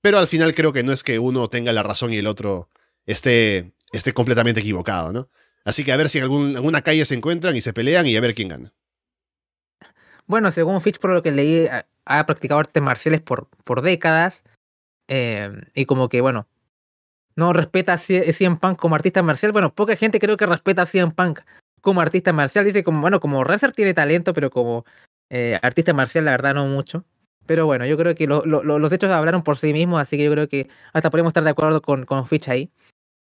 Pero 0.00 0.18
al 0.18 0.28
final 0.28 0.54
creo 0.54 0.72
que 0.72 0.84
no 0.84 0.92
es 0.92 1.02
que 1.02 1.18
uno 1.18 1.48
tenga 1.48 1.72
la 1.72 1.82
razón 1.82 2.12
y 2.12 2.18
el 2.18 2.26
otro 2.26 2.70
esté, 3.06 3.72
esté 3.92 4.12
completamente 4.12 4.60
equivocado, 4.60 5.12
¿no? 5.12 5.28
Así 5.64 5.82
que 5.82 5.90
a 5.90 5.96
ver 5.96 6.08
si 6.08 6.18
en 6.18 6.24
alguna 6.24 6.82
calle 6.82 7.04
se 7.04 7.14
encuentran 7.14 7.56
y 7.56 7.60
se 7.60 7.72
pelean 7.72 8.06
y 8.06 8.16
a 8.16 8.20
ver 8.20 8.34
quién 8.34 8.48
gana. 8.48 8.72
Bueno, 10.26 10.50
según 10.50 10.80
Fitch, 10.80 10.98
por 10.98 11.10
lo 11.10 11.22
que 11.22 11.30
leí, 11.30 11.68
ha, 12.04 12.26
practicado 12.26 12.60
artes 12.60 12.82
marciales 12.82 13.20
por, 13.20 13.48
por 13.64 13.82
décadas. 13.82 14.44
Eh, 15.08 15.50
y 15.74 15.86
como 15.86 16.08
que, 16.08 16.20
bueno, 16.20 16.48
no 17.36 17.52
respeta 17.52 17.92
a 17.92 17.98
CM 17.98 18.56
Punk 18.56 18.78
como 18.78 18.94
artista 18.94 19.22
marcial. 19.22 19.52
Bueno, 19.52 19.74
poca 19.74 19.94
gente 19.96 20.18
creo 20.18 20.36
que 20.36 20.46
respeta 20.46 20.82
a 20.82 20.86
CM 20.86 21.12
Punk 21.12 21.40
como 21.80 22.00
artista 22.00 22.32
marcial. 22.32 22.64
Dice 22.64 22.82
como, 22.82 23.00
bueno, 23.00 23.20
como 23.20 23.42
wrestler 23.42 23.72
tiene 23.72 23.94
talento, 23.94 24.32
pero 24.32 24.50
como 24.50 24.84
eh, 25.30 25.58
artista 25.62 25.92
marcial, 25.92 26.24
la 26.24 26.32
verdad, 26.32 26.54
no 26.54 26.66
mucho. 26.66 27.04
Pero 27.46 27.66
bueno, 27.66 27.86
yo 27.86 27.96
creo 27.96 28.14
que 28.14 28.26
los 28.26 28.92
hechos 28.92 29.10
hablaron 29.10 29.44
por 29.44 29.56
sí 29.56 29.72
mismos, 29.72 30.00
así 30.00 30.16
que 30.16 30.24
yo 30.24 30.32
creo 30.32 30.48
que 30.48 30.68
hasta 30.92 31.10
podemos 31.10 31.30
estar 31.30 31.44
de 31.44 31.50
acuerdo 31.50 31.80
con, 31.80 32.04
con 32.04 32.26
Fitch 32.26 32.48
ahí. 32.48 32.72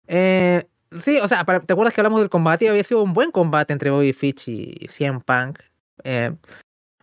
Eh, 0.08 0.66
sí, 1.02 1.20
o 1.22 1.28
sea, 1.28 1.44
¿te 1.44 1.74
acuerdas 1.74 1.94
que 1.94 2.00
hablamos 2.00 2.22
del 2.22 2.30
combate? 2.30 2.70
Había 2.70 2.84
sido 2.84 3.04
un 3.04 3.12
buen 3.12 3.32
combate 3.32 3.74
entre 3.74 3.90
Bobby 3.90 4.14
Fitch 4.14 4.48
y 4.48 4.88
CM 4.88 5.20
Punk. 5.20 5.60
Eh, 6.06 6.34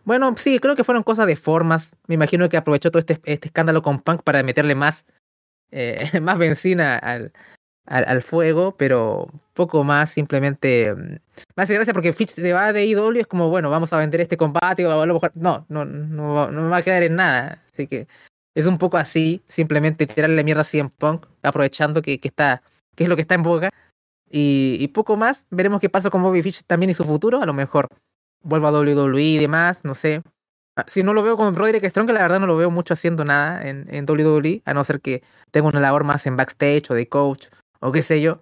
bueno, 0.05 0.33
sí, 0.37 0.59
creo 0.59 0.75
que 0.75 0.83
fueron 0.83 1.03
cosas 1.03 1.25
de 1.27 1.35
formas. 1.35 1.97
Me 2.07 2.15
imagino 2.15 2.47
que 2.47 2.57
aprovechó 2.57 2.91
todo 2.91 2.99
este, 2.99 3.19
este 3.25 3.47
escándalo 3.47 3.81
con 3.81 3.99
Punk 3.99 4.21
para 4.21 4.43
meterle 4.43 4.75
más, 4.75 5.05
eh, 5.71 5.97
más 6.21 6.37
benzina 6.37 6.97
al, 6.97 7.33
al, 7.87 8.21
fuego, 8.21 8.75
pero 8.77 9.27
poco 9.53 9.83
más, 9.83 10.11
simplemente. 10.11 10.93
Mm, 10.93 11.17
me 11.55 11.63
hace 11.63 11.73
gracia 11.73 11.93
porque 11.93 12.13
Fitch 12.13 12.29
se 12.29 12.53
va 12.53 12.71
de 12.71 12.85
IW, 12.85 13.19
es 13.19 13.27
como, 13.27 13.49
bueno, 13.49 13.69
vamos 13.71 13.93
a 13.93 13.97
vender 13.97 14.21
este 14.21 14.37
combate 14.37 14.85
o 14.85 15.01
a 15.01 15.05
lo 15.05 15.13
mejor. 15.15 15.31
No, 15.35 15.65
no, 15.69 15.85
no, 15.85 16.51
me 16.51 16.69
va 16.69 16.77
a 16.77 16.83
quedar 16.83 17.03
en 17.03 17.15
nada. 17.15 17.63
Así 17.73 17.87
que 17.87 18.07
es 18.53 18.67
un 18.67 18.77
poco 18.77 18.97
así, 18.97 19.41
simplemente 19.47 20.05
tirarle 20.05 20.43
mierda 20.43 20.61
así 20.61 20.79
en 20.79 20.89
Punk, 20.89 21.25
aprovechando 21.41 22.01
que, 22.03 22.19
que, 22.19 22.27
está, 22.27 22.61
que 22.95 23.03
es 23.03 23.09
lo 23.09 23.15
que 23.15 23.23
está 23.23 23.35
en 23.35 23.43
boca. 23.43 23.71
Y, 24.29 24.77
y 24.79 24.87
poco 24.89 25.17
más, 25.17 25.47
veremos 25.49 25.81
qué 25.81 25.89
pasa 25.89 26.09
con 26.11 26.21
Bobby 26.21 26.43
Fitch 26.43 26.63
también 26.65 26.91
y 26.91 26.93
su 26.93 27.03
futuro. 27.03 27.41
A 27.41 27.45
lo 27.45 27.53
mejor 27.53 27.89
vuelva 28.45 28.69
a 28.69 28.71
WWE 28.71 29.21
y 29.21 29.37
demás, 29.37 29.83
no 29.83 29.95
sé. 29.95 30.21
Ah, 30.77 30.85
si 30.87 31.03
no 31.03 31.13
lo 31.13 31.23
veo 31.23 31.37
con 31.37 31.55
Roderick 31.55 31.85
Strong, 31.85 32.07
que 32.07 32.13
la 32.13 32.21
verdad 32.21 32.39
no 32.39 32.47
lo 32.47 32.57
veo 32.57 32.69
mucho 32.69 32.93
haciendo 32.93 33.25
nada 33.25 33.67
en, 33.67 33.87
en 33.93 34.05
WWE, 34.05 34.61
a 34.65 34.73
no 34.73 34.83
ser 34.83 35.01
que 35.01 35.23
tenga 35.51 35.67
una 35.67 35.79
labor 35.79 36.03
más 36.03 36.25
en 36.27 36.35
backstage 36.35 36.91
o 36.91 36.93
de 36.93 37.07
coach 37.07 37.47
o 37.79 37.91
qué 37.91 38.01
sé 38.01 38.21
yo. 38.21 38.41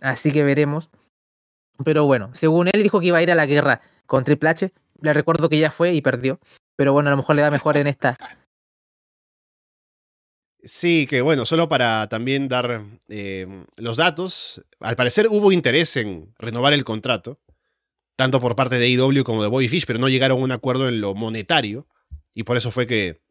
Así 0.00 0.32
que 0.32 0.44
veremos. 0.44 0.90
Pero 1.84 2.04
bueno, 2.04 2.30
según 2.34 2.68
él 2.68 2.82
dijo 2.82 3.00
que 3.00 3.06
iba 3.06 3.18
a 3.18 3.22
ir 3.22 3.32
a 3.32 3.34
la 3.34 3.46
guerra 3.46 3.80
con 4.06 4.24
Triple 4.24 4.50
H. 4.50 4.72
Le 5.00 5.12
recuerdo 5.12 5.48
que 5.48 5.58
ya 5.58 5.70
fue 5.70 5.92
y 5.92 6.00
perdió. 6.00 6.38
Pero 6.76 6.92
bueno, 6.92 7.08
a 7.08 7.10
lo 7.10 7.16
mejor 7.16 7.36
le 7.36 7.42
va 7.42 7.50
mejor 7.50 7.76
en 7.76 7.86
esta. 7.86 8.16
Sí, 10.62 11.06
que 11.06 11.20
bueno, 11.20 11.44
solo 11.44 11.68
para 11.68 12.08
también 12.08 12.48
dar 12.48 12.82
eh, 13.08 13.64
los 13.76 13.98
datos, 13.98 14.62
al 14.80 14.96
parecer 14.96 15.28
hubo 15.28 15.52
interés 15.52 15.96
en 15.96 16.32
renovar 16.38 16.72
el 16.72 16.84
contrato 16.84 17.38
tanto 18.16 18.40
por 18.40 18.56
parte 18.56 18.78
de 18.78 18.86
AEW 18.86 19.24
como 19.24 19.42
de 19.42 19.48
Bobby 19.48 19.68
Fish, 19.68 19.86
pero 19.86 19.98
no 19.98 20.08
llegaron 20.08 20.38
a 20.38 20.44
un 20.44 20.52
acuerdo 20.52 20.88
en 20.88 21.00
lo 21.00 21.14
monetario, 21.14 21.86
y 22.34 22.44
por 22.44 22.56
eso 22.56 22.70
fue 22.70 22.86
que 22.86 23.22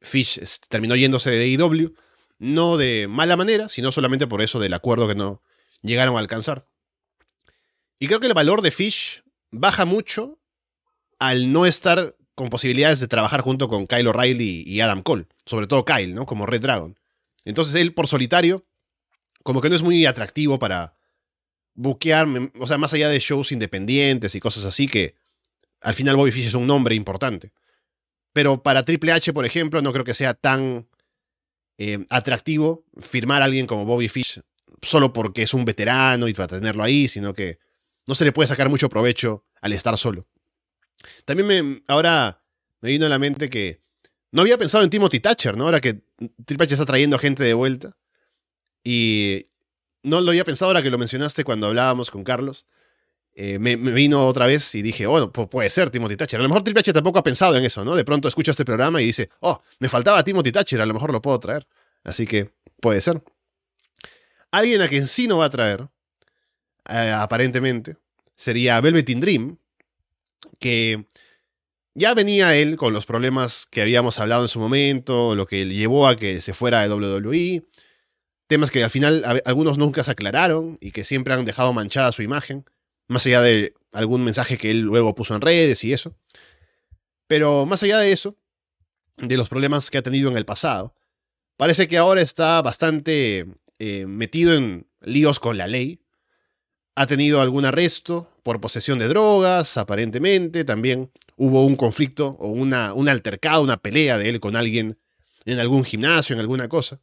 Fish 0.00 0.40
terminó 0.68 0.96
yéndose 0.96 1.30
de 1.30 1.44
AEW, 1.44 1.94
no 2.38 2.76
de 2.76 3.08
mala 3.08 3.36
manera, 3.36 3.68
sino 3.68 3.92
solamente 3.92 4.26
por 4.26 4.42
eso 4.42 4.60
del 4.60 4.74
acuerdo 4.74 5.08
que 5.08 5.14
no 5.14 5.42
llegaron 5.82 6.16
a 6.16 6.20
alcanzar. 6.20 6.68
Y 7.98 8.06
creo 8.06 8.20
que 8.20 8.28
el 8.28 8.34
valor 8.34 8.62
de 8.62 8.70
Fish 8.70 9.22
baja 9.50 9.84
mucho 9.84 10.38
al 11.18 11.52
no 11.52 11.66
estar 11.66 12.16
con 12.34 12.50
posibilidades 12.50 13.00
de 13.00 13.08
trabajar 13.08 13.40
junto 13.40 13.68
con 13.68 13.86
Kyle 13.88 14.06
O'Reilly 14.06 14.62
y 14.64 14.80
Adam 14.80 15.02
Cole, 15.02 15.26
sobre 15.44 15.66
todo 15.66 15.84
Kyle, 15.84 16.14
¿no? 16.14 16.26
Como 16.26 16.46
Red 16.46 16.60
Dragon. 16.60 16.98
Entonces 17.44 17.74
él 17.74 17.92
por 17.94 18.06
solitario, 18.06 18.64
como 19.42 19.60
que 19.60 19.68
no 19.68 19.74
es 19.74 19.82
muy 19.82 20.06
atractivo 20.06 20.60
para, 20.60 20.97
buquear, 21.78 22.26
o 22.58 22.66
sea, 22.66 22.76
más 22.76 22.92
allá 22.92 23.08
de 23.08 23.20
shows 23.20 23.52
independientes 23.52 24.34
y 24.34 24.40
cosas 24.40 24.64
así, 24.64 24.88
que 24.88 25.14
al 25.80 25.94
final 25.94 26.16
Bobby 26.16 26.32
Fish 26.32 26.48
es 26.48 26.54
un 26.54 26.66
nombre 26.66 26.96
importante. 26.96 27.52
Pero 28.32 28.64
para 28.64 28.84
Triple 28.84 29.12
H, 29.12 29.32
por 29.32 29.46
ejemplo, 29.46 29.80
no 29.80 29.92
creo 29.92 30.04
que 30.04 30.14
sea 30.14 30.34
tan 30.34 30.88
eh, 31.78 32.04
atractivo 32.10 32.84
firmar 33.00 33.42
a 33.42 33.44
alguien 33.44 33.68
como 33.68 33.84
Bobby 33.84 34.08
Fish 34.08 34.40
solo 34.82 35.12
porque 35.12 35.42
es 35.42 35.54
un 35.54 35.64
veterano 35.64 36.26
y 36.26 36.34
para 36.34 36.48
tenerlo 36.48 36.82
ahí, 36.82 37.06
sino 37.06 37.32
que 37.32 37.58
no 38.06 38.16
se 38.16 38.24
le 38.24 38.32
puede 38.32 38.48
sacar 38.48 38.68
mucho 38.68 38.88
provecho 38.88 39.44
al 39.60 39.72
estar 39.72 39.96
solo. 39.98 40.26
También 41.24 41.46
me, 41.46 41.82
ahora 41.86 42.42
me 42.80 42.90
vino 42.90 43.06
a 43.06 43.08
la 43.08 43.20
mente 43.20 43.48
que 43.48 43.80
no 44.32 44.42
había 44.42 44.58
pensado 44.58 44.82
en 44.82 44.90
Timothy 44.90 45.20
Thatcher, 45.20 45.56
¿no? 45.56 45.64
Ahora 45.64 45.80
que 45.80 46.02
Triple 46.44 46.64
H 46.64 46.74
está 46.74 46.86
trayendo 46.86 47.18
gente 47.18 47.44
de 47.44 47.54
vuelta. 47.54 47.96
Y 48.82 49.47
no 50.08 50.20
lo 50.20 50.30
había 50.30 50.44
pensado 50.44 50.70
ahora 50.70 50.82
que 50.82 50.90
lo 50.90 50.98
mencionaste 50.98 51.44
cuando 51.44 51.68
hablábamos 51.68 52.10
con 52.10 52.24
Carlos. 52.24 52.66
Eh, 53.34 53.60
me, 53.60 53.76
vino 53.76 54.26
otra 54.26 54.46
vez 54.46 54.74
y 54.74 54.82
dije, 54.82 55.06
bueno, 55.06 55.30
puede 55.30 55.70
ser 55.70 55.90
Timothy 55.90 56.16
Thatcher. 56.16 56.40
A 56.40 56.42
lo 56.42 56.48
mejor 56.48 56.64
Triple 56.64 56.80
H 56.80 56.92
tampoco 56.92 57.20
ha 57.20 57.22
pensado 57.22 57.56
en 57.56 57.64
eso, 57.64 57.84
¿no? 57.84 57.94
De 57.94 58.04
pronto 58.04 58.26
escucha 58.26 58.50
este 58.50 58.64
programa 58.64 59.00
y 59.00 59.06
dice, 59.06 59.30
oh, 59.40 59.62
me 59.78 59.88
faltaba 59.88 60.24
Timothy 60.24 60.50
Thatcher, 60.50 60.80
a 60.80 60.86
lo 60.86 60.94
mejor 60.94 61.12
lo 61.12 61.22
puedo 61.22 61.38
traer. 61.38 61.66
Así 62.02 62.26
que 62.26 62.50
puede 62.80 63.00
ser. 63.00 63.22
Alguien 64.50 64.82
a 64.82 64.88
quien 64.88 65.06
sí 65.06 65.28
no 65.28 65.38
va 65.38 65.44
a 65.44 65.50
traer, 65.50 65.88
eh, 66.88 67.14
aparentemente, 67.16 67.96
sería 68.34 68.80
Velveteen 68.80 69.20
Dream, 69.20 69.58
que 70.58 71.06
ya 71.94 72.14
venía 72.14 72.56
él 72.56 72.76
con 72.76 72.92
los 72.92 73.06
problemas 73.06 73.66
que 73.70 73.82
habíamos 73.82 74.18
hablado 74.18 74.42
en 74.42 74.48
su 74.48 74.58
momento, 74.58 75.34
lo 75.34 75.46
que 75.46 75.66
llevó 75.66 76.08
a 76.08 76.16
que 76.16 76.40
se 76.40 76.54
fuera 76.54 76.80
de 76.80 76.92
WWE, 76.92 77.66
temas 78.48 78.70
que 78.70 78.82
al 78.82 78.90
final 78.90 79.42
algunos 79.44 79.78
nunca 79.78 80.02
se 80.02 80.10
aclararon 80.10 80.78
y 80.80 80.90
que 80.90 81.04
siempre 81.04 81.34
han 81.34 81.44
dejado 81.44 81.72
manchada 81.72 82.10
su 82.12 82.22
imagen, 82.22 82.64
más 83.06 83.24
allá 83.26 83.42
de 83.42 83.74
algún 83.92 84.24
mensaje 84.24 84.58
que 84.58 84.70
él 84.70 84.80
luego 84.80 85.14
puso 85.14 85.34
en 85.34 85.40
redes 85.40 85.84
y 85.84 85.92
eso. 85.92 86.16
Pero 87.26 87.66
más 87.66 87.82
allá 87.82 87.98
de 87.98 88.10
eso, 88.10 88.36
de 89.18 89.36
los 89.36 89.48
problemas 89.48 89.90
que 89.90 89.98
ha 89.98 90.02
tenido 90.02 90.30
en 90.30 90.36
el 90.36 90.46
pasado, 90.46 90.94
parece 91.56 91.86
que 91.86 91.98
ahora 91.98 92.22
está 92.22 92.60
bastante 92.62 93.46
eh, 93.78 94.06
metido 94.06 94.54
en 94.54 94.88
líos 95.02 95.38
con 95.38 95.58
la 95.58 95.68
ley. 95.68 96.00
Ha 96.96 97.06
tenido 97.06 97.40
algún 97.40 97.64
arresto 97.64 98.32
por 98.42 98.60
posesión 98.60 98.98
de 98.98 99.08
drogas, 99.08 99.76
aparentemente. 99.76 100.64
También 100.64 101.10
hubo 101.36 101.64
un 101.64 101.76
conflicto 101.76 102.36
o 102.40 102.48
una, 102.48 102.94
un 102.94 103.08
altercado, 103.08 103.62
una 103.62 103.76
pelea 103.76 104.16
de 104.16 104.30
él 104.30 104.40
con 104.40 104.56
alguien 104.56 104.98
en 105.44 105.60
algún 105.60 105.84
gimnasio, 105.84 106.34
en 106.34 106.40
alguna 106.40 106.68
cosa. 106.68 107.00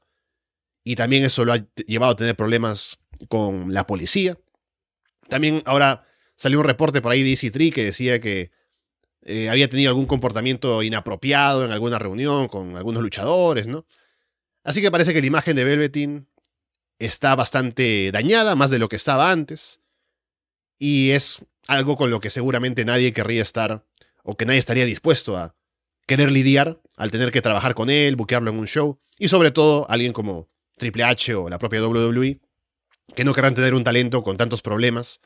Y 0.87 0.95
también 0.95 1.25
eso 1.25 1.43
lo 1.43 1.53
ha 1.53 1.65
llevado 1.87 2.13
a 2.13 2.15
tener 2.15 2.35
problemas 2.35 2.99
con 3.27 3.73
la 3.73 3.87
policía. 3.87 4.37
También 5.27 5.63
ahora 5.65 6.05
salió 6.35 6.59
un 6.59 6.65
reporte 6.65 7.01
por 7.01 7.11
ahí 7.11 7.23
de 7.23 7.33
EC3 7.33 7.73
que 7.73 7.83
decía 7.83 8.21
que 8.21 8.51
eh, 9.23 9.49
había 9.49 9.67
tenido 9.67 9.89
algún 9.89 10.05
comportamiento 10.05 10.83
inapropiado 10.83 11.65
en 11.65 11.71
alguna 11.71 11.97
reunión 11.97 12.47
con 12.47 12.77
algunos 12.77 13.01
luchadores, 13.01 13.65
¿no? 13.65 13.87
Así 14.63 14.79
que 14.79 14.91
parece 14.91 15.11
que 15.11 15.21
la 15.21 15.27
imagen 15.27 15.55
de 15.55 15.63
Velveteen 15.63 16.27
está 16.99 17.35
bastante 17.35 18.11
dañada, 18.11 18.55
más 18.55 18.69
de 18.69 18.77
lo 18.77 18.87
que 18.87 18.95
estaba 18.95 19.31
antes. 19.31 19.81
Y 20.77 21.11
es 21.11 21.39
algo 21.67 21.97
con 21.97 22.11
lo 22.11 22.19
que 22.19 22.29
seguramente 22.29 22.85
nadie 22.85 23.11
querría 23.11 23.41
estar, 23.41 23.87
o 24.23 24.37
que 24.37 24.45
nadie 24.45 24.59
estaría 24.59 24.85
dispuesto 24.85 25.35
a 25.35 25.55
querer 26.05 26.31
lidiar 26.31 26.79
al 26.95 27.09
tener 27.09 27.31
que 27.31 27.41
trabajar 27.41 27.73
con 27.73 27.89
él, 27.89 28.15
buquearlo 28.15 28.51
en 28.51 28.59
un 28.59 28.67
show. 28.67 28.99
Y 29.17 29.29
sobre 29.29 29.49
todo 29.49 29.89
alguien 29.89 30.13
como 30.13 30.47
Triple 30.77 31.03
H 31.03 31.35
o 31.35 31.49
la 31.49 31.59
propia 31.59 31.85
WWE, 31.85 32.39
que 33.15 33.23
no 33.23 33.33
querrán 33.33 33.55
tener 33.55 33.73
un 33.73 33.83
talento 33.83 34.23
con 34.23 34.37
tantos 34.37 34.61
problemas 34.61 35.21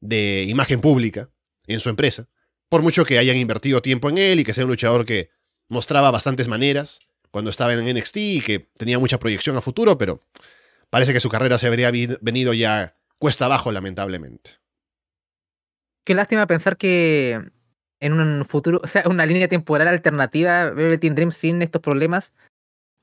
de 0.00 0.44
imagen 0.44 0.80
pública 0.80 1.30
en 1.66 1.80
su 1.80 1.88
empresa, 1.88 2.28
por 2.68 2.82
mucho 2.82 3.04
que 3.04 3.18
hayan 3.18 3.36
invertido 3.36 3.82
tiempo 3.82 4.08
en 4.08 4.18
él 4.18 4.40
y 4.40 4.44
que 4.44 4.54
sea 4.54 4.64
un 4.64 4.70
luchador 4.70 5.04
que 5.04 5.30
mostraba 5.68 6.10
bastantes 6.10 6.48
maneras 6.48 6.98
cuando 7.30 7.50
estaba 7.50 7.74
en 7.74 7.96
NXT 7.96 8.16
y 8.16 8.40
que 8.40 8.70
tenía 8.76 8.98
mucha 8.98 9.18
proyección 9.18 9.56
a 9.56 9.60
futuro, 9.60 9.98
pero 9.98 10.20
parece 10.90 11.12
que 11.12 11.20
su 11.20 11.28
carrera 11.28 11.58
se 11.58 11.66
habría 11.66 11.90
venido 12.20 12.52
ya 12.52 12.96
cuesta 13.18 13.46
abajo, 13.46 13.72
lamentablemente. 13.72 14.52
Qué 16.04 16.14
lástima 16.14 16.46
pensar 16.46 16.76
que 16.76 17.40
en 18.00 18.12
un 18.12 18.44
futuro, 18.44 18.80
o 18.84 18.86
sea, 18.86 19.04
una 19.06 19.24
línea 19.24 19.48
temporal 19.48 19.88
alternativa, 19.88 20.70
Velveteen 20.70 21.14
Dream 21.14 21.32
sin 21.32 21.62
estos 21.62 21.80
problemas 21.80 22.34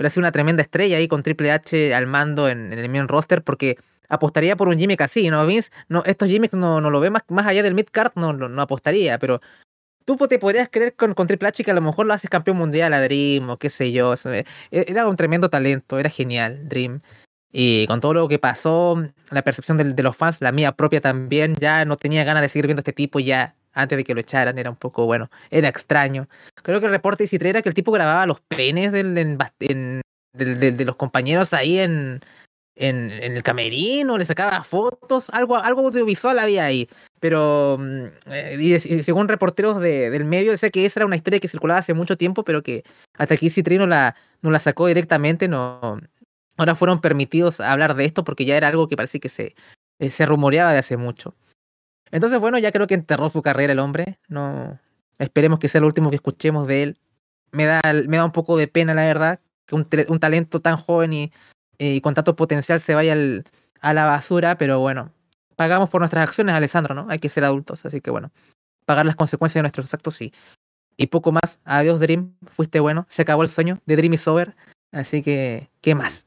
hubiera 0.02 0.10
sido 0.10 0.22
una 0.22 0.32
tremenda 0.32 0.64
estrella 0.64 0.98
ahí 0.98 1.08
con 1.08 1.22
Triple 1.22 1.52
H 1.52 1.94
al 1.94 2.08
mando 2.08 2.50
en, 2.50 2.74
el 2.74 2.90
main 2.90 3.08
roster, 3.08 3.44
porque 3.44 3.78
apostaría 4.10 4.56
por 4.56 4.68
un 4.68 4.78
Jimmy 4.78 4.96
así, 5.00 5.30
¿no? 5.30 5.46
Vince, 5.46 5.72
no, 5.90 6.04
estos 6.06 6.28
gimmicks 6.28 6.56
no, 6.56 6.82
no 6.82 6.90
lo 6.90 7.00
ve 7.00 7.12
más, 7.12 7.22
más 7.30 7.46
allá 7.46 7.62
del 7.62 7.76
mid-card, 7.76 8.12
no, 8.16 8.34
no, 8.34 8.62
apostaría, 8.62 9.20
pero 9.20 9.42
tú 10.04 10.18
te 10.28 10.40
podrías 10.40 10.70
creer 10.70 10.96
con, 10.96 11.14
con, 11.14 11.28
Triple 11.28 11.50
H 11.50 11.64
que 11.64 11.72
a 11.72 11.76
lo 11.76 11.82
mejor 11.82 12.08
lo 12.08 12.14
haces 12.14 12.30
campeón 12.30 12.58
mundial 12.58 12.94
a 12.94 13.02
Dream 13.02 13.50
o 13.52 13.58
qué 13.58 13.70
sé 13.70 13.92
yo. 13.92 14.16
Eh, 14.26 14.44
era 14.72 15.08
un 15.08 15.16
tremendo 15.16 15.50
talento, 15.50 16.00
era 16.00 16.10
genial, 16.10 16.68
Dream. 16.68 17.00
Y 17.54 17.86
con 17.88 18.00
todo 18.02 18.14
lo 18.14 18.28
que 18.28 18.40
pasó, 18.40 19.04
la 19.30 19.42
percepción 19.44 19.78
de, 19.78 19.84
de 19.84 20.04
los 20.04 20.16
fans, 20.16 20.42
la 20.42 20.52
mía 20.52 20.72
propia 20.72 21.02
también, 21.02 21.56
ya 21.60 21.86
no 21.86 21.96
tenía 21.98 22.24
ganas 22.24 22.42
de 22.42 22.50
seguir 22.50 22.66
viendo 22.66 22.80
este 22.80 22.94
tipo 22.94 23.20
ya 23.20 23.56
antes 23.74 23.98
de 23.98 24.04
que 24.04 24.14
lo 24.14 24.20
echaran, 24.22 24.58
era 24.58 24.70
un 24.70 24.76
poco, 24.76 25.06
bueno, 25.06 25.30
era 25.50 25.68
extraño. 25.68 26.28
Creo 26.56 26.80
que 26.80 26.86
el 26.88 26.92
reporte 26.92 27.28
de 27.28 27.50
era 27.50 27.62
que 27.62 27.70
el 27.70 27.76
tipo 27.76 27.92
grababa 27.92 28.26
los 28.26 28.42
penes 28.42 28.92
del, 28.92 29.16
de, 30.34 30.86
los 30.86 30.96
compañeros 30.96 31.54
ahí 31.54 31.80
en, 31.80 32.22
en, 32.76 33.12
el 33.12 33.44
camerino, 33.44 34.18
le 34.18 34.26
sacaba 34.26 34.64
fotos, 34.64 35.30
algo, 35.32 35.58
algo 35.58 35.88
audiovisual 35.88 36.40
había 36.40 36.66
ahí. 36.66 36.90
Pero 37.20 37.78
mm, 37.80 38.06
eh, 38.32 39.02
según 39.04 39.28
reporteros 39.28 39.80
del 39.80 40.26
medio, 40.26 40.52
decía 40.52 40.70
que 40.70 40.86
esa 40.86 41.00
era 41.00 41.06
una 41.06 41.16
historia 41.16 41.40
que 41.40 41.48
circulaba 41.48 41.80
hace 41.80 41.94
mucho 41.94 42.18
tiempo, 42.18 42.44
pero 42.44 42.64
que 42.64 42.84
hasta 43.18 43.36
aquí 43.36 43.50
Citrino 43.50 43.88
la, 43.88 44.16
no 44.42 44.52
la 44.52 44.60
sacó 44.60 44.88
directamente, 44.88 45.48
no. 45.48 46.00
Ahora 46.58 46.76
fueron 46.76 47.02
permitidos 47.02 47.60
hablar 47.60 47.96
de 47.96 48.06
esto 48.06 48.24
porque 48.24 48.46
ya 48.46 48.58
era 48.58 48.68
algo 48.68 48.88
que 48.88 48.98
parece 48.98 49.20
que 49.20 49.30
se, 49.30 49.56
eh, 50.00 50.10
se 50.10 50.26
rumoreaba 50.26 50.74
de 50.74 50.80
hace 50.80 50.98
mucho. 50.98 51.36
Entonces, 52.12 52.40
bueno, 52.40 52.58
ya 52.60 52.72
creo 52.72 52.88
que 52.88 52.94
enterró 52.94 53.30
su 53.30 53.42
carrera 53.42 53.74
el 53.74 53.80
hombre. 53.80 54.20
No, 54.28 54.80
esperemos 55.20 55.60
que 55.60 55.68
sea 55.68 55.80
el 55.80 55.86
último 55.86 56.10
que 56.10 56.18
escuchemos 56.18 56.68
de 56.68 56.84
él. 56.84 57.00
Me 57.52 57.66
da, 57.66 57.82
me 58.08 58.18
da 58.18 58.26
un 58.26 58.32
poco 58.32 58.58
de 58.58 58.68
pena, 58.68 58.94
la 58.94 59.06
verdad, 59.06 59.40
que 59.66 59.76
un, 59.76 59.86
talento 60.20 60.60
tan 60.62 60.78
joven 60.78 61.14
y, 61.14 61.32
y, 61.78 62.02
con 62.02 62.14
tanto 62.14 62.36
potencial 62.36 62.80
se 62.80 62.96
vaya 62.96 63.14
al, 63.14 63.46
a 63.82 63.94
la 63.94 64.06
basura, 64.06 64.58
pero 64.58 64.80
bueno, 64.80 65.12
pagamos 65.56 65.90
por 65.90 66.02
nuestras 66.02 66.28
acciones, 66.28 66.56
Alessandro, 66.56 66.96
¿no? 66.96 67.08
Hay 67.10 67.20
que 67.20 67.30
ser 67.30 67.44
adultos, 67.44 67.86
así 67.86 68.02
que 68.02 68.12
bueno, 68.12 68.32
pagar 68.86 69.06
las 69.06 69.16
consecuencias 69.16 69.56
de 69.56 69.64
nuestros 69.64 69.94
actos, 69.94 70.16
sí. 70.16 70.34
Y 70.98 71.08
poco 71.08 71.32
más. 71.32 71.60
Adiós, 71.66 72.00
Dream. 72.00 72.36
Fuiste 72.48 72.80
bueno. 72.80 73.06
Se 73.10 73.24
acabó 73.24 73.44
el 73.44 73.50
sueño. 73.50 73.82
de 73.86 73.96
Dream 73.96 74.14
is 74.14 74.28
over. 74.28 74.56
Así 74.92 75.24
que, 75.24 75.70
¿qué 75.82 75.96
más? 75.96 76.26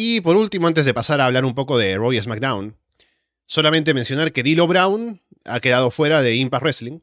Y 0.00 0.20
por 0.20 0.36
último, 0.36 0.68
antes 0.68 0.86
de 0.86 0.94
pasar 0.94 1.20
a 1.20 1.26
hablar 1.26 1.44
un 1.44 1.56
poco 1.56 1.76
de 1.76 1.96
Roy 1.96 2.22
SmackDown, 2.22 2.76
solamente 3.46 3.94
mencionar 3.94 4.30
que 4.30 4.44
Dilo 4.44 4.68
Brown 4.68 5.20
ha 5.44 5.58
quedado 5.58 5.90
fuera 5.90 6.22
de 6.22 6.36
Impact 6.36 6.62
Wrestling. 6.62 7.00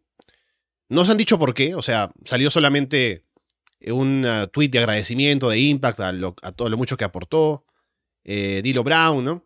No 0.87 1.03
se 1.03 1.11
han 1.11 1.17
dicho 1.17 1.37
por 1.37 1.53
qué, 1.53 1.75
o 1.75 1.81
sea, 1.81 2.13
salió 2.23 2.49
solamente 2.49 3.25
un 3.85 4.25
uh, 4.25 4.47
tweet 4.47 4.69
de 4.69 4.79
agradecimiento 4.79 5.49
de 5.49 5.59
Impact 5.59 5.99
a, 5.99 6.51
todo 6.53 6.69
lo 6.69 6.77
mucho 6.77 6.95
que 6.95 7.03
aportó. 7.03 7.65
Eh, 8.23 8.61
Dilo 8.63 8.81
Brown, 8.81 9.25
¿no? 9.25 9.45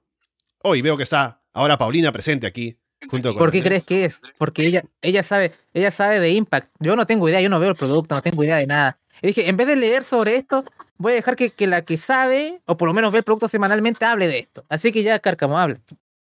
Hoy 0.62 0.84
veo 0.84 0.96
que 0.96 1.02
está 1.02 1.42
ahora 1.52 1.76
Paulina 1.76 2.12
presente 2.12 2.46
aquí. 2.46 2.78
Junto 3.10 3.30
con 3.30 3.40
¿Por 3.40 3.52
qué 3.52 3.64
crees 3.64 3.84
que 3.84 4.06
es? 4.06 4.22
Porque 4.38 4.68
ella, 4.68 4.84
ella, 5.02 5.24
sabe, 5.24 5.54
ella 5.74 5.90
sabe 5.90 6.20
de 6.20 6.30
Impact. 6.34 6.72
Yo 6.82 6.96
no 6.96 7.08
tengo 7.08 7.28
idea, 7.28 7.42
yo 7.42 7.50
no 7.50 7.60
veo 7.60 7.72
el 7.72 7.76
producto, 7.76 8.14
no 8.14 8.22
tengo 8.22 8.44
idea 8.44 8.58
de 8.58 8.68
nada. 8.68 9.00
Y 9.22 9.28
dije, 9.28 9.50
en 9.50 9.58
vez 9.58 9.68
de 9.68 9.76
leer 9.76 10.04
sobre 10.04 10.36
esto, 10.36 10.64
voy 10.98 11.14
a 11.14 11.16
dejar 11.16 11.36
que, 11.36 11.52
que, 11.52 11.68
la 11.68 11.84
que 11.84 11.98
sabe, 11.98 12.62
o 12.66 12.78
por 12.78 12.88
lo 12.88 12.94
menos 12.94 13.12
ve 13.12 13.20
el 13.20 13.24
producto 13.24 13.48
semanalmente, 13.48 14.06
hable 14.06 14.28
de 14.28 14.40
esto. 14.40 14.66
Así 14.70 14.92
que 14.92 15.04
ya, 15.04 15.20
Cárcamo, 15.20 15.58
hable. 15.58 15.82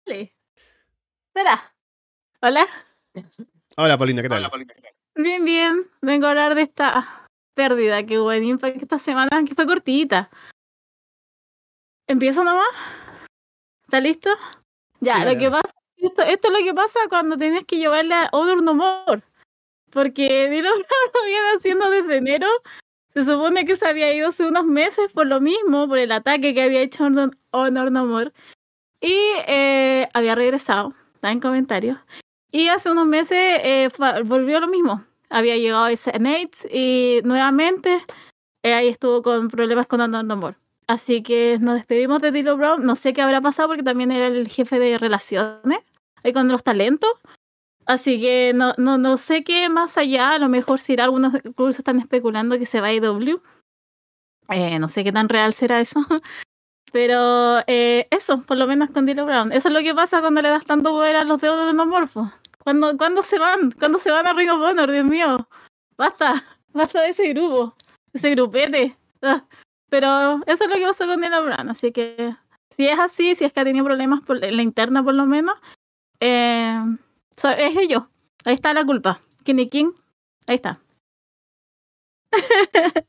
Espera. 0.07 1.75
Hola. 2.41 2.67
Hola, 3.77 3.99
Paulina, 3.99 4.23
¿qué 4.23 4.29
tal? 4.29 4.51
Bien, 5.15 5.45
bien. 5.45 5.91
Vengo 6.01 6.27
a 6.27 6.31
hablar 6.31 6.55
de 6.55 6.63
esta 6.63 7.27
pérdida 7.55 8.07
que 8.07 8.19
hubo 8.19 8.33
en 8.33 8.45
Impact 8.45 8.83
esta 8.83 8.99
semana, 8.99 9.45
que 9.47 9.55
fue 9.55 9.67
cortita. 9.67 10.31
¿Empiezo 12.07 12.43
nomás? 12.45 12.69
¿Está 13.85 14.01
listo? 14.01 14.31
Ya, 15.01 15.25
lo 15.25 15.39
que 15.39 15.51
pasa, 15.51 15.73
esto, 15.97 16.23
esto, 16.23 16.49
es 16.49 16.59
lo 16.59 16.65
que 16.65 16.75
pasa 16.75 17.01
cuando 17.09 17.37
tienes 17.37 17.67
que 17.67 17.77
llevarle 17.77 18.15
a 18.15 18.29
Honor 18.33 18.63
No 18.63 18.75
More. 18.75 19.23
Porque 19.91 20.49
Dylan 20.51 20.73
lo 20.73 21.25
viene 21.27 21.49
haciendo 21.57 21.91
desde 21.91 22.17
enero. 22.17 22.47
Se 23.09 23.25
supone 23.25 23.65
que 23.65 23.77
se 23.77 23.87
había 23.87 24.13
ido 24.13 24.29
hace 24.29 24.47
unos 24.47 24.67
meses 24.67 25.11
por 25.13 25.27
lo 25.27 25.41
mismo, 25.41 25.89
por 25.89 25.99
el 25.99 26.13
ataque 26.13 26.55
que 26.55 26.63
había 26.63 26.81
hecho 26.81 27.05
Honor 27.51 27.93
No 27.93 28.07
More. 28.07 28.33
Y 29.01 29.17
eh, 29.47 30.09
había 30.13 30.35
regresado, 30.35 30.93
está 31.15 31.31
en 31.31 31.41
comentarios. 31.41 31.99
Y 32.51 32.69
hace 32.69 32.91
unos 32.91 33.07
meses 33.07 33.61
eh, 33.63 33.89
volvió 34.25 34.61
lo 34.61 34.69
mismo. 34.69 35.05
Había 35.31 35.57
llegado 35.57 35.85
a 35.85 35.93
ese 35.93 36.13
Nate 36.19 36.69
y 36.71 37.21
nuevamente 37.25 38.05
eh, 38.63 38.75
ahí 38.75 38.89
estuvo 38.89 39.23
con 39.23 39.49
problemas 39.49 39.87
con 39.87 40.01
Honor 40.01 40.25
No 40.25 40.37
More. 40.37 40.57
Así 40.87 41.23
que 41.23 41.59
nos 41.61 41.75
despedimos 41.75 42.23
de 42.23 42.33
Dylan 42.33 42.59
Brown. 42.59 42.85
No 42.85 42.95
sé 42.95 43.13
qué 43.13 43.21
habrá 43.21 43.41
pasado 43.41 43.69
porque 43.69 43.83
también 43.83 44.11
era 44.11 44.27
el 44.27 44.49
jefe 44.49 44.79
de 44.79 44.97
relaciones 44.99 45.81
ahí 46.25 46.33
con 46.33 46.49
los 46.49 46.65
talentos. 46.65 47.11
Así 47.89 48.21
que 48.21 48.53
no, 48.55 48.75
no, 48.77 48.99
no 48.99 49.17
sé 49.17 49.43
qué 49.43 49.71
más 49.71 49.97
allá, 49.97 50.33
a 50.33 50.39
lo 50.39 50.51
mejor 50.51 50.79
si 50.79 50.95
algunos 51.01 51.35
incluso 51.43 51.81
están 51.81 51.99
especulando 51.99 52.59
que 52.59 52.67
se 52.67 52.83
va 52.83 52.89
a 52.89 52.93
IW. 52.93 53.41
Eh, 54.51 54.79
no 54.79 54.89
sé 54.89 55.05
qué 55.05 55.11
tan 55.11 55.31
real 55.31 55.55
será 55.55 55.81
eso. 55.81 56.01
Pero 56.93 57.61
eh, 57.67 58.07
eso, 58.11 58.43
por 58.43 58.59
lo 58.59 58.67
menos 58.67 58.91
con 58.91 59.07
Dilo 59.07 59.25
Brown. 59.25 59.53
Eso 59.53 59.69
es 59.69 59.75
lo 59.75 59.81
que 59.81 59.95
pasa 59.95 60.21
cuando 60.21 60.43
le 60.43 60.51
das 60.51 60.67
tanto 60.67 60.91
poder 60.91 61.17
a 61.17 61.25
los 61.25 61.41
dedos 61.41 61.67
de 61.67 61.73
morfos. 61.87 62.29
¿Cuándo, 62.59 62.95
¿Cuándo 62.99 63.23
se 63.23 63.39
van? 63.39 63.71
¿Cuándo 63.71 63.99
se 63.99 64.11
van 64.11 64.27
a 64.27 64.35
Ring 64.35 64.51
of 64.51 64.61
Honor? 64.61 64.91
Dios 64.91 65.07
mío. 65.07 65.49
Basta. 65.97 66.45
Basta 66.75 67.01
de 67.01 67.09
ese 67.09 67.29
grupo. 67.29 67.75
Ese 68.13 68.33
grupete. 68.33 68.99
Ah, 69.23 69.47
pero 69.89 70.43
eso 70.47 70.65
es 70.65 70.71
lo 70.71 70.77
que 70.77 70.87
pasó 70.87 71.07
con 71.07 71.23
Daniel 71.23 71.45
Brown. 71.45 71.71
Así 71.71 71.91
que 71.91 72.37
si 72.69 72.87
es 72.87 72.99
así, 72.99 73.35
si 73.35 73.47
es 73.47 73.53
que 73.55 73.61
ha 73.61 73.65
tenido 73.65 73.87
problemas 73.87 74.21
por 74.21 74.37
la 74.39 74.63
interna 74.63 75.03
por 75.03 75.15
lo 75.15 75.25
menos, 75.25 75.57
eh, 76.21 76.79
es 77.45 77.77
ello. 77.77 78.11
Ahí 78.45 78.55
está 78.55 78.73
la 78.75 78.85
culpa. 78.85 79.21
Kenny 79.45 79.69
King, 79.69 79.93
ahí 80.47 80.57
está. 80.57 80.81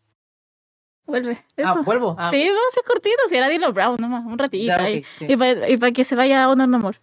Vuelve. 1.06 1.44
Ah, 1.58 1.82
vuelvo. 1.84 2.16
Ah. 2.20 2.30
Sí, 2.30 2.48
vamos 2.48 2.62
a 2.70 2.76
ser 2.76 2.84
cortito, 2.84 3.18
si 3.28 3.36
era 3.36 3.48
Dino 3.48 3.74
Brown 3.74 3.98
nomás, 4.00 4.24
un 4.26 4.38
ratito. 4.38 4.72
ahí. 4.76 5.04
Y 5.22 5.36
para 5.78 5.92
que 5.92 6.04
se 6.04 6.16
vaya 6.16 6.44
a 6.44 6.50
Honor 6.50 6.70
No 6.70 6.78
More. 6.78 7.00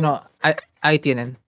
No, 0.00 0.30
ahí, 0.80 0.98
tienen. 1.00 1.38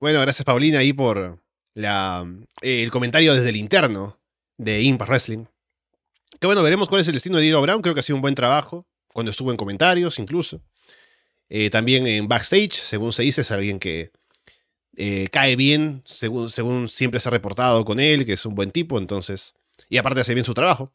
Bueno, 0.00 0.20
gracias 0.20 0.44
Paulina 0.44 0.78
ahí 0.78 0.92
por 0.92 1.40
la, 1.74 2.26
el 2.60 2.90
comentario 2.90 3.34
desde 3.34 3.50
el 3.50 3.56
interno 3.56 4.18
de 4.58 4.82
Impact 4.82 5.08
Wrestling. 5.08 5.44
Que 6.40 6.46
bueno, 6.46 6.62
veremos 6.62 6.88
cuál 6.88 7.00
es 7.00 7.08
el 7.08 7.14
destino 7.14 7.38
de 7.38 7.44
Dino 7.44 7.60
Brown. 7.60 7.82
Creo 7.82 7.94
que 7.94 8.00
ha 8.00 8.04
sido 8.04 8.16
un 8.16 8.22
buen 8.22 8.34
trabajo. 8.34 8.86
Cuando 9.12 9.30
estuvo 9.30 9.50
en 9.50 9.56
comentarios, 9.56 10.18
incluso. 10.18 10.62
Eh, 11.48 11.68
también 11.70 12.06
en 12.06 12.28
backstage, 12.28 12.72
según 12.72 13.12
se 13.12 13.22
dice, 13.22 13.42
es 13.42 13.50
alguien 13.50 13.78
que 13.78 14.10
eh, 14.96 15.28
cae 15.30 15.54
bien, 15.56 16.02
según, 16.06 16.48
según 16.50 16.88
siempre 16.88 17.20
se 17.20 17.28
ha 17.28 17.32
reportado 17.32 17.84
con 17.84 18.00
él, 18.00 18.24
que 18.24 18.32
es 18.34 18.46
un 18.46 18.54
buen 18.54 18.70
tipo, 18.70 18.98
entonces. 18.98 19.54
Y 19.88 19.98
aparte 19.98 20.20
hace 20.20 20.34
bien 20.34 20.46
su 20.46 20.54
trabajo. 20.54 20.92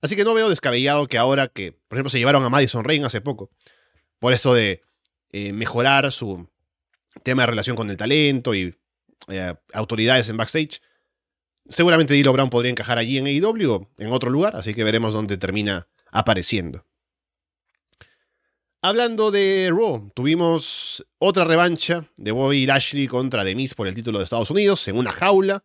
Así 0.00 0.16
que 0.16 0.24
no 0.24 0.32
veo 0.32 0.48
descabellado 0.48 1.08
que 1.08 1.18
ahora 1.18 1.48
que, 1.48 1.72
por 1.72 1.98
ejemplo, 1.98 2.10
se 2.10 2.18
llevaron 2.18 2.44
a 2.44 2.48
Madison 2.48 2.84
Rain 2.84 3.04
hace 3.04 3.20
poco, 3.20 3.50
por 4.18 4.32
esto 4.32 4.54
de 4.54 4.82
eh, 5.32 5.52
mejorar 5.52 6.10
su 6.12 6.48
tema 7.22 7.42
de 7.42 7.48
relación 7.48 7.76
con 7.76 7.90
el 7.90 7.96
talento 7.96 8.54
y 8.54 8.74
autoridades 9.74 10.28
en 10.28 10.36
backstage, 10.38 10.80
seguramente 11.68 12.14
Dilo 12.14 12.32
Brown 12.32 12.48
podría 12.48 12.70
encajar 12.70 12.98
allí 12.98 13.18
en 13.18 13.26
AEW 13.26 13.72
o 13.72 13.90
en 13.98 14.12
otro 14.12 14.30
lugar, 14.30 14.56
así 14.56 14.72
que 14.74 14.84
veremos 14.84 15.12
dónde 15.12 15.36
termina 15.36 15.88
apareciendo. 16.10 16.87
Hablando 18.80 19.32
de 19.32 19.70
Raw, 19.72 20.08
tuvimos 20.14 21.04
otra 21.18 21.44
revancha 21.44 22.08
de 22.16 22.30
Bobby 22.30 22.64
Lashley 22.64 23.08
contra 23.08 23.42
Demis 23.42 23.74
por 23.74 23.88
el 23.88 23.94
título 23.96 24.18
de 24.18 24.24
Estados 24.24 24.52
Unidos 24.52 24.86
en 24.86 24.96
una 24.96 25.10
jaula. 25.10 25.64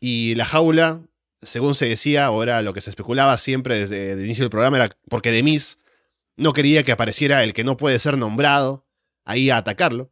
Y 0.00 0.34
la 0.34 0.46
jaula, 0.46 1.02
según 1.42 1.74
se 1.74 1.86
decía, 1.86 2.24
ahora 2.24 2.62
lo 2.62 2.72
que 2.72 2.80
se 2.80 2.88
especulaba 2.88 3.36
siempre 3.36 3.78
desde 3.78 4.12
el 4.12 4.24
inicio 4.24 4.44
del 4.44 4.50
programa 4.50 4.78
era 4.78 4.96
porque 5.10 5.32
Demis 5.32 5.78
no 6.34 6.54
quería 6.54 6.82
que 6.82 6.92
apareciera 6.92 7.44
el 7.44 7.52
que 7.52 7.62
no 7.62 7.76
puede 7.76 7.98
ser 7.98 8.16
nombrado 8.16 8.86
ahí 9.26 9.50
a 9.50 9.58
atacarlo. 9.58 10.10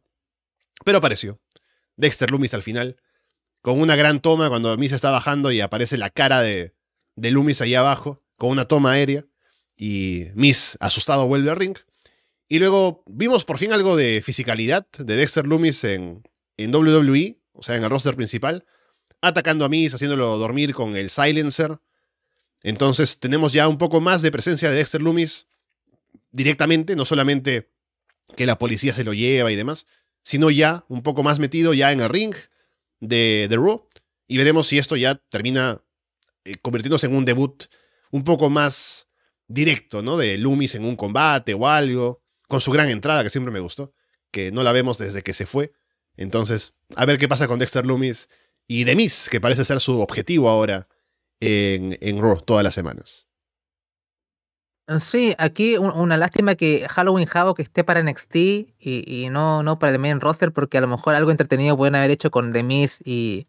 Pero 0.85 0.99
apareció. 0.99 1.39
Dexter 1.95 2.29
Loomis 2.29 2.53
al 2.53 2.61
final, 2.61 2.97
con 3.63 3.79
una 3.81 3.95
gran 3.95 4.21
toma 4.21 4.49
cuando 4.49 4.69
Demis 4.69 4.91
está 4.91 5.09
bajando 5.09 5.51
y 5.51 5.61
aparece 5.61 5.97
la 5.97 6.11
cara 6.11 6.41
de, 6.41 6.75
de 7.15 7.31
Loomis 7.31 7.59
ahí 7.61 7.73
abajo, 7.73 8.23
con 8.35 8.51
una 8.51 8.67
toma 8.67 8.91
aérea. 8.91 9.25
Y 9.75 10.25
Miss, 10.35 10.77
asustado, 10.79 11.25
vuelve 11.25 11.49
al 11.49 11.55
ring. 11.55 11.77
Y 12.49 12.59
luego 12.59 13.03
vimos 13.07 13.43
por 13.43 13.57
fin 13.57 13.73
algo 13.73 13.95
de 13.95 14.21
fisicalidad 14.23 14.87
de 14.97 15.15
Dexter 15.15 15.45
Loomis 15.45 15.83
en, 15.83 16.23
en 16.55 16.73
WWE, 16.73 17.37
o 17.53 17.61
sea, 17.61 17.75
en 17.75 17.83
el 17.83 17.89
roster 17.89 18.15
principal, 18.15 18.65
atacando 19.21 19.65
a 19.65 19.69
Miss, 19.69 19.93
haciéndolo 19.93 20.37
dormir 20.37 20.73
con 20.73 20.95
el 20.95 21.09
silencer. 21.09 21.79
Entonces 22.63 23.19
tenemos 23.19 23.53
ya 23.53 23.67
un 23.67 23.77
poco 23.77 24.01
más 24.01 24.21
de 24.21 24.31
presencia 24.31 24.69
de 24.69 24.77
Dexter 24.77 25.01
Loomis 25.01 25.47
directamente, 26.31 26.95
no 26.95 27.05
solamente 27.05 27.69
que 28.35 28.45
la 28.45 28.57
policía 28.57 28.93
se 28.93 29.03
lo 29.03 29.13
lleva 29.13 29.51
y 29.51 29.55
demás, 29.55 29.85
sino 30.23 30.49
ya 30.49 30.85
un 30.87 31.03
poco 31.03 31.23
más 31.23 31.39
metido 31.39 31.73
ya 31.73 31.91
en 31.91 32.01
el 32.01 32.09
ring 32.09 32.35
de, 32.99 33.47
The 33.49 33.55
Raw. 33.55 33.87
Y 34.27 34.37
veremos 34.37 34.67
si 34.67 34.77
esto 34.77 34.95
ya 34.95 35.15
termina 35.15 35.81
eh, 36.43 36.55
convirtiéndose 36.61 37.07
en 37.07 37.15
un 37.15 37.25
debut 37.25 37.65
un 38.11 38.23
poco 38.23 38.49
más 38.49 39.07
directo, 39.47 40.01
¿no? 40.01 40.17
De 40.17 40.37
Loomis 40.37 40.75
en 40.75 40.85
un 40.85 40.95
combate 40.95 41.53
o 41.53 41.67
algo 41.67 42.21
con 42.47 42.61
su 42.61 42.71
gran 42.71 42.89
entrada, 42.89 43.23
que 43.23 43.29
siempre 43.29 43.51
me 43.51 43.59
gustó, 43.59 43.93
que 44.31 44.51
no 44.51 44.63
la 44.63 44.71
vemos 44.71 44.97
desde 44.97 45.23
que 45.23 45.33
se 45.33 45.45
fue. 45.45 45.73
Entonces, 46.15 46.73
a 46.95 47.05
ver 47.05 47.17
qué 47.17 47.27
pasa 47.27 47.47
con 47.47 47.59
Dexter 47.59 47.85
Loomis 47.85 48.29
y 48.67 48.83
Demis, 48.83 49.29
que 49.29 49.39
parece 49.39 49.65
ser 49.65 49.79
su 49.79 50.01
objetivo 50.01 50.49
ahora 50.49 50.87
en, 51.39 51.97
en 52.01 52.21
Raw 52.21 52.41
todas 52.41 52.63
las 52.63 52.73
semanas. 52.73 53.27
Sí, 54.99 55.35
aquí 55.37 55.77
una 55.77 56.15
lástima 56.15 56.55
que 56.55 56.87
Halloween 56.87 57.27
Havoc 57.29 57.59
esté 57.59 57.83
para 57.83 58.01
NXT 58.01 58.35
y, 58.35 58.69
y, 58.79 59.29
no, 59.29 59.61
no 59.61 59.79
para 59.79 59.91
el 59.91 59.99
main 59.99 60.21
roster, 60.21 60.53
porque 60.53 60.77
a 60.77 60.81
lo 60.81 60.87
mejor 60.87 61.13
algo 61.13 61.29
entretenido 61.29 61.75
pueden 61.75 61.95
haber 61.95 62.09
hecho 62.09 62.31
con 62.31 62.53
Demis 62.53 63.01
y, 63.03 63.43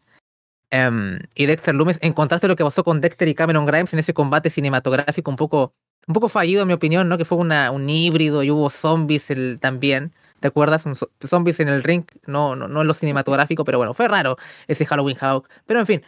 um, 0.72 1.16
y 1.36 1.46
Dexter 1.46 1.76
Loomis. 1.76 2.00
En 2.02 2.12
contraste 2.12 2.48
lo 2.48 2.56
que 2.56 2.64
pasó 2.64 2.82
con 2.82 3.00
Dexter 3.00 3.28
y 3.28 3.36
Cameron 3.36 3.66
Grimes 3.66 3.92
en 3.92 4.00
ese 4.00 4.14
combate 4.14 4.50
cinematográfico 4.50 5.30
un 5.30 5.36
poco 5.36 5.74
un 6.06 6.14
poco 6.14 6.28
fallido 6.28 6.62
en 6.62 6.68
mi 6.68 6.74
opinión, 6.74 7.08
¿no? 7.08 7.18
Que 7.18 7.24
fue 7.24 7.38
una, 7.38 7.70
un 7.70 7.88
híbrido 7.88 8.42
y 8.42 8.50
hubo 8.50 8.70
zombies 8.70 9.30
el, 9.30 9.58
también. 9.60 10.12
¿Te 10.40 10.48
acuerdas? 10.48 10.84
zombies 11.24 11.60
en 11.60 11.68
el 11.68 11.82
ring, 11.82 12.04
no, 12.26 12.54
no, 12.54 12.68
no 12.68 12.82
en 12.82 12.86
lo 12.86 12.94
cinematográfico, 12.94 13.64
pero 13.64 13.78
bueno, 13.78 13.92
fue 13.92 14.06
raro 14.06 14.36
ese 14.68 14.86
Halloween 14.86 15.16
Hawk. 15.20 15.48
Pero 15.66 15.80
en 15.80 15.86
fin. 15.86 16.02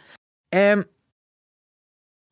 Em, 0.51 0.85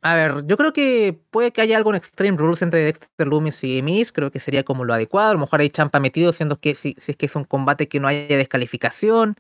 a 0.01 0.16
ver, 0.16 0.45
yo 0.47 0.55
creo 0.55 0.72
que 0.72 1.20
puede 1.30 1.51
que 1.51 1.62
haya 1.62 1.76
algo 1.76 1.89
en 1.89 1.97
Extreme 1.97 2.38
Rules 2.38 2.62
entre 2.62 2.80
Dexter 2.84 3.28
Loomis 3.28 3.62
y 3.66 3.82
Miss, 3.82 4.14
creo 4.14 4.32
que 4.32 4.39
sería 4.39 4.64
como 4.64 4.86
lo 4.86 4.93
adecuado. 4.93 5.32
A 5.32 5.34
lo 5.34 5.39
mejor 5.39 5.60
hay 5.60 5.70
champa 5.70 5.99
metido, 5.99 6.32
siendo 6.32 6.57
que 6.60 6.74
si, 6.74 6.95
si 6.99 7.11
es 7.11 7.18
que 7.18 7.26
es 7.26 7.36
un 7.36 7.44
combate 7.44 7.90
que 7.90 7.99
no 7.99 8.07
haya 8.07 8.38
descalificación. 8.38 9.36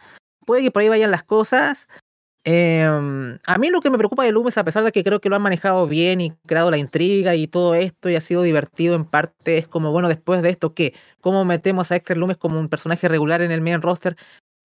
Puede 0.45 0.61
que 0.63 0.71
por 0.71 0.81
ahí 0.81 0.89
vayan 0.89 1.11
las 1.11 1.23
cosas. 1.23 1.87
Em, 2.45 3.37
a 3.45 3.57
mí 3.57 3.69
lo 3.69 3.81
que 3.81 3.89
me 3.89 3.97
preocupa 3.97 4.23
de 4.23 4.31
Loomis, 4.31 4.57
a 4.57 4.63
pesar 4.63 4.83
de 4.83 4.91
que 4.91 5.03
creo 5.03 5.19
que 5.19 5.29
lo 5.29 5.35
han 5.35 5.41
manejado 5.41 5.87
bien 5.87 6.21
y 6.21 6.31
creado 6.45 6.71
la 6.71 6.77
intriga 6.77 7.35
y 7.35 7.47
todo 7.47 7.75
esto 7.75 8.09
y 8.09 8.15
ha 8.15 8.21
sido 8.21 8.43
divertido 8.43 8.95
en 8.95 9.05
parte, 9.05 9.57
es 9.57 9.67
como, 9.67 9.91
bueno, 9.91 10.07
después 10.07 10.41
de 10.41 10.49
esto, 10.49 10.73
¿qué? 10.73 10.93
¿Cómo 11.21 11.43
metemos 11.45 11.91
a 11.91 11.95
Dexter 11.95 12.17
Loomis 12.17 12.37
como 12.37 12.59
un 12.59 12.69
personaje 12.69 13.07
regular 13.07 13.41
en 13.41 13.51
el 13.51 13.61
main 13.61 13.81
roster? 13.81 14.15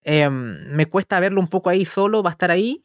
Em, 0.03 0.69
me 0.69 0.85
cuesta 0.85 1.19
verlo 1.19 1.41
un 1.41 1.47
poco 1.47 1.69
ahí 1.69 1.85
solo, 1.85 2.23
va 2.23 2.29
a 2.29 2.33
estar 2.33 2.51
ahí. 2.51 2.83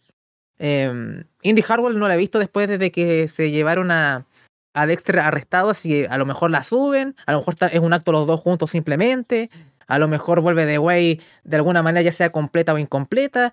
Eh, 0.58 1.24
Indy 1.42 1.64
Harwell 1.66 1.98
no 1.98 2.08
la 2.08 2.14
he 2.14 2.18
visto 2.18 2.38
después 2.38 2.68
de 2.68 2.90
que 2.90 3.28
se 3.28 3.50
llevaron 3.50 3.90
a, 3.90 4.26
a 4.74 4.86
Dexter 4.86 5.20
arrestado, 5.20 5.70
así 5.70 5.88
que 5.88 6.06
a 6.08 6.18
lo 6.18 6.26
mejor 6.26 6.50
la 6.50 6.62
suben, 6.62 7.16
a 7.26 7.32
lo 7.32 7.38
mejor 7.38 7.56
es 7.72 7.80
un 7.80 7.92
acto 7.92 8.12
los 8.12 8.26
dos 8.26 8.40
juntos 8.40 8.70
simplemente, 8.70 9.50
a 9.86 9.98
lo 9.98 10.08
mejor 10.08 10.40
vuelve 10.40 10.66
de 10.66 10.78
Way 10.78 11.20
de 11.44 11.56
alguna 11.56 11.82
manera 11.82 12.02
ya 12.02 12.12
sea 12.12 12.30
completa 12.30 12.72
o 12.72 12.78
incompleta. 12.78 13.52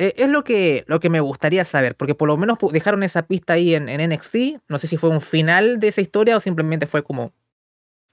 Eh, 0.00 0.14
es 0.16 0.30
lo 0.30 0.44
que, 0.44 0.84
lo 0.86 0.98
que 0.98 1.10
me 1.10 1.20
gustaría 1.20 1.62
saber, 1.62 1.94
porque 1.94 2.14
por 2.14 2.26
lo 2.26 2.38
menos 2.38 2.56
dejaron 2.72 3.02
esa 3.02 3.26
pista 3.26 3.52
ahí 3.52 3.74
en, 3.74 3.86
en, 3.90 4.10
NXT. 4.10 4.62
No 4.66 4.78
sé 4.78 4.86
si 4.86 4.96
fue 4.96 5.10
un 5.10 5.20
final 5.20 5.78
de 5.78 5.88
esa 5.88 6.00
historia 6.00 6.38
o 6.38 6.40
simplemente 6.40 6.86
fue 6.86 7.02
como, 7.02 7.34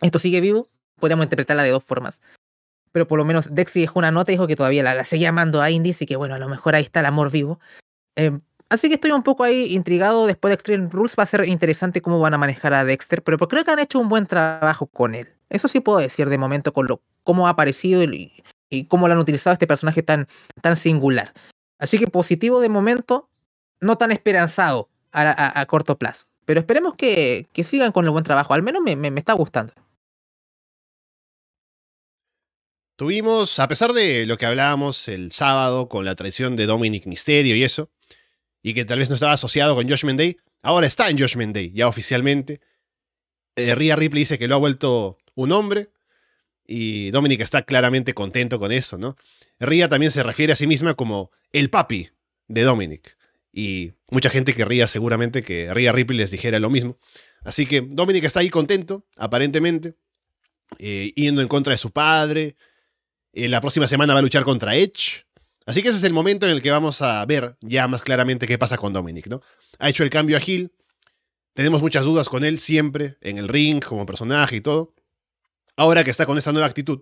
esto 0.02 0.20
sigue 0.20 0.42
vivo. 0.42 0.68
Podríamos 1.00 1.28
interpretarla 1.28 1.64
de 1.64 1.70
dos 1.70 1.86
formas. 1.86 2.20
Pero 2.92 3.08
por 3.08 3.18
lo 3.18 3.24
menos 3.24 3.56
Dexy 3.56 3.80
dejó 3.80 4.00
una 4.00 4.12
nota 4.12 4.34
y 4.34 4.36
dijo 4.36 4.48
que 4.48 4.58
todavía 4.58 4.84
la, 4.84 5.02
seguía 5.06 5.30
amando 5.30 5.62
a 5.62 5.72
Indy, 5.72 5.96
y 5.98 6.06
que 6.06 6.18
bueno, 6.18 6.36
a 6.36 6.40
lo 6.40 6.50
mejor 6.50 6.76
ahí 6.76 6.84
está 6.84 7.00
el 7.00 7.06
amor 7.06 7.32
vivo. 7.32 7.62
Eh, 8.18 8.38
así 8.68 8.90
que 8.90 8.96
estoy 8.96 9.12
un 9.12 9.24
poco 9.24 9.46
ahí 9.46 9.74
intrigado. 9.74 10.28
Después 10.28 10.50
de 10.50 10.56
Extreme 10.56 10.90
Rules 10.90 11.16
va 11.18 11.24
a 11.24 11.28
ser 11.28 11.48
interesante 11.48 12.02
cómo 12.02 12.20
van 12.20 12.34
a 12.34 12.38
manejar 12.38 12.74
a 12.74 12.84
Dexter, 12.84 13.24
pero 13.24 13.38
creo 13.38 13.64
que 13.64 13.72
han 13.72 13.80
hecho 13.80 13.98
un 14.00 14.10
buen 14.10 14.26
trabajo 14.26 14.88
con 14.88 15.16
él. 15.16 15.30
Eso 15.50 15.70
sí 15.70 15.80
puedo 15.80 16.00
decir 16.00 16.28
de 16.28 16.38
momento 16.38 16.74
con 16.74 16.86
lo, 16.86 17.02
cómo 17.24 17.48
ha 17.48 17.52
aparecido 17.52 18.04
y, 18.04 18.44
y 18.70 18.88
cómo 18.88 19.08
lo 19.08 19.14
han 19.14 19.20
utilizado 19.20 19.54
este 19.54 19.68
personaje 19.68 20.04
tan, 20.04 20.28
tan 20.62 20.76
singular. 20.76 21.32
Así 21.80 21.98
que 22.00 22.08
positivo 22.08 22.60
de 22.60 22.70
momento, 22.70 23.30
no 23.80 23.98
tan 23.98 24.12
esperanzado 24.12 24.90
a, 25.12 25.66
corto 25.68 25.98
plazo. 25.98 26.28
Pero 26.46 26.60
esperemos 26.60 26.96
que, 26.96 27.48
sigan 27.64 27.92
con 27.92 28.06
el 28.06 28.12
buen 28.12 28.24
trabajo. 28.24 28.54
Al 28.54 28.64
menos 28.64 28.82
me, 28.82 29.20
está 29.20 29.34
gustando. 29.34 29.74
Tuvimos, 32.96 33.60
a 33.60 33.68
pesar 33.68 33.94
de 33.94 34.26
lo 34.26 34.38
que 34.38 34.48
hablábamos 34.48 35.08
el 35.08 35.32
sábado 35.32 35.88
con 35.88 36.04
la 36.04 36.16
traición 36.16 36.56
de 36.56 36.66
Dominic 36.66 37.06
Mysterio 37.06 37.56
y 37.56 37.64
eso, 37.64 37.92
y 38.64 38.74
que 38.74 38.86
tal 38.86 38.98
vez 38.98 39.10
no 39.10 39.16
estaba 39.16 39.34
asociado 39.34 39.76
con 39.76 39.88
Josh 39.88 40.04
Day, 40.16 40.38
ahora 40.64 40.88
está 40.88 41.10
en 41.10 41.20
Josh 41.20 41.38
Day, 41.38 41.72
ya 41.76 41.88
oficialmente. 41.88 42.60
Eh, 43.56 43.76
Rhea 43.76 43.96
Ripley 43.96 44.22
dice 44.22 44.40
que 44.40 44.48
lo 44.48 44.56
ha 44.56 44.60
vuelto 44.60 45.20
un 45.36 45.52
hombre, 45.52 45.92
y 46.68 47.12
Dominic 47.12 47.42
está 47.42 47.62
claramente 47.62 48.14
contento 48.14 48.60
con 48.60 48.74
eso, 48.74 48.98
¿no? 48.98 49.16
Ria 49.60 49.88
también 49.88 50.12
se 50.12 50.22
refiere 50.22 50.54
a 50.54 50.56
sí 50.56 50.68
misma 50.68 50.94
como 50.94 51.32
el 51.54 51.70
papi 51.70 52.10
de 52.48 52.62
Dominic. 52.64 53.18
Y 53.54 53.94
mucha 54.10 54.30
gente 54.30 54.54
querría 54.54 54.88
seguramente 54.88 55.42
que 55.42 55.74
Ria 55.74 55.94
Ripley 55.94 56.20
les 56.20 56.30
dijera 56.30 56.60
lo 56.60 56.70
mismo. 56.70 57.00
Así 57.44 57.66
que 57.66 57.82
Dominic 57.82 58.26
está 58.26 58.42
ahí 58.42 58.50
contento, 58.50 59.06
aparentemente, 59.16 59.96
eh, 60.78 61.14
yendo 61.16 61.42
en 61.42 61.48
contra 61.48 61.72
de 61.72 61.78
su 61.78 61.92
padre. 61.92 62.58
Eh, 63.34 63.48
la 63.48 63.62
próxima 63.62 63.88
semana 63.88 64.14
va 64.14 64.20
a 64.20 64.24
luchar 64.24 64.44
contra 64.44 64.76
Edge. 64.76 65.26
Así 65.66 65.82
que 65.82 65.90
ese 65.90 65.98
es 65.98 66.04
el 66.04 66.14
momento 66.14 66.46
en 66.46 66.52
el 66.52 66.62
que 66.62 66.72
vamos 66.72 67.02
a 67.02 67.26
ver 67.26 67.58
ya 67.62 67.88
más 67.88 68.02
claramente 68.02 68.46
qué 68.46 68.58
pasa 68.58 68.78
con 68.78 68.94
Dominic, 68.94 69.28
¿no? 69.28 69.42
Ha 69.80 69.90
hecho 69.90 70.04
el 70.04 70.10
cambio 70.10 70.38
a 70.38 70.42
Hill. 70.46 70.72
Tenemos 71.54 71.82
muchas 71.82 72.06
dudas 72.06 72.30
con 72.30 72.44
él 72.44 72.60
siempre, 72.60 73.18
en 73.22 73.38
el 73.38 73.48
ring, 73.48 73.84
como 73.84 74.06
personaje 74.06 74.58
y 74.58 74.62
todo. 74.62 74.94
Ahora 75.78 76.04
que 76.04 76.12
está 76.12 76.26
con 76.26 76.38
esta 76.38 76.52
nueva 76.52 76.68
actitud 76.68 77.02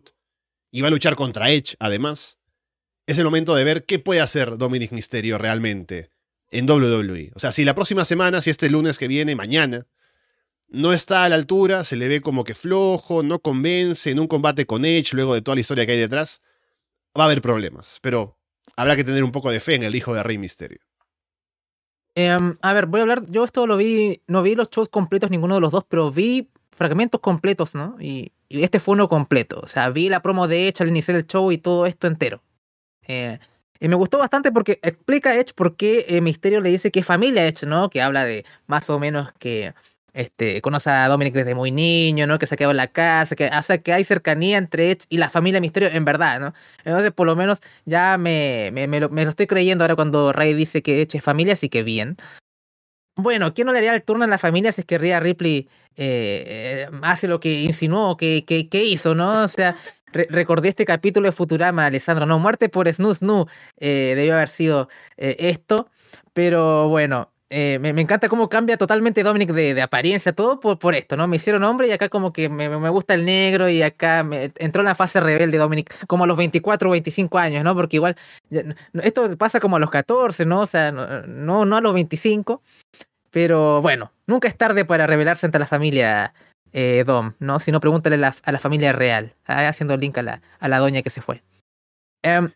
y 0.69 0.81
va 0.81 0.89
a 0.89 0.91
luchar 0.91 1.15
contra 1.15 1.49
Edge, 1.49 1.75
además, 1.79 2.37
es 3.07 3.17
el 3.17 3.25
momento 3.25 3.55
de 3.55 3.63
ver 3.63 3.85
qué 3.85 3.97
puede 3.97 4.21
hacer 4.21 4.57
Dominic 4.57 4.91
Mysterio 4.91 5.37
realmente 5.37 6.11
en 6.51 6.69
WWE. 6.69 7.31
O 7.33 7.39
sea, 7.39 7.51
si 7.51 7.65
la 7.65 7.73
próxima 7.73 8.05
semana, 8.05 8.41
si 8.41 8.49
este 8.49 8.69
lunes 8.69 8.97
que 8.97 9.07
viene, 9.07 9.35
mañana, 9.35 9.87
no 10.69 10.93
está 10.93 11.23
a 11.23 11.29
la 11.29 11.35
altura, 11.35 11.85
se 11.85 11.95
le 11.95 12.07
ve 12.07 12.21
como 12.21 12.43
que 12.43 12.53
flojo, 12.53 13.23
no 13.23 13.39
convence 13.39 14.11
en 14.11 14.19
un 14.19 14.27
combate 14.27 14.65
con 14.65 14.85
Edge, 14.85 15.13
luego 15.13 15.33
de 15.33 15.41
toda 15.41 15.55
la 15.55 15.61
historia 15.61 15.85
que 15.85 15.93
hay 15.93 15.99
detrás, 15.99 16.41
va 17.17 17.23
a 17.23 17.25
haber 17.25 17.41
problemas. 17.41 17.99
Pero 18.01 18.37
habrá 18.75 18.95
que 18.95 19.03
tener 19.03 19.23
un 19.23 19.31
poco 19.31 19.51
de 19.51 19.59
fe 19.59 19.75
en 19.75 19.83
el 19.83 19.95
hijo 19.95 20.13
de 20.13 20.23
Rey 20.23 20.37
Mysterio. 20.37 20.79
Em, 22.15 22.57
a 22.61 22.73
ver, 22.73 22.87
voy 22.87 23.01
a 23.01 23.03
hablar. 23.03 23.25
Yo 23.27 23.43
esto 23.43 23.67
lo 23.67 23.77
vi. 23.77 24.21
No 24.27 24.41
vi 24.41 24.55
los 24.55 24.69
shows 24.69 24.89
completos, 24.89 25.29
ninguno 25.29 25.55
de 25.55 25.61
los 25.61 25.71
dos, 25.71 25.85
pero 25.87 26.11
vi 26.11 26.49
fragmentos 26.75 27.21
completos, 27.21 27.75
¿no? 27.75 27.97
Y, 27.99 28.31
este 28.49 28.79
fue 28.79 28.93
uno 28.93 29.09
completo. 29.09 29.59
O 29.63 29.67
sea, 29.67 29.89
vi 29.89 30.07
la 30.07 30.21
promo 30.21 30.47
de 30.47 30.67
Edge 30.67 30.81
al 30.81 30.89
iniciar 30.89 31.17
el 31.17 31.25
show 31.25 31.51
y 31.51 31.57
todo 31.57 31.85
esto 31.87 32.07
entero. 32.07 32.41
Eh, 33.07 33.39
y 33.79 33.87
me 33.87 33.95
gustó 33.95 34.17
bastante 34.17 34.51
porque 34.51 34.79
explica 34.83 35.33
Edge 35.33 35.53
por 35.53 35.75
qué 35.75 36.05
eh, 36.07 36.21
Misterio 36.21 36.61
le 36.61 36.69
dice 36.69 36.91
que 36.91 37.01
es 37.01 37.05
familia 37.05 37.45
Edge, 37.47 37.65
¿no? 37.65 37.89
Que 37.89 38.01
habla 38.01 38.23
de 38.23 38.45
más 38.67 38.89
o 38.89 38.99
menos 38.99 39.31
que 39.39 39.73
este, 40.15 40.61
conoce 40.61 40.89
a 40.89 41.07
Dominic 41.09 41.33
desde 41.33 41.55
muy 41.55 41.71
niño, 41.71 42.25
¿no? 42.25 42.39
Que 42.39 42.45
se 42.47 42.55
quedó 42.55 42.71
en 42.71 42.77
la 42.77 42.87
casa, 42.87 43.35
que 43.35 43.45
hace 43.47 43.81
que 43.81 43.91
hay 43.91 44.03
cercanía 44.05 44.57
entre 44.57 44.91
Edge 44.91 45.05
y 45.09 45.17
la 45.17 45.29
familia 45.29 45.59
Misterio 45.59 45.89
en 45.89 46.05
verdad, 46.05 46.39
¿no? 46.39 46.53
Entonces, 46.85 47.11
por 47.11 47.27
lo 47.27 47.35
menos 47.35 47.61
ya 47.85 48.17
me, 48.17 48.71
me, 48.71 48.99
lo, 48.99 49.09
estoy 49.29 49.47
creyendo 49.47 49.83
ahora 49.83 49.95
cuando 49.95 50.31
Ray 50.31 50.53
dice 50.53 50.81
que 50.81 51.01
Edge 51.01 51.17
es 51.17 51.23
familia, 51.23 51.53
así 51.53 51.67
que 51.67 51.83
bien. 51.83 52.15
Bueno, 53.17 53.53
¿quién 53.53 53.65
no 53.67 53.71
le 53.71 53.79
haría 53.79 53.95
el 53.95 54.03
turno 54.03 54.25
en 54.25 54.29
la 54.29 54.37
familia 54.37 54.73
si 54.73 54.81
es 54.81 54.87
que 54.87 54.97
Rhea 54.97 55.21
Ripley 55.21 55.69
eh, 55.95 56.87
hace 57.01 57.27
lo 57.29 57.39
que 57.39 57.61
insinuó, 57.61 58.17
que, 58.17 58.43
que, 58.45 58.83
hizo, 58.83 59.15
¿no? 59.15 59.43
O 59.43 59.47
sea, 59.47 59.77
recordé 60.11 60.69
este 60.69 60.85
capítulo 60.85 61.27
de 61.27 61.31
Futurama, 61.31 61.85
Alessandro, 61.85 62.25
no, 62.25 62.39
muerte 62.39 62.67
por 62.67 62.91
Snoo 62.91 63.13
Snoo, 63.15 63.47
eh, 63.77 64.13
debió 64.17 64.35
haber 64.35 64.49
sido 64.49 64.89
eh, 65.15 65.37
esto, 65.39 65.89
pero 66.33 66.89
bueno, 66.89 67.31
eh, 67.49 67.77
me, 67.79 67.89
encanta 68.01 68.27
cómo 68.27 68.49
cambia 68.49 68.75
totalmente 68.75 69.21
Dominic 69.21 69.51
de, 69.51 69.79
apariencia, 69.81 70.33
todo 70.33 70.59
por, 70.59 70.95
esto, 70.95 71.15
¿no? 71.15 71.27
Me 71.27 71.35
hicieron 71.35 71.63
hombre 71.63 71.87
y 71.87 71.91
acá 71.91 72.09
como 72.09 72.33
que 72.33 72.49
me, 72.49 72.89
gusta 72.89 73.13
el 73.13 73.23
negro 73.23 73.69
y 73.69 73.83
acá 73.83 74.23
me, 74.23 74.51
entró 74.57 74.81
en 74.81 74.85
la 74.85 74.95
fase 74.95 75.19
rebelde 75.19 75.57
Dominic 75.57 76.07
como 76.07 76.23
a 76.23 76.27
los 76.27 76.37
24 76.37 76.89
o 76.89 76.91
25 76.93 77.37
años, 77.37 77.63
¿no? 77.63 77.75
Porque 77.75 77.97
igual 77.97 78.15
esto 78.93 79.37
pasa 79.37 79.59
como 79.59 79.75
a 79.75 79.79
los 79.79 79.91
14, 79.91 80.45
¿no? 80.45 80.61
O 80.61 80.65
sea, 80.65 80.91
no, 80.91 81.65
no 81.65 81.77
a 81.77 81.81
los 81.81 81.93
25, 81.93 82.63
pero 83.29 83.81
bueno, 83.81 84.11
nunca 84.25 84.47
es 84.47 84.57
tarde 84.57 84.85
para 84.85 85.05
revelarse 85.05 85.45
ante 85.45 85.59
la 85.59 85.67
familia 85.67 86.33
eh, 86.73 87.03
Dom, 87.05 87.33
¿no? 87.39 87.59
Si 87.59 87.71
no, 87.71 87.79
pregúntale 87.79 88.15
a 88.15 88.51
la, 88.51 88.59
familia 88.59 88.91
real, 88.91 89.35
ah, 89.45 89.67
haciendo 89.67 89.95
link 89.97 90.17
a 90.17 90.23
la, 90.23 90.41
a 90.59 90.67
la 90.67 90.79
doña 90.79 91.03
que 91.03 91.09
se 91.09 91.21
fue. 91.21 91.43
Em, 92.21 92.51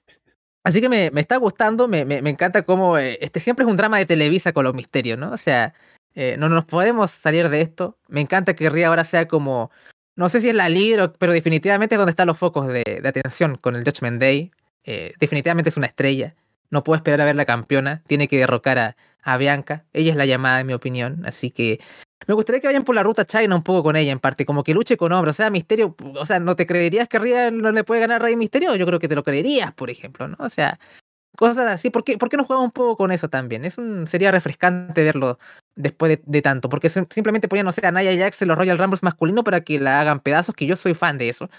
Así 0.63 0.81
que 0.81 0.89
me, 0.89 1.09
me 1.11 1.21
está 1.21 1.37
gustando, 1.37 1.87
me, 1.87 2.05
me, 2.05 2.21
me 2.21 2.29
encanta 2.29 2.63
cómo 2.63 2.97
eh, 2.97 3.17
este 3.21 3.39
siempre 3.39 3.65
es 3.65 3.71
un 3.71 3.77
drama 3.77 3.97
de 3.97 4.05
Televisa 4.05 4.51
con 4.53 4.65
los 4.65 4.73
misterios, 4.73 5.17
¿no? 5.17 5.31
O 5.31 5.37
sea, 5.37 5.73
eh, 6.15 6.35
no 6.37 6.49
nos 6.49 6.65
podemos 6.65 7.11
salir 7.11 7.49
de 7.49 7.61
esto. 7.61 7.97
Me 8.07 8.21
encanta 8.21 8.55
que 8.55 8.69
Ria 8.69 8.87
ahora 8.87 9.03
sea 9.03 9.27
como, 9.27 9.71
no 10.15 10.27
sé 10.29 10.41
si 10.41 10.49
es 10.49 10.55
la 10.55 10.69
líder, 10.69 11.13
pero 11.17 11.33
definitivamente 11.33 11.95
es 11.95 11.99
donde 11.99 12.11
están 12.11 12.27
los 12.27 12.37
focos 12.37 12.67
de, 12.67 12.83
de 13.01 13.07
atención 13.07 13.55
con 13.57 13.75
el 13.75 13.83
Judgment 13.83 14.19
Day. 14.21 14.51
Eh, 14.83 15.13
definitivamente 15.19 15.69
es 15.69 15.77
una 15.77 15.87
estrella. 15.87 16.35
No 16.71 16.83
puedo 16.83 16.97
esperar 16.97 17.21
a 17.21 17.25
ver 17.25 17.35
la 17.35 17.45
campeona. 17.45 18.03
Tiene 18.07 18.27
que 18.27 18.37
derrocar 18.37 18.77
a, 18.79 18.97
a 19.23 19.37
Bianca. 19.37 19.85
Ella 19.93 20.11
es 20.11 20.17
la 20.17 20.25
llamada, 20.25 20.59
en 20.59 20.67
mi 20.67 20.73
opinión. 20.73 21.23
Así 21.25 21.51
que 21.51 21.79
me 22.27 22.33
gustaría 22.33 22.59
que 22.59 22.67
vayan 22.67 22.83
por 22.83 22.95
la 22.95 23.03
ruta 23.03 23.25
China 23.25 23.55
un 23.55 23.63
poco 23.63 23.83
con 23.83 23.95
ella, 23.95 24.11
en 24.11 24.19
parte, 24.19 24.45
como 24.45 24.63
que 24.63 24.73
luche 24.73 24.97
con 24.97 25.11
hombres. 25.11 25.35
O 25.35 25.37
sea, 25.37 25.49
Misterio, 25.49 25.95
o 26.15 26.25
sea, 26.25 26.39
¿no 26.39 26.55
te 26.55 26.67
creerías 26.67 27.07
que 27.07 27.19
Ria 27.19 27.51
no 27.51 27.71
le 27.71 27.83
puede 27.83 28.01
ganar 28.01 28.21
a 28.21 28.25
Rey 28.25 28.35
Misterio? 28.35 28.75
Yo 28.75 28.85
creo 28.85 28.99
que 28.99 29.07
te 29.07 29.15
lo 29.15 29.23
creerías, 29.23 29.73
por 29.73 29.89
ejemplo, 29.89 30.27
¿no? 30.27 30.37
O 30.39 30.49
sea, 30.49 30.79
cosas 31.37 31.67
así. 31.69 31.89
¿Por 31.89 32.03
qué, 32.03 32.17
¿por 32.17 32.29
qué 32.29 32.37
no 32.37 32.43
juega 32.43 32.61
un 32.61 32.71
poco 32.71 32.97
con 32.97 33.11
eso 33.11 33.29
también? 33.29 33.65
Es 33.65 33.77
un, 33.77 34.07
sería 34.07 34.31
refrescante 34.31 35.03
verlo 35.03 35.39
después 35.75 36.19
de, 36.25 36.41
tanto, 36.41 36.69
porque 36.69 36.89
simplemente 36.89 37.47
ponían, 37.47 37.65
no 37.65 37.71
sé, 37.71 37.85
a 37.87 37.91
Naya 37.91 38.15
Jax 38.17 38.41
en 38.41 38.49
los 38.49 38.57
Royal 38.57 38.77
Rumbles 38.77 39.03
masculinos 39.03 39.43
para 39.45 39.61
que 39.61 39.79
la 39.79 40.01
hagan 40.01 40.19
pedazos, 40.19 40.53
que 40.55 40.65
yo 40.65 40.75
soy 40.75 40.93
fan 40.93 41.17
de 41.17 41.29
eso. 41.29 41.49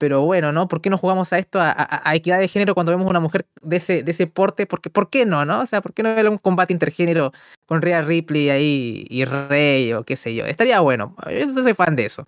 Pero 0.00 0.22
bueno, 0.22 0.50
¿no? 0.50 0.66
¿Por 0.66 0.80
qué 0.80 0.88
no 0.88 0.96
jugamos 0.96 1.30
a 1.34 1.38
esto, 1.38 1.58
a, 1.60 2.02
equidad 2.14 2.40
de 2.40 2.48
género 2.48 2.72
cuando 2.72 2.90
vemos 2.90 3.06
una 3.10 3.20
mujer 3.20 3.44
de 3.60 3.76
ese, 3.76 4.02
de 4.02 4.10
ese 4.12 4.26
porte? 4.26 4.64
Porque, 4.64 4.88
¿Por 4.88 5.10
qué 5.10 5.26
no, 5.26 5.44
no? 5.44 5.60
O 5.60 5.66
sea, 5.66 5.82
¿por 5.82 5.92
qué 5.92 6.02
no 6.02 6.14
ver 6.14 6.26
un 6.26 6.38
combate 6.38 6.72
intergénero 6.72 7.32
con 7.66 7.82
Rhea 7.82 8.00
Ripley 8.00 8.48
ahí 8.48 9.06
y 9.10 9.26
Rey 9.26 9.92
o 9.92 10.02
qué 10.04 10.16
sé 10.16 10.34
yo? 10.34 10.46
Estaría 10.46 10.80
bueno. 10.80 11.14
Yo 11.30 11.52
soy 11.52 11.74
fan 11.74 11.96
de 11.96 12.06
eso. 12.06 12.26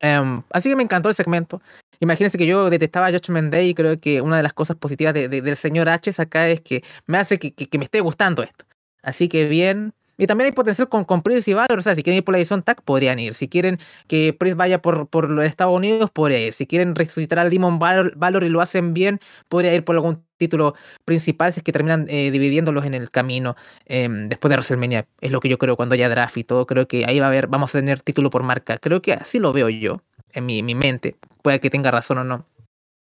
Em, 0.00 0.42
así 0.50 0.68
que 0.68 0.76
me 0.76 0.82
encantó 0.82 1.08
el 1.08 1.14
segmento. 1.14 1.62
Imagínense 2.00 2.36
que 2.36 2.46
yo 2.46 2.68
detestaba 2.68 3.06
a 3.06 3.10
Josh 3.12 3.30
Day 3.30 3.70
y 3.70 3.74
creo 3.74 3.98
que 3.98 4.20
una 4.20 4.36
de 4.36 4.42
las 4.42 4.52
cosas 4.52 4.76
positivas 4.76 5.14
del 5.14 5.56
señor 5.56 5.88
H 5.88 6.12
acá 6.20 6.46
es 6.48 6.60
que 6.60 6.84
me 7.06 7.16
hace 7.16 7.38
que, 7.38 7.50
que 7.54 7.78
me 7.78 7.84
esté 7.84 8.02
gustando 8.02 8.42
esto. 8.42 8.66
Así 9.02 9.30
que 9.30 9.48
bien, 9.48 9.94
y 10.18 10.26
también 10.26 10.46
hay 10.46 10.52
potencial 10.52 10.88
con, 10.88 11.04
con 11.04 11.22
y 11.26 11.52
Valor. 11.52 11.78
O 11.78 11.82
sea, 11.82 11.94
si 11.94 12.02
quieren 12.02 12.18
ir 12.18 12.24
por 12.24 12.32
la 12.32 12.38
edición 12.38 12.62
TAC, 12.62 12.82
podrían 12.82 13.18
ir. 13.18 13.34
Si 13.34 13.48
quieren 13.48 13.78
que 14.06 14.32
Prince 14.32 14.56
vaya 14.56 14.80
por, 14.80 15.08
por 15.08 15.30
los 15.30 15.44
Estados 15.44 15.74
Unidos, 15.74 16.10
podría 16.10 16.46
ir. 16.46 16.54
Si 16.54 16.66
quieren 16.66 16.94
resucitar 16.94 17.38
al 17.38 17.50
Demon 17.50 17.78
Valor, 17.78 18.44
y 18.44 18.48
lo 18.48 18.60
hacen 18.60 18.94
bien, 18.94 19.20
podría 19.48 19.74
ir 19.74 19.84
por 19.84 19.96
algún 19.96 20.24
título 20.38 20.74
principal 21.04 21.52
si 21.52 21.60
es 21.60 21.64
que 21.64 21.72
terminan 21.72 22.06
eh, 22.08 22.30
dividiéndolos 22.30 22.84
en 22.84 22.94
el 22.94 23.10
camino 23.10 23.56
em, 23.86 24.28
después 24.28 24.50
de 24.50 24.56
WrestleMania. 24.56 25.06
Es 25.20 25.32
lo 25.32 25.40
que 25.40 25.48
yo 25.48 25.58
creo 25.58 25.76
cuando 25.76 25.94
haya 25.94 26.08
draft 26.08 26.36
y 26.36 26.44
todo. 26.44 26.66
Creo 26.66 26.88
que 26.88 27.04
ahí 27.06 27.18
va 27.20 27.26
a 27.26 27.28
haber, 27.28 27.46
vamos 27.46 27.74
a 27.74 27.78
tener 27.78 28.00
título 28.00 28.30
por 28.30 28.42
marca. 28.42 28.78
Creo 28.78 29.02
que 29.02 29.12
así 29.12 29.38
lo 29.38 29.52
veo 29.52 29.68
yo 29.68 30.02
en 30.32 30.46
mi, 30.46 30.62
mi 30.62 30.74
mente. 30.74 31.16
Puede 31.42 31.60
que 31.60 31.70
tenga 31.70 31.90
razón 31.90 32.18
o 32.18 32.24
no. 32.24 32.46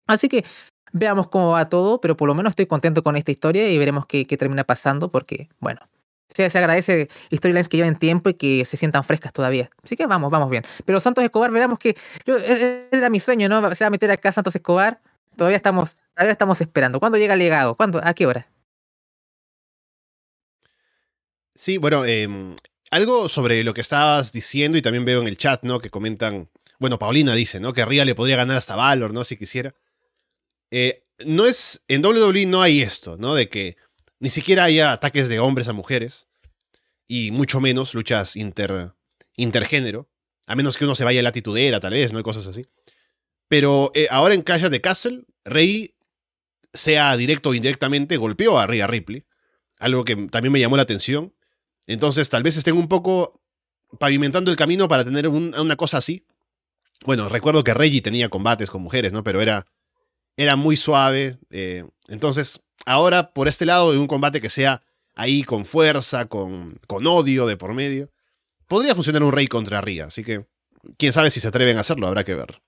Así 0.07 0.27
que 0.27 0.43
veamos 0.91 1.27
cómo 1.27 1.51
va 1.51 1.69
todo, 1.69 2.01
pero 2.01 2.17
por 2.17 2.27
lo 2.27 2.35
menos 2.35 2.51
estoy 2.51 2.65
contento 2.65 3.03
con 3.03 3.15
esta 3.15 3.31
historia 3.31 3.69
y 3.69 3.77
veremos 3.77 4.05
qué, 4.07 4.25
qué 4.25 4.37
termina 4.37 4.63
pasando 4.63 5.11
porque, 5.11 5.49
bueno, 5.59 5.81
se, 6.29 6.45
agradece 6.45 7.09
storylines 7.33 7.69
que 7.69 7.77
lleven 7.77 7.95
tiempo 7.95 8.29
y 8.29 8.33
que 8.35 8.65
se 8.65 8.77
sientan 8.77 9.03
frescas 9.03 9.33
todavía. 9.33 9.69
Así 9.83 9.95
que 9.95 10.05
vamos, 10.05 10.31
vamos 10.31 10.49
bien. 10.49 10.63
Pero 10.85 10.99
Santos 10.99 11.23
Escobar, 11.23 11.51
veremos 11.51 11.79
que 11.79 11.97
yo, 12.25 12.37
era 12.91 13.09
mi 13.09 13.19
sueño, 13.19 13.49
¿no? 13.49 13.73
Se 13.75 13.83
va 13.83 13.87
a 13.87 13.91
meter 13.91 14.11
acá 14.11 14.31
Santos 14.31 14.55
Escobar. 14.55 15.01
Todavía 15.35 15.57
estamos, 15.57 15.97
todavía 16.13 16.31
estamos 16.31 16.61
esperando. 16.61 16.99
¿Cuándo 16.99 17.17
llega 17.17 17.33
el 17.33 17.39
legado? 17.39 17.75
¿Cuándo? 17.75 18.01
¿A 18.03 18.13
qué 18.13 18.25
hora? 18.25 18.47
Sí, 21.55 21.77
bueno, 21.77 22.05
em, 22.05 22.55
algo 22.91 23.27
sobre 23.27 23.63
lo 23.63 23.73
que 23.73 23.81
estabas 23.81 24.31
diciendo 24.31 24.77
y 24.77 24.81
también 24.81 25.05
veo 25.05 25.21
en 25.21 25.27
el 25.27 25.37
chat, 25.37 25.63
¿no? 25.63 25.79
Que 25.79 25.89
comentan, 25.89 26.49
bueno, 26.77 26.99
Paulina 26.99 27.33
dice, 27.33 27.59
¿no? 27.59 27.73
Que 27.73 27.85
Ría 27.85 28.05
le 28.05 28.15
podría 28.15 28.37
ganar 28.37 28.57
hasta 28.57 28.75
Valor, 28.75 29.13
¿no? 29.13 29.23
Si 29.23 29.35
quisiera. 29.35 29.75
Eh, 30.71 31.03
no 31.25 31.45
es, 31.45 31.83
en 31.87 32.05
WWE 32.05 32.45
no 32.45 32.61
hay 32.61 32.81
esto, 32.81 33.17
¿no? 33.17 33.35
De 33.35 33.49
que 33.49 33.77
ni 34.19 34.29
siquiera 34.29 34.65
haya 34.65 34.91
ataques 34.91 35.29
de 35.29 35.39
hombres 35.39 35.67
a 35.67 35.73
mujeres, 35.73 36.27
y 37.07 37.31
mucho 37.31 37.59
menos 37.59 37.93
luchas 37.93 38.35
inter, 38.35 38.93
intergénero, 39.35 40.09
a 40.45 40.55
menos 40.55 40.77
que 40.77 40.85
uno 40.85 40.95
se 40.95 41.03
vaya 41.03 41.19
a 41.19 41.23
latitudera, 41.23 41.79
tal 41.79 41.93
vez, 41.93 42.11
¿no? 42.11 42.19
hay 42.19 42.23
cosas 42.23 42.45
así. 42.45 42.67
Pero 43.47 43.91
eh, 43.95 44.07
ahora 44.11 44.35
en 44.35 44.43
Clash 44.43 44.63
de 44.63 44.81
Castle, 44.81 45.23
Rey, 45.43 45.95
sea 46.71 47.17
directo 47.17 47.49
o 47.49 47.53
indirectamente, 47.55 48.17
golpeó 48.17 48.59
a 48.59 48.67
Rhea 48.67 48.85
Ripley, 48.85 49.25
algo 49.79 50.05
que 50.05 50.15
también 50.15 50.51
me 50.51 50.59
llamó 50.59 50.77
la 50.77 50.83
atención. 50.83 51.33
Entonces, 51.87 52.29
tal 52.29 52.43
vez 52.43 52.57
estén 52.57 52.77
un 52.77 52.87
poco 52.87 53.41
pavimentando 53.97 54.51
el 54.51 54.57
camino 54.57 54.87
para 54.87 55.03
tener 55.03 55.27
una 55.27 55.75
cosa 55.75 55.97
así. 55.97 56.27
Bueno, 57.05 57.27
recuerdo 57.27 57.63
que 57.63 57.73
Reggie 57.73 58.01
tenía 58.01 58.29
combates 58.29 58.69
con 58.69 58.83
mujeres, 58.83 59.13
¿no? 59.13 59.23
Pero 59.23 59.41
era, 59.41 59.65
era 60.39 60.55
muy 60.55 60.77
suave. 60.77 61.37
Eh, 61.49 61.83
entonces, 62.07 62.61
ahora 62.85 63.33
por 63.33 63.49
este 63.49 63.65
lado, 63.65 63.91
en 63.91 63.99
un 63.99 64.07
combate 64.07 64.39
que 64.39 64.49
sea 64.49 64.81
ahí 65.13 65.43
con 65.43 65.65
fuerza, 65.65 66.27
con, 66.27 66.79
con 66.87 67.05
odio 67.05 67.45
de 67.45 67.57
por 67.57 67.73
medio, 67.73 68.09
podría 68.65 68.95
funcionar 68.95 69.21
un 69.21 69.33
rey 69.33 69.47
contra 69.47 69.81
Ria, 69.81 70.05
así 70.05 70.23
que 70.23 70.45
quién 70.97 71.11
sabe 71.11 71.29
si 71.29 71.41
se 71.41 71.49
atreven 71.49 71.75
a 71.75 71.81
hacerlo, 71.81 72.07
habrá 72.07 72.23
que 72.23 72.35
ver. 72.35 72.61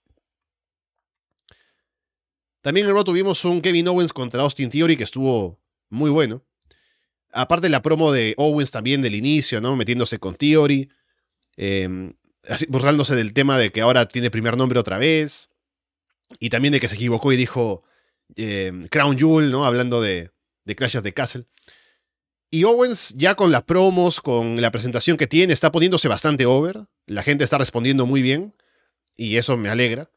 También 2.59 2.87
en 2.87 2.93
Raw 2.93 3.05
tuvimos 3.05 3.45
un 3.45 3.61
Kevin 3.61 3.87
Owens 3.87 4.11
contra 4.11 4.43
Austin 4.43 4.69
Theory 4.69 4.97
que 4.97 5.05
estuvo 5.05 5.57
muy 5.89 6.09
bueno. 6.09 6.43
Aparte 7.31 7.69
la 7.69 7.81
promo 7.81 8.11
de 8.11 8.33
Owens 8.35 8.71
también 8.71 9.01
del 9.01 9.15
inicio, 9.15 9.61
¿no? 9.61 9.77
Metiéndose 9.77 10.19
con 10.19 10.35
Theory. 10.35 10.89
Eh, 11.55 12.09
burlándose 12.67 13.15
del 13.15 13.33
tema 13.33 13.57
de 13.57 13.71
que 13.71 13.81
ahora 13.81 14.07
tiene 14.07 14.29
primer 14.29 14.57
nombre 14.57 14.77
otra 14.77 14.97
vez. 14.97 15.50
Y 16.39 16.49
también 16.49 16.71
de 16.71 16.79
que 16.79 16.87
se 16.87 16.95
equivocó 16.95 17.31
y 17.31 17.37
dijo 17.37 17.83
Em, 18.35 18.87
Crown 18.87 19.17
Jewel, 19.17 19.51
¿no? 19.51 19.65
Hablando 19.65 20.01
de, 20.01 20.31
de 20.65 20.75
Clash 20.75 20.97
of 20.97 21.03
the 21.03 21.13
Castle. 21.13 21.45
Y 22.49 22.65
Owens, 22.65 23.13
ya 23.15 23.35
con 23.35 23.51
las 23.51 23.63
promos, 23.63 24.19
con 24.19 24.61
la 24.61 24.71
presentación 24.71 25.17
que 25.17 25.27
tiene, 25.27 25.53
está 25.53 25.71
poniéndose 25.71 26.07
bastante 26.07 26.45
over. 26.45 26.85
La 27.05 27.23
gente 27.23 27.43
está 27.43 27.57
respondiendo 27.57 28.05
muy 28.05 28.21
bien. 28.21 28.55
Y 29.15 29.37
eso 29.37 29.57
me 29.57 29.69
alegra. 29.69 30.09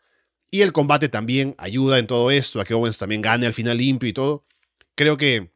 Y 0.50 0.62
el 0.62 0.72
combate 0.72 1.08
también 1.08 1.54
ayuda 1.58 1.98
en 1.98 2.06
todo 2.06 2.30
esto, 2.30 2.60
a 2.60 2.64
que 2.64 2.74
Owens 2.74 2.98
también 2.98 3.22
gane 3.22 3.46
al 3.46 3.52
final 3.52 3.78
limpio 3.78 4.08
y 4.08 4.12
todo. 4.12 4.46
Creo 4.94 5.16
que 5.16 5.52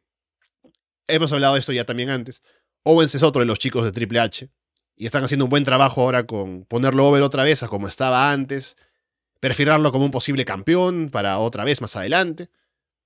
hemos 1.07 1.31
hablado 1.31 1.53
de 1.53 1.61
esto 1.61 1.71
ya 1.71 1.85
también 1.85 2.09
antes. 2.09 2.43
Owens 2.83 3.15
es 3.15 3.23
otro 3.23 3.39
de 3.41 3.45
los 3.45 3.59
chicos 3.59 3.83
de 3.83 3.91
Triple 3.91 4.19
H. 4.19 4.49
Y 4.95 5.05
están 5.05 5.23
haciendo 5.23 5.45
un 5.45 5.49
buen 5.49 5.63
trabajo 5.63 6.01
ahora 6.01 6.25
con 6.25 6.65
ponerlo 6.65 7.07
over 7.07 7.21
otra 7.21 7.43
vez 7.45 7.63
a 7.63 7.69
como 7.69 7.87
estaba 7.87 8.31
antes 8.31 8.75
perfilarlo 9.39 9.91
como 9.91 10.05
un 10.05 10.11
posible 10.11 10.45
campeón 10.45 11.09
para 11.11 11.39
otra 11.39 11.63
vez 11.63 11.81
más 11.81 11.95
adelante. 11.95 12.49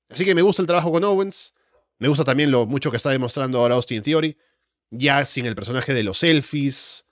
Así 0.10 0.26
que 0.26 0.36
me 0.36 0.42
gusta 0.42 0.62
el 0.62 0.68
trabajo 0.68 0.92
con 0.92 1.04
Owens. 1.04 1.54
Me 2.00 2.08
gusta 2.08 2.24
también 2.24 2.52
lo 2.52 2.66
mucho 2.66 2.92
que 2.92 2.98
está 2.98 3.10
demostrando 3.10 3.60
ahora 3.60 3.76
Austin 3.76 4.02
Theory. 4.02 4.38
Ya 4.90 5.26
sin 5.26 5.46
el 5.46 5.56
personaje 5.56 5.94
de 5.94 6.04
los 6.04 6.20
selfies. 6.20 7.06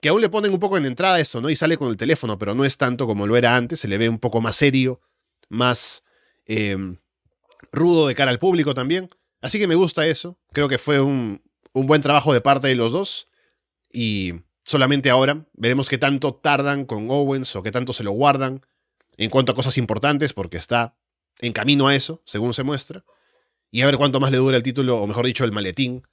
Que 0.00 0.08
aún 0.08 0.20
le 0.20 0.28
ponen 0.28 0.52
un 0.52 0.60
poco 0.60 0.78
en 0.78 0.86
entrada 0.86 1.20
esto, 1.20 1.40
¿no? 1.40 1.50
Y 1.50 1.56
sale 1.56 1.76
con 1.76 1.88
el 1.88 1.96
teléfono, 1.96 2.38
pero 2.38 2.54
no 2.54 2.64
es 2.64 2.78
tanto 2.78 3.06
como 3.06 3.26
lo 3.26 3.36
era 3.36 3.56
antes. 3.56 3.80
Se 3.80 3.88
le 3.88 3.98
ve 3.98 4.08
un 4.08 4.18
poco 4.18 4.40
más 4.40 4.56
serio, 4.56 5.00
más 5.48 6.02
em, 6.46 6.96
rudo 7.70 8.08
de 8.08 8.14
cara 8.14 8.30
al 8.30 8.38
público 8.38 8.72
también. 8.72 9.08
Así 9.42 9.58
que 9.58 9.66
me 9.66 9.74
gusta 9.74 10.06
eso. 10.06 10.38
Creo 10.52 10.68
que 10.68 10.78
fue 10.78 11.00
un, 11.00 11.42
un 11.72 11.86
buen 11.86 12.00
trabajo 12.00 12.32
de 12.32 12.40
parte 12.40 12.68
de 12.68 12.76
los 12.76 12.92
dos. 12.92 13.28
Y 13.92 14.34
solamente 14.70 15.10
ahora 15.10 15.44
veremos 15.54 15.88
qué 15.88 15.98
tanto 15.98 16.32
tardan 16.32 16.84
con 16.84 17.10
Owens 17.10 17.56
o 17.56 17.62
qué 17.62 17.72
tanto 17.72 17.92
se 17.92 18.04
lo 18.04 18.12
guardan 18.12 18.64
en 19.16 19.28
cuanto 19.28 19.50
a 19.50 19.54
cosas 19.56 19.76
importantes, 19.76 20.32
porque 20.32 20.58
está 20.58 20.96
en 21.40 21.52
camino 21.52 21.88
a 21.88 21.94
eso, 21.96 22.22
según 22.24 22.54
se 22.54 22.62
muestra. 22.62 23.04
Y 23.72 23.82
a 23.82 23.86
ver 23.86 23.96
cuánto 23.96 24.20
más 24.20 24.30
le 24.30 24.38
dura 24.38 24.56
el 24.56 24.62
título, 24.62 25.02
o 25.02 25.06
mejor 25.08 25.26
dicho, 25.26 25.44
el 25.44 25.50
maletín, 25.50 26.06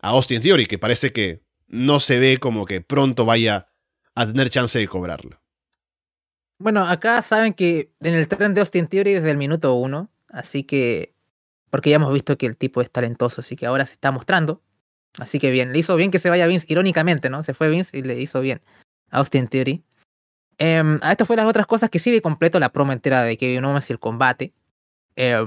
a 0.00 0.10
Austin 0.10 0.42
Theory, 0.42 0.66
que 0.66 0.78
parece 0.78 1.12
que 1.12 1.44
no 1.68 2.00
se 2.00 2.18
ve 2.18 2.38
como 2.38 2.66
que 2.66 2.80
pronto 2.80 3.24
vaya 3.24 3.68
a 4.16 4.26
tener 4.26 4.50
chance 4.50 4.78
de 4.80 4.88
cobrarlo. 4.88 5.40
Bueno, 6.58 6.84
acá 6.84 7.22
saben 7.22 7.54
que 7.54 7.92
en 8.00 8.14
el 8.14 8.26
tren 8.26 8.52
de 8.52 8.60
Austin 8.60 8.88
Theory 8.88 9.14
desde 9.14 9.30
el 9.30 9.36
minuto 9.36 9.74
uno, 9.74 10.10
así 10.28 10.64
que. 10.64 11.14
Porque 11.70 11.90
ya 11.90 11.96
hemos 11.96 12.12
visto 12.12 12.36
que 12.36 12.46
el 12.46 12.56
tipo 12.56 12.82
es 12.82 12.90
talentoso, 12.90 13.40
así 13.40 13.54
que 13.56 13.66
ahora 13.66 13.86
se 13.86 13.94
está 13.94 14.10
mostrando. 14.10 14.60
Así 15.18 15.38
que 15.38 15.50
bien, 15.50 15.72
le 15.72 15.78
hizo 15.78 15.96
bien 15.96 16.10
que 16.10 16.18
se 16.18 16.30
vaya 16.30 16.46
Vince, 16.46 16.66
irónicamente, 16.68 17.28
¿no? 17.30 17.42
Se 17.42 17.54
fue 17.54 17.68
Vince 17.68 17.96
y 17.98 18.02
le 18.02 18.18
hizo 18.20 18.40
bien 18.40 18.60
a 19.10 19.18
Austin 19.18 19.48
Theory. 19.48 19.82
Eh, 20.58 20.82
a 21.00 21.10
esto 21.10 21.26
fue 21.26 21.36
las 21.36 21.46
otras 21.46 21.66
cosas 21.66 21.90
que 21.90 21.98
sí 21.98 22.10
vi 22.10 22.20
completo 22.20 22.58
la 22.60 22.70
promo 22.70 22.92
entera 22.92 23.22
de 23.22 23.36
Kevin 23.36 23.64
Owens 23.64 23.90
y 23.90 23.92
el 23.92 23.98
combate. 23.98 24.52
Eh, 25.16 25.38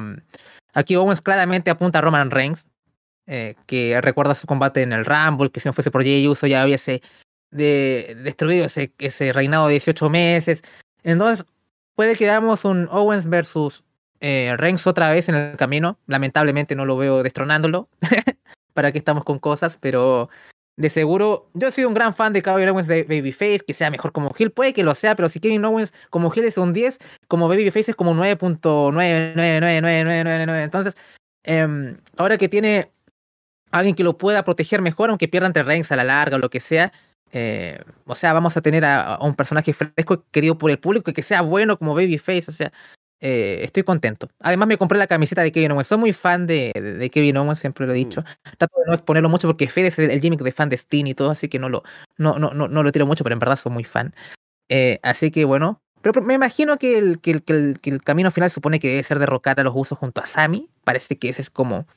aquí 0.74 0.96
Owens 0.96 1.22
claramente 1.22 1.72
apunta 1.72 2.00
a 2.00 2.02
Roman 2.02 2.32
Reigns, 2.32 2.70
eh, 3.28 3.56
que 3.66 4.00
recuerda 4.02 4.36
su 4.36 4.46
combate 4.46 4.84
en 4.84 4.94
el 4.94 5.06
Rumble, 5.06 5.50
que 5.50 5.60
si 5.60 5.68
no 5.68 5.74
fuese 5.74 5.90
por 5.90 6.04
Jay 6.04 6.28
Uso 6.28 6.46
ya 6.46 6.64
hubiese 6.64 7.02
de, 7.50 8.18
destruido 8.24 8.66
ese, 8.66 8.94
ese 9.00 9.34
reinado 9.34 9.68
de 9.68 9.74
18 9.74 10.10
meses. 10.10 10.64
Entonces, 11.04 11.46
puede 11.96 12.16
que 12.16 12.26
veamos 12.26 12.66
un 12.66 12.88
Owens 12.92 13.28
versus 13.28 13.84
eh, 14.20 14.56
Reigns 14.58 14.86
otra 14.88 15.12
vez 15.12 15.30
en 15.30 15.36
el 15.36 15.58
camino. 15.58 15.98
Lamentablemente 16.08 16.76
no 16.76 16.86
lo 16.86 16.98
veo 16.98 17.24
destronándolo. 17.24 17.90
para 18.76 18.92
qué 18.92 19.00
estamos 19.00 19.24
con 19.24 19.40
cosas, 19.40 19.80
pero 19.82 20.30
de 20.78 20.90
seguro, 20.90 21.50
yo 21.54 21.70
he 21.70 21.72
sido 21.72 21.88
un 21.88 21.94
gran 21.94 22.14
fan 22.14 22.34
de 22.34 22.44
Kevin 22.44 22.68
Owens 22.68 22.88
de 22.88 23.04
Babyface, 23.04 23.62
que 23.66 23.74
sea 23.74 23.90
mejor 23.90 24.12
como 24.12 24.36
Hill, 24.38 24.52
puede 24.52 24.74
que 24.74 24.84
lo 24.84 24.94
sea, 24.94 25.16
pero 25.16 25.30
si 25.30 25.40
Kevin 25.40 25.64
Owens 25.64 25.94
como 26.10 26.34
Hill 26.34 26.44
es 26.44 26.58
un 26.58 26.74
10, 26.74 27.00
como 27.30 27.48
Babyface 27.48 27.92
es 27.92 27.96
como 27.96 28.14
9.9999999. 28.14 30.64
Entonces, 30.64 30.96
eh, 31.46 31.96
ahora 32.18 32.38
que 32.38 32.50
tiene 32.50 32.92
alguien 33.72 33.96
que 33.96 34.04
lo 34.04 34.18
pueda 34.18 34.44
proteger 34.44 34.82
mejor, 34.82 35.10
aunque 35.10 35.30
pierda 35.30 35.48
entre 35.48 35.64
Reigns 35.64 35.94
a 35.94 35.96
la 35.96 36.04
larga 36.04 36.36
o 36.36 36.40
lo 36.40 36.50
que 36.50 36.60
sea, 36.60 36.92
eh, 37.32 37.80
o 38.06 38.16
sea, 38.16 38.34
vamos 38.34 38.58
a 38.58 38.62
tener 38.62 38.84
a, 38.84 39.16
a, 39.16 39.26
un 39.26 39.36
personaje 39.36 39.74
fresco 39.74 40.26
querido 40.32 40.58
por 40.58 40.72
el 40.72 40.80
público 40.80 41.14
que 41.14 41.22
sea 41.22 41.42
bueno 41.42 41.78
como 41.78 41.96
Babyface, 41.96 42.46
o 42.50 42.54
sea, 42.54 42.74
eh, 43.22 43.60
estoy 43.64 43.84
contento. 43.84 44.30
Además 44.40 44.68
me 44.68 44.78
compré 44.78 44.98
la 44.98 45.08
camiseta 45.08 45.42
de 45.42 45.52
Kevin 45.52 45.72
Owens. 45.72 45.88
Soy 45.88 45.98
muy 45.98 46.14
fan 46.14 46.46
de, 46.48 46.72
de 46.74 47.10
Kevin 47.10 47.38
Owens, 47.38 47.60
siempre 47.60 47.86
lo 47.86 47.94
he 47.94 47.96
dicho. 47.96 48.22
Mm. 48.22 48.58
Trato 48.58 48.80
de 48.80 48.86
no 48.88 48.94
exponerlo 48.94 49.30
mucho 49.30 49.48
porque 49.48 49.68
Fede 49.68 49.88
es 49.88 50.00
el, 50.00 50.12
el 50.12 50.22
gimmick 50.22 50.42
de 50.42 50.52
fan 50.52 50.70
de 50.70 50.78
Steen 50.78 51.08
y 51.08 51.14
todo, 51.14 51.32
así 51.32 51.48
que 51.48 51.60
no 51.60 51.70
lo, 51.70 51.84
no, 52.18 52.38
no, 52.38 52.54
no, 52.54 52.68
no 52.68 52.84
lo 52.84 52.92
tiro 52.92 53.06
mucho, 53.06 53.24
pero 53.24 53.34
en 53.34 53.40
verdad 53.40 53.56
soy 53.56 53.72
muy 53.72 53.84
fan. 53.84 54.14
Eh, 54.70 55.00
así 55.04 55.32
que 55.32 55.46
bueno. 55.46 55.82
Pero 56.02 56.22
me 56.22 56.36
imagino 56.36 56.78
que 56.78 57.00
el, 57.00 57.20
que, 57.20 57.32
el, 57.32 57.44
que, 57.44 57.54
el, 57.54 57.80
que 57.82 57.90
el 57.90 58.04
camino 58.04 58.30
final 58.30 58.52
supone 58.52 58.80
que 58.80 58.90
debe 58.90 59.02
ser 59.02 59.18
derrocar 59.18 59.60
a 59.60 59.64
los 59.64 59.74
usos 59.76 59.98
junto 59.98 60.22
a 60.22 60.26
Sammy. 60.28 60.70
Parece 60.84 61.18
que 61.18 61.30
ese 61.30 61.42
es 61.42 61.50
como. 61.50 61.88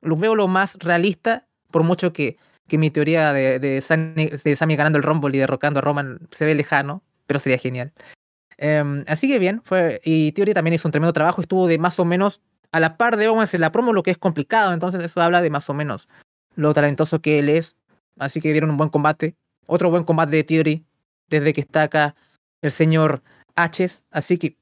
Lo 0.00 0.16
veo 0.16 0.34
lo 0.34 0.48
más 0.48 0.78
realista, 0.78 1.46
por 1.70 1.82
mucho 1.82 2.10
que, 2.14 2.38
que 2.68 2.78
mi 2.78 2.90
teoría 2.90 3.34
de, 3.34 3.58
de, 3.58 3.82
Sammy, 3.82 4.28
de 4.28 4.56
Sammy 4.56 4.76
ganando 4.76 4.96
el 4.96 5.02
Rumble 5.02 5.36
y 5.36 5.40
derrocando 5.40 5.80
a 5.80 5.82
Roman 5.82 6.20
se 6.30 6.46
ve 6.46 6.54
lejano, 6.54 7.02
pero 7.26 7.38
sería 7.38 7.58
genial. 7.58 7.92
Um, 8.60 9.04
así 9.06 9.26
que 9.26 9.38
bien, 9.38 9.62
fue, 9.64 10.02
y 10.04 10.32
Theory 10.32 10.52
también 10.52 10.74
hizo 10.74 10.86
un 10.86 10.92
tremendo 10.92 11.14
trabajo, 11.14 11.40
estuvo 11.40 11.66
de 11.66 11.78
más 11.78 11.98
o 11.98 12.04
menos 12.04 12.42
a 12.72 12.80
la 12.80 12.98
par 12.98 13.16
de 13.16 13.26
Owens 13.26 13.54
en 13.54 13.62
la 13.62 13.72
promo, 13.72 13.94
lo 13.94 14.02
que 14.02 14.10
es 14.10 14.18
complicado, 14.18 14.74
entonces 14.74 15.00
eso 15.00 15.22
habla 15.22 15.40
de 15.40 15.48
más 15.48 15.70
o 15.70 15.74
menos 15.74 16.08
lo 16.56 16.74
talentoso 16.74 17.22
que 17.22 17.38
él 17.38 17.48
es, 17.48 17.76
así 18.18 18.42
que 18.42 18.52
dieron 18.52 18.70
un 18.70 18.76
buen 18.76 18.90
combate, 18.90 19.34
otro 19.66 19.88
buen 19.88 20.04
combate 20.04 20.36
de 20.36 20.44
Theory, 20.44 20.84
desde 21.30 21.54
que 21.54 21.62
está 21.62 21.84
acá 21.84 22.14
el 22.60 22.70
señor 22.70 23.22
H, 23.54 23.86
así 24.10 24.36
que, 24.36 24.58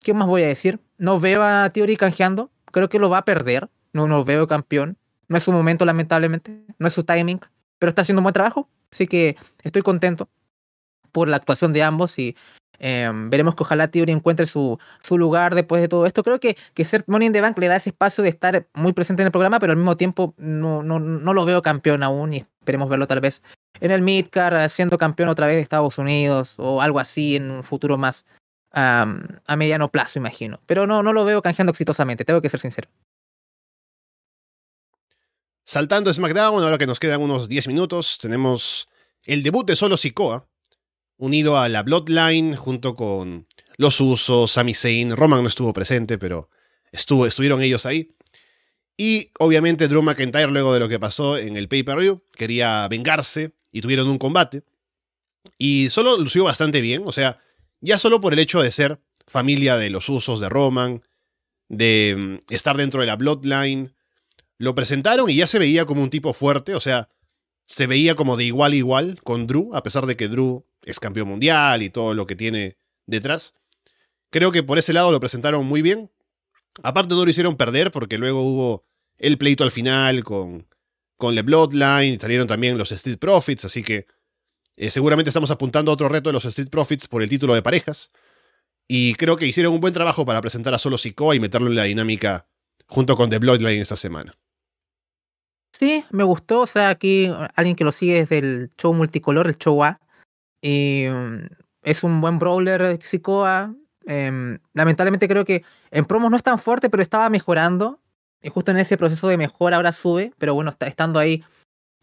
¿qué 0.00 0.12
más 0.12 0.26
voy 0.26 0.42
a 0.42 0.48
decir? 0.48 0.80
No 0.98 1.20
veo 1.20 1.44
a 1.44 1.70
Theory 1.70 1.96
canjeando, 1.96 2.50
creo 2.72 2.88
que 2.88 2.98
lo 2.98 3.10
va 3.10 3.18
a 3.18 3.24
perder, 3.24 3.70
no 3.92 4.08
lo 4.08 4.24
veo 4.24 4.48
campeón, 4.48 4.98
no 5.28 5.36
es 5.36 5.44
su 5.44 5.52
momento 5.52 5.84
lamentablemente, 5.84 6.64
no 6.80 6.88
es 6.88 6.94
su 6.94 7.04
timing, 7.04 7.38
pero 7.78 7.90
está 7.90 8.02
haciendo 8.02 8.20
un 8.20 8.24
buen 8.24 8.32
trabajo, 8.32 8.68
así 8.90 9.06
que 9.06 9.36
estoy 9.62 9.82
contento 9.82 10.28
por 11.12 11.28
la 11.28 11.36
actuación 11.36 11.72
de 11.72 11.84
ambos 11.84 12.18
y 12.18 12.36
eh, 12.78 13.10
veremos 13.12 13.54
que 13.54 13.62
ojalá 13.62 13.88
Theory 13.88 14.12
encuentre 14.12 14.46
su, 14.46 14.78
su 15.02 15.18
lugar 15.18 15.54
después 15.54 15.82
de 15.82 15.88
todo 15.88 16.06
esto. 16.06 16.22
Creo 16.22 16.40
que, 16.40 16.56
que 16.74 16.84
ser 16.84 17.04
Money 17.06 17.26
in 17.26 17.32
the 17.32 17.40
Bank 17.40 17.58
le 17.58 17.68
da 17.68 17.76
ese 17.76 17.90
espacio 17.90 18.22
de 18.22 18.30
estar 18.30 18.66
muy 18.74 18.92
presente 18.92 19.22
en 19.22 19.26
el 19.26 19.32
programa, 19.32 19.58
pero 19.58 19.72
al 19.72 19.78
mismo 19.78 19.96
tiempo 19.96 20.34
no, 20.36 20.82
no, 20.82 20.98
no 20.98 21.34
lo 21.34 21.44
veo 21.44 21.62
campeón 21.62 22.02
aún 22.02 22.34
y 22.34 22.46
esperemos 22.60 22.88
verlo 22.88 23.06
tal 23.06 23.20
vez 23.20 23.42
en 23.80 23.90
el 23.90 24.02
Midcar 24.02 24.68
siendo 24.70 24.98
campeón 24.98 25.28
otra 25.28 25.46
vez 25.46 25.56
de 25.56 25.62
Estados 25.62 25.98
Unidos 25.98 26.54
o 26.58 26.80
algo 26.80 26.98
así 26.98 27.36
en 27.36 27.50
un 27.50 27.62
futuro 27.62 27.98
más 27.98 28.24
a 28.78 29.56
mediano 29.56 29.90
plazo, 29.90 30.18
imagino. 30.18 30.60
Pero 30.66 30.86
no, 30.86 31.02
no 31.02 31.14
lo 31.14 31.24
veo 31.24 31.40
canjeando 31.40 31.70
exitosamente, 31.70 32.26
tengo 32.26 32.42
que 32.42 32.50
ser 32.50 32.60
sincero. 32.60 32.90
Saltando 35.64 36.12
SmackDown, 36.12 36.62
ahora 36.62 36.78
que 36.78 36.86
nos 36.86 37.00
quedan 37.00 37.22
unos 37.22 37.48
10 37.48 37.68
minutos, 37.68 38.18
tenemos 38.20 38.86
el 39.24 39.42
debut 39.42 39.66
de 39.66 39.76
Solo 39.76 39.96
Sikoa 39.96 40.46
unido 41.18 41.58
a 41.58 41.68
la 41.68 41.82
Bloodline 41.82 42.56
junto 42.56 42.94
con 42.94 43.46
los 43.76 44.00
Usos, 44.00 44.52
Sami 44.52 44.74
Zayn. 44.74 45.16
Roman 45.16 45.42
no 45.42 45.48
estuvo 45.48 45.72
presente, 45.72 46.18
pero 46.18 46.50
estuvo, 46.92 47.26
estuvieron 47.26 47.62
ellos 47.62 47.86
ahí. 47.86 48.16
Y 48.96 49.30
obviamente 49.38 49.88
Drew 49.88 50.02
McIntyre, 50.02 50.50
luego 50.50 50.72
de 50.72 50.80
lo 50.80 50.88
que 50.88 50.98
pasó 50.98 51.36
en 51.36 51.56
el 51.56 51.68
pay-per-view, 51.68 52.22
quería 52.34 52.88
vengarse 52.88 53.52
y 53.70 53.82
tuvieron 53.82 54.08
un 54.08 54.18
combate. 54.18 54.62
Y 55.58 55.90
solo 55.90 56.16
lució 56.16 56.44
bastante 56.44 56.80
bien, 56.80 57.02
o 57.04 57.12
sea, 57.12 57.38
ya 57.80 57.98
solo 57.98 58.20
por 58.20 58.32
el 58.32 58.38
hecho 58.38 58.62
de 58.62 58.70
ser 58.70 59.00
familia 59.26 59.76
de 59.76 59.90
los 59.90 60.08
usos 60.08 60.40
de 60.40 60.48
Roman, 60.48 61.02
de 61.68 62.14
mm, 62.16 62.52
estar 62.52 62.76
dentro 62.76 63.00
de 63.00 63.06
la 63.06 63.16
Bloodline, 63.16 63.94
lo 64.58 64.74
presentaron 64.74 65.28
y 65.28 65.36
ya 65.36 65.46
se 65.46 65.58
veía 65.58 65.84
como 65.84 66.02
un 66.02 66.10
tipo 66.10 66.32
fuerte, 66.32 66.74
o 66.74 66.80
sea, 66.80 67.10
se 67.66 67.86
veía 67.86 68.14
como 68.14 68.36
de 68.36 68.44
igual 68.44 68.72
a 68.72 68.76
igual 68.76 69.20
con 69.22 69.46
Drew, 69.46 69.74
a 69.74 69.82
pesar 69.82 70.06
de 70.06 70.16
que 70.16 70.28
Drew 70.28 70.64
es 70.82 71.00
campeón 71.00 71.28
mundial 71.28 71.82
y 71.82 71.90
todo 71.90 72.14
lo 72.14 72.26
que 72.26 72.36
tiene 72.36 72.78
detrás. 73.06 73.54
Creo 74.30 74.52
que 74.52 74.62
por 74.62 74.78
ese 74.78 74.92
lado 74.92 75.12
lo 75.12 75.20
presentaron 75.20 75.66
muy 75.66 75.82
bien. 75.82 76.10
Aparte 76.82 77.14
no 77.14 77.24
lo 77.24 77.30
hicieron 77.30 77.56
perder 77.56 77.90
porque 77.90 78.18
luego 78.18 78.42
hubo 78.42 78.86
el 79.18 79.38
pleito 79.38 79.64
al 79.64 79.70
final 79.70 80.24
con, 80.24 80.68
con 81.16 81.34
The 81.34 81.42
Bloodline 81.42 82.20
salieron 82.20 82.46
también 82.46 82.78
los 82.78 82.92
Street 82.92 83.18
Profits, 83.18 83.64
así 83.64 83.82
que 83.82 84.06
eh, 84.76 84.90
seguramente 84.90 85.30
estamos 85.30 85.50
apuntando 85.50 85.90
a 85.90 85.94
otro 85.94 86.08
reto 86.08 86.28
de 86.28 86.34
los 86.34 86.44
Street 86.44 86.68
Profits 86.68 87.08
por 87.08 87.22
el 87.22 87.28
título 87.28 87.54
de 87.54 87.62
parejas. 87.62 88.10
Y 88.88 89.14
creo 89.14 89.36
que 89.36 89.46
hicieron 89.46 89.72
un 89.72 89.80
buen 89.80 89.94
trabajo 89.94 90.24
para 90.24 90.40
presentar 90.40 90.72
a 90.74 90.78
Solo 90.78 90.98
Sikoa 90.98 91.34
y 91.34 91.40
meterlo 91.40 91.68
en 91.68 91.74
la 91.74 91.84
dinámica 91.84 92.46
junto 92.86 93.16
con 93.16 93.30
The 93.30 93.38
Bloodline 93.38 93.80
esta 93.80 93.96
semana. 93.96 94.38
Sí, 95.78 96.06
me 96.10 96.24
gustó. 96.24 96.62
O 96.62 96.66
sea, 96.66 96.88
aquí 96.88 97.30
alguien 97.54 97.76
que 97.76 97.84
lo 97.84 97.92
sigue 97.92 98.14
desde 98.14 98.38
el 98.38 98.70
show 98.78 98.94
multicolor, 98.94 99.46
el 99.46 99.58
show 99.58 99.84
A. 99.84 100.00
Y 100.62 101.04
es 101.82 102.02
un 102.02 102.22
buen 102.22 102.38
brawler. 102.38 102.98
Eh, 104.08 104.58
lamentablemente 104.72 105.28
creo 105.28 105.44
que 105.44 105.64
en 105.90 106.06
promos 106.06 106.30
no 106.30 106.38
es 106.38 106.42
tan 106.42 106.58
fuerte, 106.58 106.88
pero 106.88 107.02
estaba 107.02 107.28
mejorando. 107.28 108.00
Y 108.42 108.48
justo 108.48 108.70
en 108.70 108.78
ese 108.78 108.96
proceso 108.96 109.28
de 109.28 109.36
mejora 109.36 109.76
ahora 109.76 109.92
sube. 109.92 110.32
Pero 110.38 110.54
bueno, 110.54 110.70
está, 110.70 110.86
estando 110.86 111.18
ahí 111.18 111.44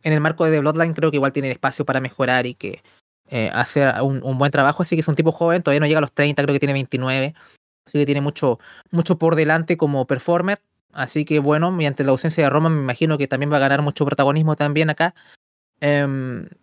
en 0.03 0.13
el 0.13 0.21
marco 0.21 0.45
de 0.45 0.51
The 0.51 0.59
Bloodline, 0.59 0.93
creo 0.93 1.09
que 1.09 1.17
igual 1.17 1.31
tiene 1.31 1.49
espacio 1.49 1.83
para 1.83 1.99
mejorar 1.99 2.45
y 2.45 2.53
que 2.53 2.83
eh, 3.31 3.49
hacer 3.53 3.91
un, 4.03 4.21
un, 4.23 4.37
buen 4.37 4.51
trabajo. 4.51 4.83
Así 4.83 4.95
que 4.95 4.99
es 4.99 5.07
un 5.07 5.15
tipo 5.15 5.31
joven, 5.31 5.63
todavía 5.63 5.79
no 5.79 5.87
llega 5.87 5.97
a 5.97 6.01
los 6.01 6.13
30, 6.13 6.43
creo 6.43 6.53
que 6.53 6.59
tiene 6.59 6.73
29. 6.73 7.33
Así 7.87 7.97
que 7.97 8.05
tiene 8.05 8.21
mucho, 8.21 8.59
mucho 8.91 9.17
por 9.17 9.35
delante 9.35 9.77
como 9.77 10.05
performer. 10.05 10.61
Así 10.93 11.25
que 11.25 11.39
bueno, 11.39 11.71
mediante 11.71 12.03
la 12.03 12.11
ausencia 12.11 12.43
de 12.43 12.49
Roma, 12.49 12.69
me 12.69 12.81
imagino 12.81 13.17
que 13.17 13.27
también 13.27 13.51
va 13.51 13.57
a 13.57 13.59
ganar 13.59 13.81
mucho 13.81 14.05
protagonismo 14.05 14.55
también 14.55 14.89
acá. 14.89 15.15
Eh, 15.81 16.07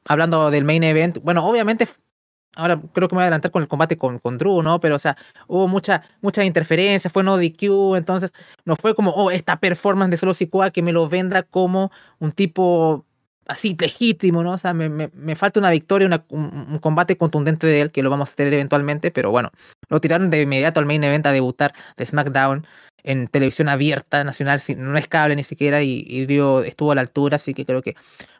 hablando 0.06 0.50
del 0.50 0.64
main 0.64 0.82
event, 0.84 1.18
bueno, 1.22 1.46
obviamente, 1.46 1.86
ahora 2.54 2.76
creo 2.92 3.08
que 3.08 3.14
me 3.14 3.18
voy 3.18 3.22
a 3.22 3.26
adelantar 3.26 3.50
con 3.50 3.62
el 3.62 3.68
combate 3.68 3.96
con, 3.96 4.18
con 4.18 4.38
Drew, 4.38 4.62
¿no? 4.62 4.80
Pero, 4.80 4.96
o 4.96 4.98
sea, 4.98 5.16
hubo 5.46 5.68
mucha, 5.68 6.02
mucha 6.20 6.44
interferencia, 6.44 7.10
fue 7.10 7.22
no 7.24 7.36
DQ, 7.36 7.96
entonces 7.96 8.32
no 8.64 8.76
fue 8.76 8.94
como, 8.94 9.10
oh, 9.12 9.30
esta 9.30 9.58
performance 9.60 10.10
de 10.10 10.16
Solo 10.16 10.34
Sikoa 10.34 10.70
que 10.70 10.82
me 10.82 10.92
lo 10.92 11.08
venda 11.08 11.42
como 11.42 11.90
un 12.18 12.32
tipo 12.32 13.06
así 13.50 13.76
legítimo, 13.78 14.42
¿no? 14.42 14.52
O 14.52 14.58
sea, 14.58 14.72
me, 14.72 14.88
me, 14.88 15.36
falta 15.36 15.58
una 15.60 15.70
victoria, 15.70 16.24
un, 16.28 16.78
combate 16.80 17.16
contundente 17.16 17.66
de 17.66 17.80
él, 17.80 17.90
que 17.90 18.02
lo 18.02 18.10
vamos 18.10 18.32
a 18.32 18.36
tener 18.36 18.54
eventualmente, 18.54 19.10
pero 19.10 19.30
bueno, 19.30 19.50
lo 19.88 20.00
tiraron 20.00 20.30
de 20.30 20.42
inmediato 20.42 20.78
al 20.80 20.86
main 20.86 21.02
event 21.02 21.26
a 21.26 21.32
debutar 21.32 21.74
de 21.96 22.06
SmackDown 22.06 22.66
en 23.02 23.26
televisión 23.28 23.68
abierta, 23.68 24.22
nacional, 24.24 24.60
no 24.76 24.96
es 24.96 25.08
cable 25.08 25.34
ni 25.34 25.44
siquiera, 25.44 25.82
y, 25.82 26.26
dio, 26.26 26.62
estuvo 26.62 26.92
a 26.92 26.94
la 26.94 27.00
altura, 27.00 27.36
así 27.36 27.54
que 27.54 27.66
creo 27.66 27.82
que 27.82 27.96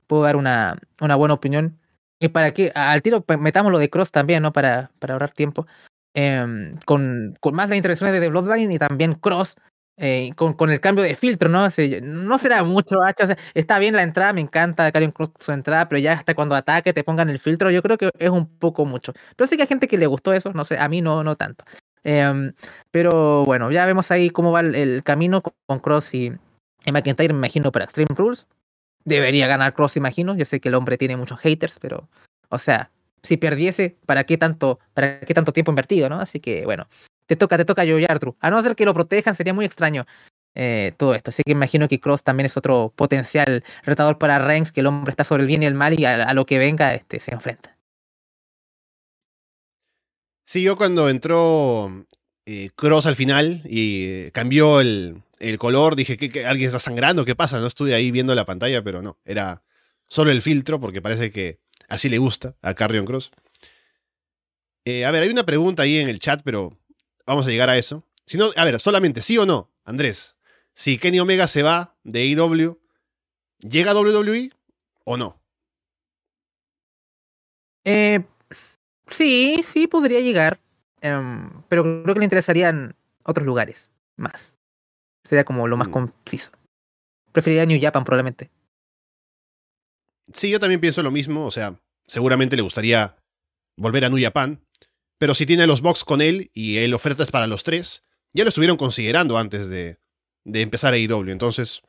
puedo 0.07 0.23
dar 0.23 0.37
una, 0.37 0.79
una 1.01 1.17
buena 1.17 1.35
opinión. 1.35 1.79
Y 2.21 2.29
para 2.29 2.53
que, 2.53 2.71
al 2.75 3.03
tiro, 3.03 3.23
pues, 3.23 3.39
metamos 3.39 3.73
lo 3.73 3.79
de 3.79 3.91
Cross 3.91 4.11
también, 4.11 4.43
¿no? 4.43 4.53
Para, 4.53 4.91
para 4.99 5.15
ahorrar 5.15 5.33
tiempo. 5.33 5.67
Em, 6.15 6.77
con, 6.85 7.37
con 7.41 7.55
más 7.55 7.69
las 7.69 7.77
intervenciones 7.77 8.13
de 8.13 8.21
The 8.21 8.29
Bloodline 8.29 8.73
y 8.73 8.79
también 8.79 9.15
Cross 9.15 9.57
eh, 10.03 10.31
con, 10.35 10.55
con, 10.55 10.71
el 10.71 10.81
cambio 10.81 11.05
de 11.05 11.15
filtro, 11.15 11.51
¿no? 11.51 11.69
no 12.03 12.39
será 12.39 12.65
mucho, 12.65 12.97
está 13.53 13.79
bien 13.79 13.95
la 13.95 14.03
entrada, 14.03 14.33
me 14.33 14.41
encanta 14.41 14.91
Karrion 14.91 15.13
Cross 15.13 15.33
su 15.39 15.53
entrada, 15.53 15.91
pero 15.91 15.99
ya 15.99 16.15
hasta 16.15 16.35
cuando 16.35 16.55
ataque 16.55 16.95
te 16.95 17.05
pongan 17.05 17.29
el 17.29 17.39
filtro, 17.39 17.71
yo 17.71 17.83
creo 17.83 17.99
que 17.99 18.09
es 18.19 18.31
un 18.31 18.47
poco 18.47 18.87
mucho. 18.87 19.13
Pero 19.37 19.47
sí 19.47 19.57
que 19.57 19.63
hay 19.65 19.69
gente 19.69 19.89
que 19.89 19.99
le 19.99 20.07
gustó 20.07 20.33
eso, 20.33 20.53
no 20.55 20.65
sé, 20.65 20.79
a 20.79 20.89
mí 20.89 21.03
no, 21.03 21.23
no 21.23 21.37
tanto. 21.37 21.67
Em, 22.03 22.55
pero 22.91 23.45
bueno, 23.45 23.71
ya 23.71 23.85
vemos 23.85 24.11
ahí 24.11 24.31
cómo 24.31 24.53
va 24.53 24.61
el, 24.61 25.03
camino 25.05 25.43
con 25.43 25.81
Cross 25.81 26.15
y, 26.15 26.33
McIntyre, 26.91 27.35
me 27.35 27.41
imagino, 27.41 27.71
para 27.71 27.85
Extreme 27.85 28.15
Rules. 28.17 28.47
Debería 29.05 29.47
ganar 29.49 29.75
Cross, 29.75 29.99
imagino. 29.99 30.35
Yo 30.35 30.47
sé 30.47 30.61
que 30.61 30.71
el 30.71 30.77
hombre 30.77 30.97
tiene 30.97 31.19
muchos 31.19 31.39
haters, 31.41 31.79
pero, 31.79 32.09
o 32.49 32.59
sea, 32.59 32.91
si 33.23 33.37
perdiese, 33.37 33.99
¿para 34.07 34.25
qué 34.25 34.39
tanto, 34.39 34.79
para 34.95 35.21
qué 35.21 35.35
tanto 35.35 35.53
tiempo 35.53 35.73
invertido, 35.73 36.09
no? 36.09 36.21
Así 36.21 36.41
que, 36.41 36.65
bueno, 36.65 36.89
te 37.31 37.37
toca, 37.37 37.57
te 37.57 37.65
toca 37.65 37.85
Joey 37.85 38.07
Arthur. 38.09 38.35
A 38.41 38.51
no 38.51 38.61
ser 38.61 38.75
que 38.75 38.85
lo 38.85 38.93
protejan, 38.93 39.37
sería 39.37 39.55
muy 39.55 39.65
extraño 39.65 40.05
eh, 40.57 40.91
todo 40.97 41.15
esto. 41.15 41.31
Así 41.31 41.45
que 41.45 41.53
imagino 41.53 41.87
que 41.87 42.01
Cross 42.01 42.25
también 42.25 42.47
es 42.47 42.57
otro 42.57 42.93
potencial 42.97 43.63
retador 43.85 44.19
para 44.19 44.41
Reigns, 44.41 44.73
que 44.73 44.81
el 44.81 44.89
hombre 44.89 45.13
está 45.13 45.23
sobre 45.23 45.43
el 45.43 45.47
bien 45.47 45.63
y 45.63 45.67
el 45.67 45.75
mal 45.75 45.99
y 45.99 46.05
a, 46.05 46.35
lo 46.35 46.45
que 46.45 46.59
venga 46.59 46.93
este, 46.93 47.21
se 47.21 47.33
enfrenta. 47.33 47.79
Sí, 50.45 50.65
yo 50.65 50.77
cuando 50.77 51.09
entró 51.09 52.05
eh, 52.47 52.71
Cross 52.75 53.07
al 53.07 53.15
final 53.15 53.63
y 53.65 54.07
eh, 54.07 54.31
cambió 54.35 54.81
el, 54.81 55.23
color, 55.59 55.95
dije 55.95 56.17
que, 56.17 56.47
alguien 56.47 56.67
está 56.67 56.81
sangrando, 56.81 57.25
¿qué 57.25 57.37
pasa? 57.37 57.61
No 57.61 57.69
estuve 57.69 57.95
ahí 57.95 58.11
viendo 58.11 58.35
la 58.35 58.45
pantalla, 58.45 58.83
pero 58.83 59.03
no, 59.03 59.21
era 59.25 59.63
solo 60.09 60.33
el 60.33 60.43
filtro 60.43 60.81
porque 60.81 61.01
parece 61.01 61.31
que 61.31 61.61
así 61.87 62.09
le 62.09 62.19
gusta 62.19 62.57
a 62.61 62.75
Carrion 62.75 63.07
Cross. 63.07 63.31
a 64.85 65.11
ver, 65.13 65.23
hay 65.23 65.29
una 65.29 65.47
pregunta 65.47 65.85
ahí 65.85 65.99
en 65.99 66.09
el 66.09 66.19
chat, 66.19 66.41
pero 66.43 66.80
Vamos 67.27 67.47
a 67.47 67.51
llegar 67.51 67.71
a 67.71 67.79
eso. 67.79 68.05
Si 68.27 68.39
no, 68.39 68.51
a 68.57 68.65
ver, 68.65 68.81
solamente 68.81 69.23
sí 69.23 69.39
o 69.39 69.47
no, 69.47 69.71
Andrés. 69.85 70.37
Si 70.75 70.99
Kenny 70.99 71.21
Omega 71.21 71.49
se 71.49 71.63
va 71.63 71.97
de 72.05 72.21
AEW, 72.21 72.81
¿llega 73.59 73.91
a 73.91 73.95
WWE 73.95 74.51
o 75.05 75.17
no? 75.17 75.41
Eh, 77.85 78.25
sí, 79.09 79.63
sí 79.65 79.87
podría 79.87 80.21
llegar. 80.21 80.61
Em, 81.01 81.51
pero 81.69 81.83
creo 82.03 82.15
que 82.15 82.21
le 82.21 82.25
interesarían 82.25 82.95
otros 83.25 83.47
lugares 83.47 83.91
más. 84.17 84.57
Sería 85.25 85.45
como 85.45 85.67
lo 85.67 85.77
más 85.77 85.89
mm. 85.89 85.93
conciso. 85.93 86.53
Preferiría 87.33 87.67
New 87.67 87.81
Japan 87.81 88.05
probablemente. 88.05 88.51
Sí, 90.33 90.51
yo 90.51 90.61
también 90.61 90.81
pienso 90.81 91.03
lo 91.03 91.11
mismo. 91.11 91.47
O 91.47 91.51
sea, 91.51 91.79
seguramente 92.07 92.57
le 92.57 92.63
gustaría 92.63 93.17
volver 93.77 94.05
a 94.05 94.09
New 94.09 94.23
Japan. 94.23 94.61
Pero 95.21 95.35
si 95.35 95.45
tiene 95.45 95.67
los 95.67 95.83
box 95.83 96.03
con 96.03 96.23
él 96.23 96.51
y 96.55 96.79
él 96.79 96.95
ofertas 96.95 97.31
para 97.31 97.47
los 97.47 97.63
tres, 97.63 98.05
ya 98.33 98.43
lo 98.43 98.49
estuvieron 98.49 98.79
considerando 98.79 99.37
antes 99.37 99.69
de, 99.69 99.99
de 100.45 100.63
empezar 100.63 100.95
AEW. 100.95 101.29
Entonces, 101.29 101.83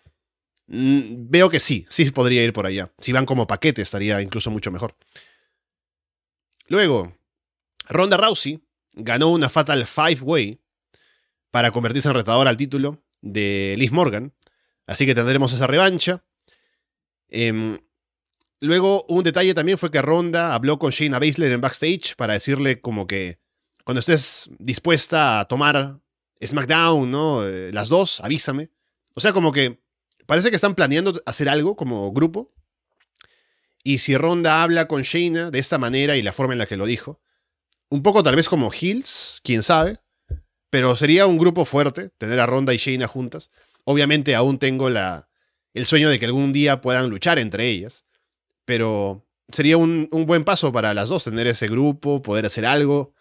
mm, 0.68 1.30
veo 1.30 1.50
que 1.50 1.62
sí, 1.62 1.86
sí 1.90 2.12
podría 2.12 2.44
ir 2.44 2.52
por 2.52 2.66
allá. 2.66 2.92
Si 3.00 3.14
van 3.14 3.26
como 3.26 3.48
paquete, 3.48 3.82
estaría 3.82 4.22
incluso 4.22 4.52
mucho 4.52 4.70
mejor. 4.70 4.98
Luego, 6.68 7.18
Ronda 7.88 8.18
Rousey 8.18 8.60
ganó 8.96 9.30
una 9.30 9.48
Fatal 9.48 9.88
Five 9.88 10.20
Way 10.24 10.60
para 11.52 11.72
convertirse 11.72 12.10
en 12.10 12.16
retador 12.16 12.50
al 12.50 12.58
título 12.58 13.02
de 13.22 13.76
Liz 13.78 13.94
Morgan. 13.94 14.34
Así 14.88 15.06
que 15.06 15.16
tendremos 15.16 15.54
esa 15.54 15.68
revancha. 15.68 16.26
Eh, 17.30 17.80
Luego, 18.64 19.04
un 19.08 19.24
detalle 19.24 19.56
también 19.56 19.80
fue 19.80 19.90
que 19.90 20.04
Ronda 20.04 20.54
habló 20.54 20.78
con 20.78 20.92
Shayna 20.92 21.18
Baszler 21.18 21.52
en 21.52 21.62
backstage 21.62 22.16
para 22.16 22.34
decirle 22.34 22.80
como 22.80 23.08
que 23.08 23.40
cuando 23.84 24.02
estés 24.02 24.52
dispuesta 24.60 25.40
a 25.40 25.46
tomar 25.46 26.00
SmackDown, 26.46 27.10
¿no? 27.10 27.44
Eh, 27.44 27.72
las 27.74 27.90
dos, 27.90 28.22
avísame. 28.22 28.70
O 29.16 29.20
sea, 29.20 29.34
como 29.34 29.52
que 29.52 29.82
parece 30.28 30.52
que 30.52 30.56
están 30.58 30.76
planeando 30.76 31.20
hacer 31.26 31.50
algo 31.50 31.76
como 31.76 32.12
grupo. 32.12 32.54
Y 33.84 33.98
si 33.98 34.16
Ronda 34.16 34.62
habla 34.62 34.88
con 34.88 35.02
Shayna 35.02 35.50
de 35.50 35.58
esta 35.58 35.80
manera 35.80 36.16
y 36.16 36.22
la 36.22 36.32
forma 36.32 36.54
en 36.54 36.60
la 36.60 36.68
que 36.68 36.78
lo 36.78 36.86
dijo, 36.86 37.20
un 37.90 38.04
poco 38.04 38.22
tal 38.22 38.36
vez 38.36 38.48
como 38.48 38.72
Hills, 38.72 39.42
quién 39.44 39.64
sabe, 39.64 39.98
pero 40.70 40.96
sería 40.96 41.26
un 41.26 41.40
grupo 41.40 41.66
fuerte 41.66 42.10
tener 42.20 42.40
a 42.40 42.46
Ronda 42.46 42.76
y 42.76 42.78
Shayna 42.78 43.08
juntas. 43.08 43.50
Obviamente 43.86 44.36
aún 44.36 44.60
tengo 44.60 44.92
la, 44.92 45.30
el 45.74 45.88
sueño 45.88 46.10
de 46.10 46.20
que 46.20 46.28
algún 46.28 46.54
día 46.54 46.80
puedan 46.80 47.10
luchar 47.10 47.40
entre 47.40 47.68
ellas 47.68 48.06
pero 48.66 49.26
sería 49.52 49.78
un, 49.78 50.10
buen 50.12 50.44
paso 50.44 50.72
para 50.72 50.94
las 50.94 51.10
dos 51.10 51.24
tener 51.24 51.48
ese 51.48 51.68
grupo, 51.68 52.22
poder 52.22 52.46
hacer 52.46 52.66
algo 52.66 53.14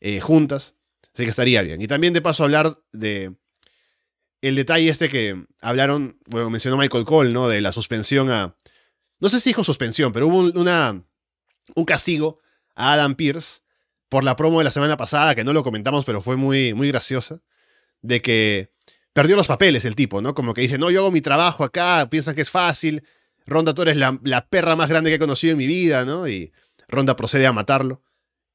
eh, 0.00 0.20
juntas. 0.20 0.74
Así 1.14 1.24
que 1.24 1.30
estaría 1.30 1.62
bien. 1.62 1.80
Y 1.80 1.86
también 1.86 2.12
de 2.12 2.20
paso 2.20 2.44
hablar 2.44 2.78
de 2.92 3.34
el 4.42 4.54
detalle 4.54 4.88
este 4.88 5.08
que 5.08 5.46
hablaron, 5.60 6.18
bueno, 6.26 6.50
mencionó 6.50 6.76
Michael 6.76 7.04
Cole, 7.04 7.32
¿no? 7.32 7.48
De 7.48 7.60
la 7.60 7.72
suspensión 7.72 8.30
a... 8.30 8.54
No 9.18 9.28
sé 9.28 9.40
si 9.40 9.50
dijo 9.50 9.64
suspensión, 9.64 10.12
pero 10.12 10.26
hubo 10.26 10.38
una, 10.38 11.02
un 11.74 11.84
castigo 11.84 12.40
a 12.74 12.92
Adam 12.92 13.14
Pierce 13.14 13.62
por 14.08 14.24
la 14.24 14.36
promo 14.36 14.58
de 14.58 14.64
la 14.64 14.70
semana 14.70 14.96
pasada, 14.96 15.34
que 15.34 15.42
no 15.42 15.52
lo 15.52 15.64
comentamos, 15.64 16.04
pero 16.04 16.20
fue 16.20 16.36
muy, 16.36 16.74
muy 16.74 16.88
graciosa, 16.88 17.40
de 18.02 18.20
que 18.20 18.72
perdió 19.12 19.36
los 19.36 19.46
papeles 19.46 19.84
el 19.84 19.96
tipo, 19.96 20.20
¿no? 20.20 20.34
Como 20.34 20.52
que 20.52 20.60
dice, 20.60 20.78
no, 20.78 20.90
yo 20.90 21.00
hago 21.00 21.10
mi 21.10 21.22
trabajo 21.22 21.64
acá, 21.64 22.08
piensan 22.10 22.34
que 22.34 22.42
es 22.42 22.50
fácil, 22.50 23.02
Ronda, 23.46 23.74
tú 23.74 23.82
eres 23.82 23.96
la, 23.96 24.46
perra 24.48 24.76
más 24.76 24.88
grande 24.88 25.10
que 25.10 25.16
he 25.16 25.20
conocido 25.20 25.52
en 25.52 25.58
mi 25.58 25.66
vida, 25.66 26.04
¿no? 26.04 26.28
Y 26.28 26.52
Ronda 26.88 27.16
procede 27.16 27.46
a 27.46 27.52
matarlo. 27.52 28.02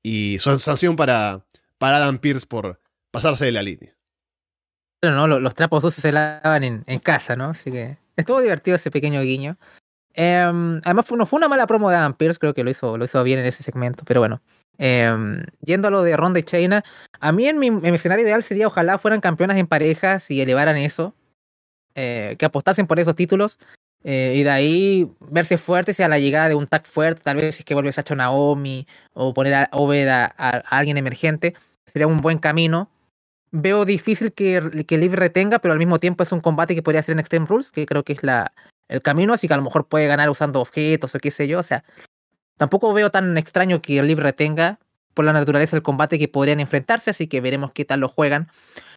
Y 0.04 0.38
son 0.40 0.60
sanción 0.60 0.96
para, 0.96 1.46
para 1.78 1.98
Adam 1.98 2.20
Pierce 2.20 2.46
por 2.46 2.80
pasarse 3.12 3.46
de 3.46 3.52
la 3.52 3.64
línea. 3.64 3.96
Bueno, 5.02 5.28
no, 5.28 5.40
los, 5.40 5.56
trapos 5.56 5.82
sucios 5.82 6.02
se 6.02 6.12
lavan 6.12 6.64
en, 6.64 7.00
casa, 7.00 7.36
¿no? 7.36 7.46
Así 7.46 7.72
que 7.72 7.98
estuvo 8.16 8.42
divertido 8.42 8.76
ese 8.76 8.92
pequeño 8.92 9.22
guiño. 9.22 9.58
Em, 10.14 10.82
además, 10.84 11.06
fue, 11.06 11.18
no 11.18 11.26
fue 11.26 11.38
una 11.38 11.48
mala 11.48 11.66
promo 11.68 11.90
de 11.90 11.96
Adam 11.96 12.14
Pierce, 12.14 12.40
creo 12.40 12.54
que 12.54 12.64
lo 12.64 12.70
hizo, 12.70 12.98
lo 12.98 13.06
hizo 13.06 13.24
bien 13.24 13.40
en 13.40 13.46
ese 13.46 13.64
segmento, 13.64 14.04
pero 14.06 14.20
bueno. 14.20 14.42
Em, 14.78 15.44
yendo 15.62 15.88
a 15.88 15.92
lo 15.92 16.02
de 16.02 16.18
Ronda 16.18 16.40
y 16.40 16.44
Chaina, 16.44 16.84
a 17.20 17.32
mí 17.32 17.48
en 17.48 17.60
mi, 17.60 17.68
en 17.68 17.82
mi, 17.82 17.90
escenario 17.90 18.26
ideal 18.26 18.42
sería 18.42 18.68
ojalá 18.68 18.98
fueran 18.98 19.22
campeonas 19.22 19.58
en 19.58 19.68
parejas 19.68 20.32
y 20.32 20.42
elevaran 20.42 20.76
eso, 20.78 21.14
eh, 21.96 22.36
que 22.40 22.46
apostasen 22.46 22.88
por 22.88 23.00
esos 23.00 23.16
títulos. 23.16 23.60
Eh, 24.04 24.34
y 24.38 24.44
de 24.44 24.50
ahí 24.50 25.12
verse 25.20 25.58
fuerte 25.58 26.04
a 26.04 26.08
la 26.08 26.18
llegada 26.18 26.50
de 26.50 26.56
un 26.56 26.68
tag 26.68 26.88
fuerte, 26.88 27.22
tal 27.24 27.38
vez 27.38 27.56
si 27.56 27.62
es 27.62 27.66
que 27.66 27.76
vuelves 27.76 28.00
a 28.00 28.16
Naomi 28.16 28.88
o 29.14 29.34
poner 29.34 29.54
a, 29.54 29.70
over 29.72 30.10
a, 30.10 30.26
alguien 30.70 30.98
emergente, 30.98 31.54
sería 31.86 32.08
un 32.08 32.18
buen 32.18 32.40
camino. 32.40 32.90
Veo 33.52 33.86
difícil 33.86 34.32
que, 34.34 34.86
que 34.88 34.98
Liv 34.98 35.14
retenga, 35.14 35.60
pero 35.60 35.74
al 35.74 35.78
mismo 35.78 36.00
tiempo 36.00 36.24
es 36.24 36.32
un 36.32 36.40
combate 36.40 36.74
que 36.74 36.82
podría 36.82 37.04
ser 37.04 37.14
en 37.14 37.20
Extreme 37.20 37.46
Rules, 37.46 37.72
que 37.72 37.86
creo 37.86 38.04
que 38.04 38.14
es 38.14 38.24
la, 38.24 38.54
el 38.88 39.02
camino, 39.02 39.34
así 39.34 39.48
que 39.48 39.54
a 39.54 39.58
lo 39.58 39.64
mejor 39.64 39.88
puede 39.88 40.08
ganar 40.08 40.30
usando 40.30 40.62
objetos 40.62 41.16
o 41.16 41.20
qué 41.20 41.32
sé 41.32 41.48
yo. 41.48 41.60
O 41.60 41.64
sea, 41.64 41.84
tampoco 42.58 42.94
veo 42.94 43.12
tan 43.12 43.38
extraño 43.38 43.82
que 43.82 44.02
Liv 44.04 44.20
retenga 44.20 44.80
por 45.14 45.26
la 45.26 45.34
naturaleza 45.34 45.76
del 45.76 45.84
combate 45.84 46.18
que 46.18 46.28
podrían 46.28 46.60
enfrentarse, 46.60 47.10
así 47.10 47.28
que 47.28 47.42
veremos 47.42 47.72
qué 47.72 47.86
tal 47.86 48.00
lo 48.00 48.08
juegan. 48.08 48.48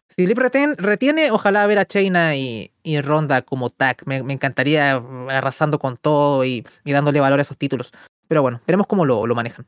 Si 0.09 0.25
Liv 0.25 0.37
retiene, 0.37 1.31
ojalá 1.31 1.67
ver 1.67 1.79
a 1.79 1.85
Chaina 1.85 2.35
y, 2.35 2.71
Ronda 3.01 3.41
como 3.41 3.69
tag. 3.69 3.97
Me, 4.05 4.17
encantaría 4.17 4.93
arrasando 5.29 5.79
con 5.79 5.97
todo 5.97 6.45
y, 6.45 6.65
dándole 6.85 7.19
valor 7.19 7.39
a 7.39 7.41
esos 7.41 7.57
títulos. 7.57 7.91
Pero 8.27 8.41
bueno, 8.41 8.61
veremos 8.65 8.87
cómo 8.87 9.05
lo, 9.05 9.27
lo 9.27 9.35
manejan. 9.35 9.67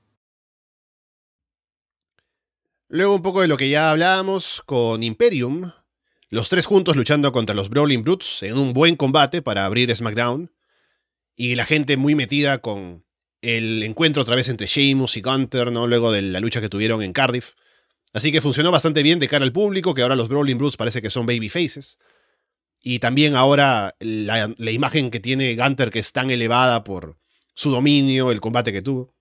Luego 2.89 3.15
un 3.15 3.21
poco 3.21 3.41
de 3.41 3.47
lo 3.47 3.57
que 3.57 3.69
ya 3.69 3.91
hablábamos 3.91 4.63
con 4.65 5.03
Imperium. 5.03 5.71
Los 6.29 6.47
tres 6.49 6.65
juntos 6.65 6.95
luchando 6.95 7.31
contra 7.31 7.55
los 7.55 7.69
Brawling 7.69 8.03
Brutes 8.03 8.43
en 8.43 8.57
un 8.57 8.73
buen 8.73 8.95
combate 8.95 9.41
para 9.41 9.65
abrir 9.65 9.93
SmackDown. 9.93 10.51
Y 11.35 11.55
la 11.55 11.65
gente 11.65 11.97
muy 11.97 12.15
metida 12.15 12.59
con 12.59 13.03
el 13.41 13.83
encuentro 13.83 14.21
otra 14.21 14.35
vez 14.35 14.49
entre 14.49 14.67
Sheamus 14.67 15.17
y 15.17 15.21
Gunter, 15.21 15.71
¿no? 15.71 15.87
Luego 15.87 16.11
de 16.11 16.21
la 16.21 16.39
lucha 16.39 16.61
que 16.61 16.69
tuvieron 16.69 17.01
en 17.01 17.13
Cardiff. 17.13 17.53
Así 18.13 18.31
que 18.31 18.41
funcionó 18.41 18.71
bastante 18.71 19.03
bien 19.03 19.19
de 19.19 19.27
cara 19.27 19.45
al 19.45 19.51
público, 19.51 19.93
que 19.93 20.01
ahora 20.01 20.15
los 20.15 20.29
Brawling 20.29 20.57
Brutes 20.57 20.77
parece 20.77 21.01
que 21.01 21.09
son 21.09 21.25
baby 21.25 21.49
faces. 21.49 21.97
Y 22.81 22.99
también 22.99 23.35
ahora 23.35 23.95
la, 23.99 24.53
imagen 24.71 25.11
que 25.11 25.19
tiene 25.19 25.55
Gunter, 25.55 25.89
que 25.89 25.99
es 25.99 26.11
tan 26.13 26.31
elevada 26.31 26.83
por 26.83 27.17
su 27.53 27.71
dominio, 27.71 28.31
el 28.31 28.39
combate 28.39 28.71
que 28.71 28.81
tuvo. 28.81 29.13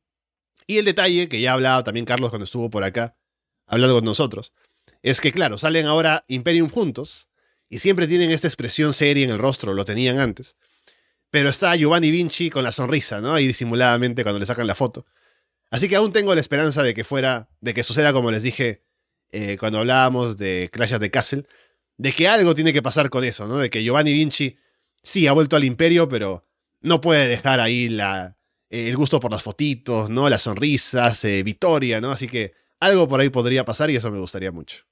Y 0.67 0.79
el 0.79 0.85
detalle, 0.85 1.29
que 1.29 1.41
ya 1.41 1.53
hablaba 1.53 1.83
también 1.83 2.07
Carlos 2.07 2.31
cuando 2.31 2.45
estuvo 2.45 2.71
por 2.71 2.85
acá, 2.85 3.17
hablando 3.67 3.97
con 3.97 4.05
nosotros, 4.05 4.53
es 5.03 5.21
que, 5.21 5.33
claro, 5.33 5.59
salen 5.59 5.87
ahora 5.87 6.25
Imperium 6.29 6.69
juntos 6.69 7.29
y 7.69 7.79
siempre 7.79 8.07
tienen 8.07 8.31
esta 8.31 8.49
expresión 8.49 8.95
seria 8.95 9.25
en 9.25 9.31
el 9.31 9.39
rostro, 9.39 9.75
lo 9.75 9.85
tenían 9.85 10.19
antes. 10.19 10.57
pero 11.31 11.51
está 11.51 11.77
Giovanni 11.77 12.11
Vinci 12.11 12.51
con 12.51 12.65
la 12.65 12.73
sonrisa, 12.73 13.21
¿no? 13.21 13.35
Ahí 13.35 13.47
disimuladamente 13.47 14.23
cuando 14.23 14.39
le 14.39 14.47
sacan 14.47 14.67
la 14.67 14.75
foto. 14.75 15.07
Así 15.71 15.89
que 15.89 15.97
aún 15.97 16.13
tengo 16.13 16.35
la 16.35 16.41
esperanza 16.41 16.83
de 16.83 16.95
que 16.95 17.05
fuera, 17.05 17.49
de 17.61 17.75
que 17.75 17.83
suceda 17.83 18.13
como 18.13 18.31
les 18.31 18.43
dije 18.43 18.83
eh, 19.33 19.57
cuando 19.59 19.79
hablábamos 19.79 20.37
de 20.37 20.71
Clash 20.73 20.95
of 20.95 21.01
the 21.01 21.11
Castle, 21.11 21.45
de 21.99 22.13
que 22.13 22.29
algo 22.29 22.55
tiene 22.55 22.73
que 22.73 22.83
pasar 22.83 23.11
con 23.11 23.25
eso, 23.25 23.47
¿no? 23.47 23.59
De 23.59 23.71
que 23.71 23.83
Giovanni 23.83 24.13
Vinci 24.13 24.57
sí 25.03 25.27
ha 25.27 25.33
vuelto 25.33 25.57
al 25.57 25.65
imperio, 25.65 26.09
pero 26.09 26.45
no 26.81 27.01
puede 27.01 27.27
dejar 27.27 27.61
ahí 27.61 27.89
la, 27.89 28.37
el 28.71 28.97
gusto 28.97 29.21
por 29.21 29.31
las 29.31 29.43
fotitos, 29.43 30.11
¿no? 30.11 30.29
Las 30.29 30.43
sonrisas, 30.43 31.25
eh, 31.25 31.43
Victoria, 31.43 32.01
¿no? 32.01 32.11
Así 32.11 32.29
que 32.29 32.55
algo 32.81 33.09
por 33.09 33.21
ahí 33.21 33.31
podría 33.31 33.65
pasar 33.65 33.91
y 33.91 33.97
eso 33.97 34.11
me 34.11 34.19
gustaría 34.19 34.53
mucho. 34.53 34.85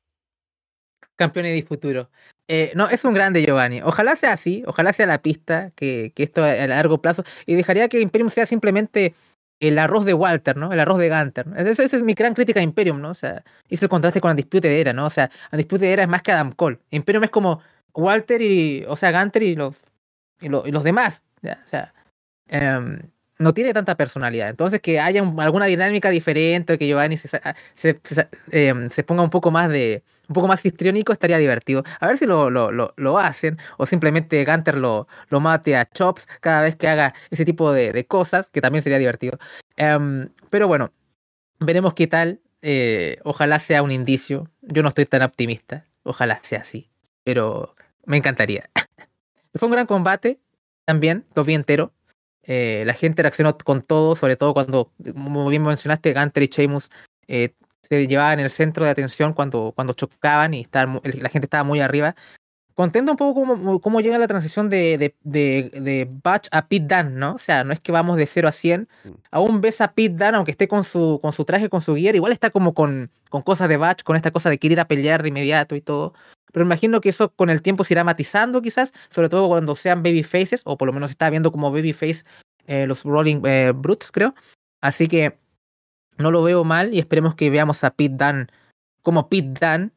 Campeón 1.16 1.46
de 1.46 1.62
futuro. 1.62 2.10
Eh, 2.48 2.72
no, 2.74 2.88
es 2.88 3.04
un 3.04 3.14
grande 3.14 3.44
Giovanni. 3.44 3.80
Ojalá 3.82 4.16
sea 4.16 4.32
así, 4.32 4.64
ojalá 4.66 4.92
sea 4.92 5.06
la 5.06 5.22
pista, 5.22 5.70
que, 5.76 6.12
esto 6.16 6.42
a 6.42 6.66
largo 6.66 7.00
plazo. 7.00 7.24
Y 7.46 7.54
dejaría 7.54 7.88
que 7.88 8.00
Imperium 8.00 8.30
sea 8.30 8.46
simplemente 8.46 9.14
el 9.68 9.78
arroz 9.78 10.04
de 10.04 10.14
Walter, 10.14 10.56
¿no? 10.56 10.72
El 10.72 10.80
arroz 10.80 10.98
de 10.98 11.08
Gunter. 11.08 11.46
Esa, 11.56 11.84
es 11.84 12.02
mi 12.02 12.14
gran 12.14 12.34
crítica 12.34 12.60
a 12.60 12.62
Imperium, 12.62 13.00
¿no? 13.00 13.10
O 13.10 13.14
sea, 13.14 13.42
hizo 13.68 13.84
el 13.84 13.88
contraste 13.88 14.20
con 14.20 14.30
Undisputed 14.30 14.70
Era, 14.70 14.92
¿no? 14.92 15.06
O 15.06 15.10
sea, 15.10 15.30
Undisputed 15.52 15.86
Era 15.86 16.02
es 16.02 16.08
más 16.08 16.22
que 16.22 16.32
Adam 16.32 16.52
Cole. 16.52 16.78
Imperium 16.90 17.24
es 17.24 17.30
como 17.30 17.60
Walter 17.94 18.42
y, 18.42 18.84
o 18.88 18.96
sea, 18.96 19.12
Gunter 19.12 19.42
y 19.42 19.54
los, 19.56 19.76
y, 20.40 20.48
los 20.48 20.84
demás. 20.84 21.22
¿ya? 21.42 21.60
O 21.62 21.66
sea, 21.66 21.94
em, 22.48 22.98
no 23.38 23.54
tiene 23.54 23.72
tanta 23.72 23.96
personalidad. 23.96 24.48
Entonces, 24.48 24.80
que 24.80 25.00
haya 25.00 25.22
alguna 25.38 25.66
dinámica 25.66 26.10
diferente, 26.10 26.78
que 26.78 26.86
Giovanni 26.86 27.16
se, 27.16 27.28
se, 27.74 27.98
em, 28.50 28.90
se, 28.90 29.04
ponga 29.04 29.22
un 29.22 29.30
poco 29.30 29.50
más 29.50 29.68
de. 29.68 30.02
Un 30.28 30.34
poco 30.34 30.48
más 30.48 30.64
histriónico 30.64 31.12
estaría 31.12 31.38
divertido. 31.38 31.82
A 32.00 32.06
ver 32.06 32.16
si 32.16 32.26
lo, 32.26 32.50
lo, 32.50 32.70
lo, 32.70 33.18
hacen. 33.18 33.58
O 33.76 33.86
simplemente 33.86 34.44
Gunter 34.44 34.76
lo, 34.76 35.06
lo 35.28 35.40
mate 35.40 35.76
a 35.76 35.84
Chops 35.84 36.26
cada 36.40 36.62
vez 36.62 36.76
que 36.76 36.88
haga 36.88 37.14
ese 37.30 37.44
tipo 37.44 37.72
de, 37.72 37.92
de 37.92 38.06
cosas, 38.06 38.48
que 38.50 38.60
también 38.60 38.82
sería 38.82 38.98
divertido. 38.98 39.38
Um, 39.78 40.28
pero 40.50 40.68
bueno, 40.68 40.92
veremos 41.60 41.94
qué 41.94 42.06
tal. 42.06 42.40
Eh, 42.62 43.18
ojalá 43.24 43.58
sea 43.58 43.82
un 43.82 43.90
indicio. 43.90 44.50
Yo 44.62 44.82
no 44.82 44.88
estoy 44.88 45.06
tan 45.06 45.22
optimista. 45.22 45.86
Ojalá 46.02 46.40
sea 46.42 46.60
así. 46.60 46.90
Pero 47.22 47.74
me 48.06 48.16
encantaría. 48.16 48.70
Fue 49.54 49.66
un 49.66 49.72
gran 49.72 49.86
combate. 49.86 50.40
También, 50.86 51.24
lo 51.34 51.44
vi 51.44 51.54
entero. 51.54 51.92
Eh, 52.42 52.84
la 52.86 52.94
gente 52.94 53.22
reaccionó 53.22 53.56
con 53.56 53.82
todo, 53.82 54.16
sobre 54.16 54.36
todo 54.36 54.52
cuando, 54.52 54.92
como 55.14 55.48
bien 55.48 55.62
mencionaste, 55.62 56.12
Gunter 56.12 56.42
y 56.42 56.46
Sheamus 56.48 56.90
eh, 57.26 57.54
se 57.88 58.06
llevaban 58.06 58.40
el 58.40 58.50
centro 58.50 58.84
de 58.84 58.90
atención 58.90 59.32
cuando, 59.32 59.72
cuando 59.74 59.94
chocaban 59.94 60.54
y 60.54 60.66
la 60.72 61.28
gente 61.28 61.46
estaba 61.46 61.64
muy 61.64 61.80
arriba. 61.80 62.14
Contento 62.74 63.12
un 63.12 63.16
poco 63.16 63.40
cómo, 63.40 63.80
cómo 63.80 64.00
llega 64.00 64.18
la 64.18 64.26
transición 64.26 64.68
de, 64.68 64.98
de, 64.98 65.14
de, 65.22 65.80
de, 65.80 66.08
Batch 66.24 66.48
a 66.50 66.66
Pete 66.66 66.86
Dunne, 66.92 67.16
¿no? 67.16 67.34
O 67.34 67.38
sea, 67.38 67.62
no 67.62 67.72
es 67.72 67.78
que 67.78 67.92
vamos 67.92 68.16
de 68.16 68.26
0 68.26 68.48
a 68.48 68.52
100. 68.52 68.88
Mm. 69.04 69.08
Aún 69.30 69.60
ves 69.60 69.80
a 69.80 69.92
Pete 69.92 70.16
Dunne, 70.16 70.36
aunque 70.36 70.50
esté 70.50 70.66
con 70.66 70.82
su, 70.82 71.20
con 71.22 71.32
su 71.32 71.44
traje, 71.44 71.68
con 71.68 71.80
su 71.80 71.94
gear, 71.94 72.16
igual 72.16 72.32
está 72.32 72.50
como 72.50 72.74
con, 72.74 73.12
con 73.30 73.42
cosas 73.42 73.68
de 73.68 73.76
Batch, 73.76 74.02
con 74.02 74.16
esta 74.16 74.32
cosa 74.32 74.50
de 74.50 74.58
querer 74.58 74.72
ir 74.72 74.80
a 74.80 74.88
pelear 74.88 75.22
de 75.22 75.28
inmediato 75.28 75.76
y 75.76 75.80
todo. 75.80 76.14
Pero 76.52 76.66
imagino 76.66 77.00
que 77.00 77.10
eso 77.10 77.30
con 77.30 77.48
el 77.48 77.62
tiempo 77.62 77.84
se 77.84 77.94
irá 77.94 78.02
matizando 78.02 78.60
quizás, 78.60 78.92
sobre 79.08 79.28
todo 79.28 79.46
cuando 79.46 79.76
sean 79.76 80.02
baby 80.02 80.24
faces, 80.24 80.62
o 80.64 80.76
por 80.76 80.86
lo 80.86 80.92
menos 80.92 81.10
está 81.10 81.30
viendo 81.30 81.52
como 81.52 81.70
baby 81.70 81.92
face 81.92 82.24
eh, 82.66 82.86
los 82.86 83.04
Rolling 83.04 83.40
eh, 83.44 83.72
Brutes, 83.72 84.10
creo. 84.10 84.34
Así 84.80 85.06
que 85.06 85.38
no 86.18 86.30
lo 86.30 86.42
veo 86.42 86.64
mal 86.64 86.94
y 86.94 86.98
esperemos 86.98 87.34
que 87.34 87.50
veamos 87.50 87.84
a 87.84 87.90
Pete 87.90 88.16
Dunne 88.16 88.46
como 89.02 89.28
Pete 89.28 89.54
Dunne. 89.60 89.90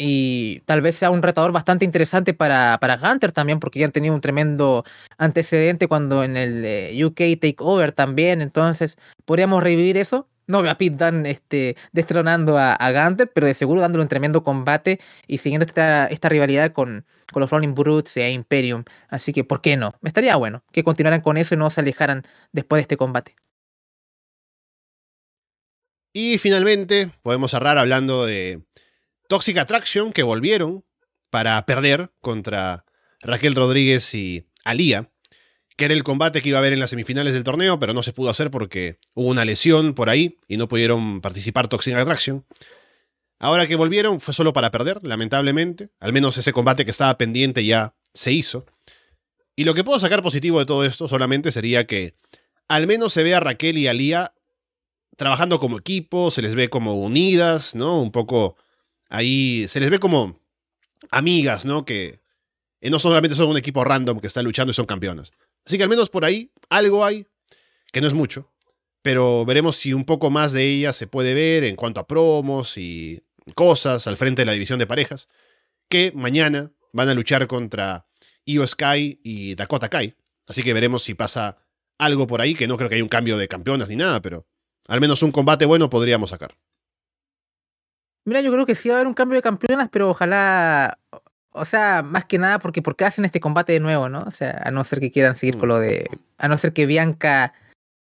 Y 0.00 0.60
tal 0.60 0.80
vez 0.80 0.94
sea 0.94 1.10
un 1.10 1.22
retador 1.22 1.50
bastante 1.50 1.84
interesante 1.84 2.32
para, 2.32 2.78
para 2.80 2.96
Gunter 2.98 3.32
también, 3.32 3.58
porque 3.58 3.80
ya 3.80 3.86
han 3.86 3.92
tenido 3.92 4.14
un 4.14 4.20
tremendo 4.20 4.84
antecedente 5.18 5.88
cuando 5.88 6.22
en 6.22 6.36
el 6.36 6.64
eh, 6.64 7.04
UK 7.04 7.40
Takeover 7.40 7.90
también. 7.90 8.40
Entonces, 8.40 8.96
podríamos 9.24 9.60
revivir 9.60 9.96
eso 9.96 10.28
no 10.48 10.62
veo 10.62 10.72
a 10.72 10.78
Pete 10.78 10.96
Dunne 10.96 11.30
este, 11.30 11.76
destronando 11.92 12.58
a, 12.58 12.72
a 12.72 12.92
Gunter, 12.92 13.30
pero 13.32 13.46
de 13.46 13.54
seguro 13.54 13.80
dándole 13.80 14.02
un 14.02 14.08
tremendo 14.08 14.42
combate 14.42 14.98
y 15.26 15.38
siguiendo 15.38 15.64
esta, 15.66 16.06
esta 16.06 16.28
rivalidad 16.28 16.72
con, 16.72 17.04
con 17.32 17.40
los 17.40 17.50
Rolling 17.50 17.74
Brutes 17.74 18.16
e 18.16 18.30
Imperium. 18.30 18.84
Así 19.08 19.32
que, 19.32 19.44
¿por 19.44 19.60
qué 19.60 19.76
no? 19.76 19.94
Me 20.00 20.08
estaría 20.08 20.34
bueno 20.36 20.64
que 20.72 20.82
continuaran 20.82 21.20
con 21.20 21.36
eso 21.36 21.54
y 21.54 21.58
no 21.58 21.70
se 21.70 21.82
alejaran 21.82 22.22
después 22.52 22.78
de 22.78 22.82
este 22.82 22.96
combate. 22.96 23.36
Y 26.20 26.36
finalmente, 26.38 27.12
podemos 27.22 27.52
cerrar 27.52 27.78
hablando 27.78 28.26
de 28.26 28.64
Toxic 29.28 29.56
Attraction, 29.56 30.12
que 30.12 30.24
volvieron 30.24 30.84
para 31.30 31.64
perder 31.64 32.10
contra 32.20 32.84
Raquel 33.20 33.54
Rodríguez 33.54 34.12
y 34.16 34.44
Alía 34.64 35.12
que 35.76 35.84
era 35.84 35.94
el 35.94 36.02
combate 36.02 36.42
que 36.42 36.48
iba 36.48 36.58
a 36.58 36.60
haber 36.60 36.72
en 36.72 36.80
las 36.80 36.90
semifinales 36.90 37.34
del 37.34 37.44
torneo, 37.44 37.78
pero 37.78 37.94
no 37.94 38.02
se 38.02 38.12
pudo 38.12 38.30
hacer 38.30 38.50
porque 38.50 38.98
hubo 39.14 39.28
una 39.28 39.44
lesión 39.44 39.94
por 39.94 40.10
ahí 40.10 40.36
y 40.48 40.56
no 40.56 40.66
pudieron 40.66 41.20
participar 41.20 41.68
Toxic 41.68 41.94
Attraction. 41.94 42.44
Ahora 43.38 43.68
que 43.68 43.76
volvieron 43.76 44.18
fue 44.18 44.34
solo 44.34 44.52
para 44.52 44.72
perder, 44.72 44.98
lamentablemente. 45.04 45.90
Al 46.00 46.12
menos 46.12 46.36
ese 46.36 46.52
combate 46.52 46.84
que 46.84 46.90
estaba 46.90 47.16
pendiente 47.16 47.64
ya 47.64 47.94
se 48.12 48.32
hizo. 48.32 48.66
Y 49.54 49.62
lo 49.62 49.72
que 49.72 49.84
puedo 49.84 50.00
sacar 50.00 50.20
positivo 50.20 50.58
de 50.58 50.66
todo 50.66 50.84
esto 50.84 51.06
solamente 51.06 51.52
sería 51.52 51.84
que 51.84 52.16
al 52.66 52.88
menos 52.88 53.12
se 53.12 53.22
ve 53.22 53.36
a 53.36 53.40
Raquel 53.40 53.78
y 53.78 53.86
a 53.86 53.94
Lía 53.94 54.32
trabajando 55.18 55.58
como 55.58 55.78
equipo, 55.78 56.30
se 56.30 56.42
les 56.42 56.54
ve 56.54 56.70
como 56.70 56.94
unidas, 56.94 57.74
¿no? 57.74 58.00
Un 58.00 58.12
poco 58.12 58.56
ahí, 59.08 59.66
se 59.68 59.80
les 59.80 59.90
ve 59.90 59.98
como 59.98 60.40
amigas, 61.10 61.64
¿no? 61.64 61.84
Que 61.84 62.20
no 62.80 63.00
solamente 63.00 63.34
son 63.34 63.48
un 63.48 63.56
equipo 63.56 63.82
random 63.82 64.20
que 64.20 64.28
está 64.28 64.42
luchando 64.42 64.70
y 64.70 64.74
son 64.74 64.86
campeonas. 64.86 65.32
Así 65.66 65.76
que 65.76 65.82
al 65.82 65.88
menos 65.88 66.08
por 66.08 66.24
ahí 66.24 66.52
algo 66.70 67.04
hay, 67.04 67.26
que 67.92 68.00
no 68.00 68.06
es 68.06 68.14
mucho, 68.14 68.52
pero 69.02 69.44
veremos 69.44 69.74
si 69.74 69.92
un 69.92 70.04
poco 70.04 70.30
más 70.30 70.52
de 70.52 70.64
ella 70.64 70.92
se 70.92 71.08
puede 71.08 71.34
ver 71.34 71.64
en 71.64 71.74
cuanto 71.74 71.98
a 71.98 72.06
promos 72.06 72.78
y 72.78 73.20
cosas 73.56 74.06
al 74.06 74.16
frente 74.16 74.42
de 74.42 74.46
la 74.46 74.52
división 74.52 74.78
de 74.78 74.86
parejas, 74.86 75.28
que 75.88 76.12
mañana 76.14 76.70
van 76.92 77.08
a 77.08 77.14
luchar 77.14 77.48
contra 77.48 78.06
Io 78.44 78.64
Sky 78.64 79.20
y 79.24 79.56
Dakota 79.56 79.88
Kai. 79.88 80.14
Así 80.46 80.62
que 80.62 80.72
veremos 80.74 81.02
si 81.02 81.14
pasa 81.14 81.58
algo 81.98 82.28
por 82.28 82.40
ahí, 82.40 82.54
que 82.54 82.68
no 82.68 82.76
creo 82.76 82.88
que 82.88 82.94
haya 82.94 83.04
un 83.04 83.08
cambio 83.08 83.36
de 83.36 83.48
campeonas 83.48 83.88
ni 83.88 83.96
nada, 83.96 84.22
pero 84.22 84.46
al 84.88 85.00
menos 85.00 85.22
un 85.22 85.30
combate 85.30 85.66
bueno 85.66 85.88
podríamos 85.88 86.30
sacar. 86.30 86.56
Mira, 88.24 88.40
yo 88.40 88.52
creo 88.52 88.66
que 88.66 88.74
sí 88.74 88.88
va 88.88 88.96
a 88.96 88.98
haber 88.98 89.06
un 89.06 89.14
cambio 89.14 89.36
de 89.36 89.42
campeonas, 89.42 89.88
pero 89.90 90.10
ojalá, 90.10 90.98
o 91.50 91.64
sea, 91.64 92.02
más 92.02 92.24
que 92.24 92.38
nada 92.38 92.58
porque 92.58 92.82
¿por 92.82 92.96
qué 92.96 93.04
hacen 93.04 93.24
este 93.24 93.40
combate 93.40 93.72
de 93.72 93.80
nuevo, 93.80 94.08
no? 94.08 94.20
O 94.26 94.30
sea, 94.30 94.60
a 94.64 94.70
no 94.70 94.84
ser 94.84 95.00
que 95.00 95.10
quieran 95.10 95.34
seguir 95.34 95.56
con 95.58 95.68
lo 95.68 95.78
de... 95.78 96.10
A 96.36 96.48
no 96.48 96.58
ser 96.58 96.72
que 96.72 96.84
Bianca 96.86 97.54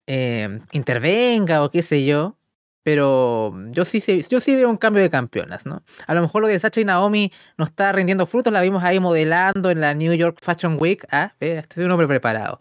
eh, 0.06 0.60
intervenga 0.72 1.62
o 1.62 1.70
qué 1.70 1.82
sé 1.82 2.04
yo. 2.06 2.36
Pero 2.82 3.52
yo 3.72 3.84
sí, 3.84 4.00
yo 4.30 4.38
sí 4.38 4.54
veo 4.54 4.70
un 4.70 4.76
cambio 4.76 5.02
de 5.02 5.10
campeonas, 5.10 5.66
¿no? 5.66 5.82
A 6.06 6.14
lo 6.14 6.22
mejor 6.22 6.42
lo 6.42 6.46
de 6.48 6.58
Sacha 6.60 6.80
y 6.80 6.84
Naomi 6.84 7.32
no 7.58 7.64
está 7.64 7.90
rindiendo 7.90 8.26
frutos, 8.26 8.52
la 8.52 8.62
vimos 8.62 8.84
ahí 8.84 9.00
modelando 9.00 9.72
en 9.72 9.80
la 9.80 9.92
New 9.92 10.14
York 10.14 10.38
Fashion 10.40 10.76
Week. 10.80 11.04
Ah, 11.10 11.34
este 11.40 11.80
es 11.80 11.84
un 11.84 11.90
hombre 11.90 12.06
preparado. 12.06 12.60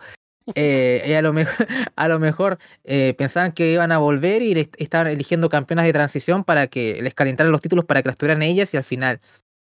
Eh, 0.54 1.04
y 1.08 1.14
a 1.14 1.22
lo 1.24 1.34
mejor, 1.34 1.68
a 1.96 2.08
lo 2.08 2.20
mejor 2.20 2.60
eh, 2.84 3.16
pensaban 3.18 3.52
que 3.52 3.72
iban 3.74 3.92
a 3.92 3.98
volver 3.98 4.42
y 4.44 4.70
estaban 4.78 5.08
eligiendo 5.08 5.50
campeonas 5.50 5.86
de 5.86 5.94
transición 5.94 6.44
para 6.44 6.68
que 6.68 7.02
les 7.02 7.16
calentaran 7.16 7.52
los 7.52 7.62
títulos 7.62 7.86
para 7.86 8.04
que 8.04 8.10
las 8.10 8.18
tuvieran 8.18 8.44
ellas 8.44 8.74
y 8.74 8.78
al 8.78 8.84
final 8.84 9.22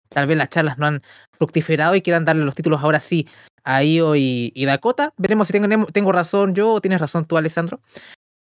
tal 0.10 0.28
vez 0.28 0.38
las 0.38 0.50
charlas 0.50 0.78
no 0.78 0.86
han 0.86 1.02
fructiferado 1.32 1.96
y 1.96 2.02
quieran 2.02 2.26
darle 2.26 2.46
los 2.46 2.56
títulos 2.56 2.82
ahora 2.82 3.00
sí 3.00 3.28
a 3.64 3.84
Io 3.84 4.16
y, 4.16 4.66
Dakota. 4.66 5.14
Veremos 5.18 5.48
si 5.48 5.54
tengo, 5.54 5.88
tengo, 5.88 6.12
razón 6.12 6.56
yo 6.56 6.72
o 6.72 6.82
tienes 6.82 7.02
razón 7.02 7.26
tú, 7.26 7.38
Alessandro. 7.38 7.82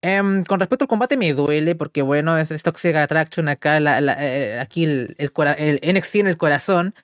Em, 0.03 0.45
con 0.45 0.61
respecto 0.61 0.85
al 0.85 0.89
combate 0.89 1.17
me 1.17 1.33
duele 1.33 1.75
porque 1.75 2.03
bueno, 2.03 2.39
es, 2.39 2.63
Toxic 2.63 2.95
Attraction 2.95 3.49
acá, 3.49 3.81
la, 3.81 3.99
eh, 4.21 4.61
aquí 4.61 4.85
el, 4.85 5.17
el, 5.19 5.97
NXT 5.97 6.17
en 6.17 6.27
el 6.29 6.37
corazón. 6.37 6.95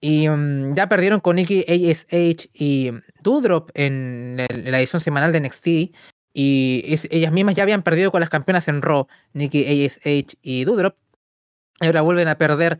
Y 0.00 0.28
um, 0.28 0.74
ya 0.74 0.88
perdieron 0.88 1.20
con 1.20 1.36
Nikki 1.36 1.64
ASH 1.68 2.48
y 2.52 2.92
Doudrop 3.22 3.70
en, 3.74 4.36
la 4.36 4.78
edición 4.78 5.00
semanal 5.00 5.32
de 5.32 5.40
NXT. 5.40 5.66
Y 6.32 6.84
ellas 7.10 7.32
mismas 7.32 7.54
ya 7.54 7.62
habían 7.62 7.82
perdido 7.82 8.12
con 8.12 8.20
las 8.20 8.28
campeonas 8.28 8.68
en 8.68 8.82
Raw, 8.82 9.06
Nikki 9.32 9.86
ASH 9.86 10.36
y 10.42 10.64
Doudrop. 10.64 10.96
Ahora 11.80 12.02
vuelven 12.02 12.28
a 12.28 12.36
perder 12.36 12.78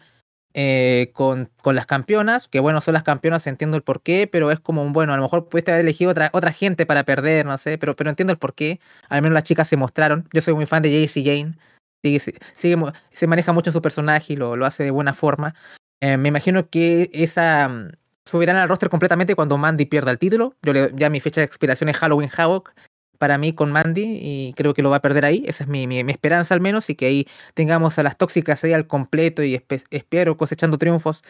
eh, 0.58 1.10
con, 1.14 1.50
con, 1.62 1.74
las 1.74 1.84
campeonas, 1.84 2.48
que 2.48 2.60
bueno, 2.60 2.80
son 2.80 2.94
las 2.94 3.02
campeonas, 3.02 3.46
entiendo 3.46 3.76
el 3.76 3.82
porqué, 3.82 4.26
pero 4.26 4.50
es 4.50 4.58
como, 4.58 4.88
bueno, 4.90 5.12
a 5.12 5.16
lo 5.16 5.22
mejor 5.22 5.48
pudiste 5.48 5.70
haber 5.70 5.82
elegido 5.82 6.10
otra, 6.10 6.30
otra 6.32 6.50
gente 6.50 6.86
para 6.86 7.04
perder, 7.04 7.44
no 7.44 7.58
sé, 7.58 7.76
pero, 7.76 7.94
pero 7.94 8.08
entiendo 8.08 8.32
el 8.32 8.38
porqué. 8.38 8.80
Al 9.10 9.20
menos 9.22 9.34
las 9.34 9.44
chicas 9.44 9.68
se 9.68 9.76
mostraron. 9.76 10.28
Yo 10.32 10.40
soy 10.40 10.54
muy 10.54 10.64
fan 10.66 10.82
de 10.82 10.90
Jaycee 10.90 11.24
Jane. 11.24 11.58
Sigue, 12.02 12.78
se 13.12 13.26
maneja 13.26 13.52
mucho 13.52 13.72
su 13.72 13.82
personaje 13.82 14.34
y 14.34 14.36
lo, 14.36 14.56
lo 14.56 14.64
hace 14.64 14.84
de 14.84 14.90
buena 14.90 15.12
forma. 15.12 15.54
Eh, 16.00 16.16
me 16.16 16.28
imagino 16.28 16.68
que 16.68 17.10
esa 17.12 17.68
mm, 17.68 17.90
subirán 18.24 18.56
al 18.56 18.68
roster 18.68 18.88
completamente 18.88 19.34
cuando 19.34 19.58
Mandy 19.58 19.86
pierda 19.86 20.10
el 20.10 20.18
título. 20.18 20.54
Yo 20.62 20.72
le, 20.72 20.90
ya 20.94 21.10
mi 21.10 21.20
fecha 21.20 21.40
de 21.40 21.46
expiración 21.46 21.88
es 21.88 21.96
Halloween 21.96 22.30
Havoc 22.36 22.72
para 23.18 23.38
mí 23.38 23.54
con 23.54 23.72
Mandy 23.72 24.18
y 24.20 24.52
creo 24.54 24.74
que 24.74 24.82
lo 24.82 24.90
va 24.90 24.96
a 24.96 25.02
perder 25.02 25.24
ahí. 25.24 25.44
Esa 25.46 25.64
es 25.64 25.68
mi, 25.68 25.86
mi, 25.86 26.00
esperanza 26.00 26.54
al 26.54 26.60
menos 26.60 26.90
y 26.90 26.94
que 26.94 27.06
ahí 27.06 27.26
tengamos 27.54 27.98
a 27.98 28.02
las 28.02 28.16
tóxicas 28.18 28.62
ahí 28.64 28.72
al 28.72 28.86
completo 28.86 29.42
y 29.42 29.60
espero 29.90 30.36
cosechando 30.36 30.78
triunfos. 30.78 31.22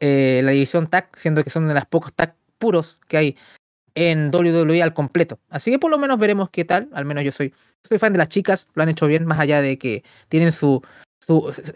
Eh, 0.00 0.40
la 0.44 0.52
división 0.52 0.88
TAC, 0.88 1.16
siendo 1.16 1.42
que 1.44 1.50
son 1.50 1.68
de 1.68 1.74
las 1.74 1.86
pocos 1.86 2.12
TAC 2.12 2.34
puros 2.58 2.98
que 3.08 3.16
hay 3.16 3.36
en 3.94 4.30
WWE 4.34 4.82
al 4.82 4.94
completo. 4.94 5.38
Así 5.48 5.70
que 5.70 5.78
por 5.78 5.90
lo 5.90 5.98
menos 5.98 6.18
veremos 6.18 6.50
qué 6.50 6.64
tal. 6.64 6.88
Al 6.92 7.04
menos 7.04 7.24
yo 7.24 7.32
soy, 7.32 7.52
soy 7.82 7.98
fan 7.98 8.12
de 8.12 8.18
las 8.18 8.28
chicas, 8.28 8.68
lo 8.74 8.82
han 8.82 8.88
hecho 8.88 9.06
bien, 9.06 9.26
más 9.26 9.38
allá 9.38 9.60
de 9.60 9.78
que 9.78 10.02
tienen 10.28 10.52
su, 10.52 10.82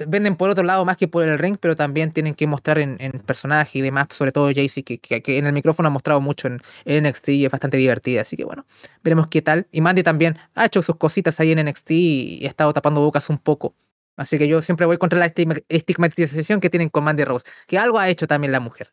venden 0.07 0.37
por 0.37 0.51
otro 0.51 0.65
lado 0.65 0.85
más 0.85 0.97
que 0.97 1.09
por 1.09 1.23
el 1.25 1.39
ring, 1.39 1.57
pero 1.61 1.77
también 1.77 2.13
tienen 2.13 2.35
que 2.35 2.47
mostrar 2.47 2.79
en, 2.79 2.97
en 3.01 3.13
personaje 3.13 3.79
y 3.79 3.83
demás, 3.83 4.09
sobre 4.11 4.33
todo 4.33 4.47
Jaycee, 4.53 4.83
que, 4.83 4.99
que, 4.99 5.39
en 5.39 5.47
el 5.47 5.53
micrófono 5.53 5.89
ha 5.89 5.91
mostrado 5.91 6.21
mucho 6.21 6.49
en, 6.49 6.61
NXT 6.87 7.29
y 7.31 7.45
es 7.45 7.51
bastante 7.51 7.77
divertida. 7.77 8.23
Así 8.23 8.37
que 8.37 8.45
bueno, 8.45 8.67
veremos 9.03 9.29
qué 9.29 9.43
tal. 9.43 9.67
Y 9.71 9.81
Mandy 9.81 10.03
también 10.03 10.37
ha 10.55 10.67
hecho 10.67 10.83
sus 10.83 10.97
cositas 10.97 11.39
ahí 11.41 11.53
en 11.53 11.65
NXT 11.65 11.91
y 11.91 12.47
ha 12.47 12.49
estado 12.49 12.73
tapando 12.73 13.01
bocas 13.01 13.29
un 13.31 13.39
poco. 13.39 13.75
Así 14.17 14.39
que 14.39 14.49
yo 14.49 14.63
siempre 14.63 14.87
voy 14.87 14.99
contra 14.99 15.19
la 15.19 15.27
estigmatización 15.69 16.61
que 16.61 16.71
tienen 16.71 16.89
con 16.89 17.05
Mandy 17.05 17.25
Rose, 17.25 17.45
que 17.67 17.79
algo 17.79 17.99
ha 17.99 18.09
hecho 18.09 18.27
también 18.27 18.51
la 18.51 18.61
mujer. 18.61 18.93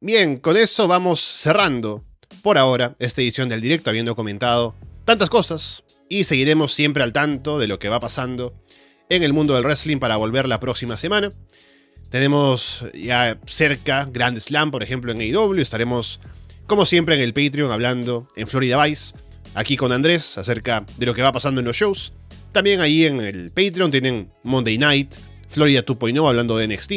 Bien, 0.00 0.38
con 0.38 0.56
eso 0.56 0.86
vamos 0.86 1.20
cerrando 1.20 2.04
por 2.42 2.58
ahora 2.58 2.94
esta 2.98 3.22
edición 3.22 3.48
del 3.48 3.60
directo, 3.60 3.90
habiendo 3.90 4.14
comentado 4.14 4.74
tantas 5.04 5.30
cosas 5.30 5.82
y 6.08 6.24
seguiremos 6.24 6.72
siempre 6.72 7.02
al 7.02 7.12
tanto 7.12 7.58
de 7.58 7.66
lo 7.66 7.78
que 7.78 7.88
va 7.88 8.00
pasando 8.00 8.54
en 9.08 9.22
el 9.22 9.32
mundo 9.32 9.54
del 9.54 9.64
wrestling 9.64 9.98
para 9.98 10.16
volver 10.16 10.48
la 10.48 10.60
próxima 10.60 10.96
semana. 10.96 11.32
Tenemos 12.10 12.84
ya 12.94 13.38
cerca 13.46 14.08
Grand 14.10 14.38
Slam, 14.38 14.70
por 14.70 14.82
ejemplo, 14.82 15.12
en 15.12 15.20
AEW. 15.20 15.60
Estaremos, 15.60 16.20
como 16.66 16.86
siempre, 16.86 17.14
en 17.14 17.20
el 17.20 17.34
Patreon 17.34 17.70
hablando 17.70 18.28
en 18.36 18.46
Florida 18.46 18.82
Vice, 18.82 19.14
aquí 19.54 19.76
con 19.76 19.92
Andrés, 19.92 20.38
acerca 20.38 20.86
de 20.96 21.06
lo 21.06 21.14
que 21.14 21.22
va 21.22 21.32
pasando 21.32 21.60
en 21.60 21.66
los 21.66 21.76
shows. 21.76 22.12
También 22.52 22.80
ahí 22.80 23.04
en 23.04 23.20
el 23.20 23.50
Patreon 23.50 23.90
tienen 23.90 24.30
Monday 24.44 24.78
Night, 24.78 25.14
Florida 25.48 25.84
2.0 25.84 26.28
hablando 26.28 26.56
de 26.56 26.68
NXT. 26.68 26.92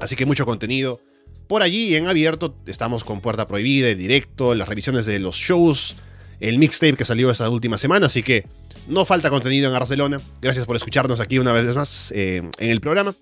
Así 0.00 0.16
que 0.16 0.26
mucho 0.26 0.46
contenido 0.46 1.00
por 1.46 1.62
allí 1.62 1.94
en 1.94 2.06
abierto 2.06 2.56
estamos 2.66 3.04
con 3.04 3.20
Puerta 3.20 3.46
Prohibida, 3.46 3.90
en 3.90 3.98
directo, 3.98 4.54
las 4.54 4.68
revisiones 4.68 5.04
de 5.04 5.18
los 5.18 5.36
shows, 5.36 5.96
el 6.40 6.58
mixtape 6.58 6.96
que 6.96 7.04
salió 7.04 7.30
esta 7.30 7.48
última 7.48 7.78
semana, 7.78 8.06
así 8.06 8.22
que 8.22 8.46
no 8.88 9.04
falta 9.04 9.30
contenido 9.30 9.66
en 9.66 9.72
Barcelona. 9.72 10.20
Gracias 10.40 10.66
por 10.66 10.76
escucharnos 10.76 11.20
aquí 11.20 11.38
una 11.38 11.52
vez 11.52 11.74
más 11.74 12.12
eh, 12.12 12.42
en 12.58 12.70
el 12.70 12.80
programa. 12.80 13.14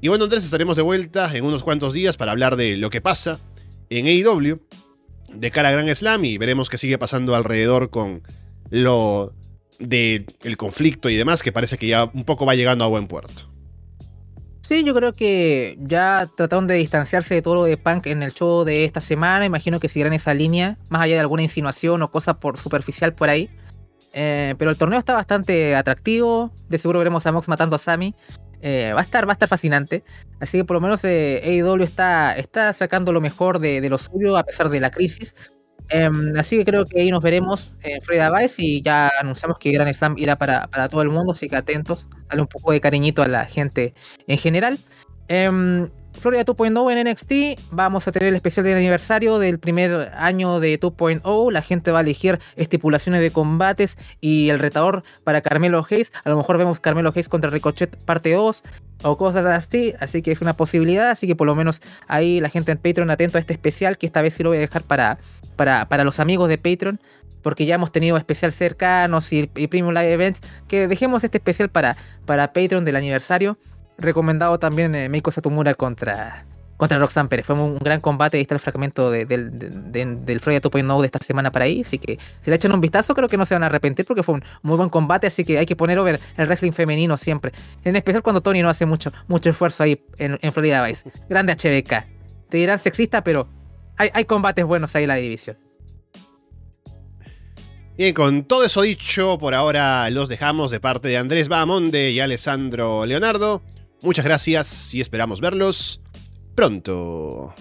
Y 0.00 0.08
bueno, 0.08 0.24
Andrés, 0.24 0.44
estaremos 0.44 0.76
de 0.76 0.82
vuelta 0.82 1.36
en 1.36 1.44
unos 1.44 1.62
cuantos 1.62 1.92
días 1.92 2.16
para 2.16 2.32
hablar 2.32 2.56
de 2.56 2.76
lo 2.76 2.88
que 2.88 3.00
pasa 3.00 3.38
en 3.90 4.06
AEW 4.06 4.60
de 5.34 5.50
cara 5.50 5.68
a 5.68 5.72
Gran 5.72 5.94
Slam 5.94 6.24
y 6.24 6.38
veremos 6.38 6.70
qué 6.70 6.78
sigue 6.78 6.98
pasando 6.98 7.34
alrededor 7.34 7.90
con 7.90 8.22
lo 8.70 9.34
del 9.78 10.26
el 10.42 10.56
conflicto 10.56 11.10
y 11.10 11.16
demás, 11.16 11.42
que 11.42 11.52
parece 11.52 11.78
que 11.78 11.86
ya 11.86 12.04
un 12.04 12.24
poco 12.24 12.46
va 12.46 12.54
llegando 12.54 12.84
a 12.84 12.88
buen 12.88 13.06
puerto. 13.06 13.49
Sí, 14.70 14.84
yo 14.84 14.94
creo 14.94 15.12
que 15.12 15.76
ya 15.80 16.28
trataron 16.36 16.68
de 16.68 16.74
distanciarse 16.74 17.34
de 17.34 17.42
todo 17.42 17.56
lo 17.56 17.64
de 17.64 17.76
Punk 17.76 18.06
en 18.06 18.22
el 18.22 18.30
show 18.30 18.62
de 18.62 18.84
esta 18.84 19.00
semana. 19.00 19.44
Imagino 19.44 19.80
que 19.80 19.88
seguirán 19.88 20.12
esa 20.12 20.32
línea, 20.32 20.78
más 20.90 21.02
allá 21.02 21.14
de 21.14 21.20
alguna 21.22 21.42
insinuación 21.42 22.00
o 22.02 22.10
cosa 22.12 22.38
por 22.38 22.56
superficial 22.56 23.12
por 23.12 23.30
ahí. 23.30 23.50
Eh, 24.12 24.54
pero 24.58 24.70
el 24.70 24.78
torneo 24.78 25.00
está 25.00 25.14
bastante 25.14 25.74
atractivo. 25.74 26.52
De 26.68 26.78
seguro 26.78 27.00
veremos 27.00 27.26
a 27.26 27.32
Mox 27.32 27.48
matando 27.48 27.74
a 27.74 27.78
Sammy. 27.80 28.14
Eh, 28.62 28.92
va 28.94 29.00
a 29.00 29.02
estar, 29.02 29.26
va 29.26 29.32
a 29.32 29.34
estar 29.34 29.48
fascinante. 29.48 30.04
Así 30.38 30.58
que 30.58 30.64
por 30.64 30.76
lo 30.76 30.80
menos 30.80 31.02
eh, 31.02 31.42
AEW 31.42 31.82
está, 31.82 32.36
está 32.36 32.72
sacando 32.72 33.10
lo 33.10 33.20
mejor 33.20 33.58
de, 33.58 33.80
de, 33.80 33.90
lo 33.90 33.98
suyo 33.98 34.36
a 34.36 34.44
pesar 34.44 34.70
de 34.70 34.78
la 34.78 34.92
crisis. 34.92 35.34
Em, 35.90 36.32
así 36.38 36.56
que 36.58 36.64
creo 36.64 36.84
que 36.84 37.00
ahí 37.00 37.10
nos 37.10 37.22
veremos 37.22 37.76
en 37.82 38.00
Florida 38.00 38.30
Vice 38.36 38.62
y 38.62 38.80
ya 38.82 39.10
anunciamos 39.20 39.58
que 39.58 39.72
Gran 39.72 39.92
Slam 39.92 40.16
irá 40.16 40.36
para, 40.36 40.68
para 40.68 40.88
todo 40.88 41.02
el 41.02 41.10
mundo, 41.10 41.32
así 41.32 41.48
que 41.48 41.56
atentos, 41.56 42.08
dale 42.28 42.42
un 42.42 42.48
poco 42.48 42.72
de 42.72 42.80
cariñito 42.80 43.22
a 43.22 43.28
la 43.28 43.44
gente 43.44 43.94
en 44.26 44.38
general. 44.38 44.78
Eh, 45.28 45.88
Florida 46.12 46.44
2.0 46.44 46.92
en 46.92 47.08
NXT, 47.08 47.72
vamos 47.72 48.06
a 48.06 48.12
tener 48.12 48.28
el 48.28 48.34
especial 48.34 48.64
de 48.64 48.74
aniversario 48.74 49.38
del 49.38 49.58
primer 49.58 50.10
año 50.14 50.60
de 50.60 50.78
2.0, 50.78 51.52
la 51.52 51.62
gente 51.62 51.92
va 51.92 51.98
a 51.98 52.02
elegir 52.02 52.38
estipulaciones 52.56 53.20
de 53.20 53.30
combates 53.30 53.96
y 54.20 54.50
el 54.50 54.58
retador 54.58 55.02
para 55.24 55.40
Carmelo 55.40 55.86
Hayes, 55.88 56.12
a 56.24 56.28
lo 56.28 56.36
mejor 56.36 56.58
vemos 56.58 56.80
Carmelo 56.80 57.10
Hayes 57.10 57.28
contra 57.28 57.48
Ricochet 57.48 57.96
parte 58.04 58.34
2 58.34 58.62
o 59.02 59.16
cosas 59.16 59.46
así, 59.46 59.94
así 59.98 60.20
que 60.20 60.32
es 60.32 60.42
una 60.42 60.52
posibilidad, 60.52 61.10
así 61.10 61.26
que 61.26 61.36
por 61.36 61.46
lo 61.46 61.54
menos 61.54 61.80
ahí 62.06 62.40
la 62.40 62.50
gente 62.50 62.72
en 62.72 62.78
Patreon 62.78 63.10
atento 63.10 63.38
a 63.38 63.40
este 63.40 63.54
especial, 63.54 63.96
que 63.96 64.06
esta 64.06 64.20
vez 64.20 64.34
sí 64.34 64.42
lo 64.42 64.50
voy 64.50 64.58
a 64.58 64.62
dejar 64.62 64.82
para, 64.82 65.18
para, 65.56 65.88
para 65.88 66.04
los 66.04 66.20
amigos 66.20 66.48
de 66.48 66.58
Patreon, 66.58 67.00
porque 67.42 67.66
ya 67.66 67.76
hemos 67.76 67.92
tenido 67.92 68.16
especial 68.16 68.52
cercanos 68.52 69.32
y, 69.32 69.50
y 69.56 69.66
Premium 69.68 69.94
Live 69.94 70.12
Events, 70.12 70.40
que 70.68 70.88
dejemos 70.88 71.24
este 71.24 71.38
especial 71.38 71.70
para, 71.70 71.96
para 72.26 72.52
Patreon 72.52 72.84
del 72.84 72.96
aniversario 72.96 73.58
recomendado 74.00 74.58
también 74.58 74.94
eh, 74.94 75.08
Meiko 75.08 75.30
Satomura 75.30 75.74
contra, 75.74 76.44
contra 76.76 76.98
Roxanne 76.98 77.28
Pérez. 77.28 77.46
Fue 77.46 77.54
un, 77.54 77.78
gran 77.78 78.00
combate. 78.00 78.36
Ahí 78.36 78.42
está 78.42 78.54
el 78.54 78.60
fragmento 78.60 79.10
de, 79.10 79.26
del 79.26 79.58
del 80.24 80.40
Freya 80.40 80.60
2.0 80.60 81.00
de 81.00 81.06
esta 81.06 81.18
semana 81.20 81.52
para 81.52 81.66
ahí. 81.66 81.82
Así 81.82 81.98
que 81.98 82.18
si 82.40 82.50
le 82.50 82.56
echan 82.56 82.72
un 82.72 82.80
vistazo, 82.80 83.14
creo 83.14 83.28
que 83.28 83.36
no 83.36 83.44
se 83.44 83.54
van 83.54 83.62
a 83.62 83.66
arrepentir 83.66 84.04
porque 84.06 84.22
fue 84.22 84.36
un 84.36 84.44
muy 84.62 84.76
buen 84.76 84.88
combate. 84.88 85.26
Así 85.26 85.44
que 85.44 85.58
hay 85.58 85.66
que 85.66 85.76
poner 85.76 85.98
over 85.98 86.18
el 86.36 86.46
wrestling 86.46 86.72
femenino 86.72 87.16
siempre. 87.16 87.52
En 87.84 87.96
especial 87.96 88.22
cuando 88.22 88.40
Tony 88.40 88.62
no 88.62 88.68
hace 88.68 88.86
mucho, 88.86 89.12
mucho 89.28 89.50
esfuerzo 89.50 89.82
ahí 89.82 90.04
en, 90.18 90.38
en 90.40 90.52
Florida 90.52 90.84
Vice. 90.84 91.10
Grande 91.28 91.54
HBK. 91.54 92.06
Te 92.48 92.56
dirán 92.56 92.78
sexista, 92.78 93.22
pero 93.22 93.48
hay, 94.12 94.24
combates 94.24 94.64
buenos 94.64 94.94
ahí 94.96 95.04
en 95.04 95.08
la 95.08 95.16
división. 95.16 95.58
Bien, 97.96 98.14
con 98.14 98.44
todo 98.44 98.64
eso 98.64 98.80
dicho, 98.82 99.36
por 99.38 99.54
ahora 99.54 100.08
los 100.10 100.28
dejamos 100.28 100.70
de 100.70 100.80
parte 100.80 101.08
de 101.08 101.18
Andrés 101.18 101.48
Bahamonde 101.48 102.10
y 102.10 102.20
Alessandro 102.20 103.04
Leonardo. 103.04 103.62
Muchas 104.02 104.24
gracias 104.24 104.94
y 104.94 105.00
esperamos 105.00 105.40
verlos 105.40 106.00
pronto. 106.54 107.54